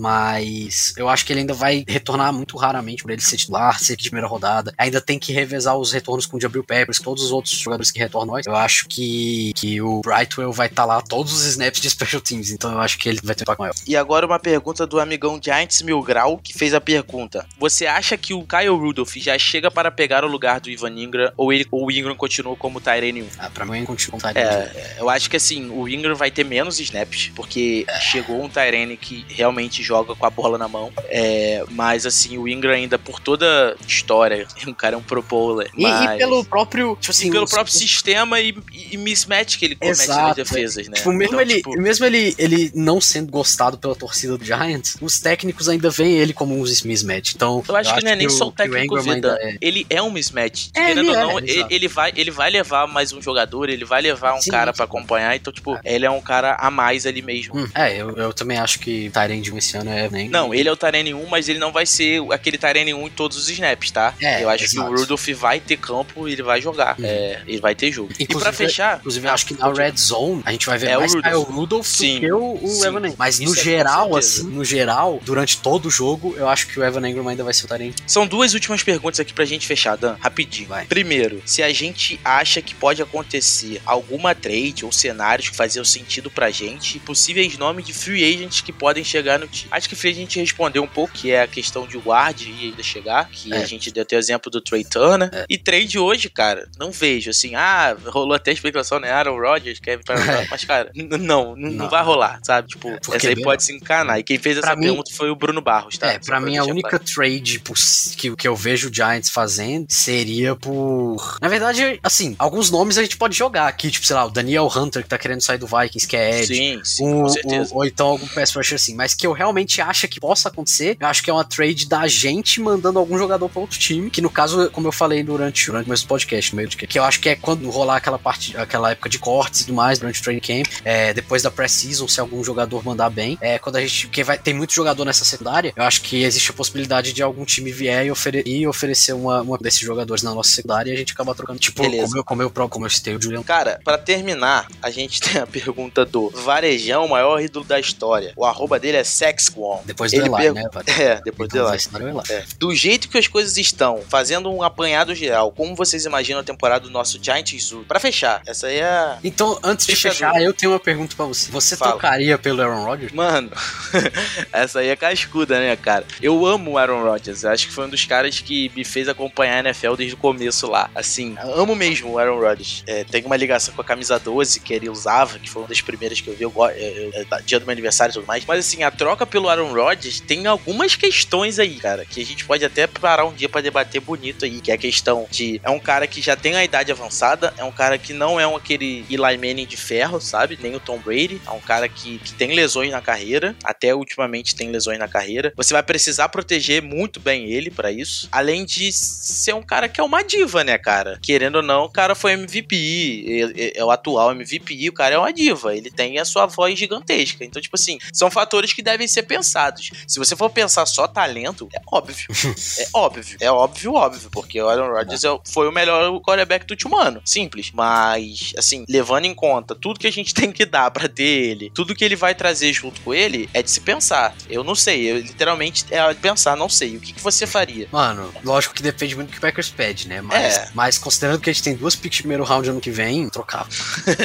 mas 0.00 0.94
eu 0.96 1.08
acho 1.08 1.24
que 1.24 1.32
ele 1.32 1.40
ainda 1.40 1.54
vai 1.54 1.84
retornar 1.86 2.32
muito 2.32 2.56
raramente 2.56 3.02
por 3.02 3.10
ele 3.10 3.20
ser 3.20 3.36
titular, 3.36 3.78
ser 3.78 3.96
de 3.96 4.04
primeira 4.04 4.28
rodada. 4.28 4.72
Ainda 4.78 5.00
tem 5.00 5.18
que 5.18 5.32
revezar 5.32 5.76
os 5.76 5.92
retornos 5.92 6.26
com 6.26 6.36
o 6.36 6.40
Jabril 6.40 6.64
Peppers, 6.64 6.98
todos 6.98 7.24
os 7.24 7.32
outros 7.32 7.54
jogadores 7.54 7.90
que 7.90 7.98
retornam. 7.98 8.40
Eu 8.46 8.56
acho 8.56 8.86
que, 8.88 9.52
que 9.54 9.80
o 9.80 10.00
Brightwell 10.00 10.52
vai 10.52 10.66
estar 10.66 10.84
lá 10.84 11.00
todos 11.00 11.32
os 11.32 11.44
snaps 11.44 11.80
de 11.80 11.90
Special 11.90 12.20
Teams, 12.20 12.50
então 12.50 12.72
eu 12.72 12.80
acho 12.80 12.98
que 12.98 13.08
ele 13.08 13.20
vai 13.22 13.34
ter 13.34 13.42
um 13.42 13.44
impacto 13.44 13.60
maior. 13.60 13.74
E 13.86 13.96
agora 13.96 14.26
uma 14.26 14.38
pergunta 14.38 14.86
do 14.86 15.00
amigão 15.00 15.40
Giants 15.42 15.82
Mil 15.82 16.00
Grau, 16.02 16.38
que 16.38 16.52
fez 16.52 16.74
a 16.74 16.80
pergunta. 16.80 17.46
Você 17.58 17.86
acha 17.86 18.16
que 18.16 18.34
o 18.34 18.44
Kyle 18.44 18.68
Rudolph 18.68 19.16
já 19.16 19.38
chega 19.38 19.70
para 19.70 19.90
pegar 19.90 20.24
o 20.24 20.28
lugar 20.28 20.60
do 20.60 20.70
Ivan 20.70 20.90
Ingram 20.90 21.32
ou, 21.36 21.52
ele, 21.52 21.66
ou 21.70 21.86
o 21.86 21.90
Ingram 21.90 22.14
continua 22.14 22.56
como 22.56 22.80
Tyrene 22.80 23.22
1? 23.22 23.28
Ah, 23.38 23.50
pra 23.50 23.64
mim, 23.64 23.84
continua 23.84 24.20
com 24.20 24.26
o 24.26 24.38
É, 24.38 24.96
eu 24.98 25.08
acho 25.08 25.28
que 25.28 25.36
assim, 25.36 25.70
o 25.70 25.88
Ingram 25.88 26.14
vai 26.14 26.30
ter 26.30 26.44
menos 26.44 26.78
snaps, 26.80 27.30
porque 27.34 27.86
chegou 28.00 28.37
um 28.40 28.48
Tyrene 28.48 28.96
que 28.96 29.24
realmente 29.28 29.82
joga 29.82 30.14
com 30.14 30.26
a 30.26 30.30
bola 30.30 30.58
na 30.58 30.68
mão. 30.68 30.92
É, 31.08 31.64
mas 31.70 32.06
assim, 32.06 32.38
o 32.38 32.48
Ingram 32.48 32.72
ainda, 32.72 32.98
por 32.98 33.20
toda 33.20 33.76
história, 33.86 34.46
o 34.66 34.74
cara 34.74 34.94
é 34.94 34.98
um 34.98 35.02
pro 35.02 35.22
bowler. 35.22 35.70
E, 35.76 35.82
mas... 35.82 36.16
e 36.16 36.18
pelo 36.18 36.44
próprio, 36.44 36.96
tipo 37.00 37.10
assim, 37.10 37.28
e 37.28 37.30
pelo 37.30 37.48
próprio 37.48 37.74
sistema 37.74 38.40
e, 38.40 38.56
e 38.90 38.96
mismatch 38.96 39.56
que 39.58 39.64
ele 39.64 39.76
comete 39.76 39.98
nas 39.98 40.08
Exato, 40.08 40.34
defesas, 40.36 40.88
né? 40.88 40.94
Tipo, 40.94 41.12
mesmo, 41.12 41.34
Então, 41.34 41.40
ele, 41.40 41.56
tipo, 41.56 41.80
mesmo 41.80 42.04
ele, 42.04 42.34
ele 42.38 42.70
não 42.74 43.00
sendo 43.00 43.30
gostado 43.30 43.78
pela 43.78 43.94
torcida 43.94 44.36
do 44.36 44.44
Giants, 44.44 44.96
os 45.00 45.20
técnicos 45.20 45.68
ainda 45.68 45.90
veem 45.90 46.18
ele 46.18 46.32
como 46.32 46.54
um 46.54 46.64
mismatch. 46.84 47.34
Então, 47.34 47.62
Eu 47.66 47.76
acho 47.76 47.94
que 47.94 48.04
não 48.04 48.10
é 48.12 48.16
nem 48.16 48.28
só 48.28 48.48
o 48.48 48.52
técnico 48.52 49.00
Vida. 49.00 49.14
ainda 49.14 49.38
é- 49.40 49.56
Ele 49.60 49.86
é 49.88 50.02
um 50.02 50.10
mismatch. 50.10 50.68
É, 50.74 50.86
Querendo 50.86 51.00
ele 51.00 51.08
ou 51.10 51.14
é, 51.14 51.22
não, 51.22 51.38
ele, 51.38 51.50
exato. 51.52 51.74
ele 51.74 51.88
vai, 51.88 52.12
ele 52.16 52.30
vai 52.30 52.50
levar 52.50 52.86
mais 52.86 53.12
um 53.12 53.20
jogador, 53.20 53.68
ele 53.68 53.84
vai 53.84 54.00
levar 54.02 54.34
um 54.34 54.40
Sim, 54.40 54.50
cara 54.50 54.72
pra 54.72 54.84
acompanhar. 54.84 55.34
Então, 55.36 55.52
tipo, 55.52 55.78
ele 55.84 56.04
é 56.06 56.10
um 56.10 56.20
cara 56.20 56.54
a 56.54 56.70
mais 56.70 57.06
ali 57.06 57.22
mesmo. 57.22 57.58
Hum, 57.58 57.68
é, 57.74 57.96
eu, 57.96 58.16
eu 58.22 58.32
também 58.32 58.58
acho 58.58 58.78
que 58.80 59.10
Tyrande 59.10 59.56
esse 59.56 59.76
ano 59.76 59.90
é 59.90 60.08
nem. 60.10 60.28
Não, 60.28 60.52
ele 60.54 60.68
é 60.68 60.72
o 60.72 60.76
Tyrene 60.76 61.14
1, 61.14 61.26
mas 61.26 61.48
ele 61.48 61.58
não 61.58 61.72
vai 61.72 61.86
ser 61.86 62.20
aquele 62.32 62.58
Tyrene 62.58 62.94
1 62.94 63.06
em 63.06 63.10
todos 63.10 63.36
os 63.36 63.48
snaps, 63.48 63.90
tá? 63.90 64.14
É, 64.20 64.42
eu 64.42 64.48
acho 64.48 64.64
exato. 64.64 64.88
que 64.88 64.94
o 64.94 64.98
Rudolph 64.98 65.28
vai 65.30 65.60
ter 65.60 65.76
campo 65.78 66.28
e 66.28 66.32
ele 66.32 66.42
vai 66.42 66.60
jogar. 66.60 66.98
Uhum. 66.98 67.04
É, 67.04 67.42
ele 67.46 67.60
vai 67.60 67.74
ter 67.74 67.90
jogo. 67.92 68.10
e 68.18 68.24
Inclusive- 68.24 68.40
pra 68.42 68.52
fechar. 68.52 68.98
Inclusive, 68.98 69.26
eu 69.26 69.32
acho 69.32 69.46
que 69.46 69.54
na 69.54 69.72
Red 69.72 69.96
Zone 69.96 70.42
a 70.44 70.52
gente 70.52 70.66
vai 70.66 70.78
ver 70.78 70.90
É 70.90 70.96
o 70.96 71.00
mais 71.00 71.14
Rudolph. 71.14 71.34
Kyle 71.46 71.54
Rudolph 71.56 71.86
Sim, 71.86 72.14
do 72.14 72.20
que 72.20 72.32
o, 72.32 72.58
o. 72.62 72.84
Evan 72.84 72.98
Engram. 72.98 73.14
Mas 73.18 73.38
no 73.40 73.52
é 73.54 73.56
geral, 73.62 74.16
assim, 74.16 74.44
no 74.44 74.64
geral, 74.64 75.20
durante 75.24 75.58
todo 75.58 75.86
o 75.86 75.90
jogo, 75.90 76.34
eu 76.36 76.48
acho 76.48 76.66
que 76.68 76.78
o 76.78 76.84
Evan 76.84 77.08
Engram 77.08 77.28
ainda 77.28 77.44
vai 77.44 77.54
ser 77.54 77.64
o 77.64 77.68
Tyrande. 77.68 77.94
São 78.06 78.26
duas 78.26 78.54
últimas 78.54 78.82
perguntas 78.82 79.20
aqui 79.20 79.32
pra 79.32 79.44
gente 79.44 79.66
fechar, 79.66 79.96
Dan. 79.96 80.16
Rapidinho. 80.20 80.68
Vai. 80.68 80.86
Primeiro, 80.86 81.42
se 81.44 81.62
a 81.62 81.72
gente 81.72 82.18
acha 82.24 82.60
que 82.62 82.74
pode 82.74 83.00
acontecer 83.02 83.80
alguma 83.86 84.34
trade 84.34 84.84
ou 84.84 84.92
cenários 84.92 85.48
que 85.48 85.56
faziam 85.56 85.84
sentido 85.84 86.30
pra 86.30 86.50
gente 86.50 86.96
e 86.96 87.00
possíveis 87.00 87.56
nomes 87.58 87.84
de 87.84 87.92
free 88.08 88.24
agents 88.24 88.60
que 88.62 88.72
podem 88.72 89.04
chegar 89.04 89.38
no 89.38 89.46
time. 89.46 89.68
Acho 89.70 89.88
que 89.88 89.94
free 89.94 90.10
agent 90.12 90.34
respondeu 90.36 90.82
um 90.82 90.86
pouco, 90.86 91.12
que 91.12 91.30
é 91.30 91.42
a 91.42 91.46
questão 91.46 91.86
de 91.86 91.98
guard 91.98 92.40
e 92.40 92.66
ainda 92.66 92.82
chegar, 92.82 93.28
que 93.28 93.52
É. 93.52 93.58
a 93.58 93.64
gente 93.66 93.90
deu 93.90 94.02
até 94.02 94.16
o 94.16 94.18
exemplo 94.18 94.50
do 94.50 94.60
Trey 94.60 94.82
Turner. 94.84 95.44
E 95.48 95.58
trade 95.58 95.98
hoje, 95.98 96.30
cara, 96.30 96.66
não 96.78 96.90
vejo. 96.90 97.30
Assim, 97.30 97.54
ah, 97.54 97.94
rolou 98.06 98.34
até 98.34 98.50
a 98.50 98.54
especulação, 98.54 98.98
né? 98.98 99.10
Aaron 99.10 99.38
Rodgers, 99.38 99.78
Kevin 99.78 100.02
Paraná, 100.04 100.46
mas, 100.50 100.64
cara, 100.64 100.90
não, 100.94 101.18
não, 101.18 101.56
não 101.56 101.70
Não. 101.70 101.88
vai 101.90 102.02
rolar, 102.02 102.40
sabe? 102.42 102.68
Tipo, 102.68 102.90
Porque 103.02 103.16
essa 103.18 103.28
aí 103.28 103.34
bem- 103.34 103.44
pode 103.44 103.62
se 103.62 103.72
encanar. 103.74 104.18
E 104.18 104.22
quem 104.22 104.38
fez 104.38 104.58
Pra 104.58 104.70
essa 104.70 104.76
mim- 104.80 104.86
pergunta 104.86 105.10
foi 105.12 105.28
o 105.30 105.36
Bruno 105.36 105.60
Barros, 105.60 105.98
tá? 105.98 106.08
É, 106.08 106.14
Só 106.14 106.20
pra 106.26 106.40
mim 106.40 106.56
a 106.56 106.64
única 106.64 106.98
trade 106.98 107.58
poss- 107.60 108.14
que, 108.16 108.34
que 108.34 108.48
eu 108.48 108.56
vejo 108.56 108.88
o 108.88 108.94
Giants 108.94 109.28
fazendo 109.30 109.86
seria 109.90 110.56
por. 110.56 111.36
Na 111.40 111.48
verdade, 111.48 111.98
assim, 112.02 112.34
alguns 112.38 112.70
nomes 112.70 112.96
a 112.98 113.02
gente 113.02 113.16
pode 113.16 113.36
jogar 113.36 113.66
aqui, 113.68 113.90
tipo, 113.90 114.06
sei 114.06 114.16
lá, 114.16 114.24
o 114.24 114.30
Daniel 114.30 114.70
Hunter 114.74 115.02
que 115.02 115.08
tá 115.08 115.18
querendo 115.18 115.40
sair 115.42 115.58
do 115.58 115.66
Vikings, 115.66 116.06
que 116.06 116.16
é 116.16 116.40
Ed. 116.40 116.46
Sim, 116.54 116.80
sim, 116.84 117.06
Um- 117.06 117.22
com 117.22 117.28
certeza. 117.28 117.74
ou 117.74 117.84
então 117.98 118.06
algum 118.06 118.28
pass 118.28 118.54
rusher 118.54 118.76
assim, 118.76 118.94
mas 118.94 119.12
que 119.12 119.26
eu 119.26 119.32
realmente 119.32 119.80
acho 119.80 120.06
que 120.06 120.20
possa 120.20 120.48
acontecer, 120.48 120.96
eu 121.00 121.06
acho 121.08 121.20
que 121.20 121.28
é 121.28 121.32
uma 121.32 121.42
trade 121.44 121.88
da 121.88 122.06
gente 122.06 122.60
mandando 122.60 122.96
algum 122.96 123.18
jogador 123.18 123.48
pra 123.48 123.60
outro 123.60 123.76
time, 123.76 124.08
que 124.08 124.20
no 124.22 124.30
caso, 124.30 124.70
como 124.70 124.86
eu 124.86 124.92
falei 124.92 125.20
durante, 125.24 125.66
durante 125.66 125.86
o 125.86 125.88
meu 125.88 125.98
podcast, 126.06 126.52
no 126.52 126.58
meio 126.58 126.68
de 126.68 126.76
que, 126.76 126.86
que 126.86 126.96
eu 126.96 127.02
acho 127.02 127.18
que 127.18 127.28
é 127.30 127.34
quando 127.34 127.68
rolar 127.68 127.96
aquela 127.96 128.16
parte, 128.16 128.56
aquela 128.56 128.92
época 128.92 129.08
de 129.08 129.18
cortes 129.18 129.62
e 129.62 129.64
tudo 129.66 129.74
mais, 129.74 129.98
durante 129.98 130.20
o 130.20 130.22
training 130.22 130.40
camp, 130.40 130.66
é, 130.84 131.12
depois 131.12 131.42
da 131.42 131.50
pré-season, 131.50 132.06
se 132.06 132.20
algum 132.20 132.44
jogador 132.44 132.84
mandar 132.84 133.10
bem, 133.10 133.36
é, 133.40 133.58
quando 133.58 133.74
a 133.76 133.80
gente, 133.80 134.06
porque 134.06 134.22
vai, 134.22 134.38
tem 134.38 134.54
muito 134.54 134.72
jogador 134.72 135.04
nessa 135.04 135.24
secundária, 135.24 135.72
eu 135.74 135.82
acho 135.82 136.00
que 136.02 136.22
existe 136.22 136.52
a 136.52 136.54
possibilidade 136.54 137.12
de 137.12 137.20
algum 137.20 137.44
time 137.44 137.72
vier 137.72 138.06
e, 138.06 138.12
ofere- 138.12 138.44
e 138.46 138.64
oferecer 138.64 139.12
uma, 139.12 139.42
uma 139.42 139.58
desses 139.58 139.80
jogadores 139.80 140.22
na 140.22 140.32
nossa 140.32 140.50
secundária 140.50 140.92
e 140.92 140.94
a 140.94 140.96
gente 140.98 141.14
acaba 141.14 141.34
trocando, 141.34 141.58
tipo, 141.58 141.82
Beleza. 141.82 142.04
como 142.06 142.16
eu, 142.16 142.24
como 142.24 142.42
eu, 142.42 142.68
como 142.68 142.86
eu 142.86 142.90
citei 142.90 143.16
o 143.16 143.20
Julian 143.20 143.42
Cara, 143.42 143.80
pra 143.82 143.98
terminar, 143.98 144.68
a 144.80 144.88
gente 144.88 145.18
tem 145.20 145.42
a 145.42 145.46
pergunta 145.48 146.04
do 146.04 146.30
Varejão, 146.30 147.08
maior 147.08 147.40
ídolo 147.42 147.64
da 147.64 147.80
história. 147.88 148.32
O 148.36 148.44
arroba 148.44 148.78
dele 148.78 148.96
é 148.98 149.04
Sexquon. 149.04 149.82
depois 149.84 150.10
do 150.12 150.16
Ele 150.18 150.28
Eli, 150.34 150.52
né? 150.52 150.64
É, 150.98 151.20
depois 151.22 151.48
Então, 151.48 151.62
do 151.62 151.68
vai 151.68 151.72
Eli. 151.72 151.76
ensinar 151.76 152.00
o 152.02 152.08
Eli. 152.08 152.20
É. 152.30 152.44
Do 152.58 152.74
jeito 152.74 153.08
que 153.08 153.18
as 153.18 153.26
coisas 153.26 153.56
estão, 153.56 154.02
fazendo 154.08 154.50
um 154.50 154.62
apanhado 154.62 155.14
geral, 155.14 155.50
como 155.52 155.74
vocês 155.74 156.04
imaginam 156.04 156.40
a 156.40 156.44
temporada 156.44 156.84
do 156.84 156.90
nosso 156.90 157.18
Giants 157.22 157.62
Zoo? 157.64 157.84
Pra 157.84 157.98
fechar, 158.00 158.42
essa 158.46 158.66
aí 158.68 158.78
é 158.78 158.84
a... 158.84 159.18
Então, 159.24 159.58
antes 159.62 159.86
de 159.86 159.96
Fechador. 159.96 160.32
fechar, 160.34 160.42
eu 160.42 160.52
tenho 160.52 160.72
uma 160.72 160.80
pergunta 160.80 161.14
pra 161.16 161.26
você. 161.26 161.50
Você 161.50 161.76
Fala. 161.76 161.92
trocaria 161.92 162.36
pelo 162.38 162.62
Aaron 162.62 162.84
Rodgers? 162.84 163.12
Mano, 163.12 163.50
essa 164.52 164.80
aí 164.80 164.88
é 164.88 164.96
cascuda, 164.96 165.58
né, 165.58 165.76
cara? 165.76 166.04
Eu 166.20 166.44
amo 166.46 166.72
o 166.72 166.78
Aaron 166.78 167.02
Rodgers. 167.02 167.44
Acho 167.44 167.66
que 167.68 167.72
foi 167.72 167.86
um 167.86 167.88
dos 167.88 168.04
caras 168.04 168.40
que 168.40 168.70
me 168.74 168.84
fez 168.84 169.08
acompanhar 169.08 169.56
a 169.64 169.68
NFL 169.68 169.94
desde 169.96 170.14
o 170.14 170.18
começo 170.18 170.66
lá. 170.68 170.90
Assim, 170.94 171.36
amo 171.54 171.74
mesmo 171.74 172.10
o 172.12 172.18
Aaron 172.18 172.38
Rodgers. 172.40 172.82
É, 172.86 173.04
tem 173.04 173.24
uma 173.24 173.36
ligação 173.36 173.74
com 173.74 173.80
a 173.80 173.84
camisa 173.84 174.18
12 174.18 174.60
que 174.60 174.72
ele 174.72 174.88
usava, 174.88 175.38
que 175.38 175.48
foi 175.48 175.62
uma 175.62 175.68
das 175.68 175.80
primeiras 175.80 176.20
que 176.20 176.28
eu 176.28 176.34
vi. 176.34 176.42
Eu, 176.44 176.50
go- 176.50 176.66
é, 176.68 176.72
é, 176.78 177.26
é, 177.30 177.42
dia 177.42 177.58
do 177.60 177.66
meu 177.66 177.74
aniversário 177.78 178.12
e 178.12 178.14
tudo 178.14 178.26
mais. 178.26 178.44
Mas 178.44 178.60
assim, 178.66 178.82
a 178.82 178.90
troca 178.90 179.26
pelo 179.26 179.48
Aaron 179.48 179.72
Rodgers 179.72 180.20
tem 180.20 180.46
algumas 180.46 180.96
questões 180.96 181.58
aí, 181.58 181.76
cara, 181.76 182.04
que 182.04 182.20
a 182.20 182.24
gente 182.24 182.44
pode 182.44 182.64
até 182.64 182.86
parar 182.86 183.24
um 183.24 183.32
dia 183.32 183.48
pra 183.48 183.60
debater 183.60 184.00
bonito 184.00 184.44
aí. 184.44 184.60
Que 184.60 184.70
é 184.70 184.74
a 184.74 184.78
questão 184.78 185.26
de. 185.30 185.60
É 185.62 185.70
um 185.70 185.78
cara 185.80 186.06
que 186.06 186.20
já 186.20 186.36
tem 186.36 186.54
a 186.56 186.64
idade 186.64 186.90
avançada, 186.92 187.52
é 187.56 187.64
um 187.64 187.72
cara 187.72 187.96
que 187.98 188.12
não 188.12 188.38
é 188.38 188.46
um 188.46 188.56
aquele 188.56 189.04
Eli 189.08 189.36
Manning 189.38 189.66
de 189.66 189.76
ferro, 189.76 190.20
sabe? 190.20 190.58
Nem 190.60 190.74
o 190.74 190.80
Tom 190.80 190.98
Brady. 190.98 191.40
É 191.46 191.50
um 191.50 191.60
cara 191.60 191.88
que, 191.88 192.18
que 192.18 192.32
tem 192.34 192.54
lesões 192.54 192.90
na 192.90 193.00
carreira, 193.00 193.54
até 193.64 193.94
ultimamente 193.94 194.54
tem 194.54 194.70
lesões 194.70 194.98
na 194.98 195.08
carreira. 195.08 195.52
Você 195.56 195.72
vai 195.72 195.82
precisar 195.82 196.28
proteger 196.28 196.82
muito 196.82 197.20
bem 197.20 197.50
ele 197.50 197.70
pra 197.70 197.90
isso. 197.92 198.28
Além 198.32 198.64
de 198.64 198.92
ser 198.92 199.54
um 199.54 199.62
cara 199.62 199.88
que 199.88 200.00
é 200.00 200.04
uma 200.04 200.22
diva, 200.22 200.64
né, 200.64 200.76
cara? 200.78 201.18
Querendo 201.22 201.56
ou 201.56 201.62
não, 201.62 201.84
o 201.84 201.90
cara 201.90 202.14
foi 202.14 202.32
MVP, 202.32 203.24
é, 203.56 203.62
é- 203.64 203.72
é 203.80 203.84
o 203.84 203.90
atual 203.90 204.32
MVP, 204.32 204.88
o 204.88 204.92
cara 204.92 205.14
é 205.14 205.18
uma 205.18 205.32
diva. 205.32 205.74
Ele 205.76 205.90
tem 205.90 206.18
a 206.18 206.24
sua 206.24 206.46
voz 206.46 206.78
gigantesca. 206.78 207.44
Então, 207.44 207.60
tipo 207.60 207.67
assim, 207.74 207.98
são 208.12 208.30
fatores 208.30 208.72
que 208.72 208.82
devem 208.82 209.06
ser 209.08 209.22
pensados. 209.24 209.90
Se 210.06 210.18
você 210.18 210.34
for 210.36 210.50
pensar 210.50 210.86
só 210.86 211.06
talento, 211.06 211.68
é 211.74 211.80
óbvio. 211.86 212.26
é 212.78 212.86
óbvio. 212.92 213.36
É 213.40 213.50
óbvio, 213.50 213.94
óbvio. 213.94 214.30
Porque 214.30 214.60
o 214.60 214.68
Aaron 214.68 214.90
Rodgers 214.92 215.24
é 215.24 215.38
foi 215.44 215.68
o 215.68 215.72
melhor 215.72 216.20
quarterback 216.20 216.66
do 216.66 216.72
último 216.72 216.96
ano. 216.98 217.20
Simples. 217.24 217.70
Mas, 217.72 218.52
assim, 218.56 218.84
levando 218.88 219.24
em 219.26 219.34
conta 219.34 219.74
tudo 219.74 219.98
que 220.00 220.06
a 220.06 220.12
gente 220.12 220.32
tem 220.34 220.52
que 220.52 220.64
dar 220.64 220.90
pra 220.90 221.08
ter 221.08 221.22
ele, 221.22 221.70
tudo 221.74 221.94
que 221.94 222.04
ele 222.04 222.16
vai 222.16 222.34
trazer 222.34 222.72
junto 222.72 223.00
com 223.02 223.14
ele, 223.14 223.48
é 223.52 223.62
de 223.62 223.70
se 223.70 223.80
pensar. 223.80 224.34
Eu 224.48 224.62
não 224.64 224.74
sei. 224.74 225.10
Eu 225.10 225.18
literalmente 225.18 225.84
é 225.90 226.08
de 226.12 226.20
pensar, 226.20 226.56
não 226.56 226.68
sei. 226.68 226.96
O 226.96 227.00
que, 227.00 227.12
que 227.12 227.20
você 227.20 227.46
faria? 227.46 227.88
Mano, 227.92 228.32
lógico 228.44 228.74
que 228.74 228.82
depende 228.82 229.14
muito 229.14 229.28
do 229.28 229.32
que 229.32 229.38
o 229.38 229.40
Packers 229.40 229.70
pede, 229.70 230.08
né? 230.08 230.20
Mas, 230.20 230.56
É. 230.56 230.68
mas 230.74 230.98
considerando 230.98 231.40
que 231.40 231.50
a 231.50 231.52
gente 231.52 231.62
tem 231.62 231.74
duas 231.76 231.94
picks 231.94 232.16
de 232.16 232.22
primeiro 232.22 232.44
round 232.44 232.68
ano 232.70 232.80
que 232.80 232.90
vem, 232.90 233.28
trocava. 233.28 233.68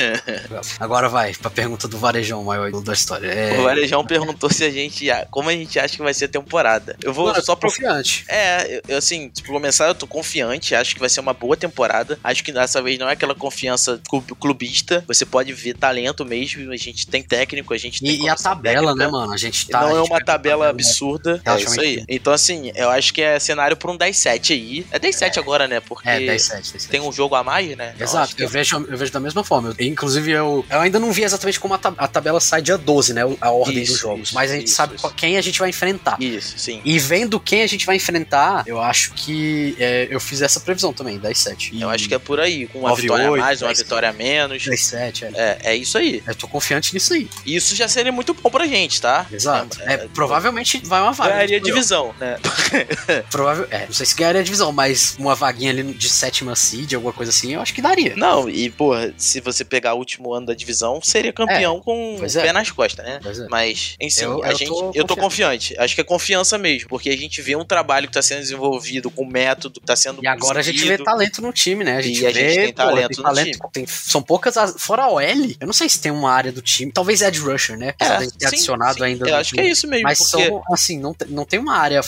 Agora 0.80 1.10
vai, 1.10 1.34
pra 1.34 1.50
pergunta 1.50 1.88
do 1.88 1.98
Varejão, 1.98 2.44
maior 2.44 2.72
da 2.72 2.94
história. 2.94 3.28
É, 3.34 3.60
O 3.60 3.64
Varejão 3.64 4.06
perguntou 4.06 4.50
se 4.52 4.64
a 4.64 4.70
gente. 4.72 5.08
Como 5.32 5.50
a 5.50 5.54
gente 5.54 5.80
acha 5.80 5.96
que 5.96 6.02
vai 6.04 6.14
ser 6.14 6.26
a 6.26 6.28
temporada. 6.28 6.96
Eu 7.04 7.14
vou 7.14 7.28
Mano, 7.28 7.44
só 7.44 7.56
pro. 7.56 7.70
confiante. 7.70 8.26
É, 8.28 8.82
eu, 8.88 8.98
assim, 8.98 9.30
pra 9.30 9.52
começar, 9.54 9.88
eu 9.88 9.96
tô 9.96 10.06
confiante, 10.08 10.76
acho 10.76 10.94
que 10.94 11.00
vai 11.00 11.10
ser 11.10 11.20
uma 11.20 11.34
boa 11.34 11.56
temporada. 11.58 12.18
Acho 12.24 12.44
que 12.44 12.52
dessa 12.52 12.82
vez 12.82 12.98
não 13.00 13.10
é 13.10 13.14
aquela 13.14 13.36
confiança 13.36 14.00
club- 14.10 14.32
clubista. 14.40 15.04
Você 15.08 15.26
pode 15.26 15.52
ver 15.54 15.76
talento 15.76 16.26
mesmo, 16.26 16.72
a 16.72 16.78
gente 16.78 17.08
tem 17.08 17.24
técnico, 17.24 17.74
a 17.74 17.78
gente 17.78 18.02
tem 18.02 18.12
E, 18.12 18.24
e 18.24 18.30
a 18.30 18.36
tabela, 18.36 18.88
técnica. 18.88 18.96
né, 19.06 19.08
mano? 19.12 19.34
A 19.34 19.38
gente 19.38 19.68
tá. 19.68 19.82
não 19.82 19.88
é 19.90 20.00
gente 20.00 20.10
uma 20.10 20.18
pega 20.18 20.26
tabela 20.26 20.70
absurda. 20.70 21.42
É 21.46 21.56
isso 21.62 21.80
aí. 21.80 22.04
Então, 22.08 22.32
assim, 22.34 22.72
eu 22.76 22.90
acho 22.90 23.14
que 23.14 23.22
é 23.22 23.40
cenário 23.40 23.76
pra 23.78 23.92
um 23.92 23.98
10-7 23.98 24.52
aí. 24.54 24.86
É 24.92 25.00
10-7 25.00 25.38
agora, 25.40 25.68
né? 25.68 25.80
Porque 25.80 26.08
É, 26.08 26.20
10 26.20 26.42
7 26.44 26.72
10 26.74 26.86
tem 26.86 27.00
um 27.02 27.12
jogo 27.12 27.36
a 27.36 27.44
mais, 27.44 27.76
né? 27.78 27.94
Exato, 28.00 28.36
eu 28.38 28.48
vejo, 28.48 28.86
eu 28.90 28.98
vejo 28.98 29.12
da 29.12 29.20
mesma 29.20 29.44
forma. 29.44 29.74
Eu- 29.78 29.86
inclusive, 29.88 30.32
eu, 30.32 30.66
eu 30.70 30.80
ainda 30.80 31.00
não 31.00 31.12
vi 31.12 31.24
exatamente 31.24 31.60
como 31.60 31.74
a, 31.74 31.78
tab- 31.78 31.96
a 31.98 32.08
tabela 32.08 32.40
sai 32.40 32.62
dia 32.62 32.78
12, 32.78 33.14
né? 33.14 33.23
A 33.42 33.52
ordem 33.52 33.84
Isso, 33.84 33.94
dos 33.94 34.02
jogos. 34.02 34.28
isso, 34.28 34.36
mas 34.36 34.52
a 34.52 34.56
gente 34.56 34.68
isso, 34.68 34.76
sabe 34.76 34.96
quem 35.16 35.38
a 35.38 35.42
gente 35.42 35.60
vai 35.60 35.70
enfrentar. 35.70 36.22
Isso, 36.22 36.58
sim. 36.58 36.82
E 36.84 37.00
vendo 37.00 37.40
quem 37.40 37.62
a 37.62 37.68
gente 37.68 37.86
vai 37.86 37.96
enfrentar, 37.96 38.64
eu 38.66 38.82
acho 38.82 39.14
que 39.14 39.76
é, 39.80 40.08
eu 40.10 40.20
fiz 40.20 40.42
essa 40.42 40.60
previsão 40.60 40.94
também, 40.94 41.20
10-7. 41.20 41.80
Eu 41.80 41.90
acho 41.90 42.08
que 42.08 42.14
é 42.14 42.20
por 42.20 42.40
aí, 42.40 42.68
com 42.68 42.80
uma 42.80 42.90
9, 42.90 43.02
vitória 43.02 43.28
a 43.28 43.32
8, 43.32 43.42
mais, 43.42 43.62
uma 43.62 43.68
10. 43.70 43.80
vitória 43.80 44.10
a 44.10 44.14
menos. 44.14 44.64
10-7, 44.64 45.24
é. 45.24 45.32
É, 45.34 45.72
é 45.72 45.76
isso 45.76 45.98
aí. 45.98 46.24
Eu 46.26 46.36
tô 46.36 46.48
confiante 46.48 46.94
nisso 46.94 47.14
aí. 47.14 47.30
Isso 47.46 47.76
já 47.76 47.88
seria 47.88 48.12
muito 48.12 48.34
bom 48.34 48.50
pra 48.50 48.66
gente, 48.68 49.02
tá? 49.02 49.26
Exato. 49.32 49.82
É, 49.82 49.94
É, 49.94 50.08
provavelmente 50.14 50.82
vai 50.86 51.02
uma 51.02 51.12
vaga. 51.12 51.32
Ganharia 51.32 51.60
divisão, 51.60 52.14
né? 52.20 52.38
Provável, 53.30 53.68
é, 53.70 53.86
não 53.86 53.94
sei 53.94 54.06
se 54.06 54.16
ganharia 54.16 54.44
divisão, 54.44 54.72
mas 54.72 55.16
uma 55.20 55.36
vaguinha 55.36 55.72
ali 55.72 55.84
de 55.84 56.10
sétima 56.10 56.56
seed, 56.56 56.94
alguma 56.94 57.14
coisa 57.14 57.30
assim, 57.30 57.54
eu 57.54 57.62
acho 57.62 57.74
que 57.74 57.82
daria. 57.82 58.16
Não, 58.16 58.50
e, 58.50 58.70
porra, 58.70 59.14
se 59.18 59.40
você 59.40 59.64
pegar 59.64 59.94
o 59.94 59.98
último 59.98 60.34
ano 60.34 60.48
da 60.48 60.54
divisão, 60.54 61.00
seria 61.02 61.32
campeão 61.32 61.80
com 61.80 62.16
o 62.16 62.26
é. 62.26 62.30
pé 62.30 62.52
nas 62.52 62.72
costas, 62.72 63.03
né? 63.04 63.20
Pois 63.22 63.40
é. 63.40 63.48
Mas, 63.50 63.96
si, 64.10 64.24
Eu- 64.24 64.44
a 64.44 64.50
eu 64.52 64.56
gente, 64.58 64.70
tô 64.70 64.92
eu 64.96 65.04
tô 65.06 65.16
confiante. 65.16 65.76
Acho 65.78 65.94
que 65.96 66.02
é 66.02 66.04
confiança 66.04 66.58
mesmo, 66.58 66.88
porque 66.90 67.10
a 67.10 67.18
gente 67.18 67.42
vê 67.42 67.56
um 67.56 67.66
trabalho 67.66 68.08
que 68.08 68.14
tá 68.14 68.22
sendo 68.22 68.40
desenvolvido 68.40 69.12
com 69.12 69.26
método, 69.26 69.80
que 69.80 69.86
tá 69.86 69.96
sendo 69.96 70.24
E 70.24 70.28
agora 70.28 70.60
a 70.60 70.64
gente 70.64 70.84
vê 70.84 70.98
talento 70.98 71.42
no 71.42 71.52
time, 71.52 71.84
né? 71.84 71.98
A 71.98 72.02
gente 72.02 72.22
E 72.22 72.26
a 72.28 72.32
vê, 72.32 72.40
gente 72.50 72.56
tem 72.64 72.74
pô, 72.74 72.84
talento 72.84 73.22
no 73.22 73.34
time. 73.34 73.58
tem- 73.72 73.86
são 73.88 74.22
poucas. 74.22 74.58
as- 74.58 74.76
Fora 74.78 75.04
a 75.04 75.10
OL, 75.10 75.22
eu 75.60 75.66
não 75.68 75.74
sei 75.74 75.88
se 75.90 76.00
tem 76.00 76.12
uma 76.12 76.32
área 76.32 76.52
do 76.52 76.62
time. 76.62 76.92
Talvez 76.92 77.22
Ed 77.22 77.38
Rusher, 77.40 77.78
né? 77.78 77.94
É, 78.00 78.18
tem 78.18 78.30
que 78.30 78.38
ter 78.38 78.48
sim, 78.50 78.56
adicionado 78.56 78.98
sim, 79.00 79.04
ainda. 79.04 79.30
Eu 79.30 79.36
acho 79.36 79.54
que 79.54 79.60
é 79.60 79.64
time. 79.64 79.74
isso 79.74 79.88
mesmo, 79.88 80.04
Mas 80.04 80.20
porque 80.20 80.48
são, 80.48 80.64
assim, 80.72 80.98
não, 81.00 81.14
tem- 81.14 81.28
não 81.30 81.46
tem 81.46 81.60
uma 81.60 81.76
área. 81.78 82.02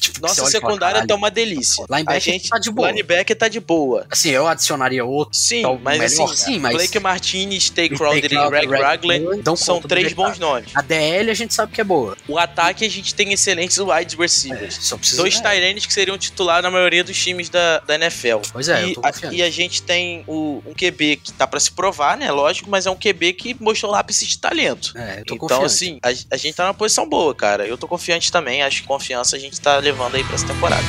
Tipo, 0.00 0.20
nossa 0.20 0.44
secundária 0.46 1.06
tá 1.06 1.14
uma 1.14 1.30
delícia. 1.30 1.84
Linebacker 1.88 2.16
a 2.16 2.18
gente, 2.18 2.48
tá 2.48 2.58
de 2.58 2.70
boa. 2.70 2.88
Linebacker 2.90 3.36
tá 3.36 3.48
de 3.48 3.60
boa. 3.60 4.06
Assim, 4.10 4.30
eu 4.30 4.46
adicionaria 4.48 5.04
outro. 5.04 5.36
Sim, 5.36 5.62
mas 5.82 5.98
melhor, 5.98 6.24
assim, 6.32 6.36
sim, 6.36 6.58
mas- 6.58 6.74
Blake 6.74 6.98
Martinez, 6.98 7.70
Tay 7.70 7.88
Crowder 7.88 8.24
e 8.32 8.48
Greg 8.50 8.66
Ragland 8.72 9.42
são 9.56 9.80
três 9.80 10.12
bons 10.12 10.38
nomes. 10.40 10.72
A 10.74 10.82
DL 10.82 11.30
a 11.30 11.34
gente 11.34 11.54
sabe 11.54 11.72
que 11.72 11.80
é 11.80 11.84
boa. 11.84 12.16
O 12.26 12.38
ataque 12.38 12.84
a 12.84 12.90
gente 12.90 13.14
tem 13.14 13.32
excelentes 13.32 13.78
wide 13.78 14.16
receivers. 14.16 14.78
Só 14.80 14.96
precisa. 14.96 15.20
Dois 15.22 15.38
é, 15.38 15.42
Tyrannies 15.42 15.86
que 15.86 15.92
seriam 15.92 16.18
titular 16.18 16.62
na 16.62 16.70
maioria 16.70 17.04
dos 17.04 17.16
times 17.16 17.48
da, 17.48 17.78
da 17.80 17.94
NFL. 17.94 18.38
Pois 18.52 18.68
é, 18.68 18.84
e, 18.84 18.88
eu 18.90 18.94
tô 18.94 19.02
a, 19.04 19.32
e 19.32 19.42
a 19.42 19.50
gente 19.50 19.82
tem 19.82 20.24
o, 20.26 20.62
um 20.66 20.74
QB 20.74 21.16
que 21.16 21.32
tá 21.32 21.46
pra 21.46 21.60
se 21.60 21.70
provar, 21.70 22.16
né? 22.16 22.30
Lógico, 22.32 22.68
mas 22.68 22.86
é 22.86 22.90
um 22.90 22.96
QB 22.96 23.34
que 23.34 23.56
mostrou 23.60 23.92
lápis 23.92 24.20
de 24.20 24.38
talento. 24.38 24.92
É, 24.96 25.20
eu 25.20 25.24
tô 25.24 25.34
Então, 25.34 25.48
confiante. 25.60 25.66
assim, 25.66 25.98
a, 26.02 26.34
a 26.34 26.36
gente 26.36 26.54
tá 26.54 26.64
numa 26.64 26.74
posição 26.74 27.08
boa, 27.08 27.34
cara. 27.34 27.66
Eu 27.66 27.78
tô 27.78 27.86
confiante 27.86 28.32
também. 28.32 28.62
Acho 28.62 28.82
que 28.82 28.88
confiança 28.88 29.36
a 29.36 29.38
gente 29.38 29.60
tá 29.60 29.76
levando 29.76 30.14
aí 30.16 30.24
pra 30.24 30.34
essa 30.34 30.46
temporada. 30.46 30.84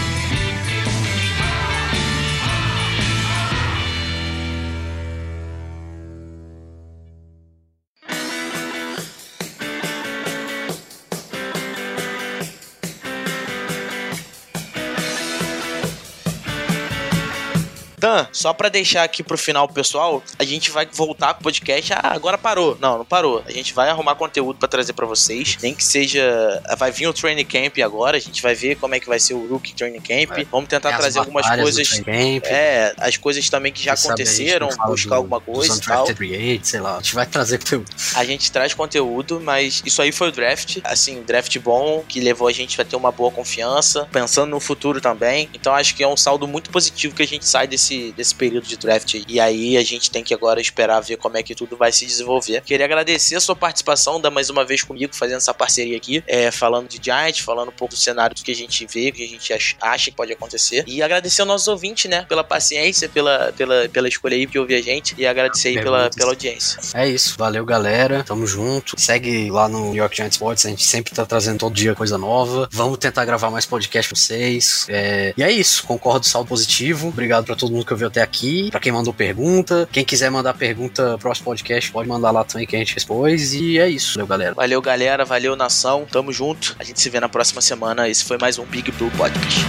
Só 18.32 18.54
pra 18.54 18.70
deixar 18.70 19.04
aqui 19.04 19.24
pro 19.24 19.38
final, 19.38 19.68
pessoal, 19.68 20.24
a 20.38 20.44
gente 20.44 20.72
vai 20.72 20.86
voltar 20.92 21.34
com 21.34 21.42
o 21.42 21.44
podcast. 21.44 21.94
Ah, 21.94 22.14
agora 22.14 22.38
parou. 22.38 22.78
Não, 22.80 23.00
não 23.00 23.06
parou. 23.06 23.44
A 23.46 23.52
gente 23.52 23.74
vai 23.74 23.90
arrumar 23.90 24.16
conteúdo 24.16 24.58
pra 24.60 24.68
trazer 24.68 24.94
pra 24.94 25.06
vocês. 25.06 25.58
Nem 25.62 25.74
que 25.74 25.84
seja. 25.84 26.62
Vai 26.78 26.92
vir 26.92 27.08
o 27.08 27.14
training 27.14 27.46
camp 27.46 27.78
agora. 27.84 28.18
A 28.18 28.20
gente 28.20 28.42
vai 28.42 28.56
ver 28.56 28.76
como 28.78 28.96
é 28.96 29.00
que 29.00 29.08
vai 29.08 29.20
ser 29.20 29.34
o 29.34 29.48
rookie 29.48 29.74
training 29.74 30.02
camp. 30.02 30.38
É. 30.38 30.44
Vamos 30.46 30.70
tentar 30.70 30.90
Tem 30.90 30.98
trazer 30.98 31.20
algumas 31.20 31.46
coisas. 31.48 32.02
É, 32.46 32.94
as 32.98 33.18
coisas 33.18 33.50
também 33.50 33.72
que 33.72 33.84
já 33.84 33.94
aconteceram, 33.94 34.68
buscar 34.88 35.10
do- 35.10 35.16
alguma 35.16 35.40
coisa 35.42 35.76
e 35.78 35.82
tal. 35.82 36.08
agents, 36.08 36.70
sei 36.70 36.80
lá. 36.80 36.94
A 36.98 37.02
gente 37.02 37.16
vai 37.16 37.26
trazer 37.26 37.58
conteúdo. 37.60 37.92
A 38.16 38.24
gente 38.26 38.52
traz 38.52 38.74
conteúdo, 38.74 39.40
mas 39.44 39.82
isso 39.86 40.02
aí 40.02 40.12
foi 40.12 40.30
o 40.30 40.32
draft. 40.32 40.78
Assim, 40.84 41.20
um 41.20 41.24
draft 41.24 41.58
bom, 41.60 42.04
que 42.08 42.20
levou 42.20 42.48
a 42.48 42.52
gente 42.52 42.80
a 42.82 42.86
ter 42.86 42.96
uma 42.96 43.12
boa 43.12 43.32
confiança, 43.32 44.08
pensando 44.12 44.50
no 44.52 44.60
futuro 44.60 45.00
também. 45.02 45.50
Então 45.54 45.74
acho 45.74 45.96
que 45.96 46.04
é 46.04 46.08
um 46.08 46.18
saldo 46.18 46.48
muito 46.48 46.70
positivo 46.70 47.16
que 47.16 47.24
a 47.24 47.28
gente 47.28 47.46
sai 47.46 47.68
desse, 47.68 48.01
desse 48.12 48.34
período 48.34 48.66
de 48.68 48.78
draft. 48.78 49.22
E 49.28 49.40
aí 49.40 49.78
a 49.78 49.84
gente 49.84 50.10
tem 50.10 50.24
que 50.24 50.34
agora 50.34 50.60
esperar 50.62 51.00
ver 51.02 51.18
como 51.18 51.38
é 51.38 51.44
que 51.44 51.54
tudo 51.54 51.76
vai 51.78 51.92
se 51.92 52.06
desenvolver. 52.06 52.62
Queria 52.62 52.86
agradecer 52.86 53.36
a 53.36 53.42
sua 53.42 53.56
participação, 53.56 54.20
dar 54.20 54.32
mais 54.32 54.50
uma 54.50 54.66
vez 54.66 54.82
comigo, 54.84 55.16
fazendo 55.16 55.38
essa 55.38 55.54
parceria 55.54 55.98
aqui, 55.98 56.24
é, 56.28 56.50
falando 56.52 56.88
de 56.88 57.00
Giants, 57.04 57.40
falando 57.42 57.70
um 57.70 57.74
pouco 57.74 57.94
do 57.94 58.00
cenário 58.00 58.36
do 58.36 58.42
que 58.44 58.52
a 58.52 58.56
gente 58.56 58.86
vê, 58.88 59.12
que 59.12 59.24
a 59.24 59.28
gente 59.28 59.54
ach- 59.54 59.76
acha 59.82 60.10
que 60.12 60.16
pode 60.18 60.32
acontecer. 60.32 60.84
E 60.88 61.02
agradecer 61.04 61.42
aos 61.42 61.48
nossos 61.48 61.68
ouvintes, 61.68 62.10
né, 62.10 62.26
pela 62.28 62.44
paciência, 62.44 63.10
pela, 63.10 63.54
pela, 63.58 63.88
pela 63.90 64.08
escolha 64.08 64.36
aí 64.36 64.46
de 64.46 64.58
ouvir 64.58 64.76
a 64.76 64.82
gente. 64.82 65.14
E 65.18 65.26
agradecer 65.28 65.70
aí 65.70 65.82
pela, 65.82 66.10
pela 66.10 66.32
audiência. 66.32 66.80
É 66.94 67.08
isso. 67.08 67.36
Valeu, 67.38 67.66
galera. 67.66 68.24
Tamo 68.24 68.46
junto. 68.48 69.00
Segue 69.00 69.50
lá 69.52 69.68
no 69.68 69.88
New 69.88 69.96
York 69.96 70.16
Giants 70.16 70.36
Sports. 70.36 70.66
A 70.66 70.70
gente 70.70 70.84
sempre 70.84 71.14
tá 71.14 71.26
trazendo 71.26 71.60
todo 71.60 71.74
dia 71.74 71.94
coisa 71.96 72.18
nova. 72.18 72.68
Vamos 72.72 72.98
tentar 72.98 73.26
gravar 73.26 73.50
mais 73.50 73.66
podcast 73.66 74.10
pra 74.10 74.20
vocês. 74.20 74.86
É, 74.90 75.34
E 75.38 75.44
é 75.44 75.52
isso. 75.52 75.84
Concordo, 75.84 76.26
saldo 76.26 76.48
positivo. 76.50 77.10
Obrigado 77.10 77.46
pra 77.46 77.56
todo 77.56 77.72
mundo 77.72 77.86
que 77.86 77.91
ouviu 77.94 78.08
até 78.08 78.22
aqui. 78.22 78.70
Pra 78.72 78.80
quem 78.80 78.92
mandou 78.92 79.14
pergunta. 79.14 79.88
Quem 79.92 80.04
quiser 80.04 80.30
mandar 80.30 80.54
pergunta 80.54 81.12
pro 81.12 81.32
próximo 81.32 81.46
podcast, 81.46 81.92
pode 81.92 82.08
mandar 82.08 82.32
lá 82.32 82.44
também 82.44 82.68
que 82.68 82.76
a 82.76 82.80
gente 82.80 82.94
responde. 82.94 83.58
E 83.58 83.80
é 83.80 83.90
isso. 83.90 84.14
Valeu, 84.14 84.28
galera. 84.28 84.54
Valeu, 84.56 84.82
galera. 84.82 85.26
Valeu, 85.26 85.56
nação. 85.56 86.06
Tamo 86.12 86.32
junto. 86.32 86.76
A 86.80 86.84
gente 86.84 87.00
se 87.00 87.10
vê 87.10 87.20
na 87.20 87.30
próxima 87.30 87.62
semana. 87.62 88.10
Esse 88.10 88.24
foi 88.24 88.38
mais 88.38 88.58
um 88.60 88.66
Big 88.66 88.92
Blue 88.92 89.12
Podcast. 89.12 89.66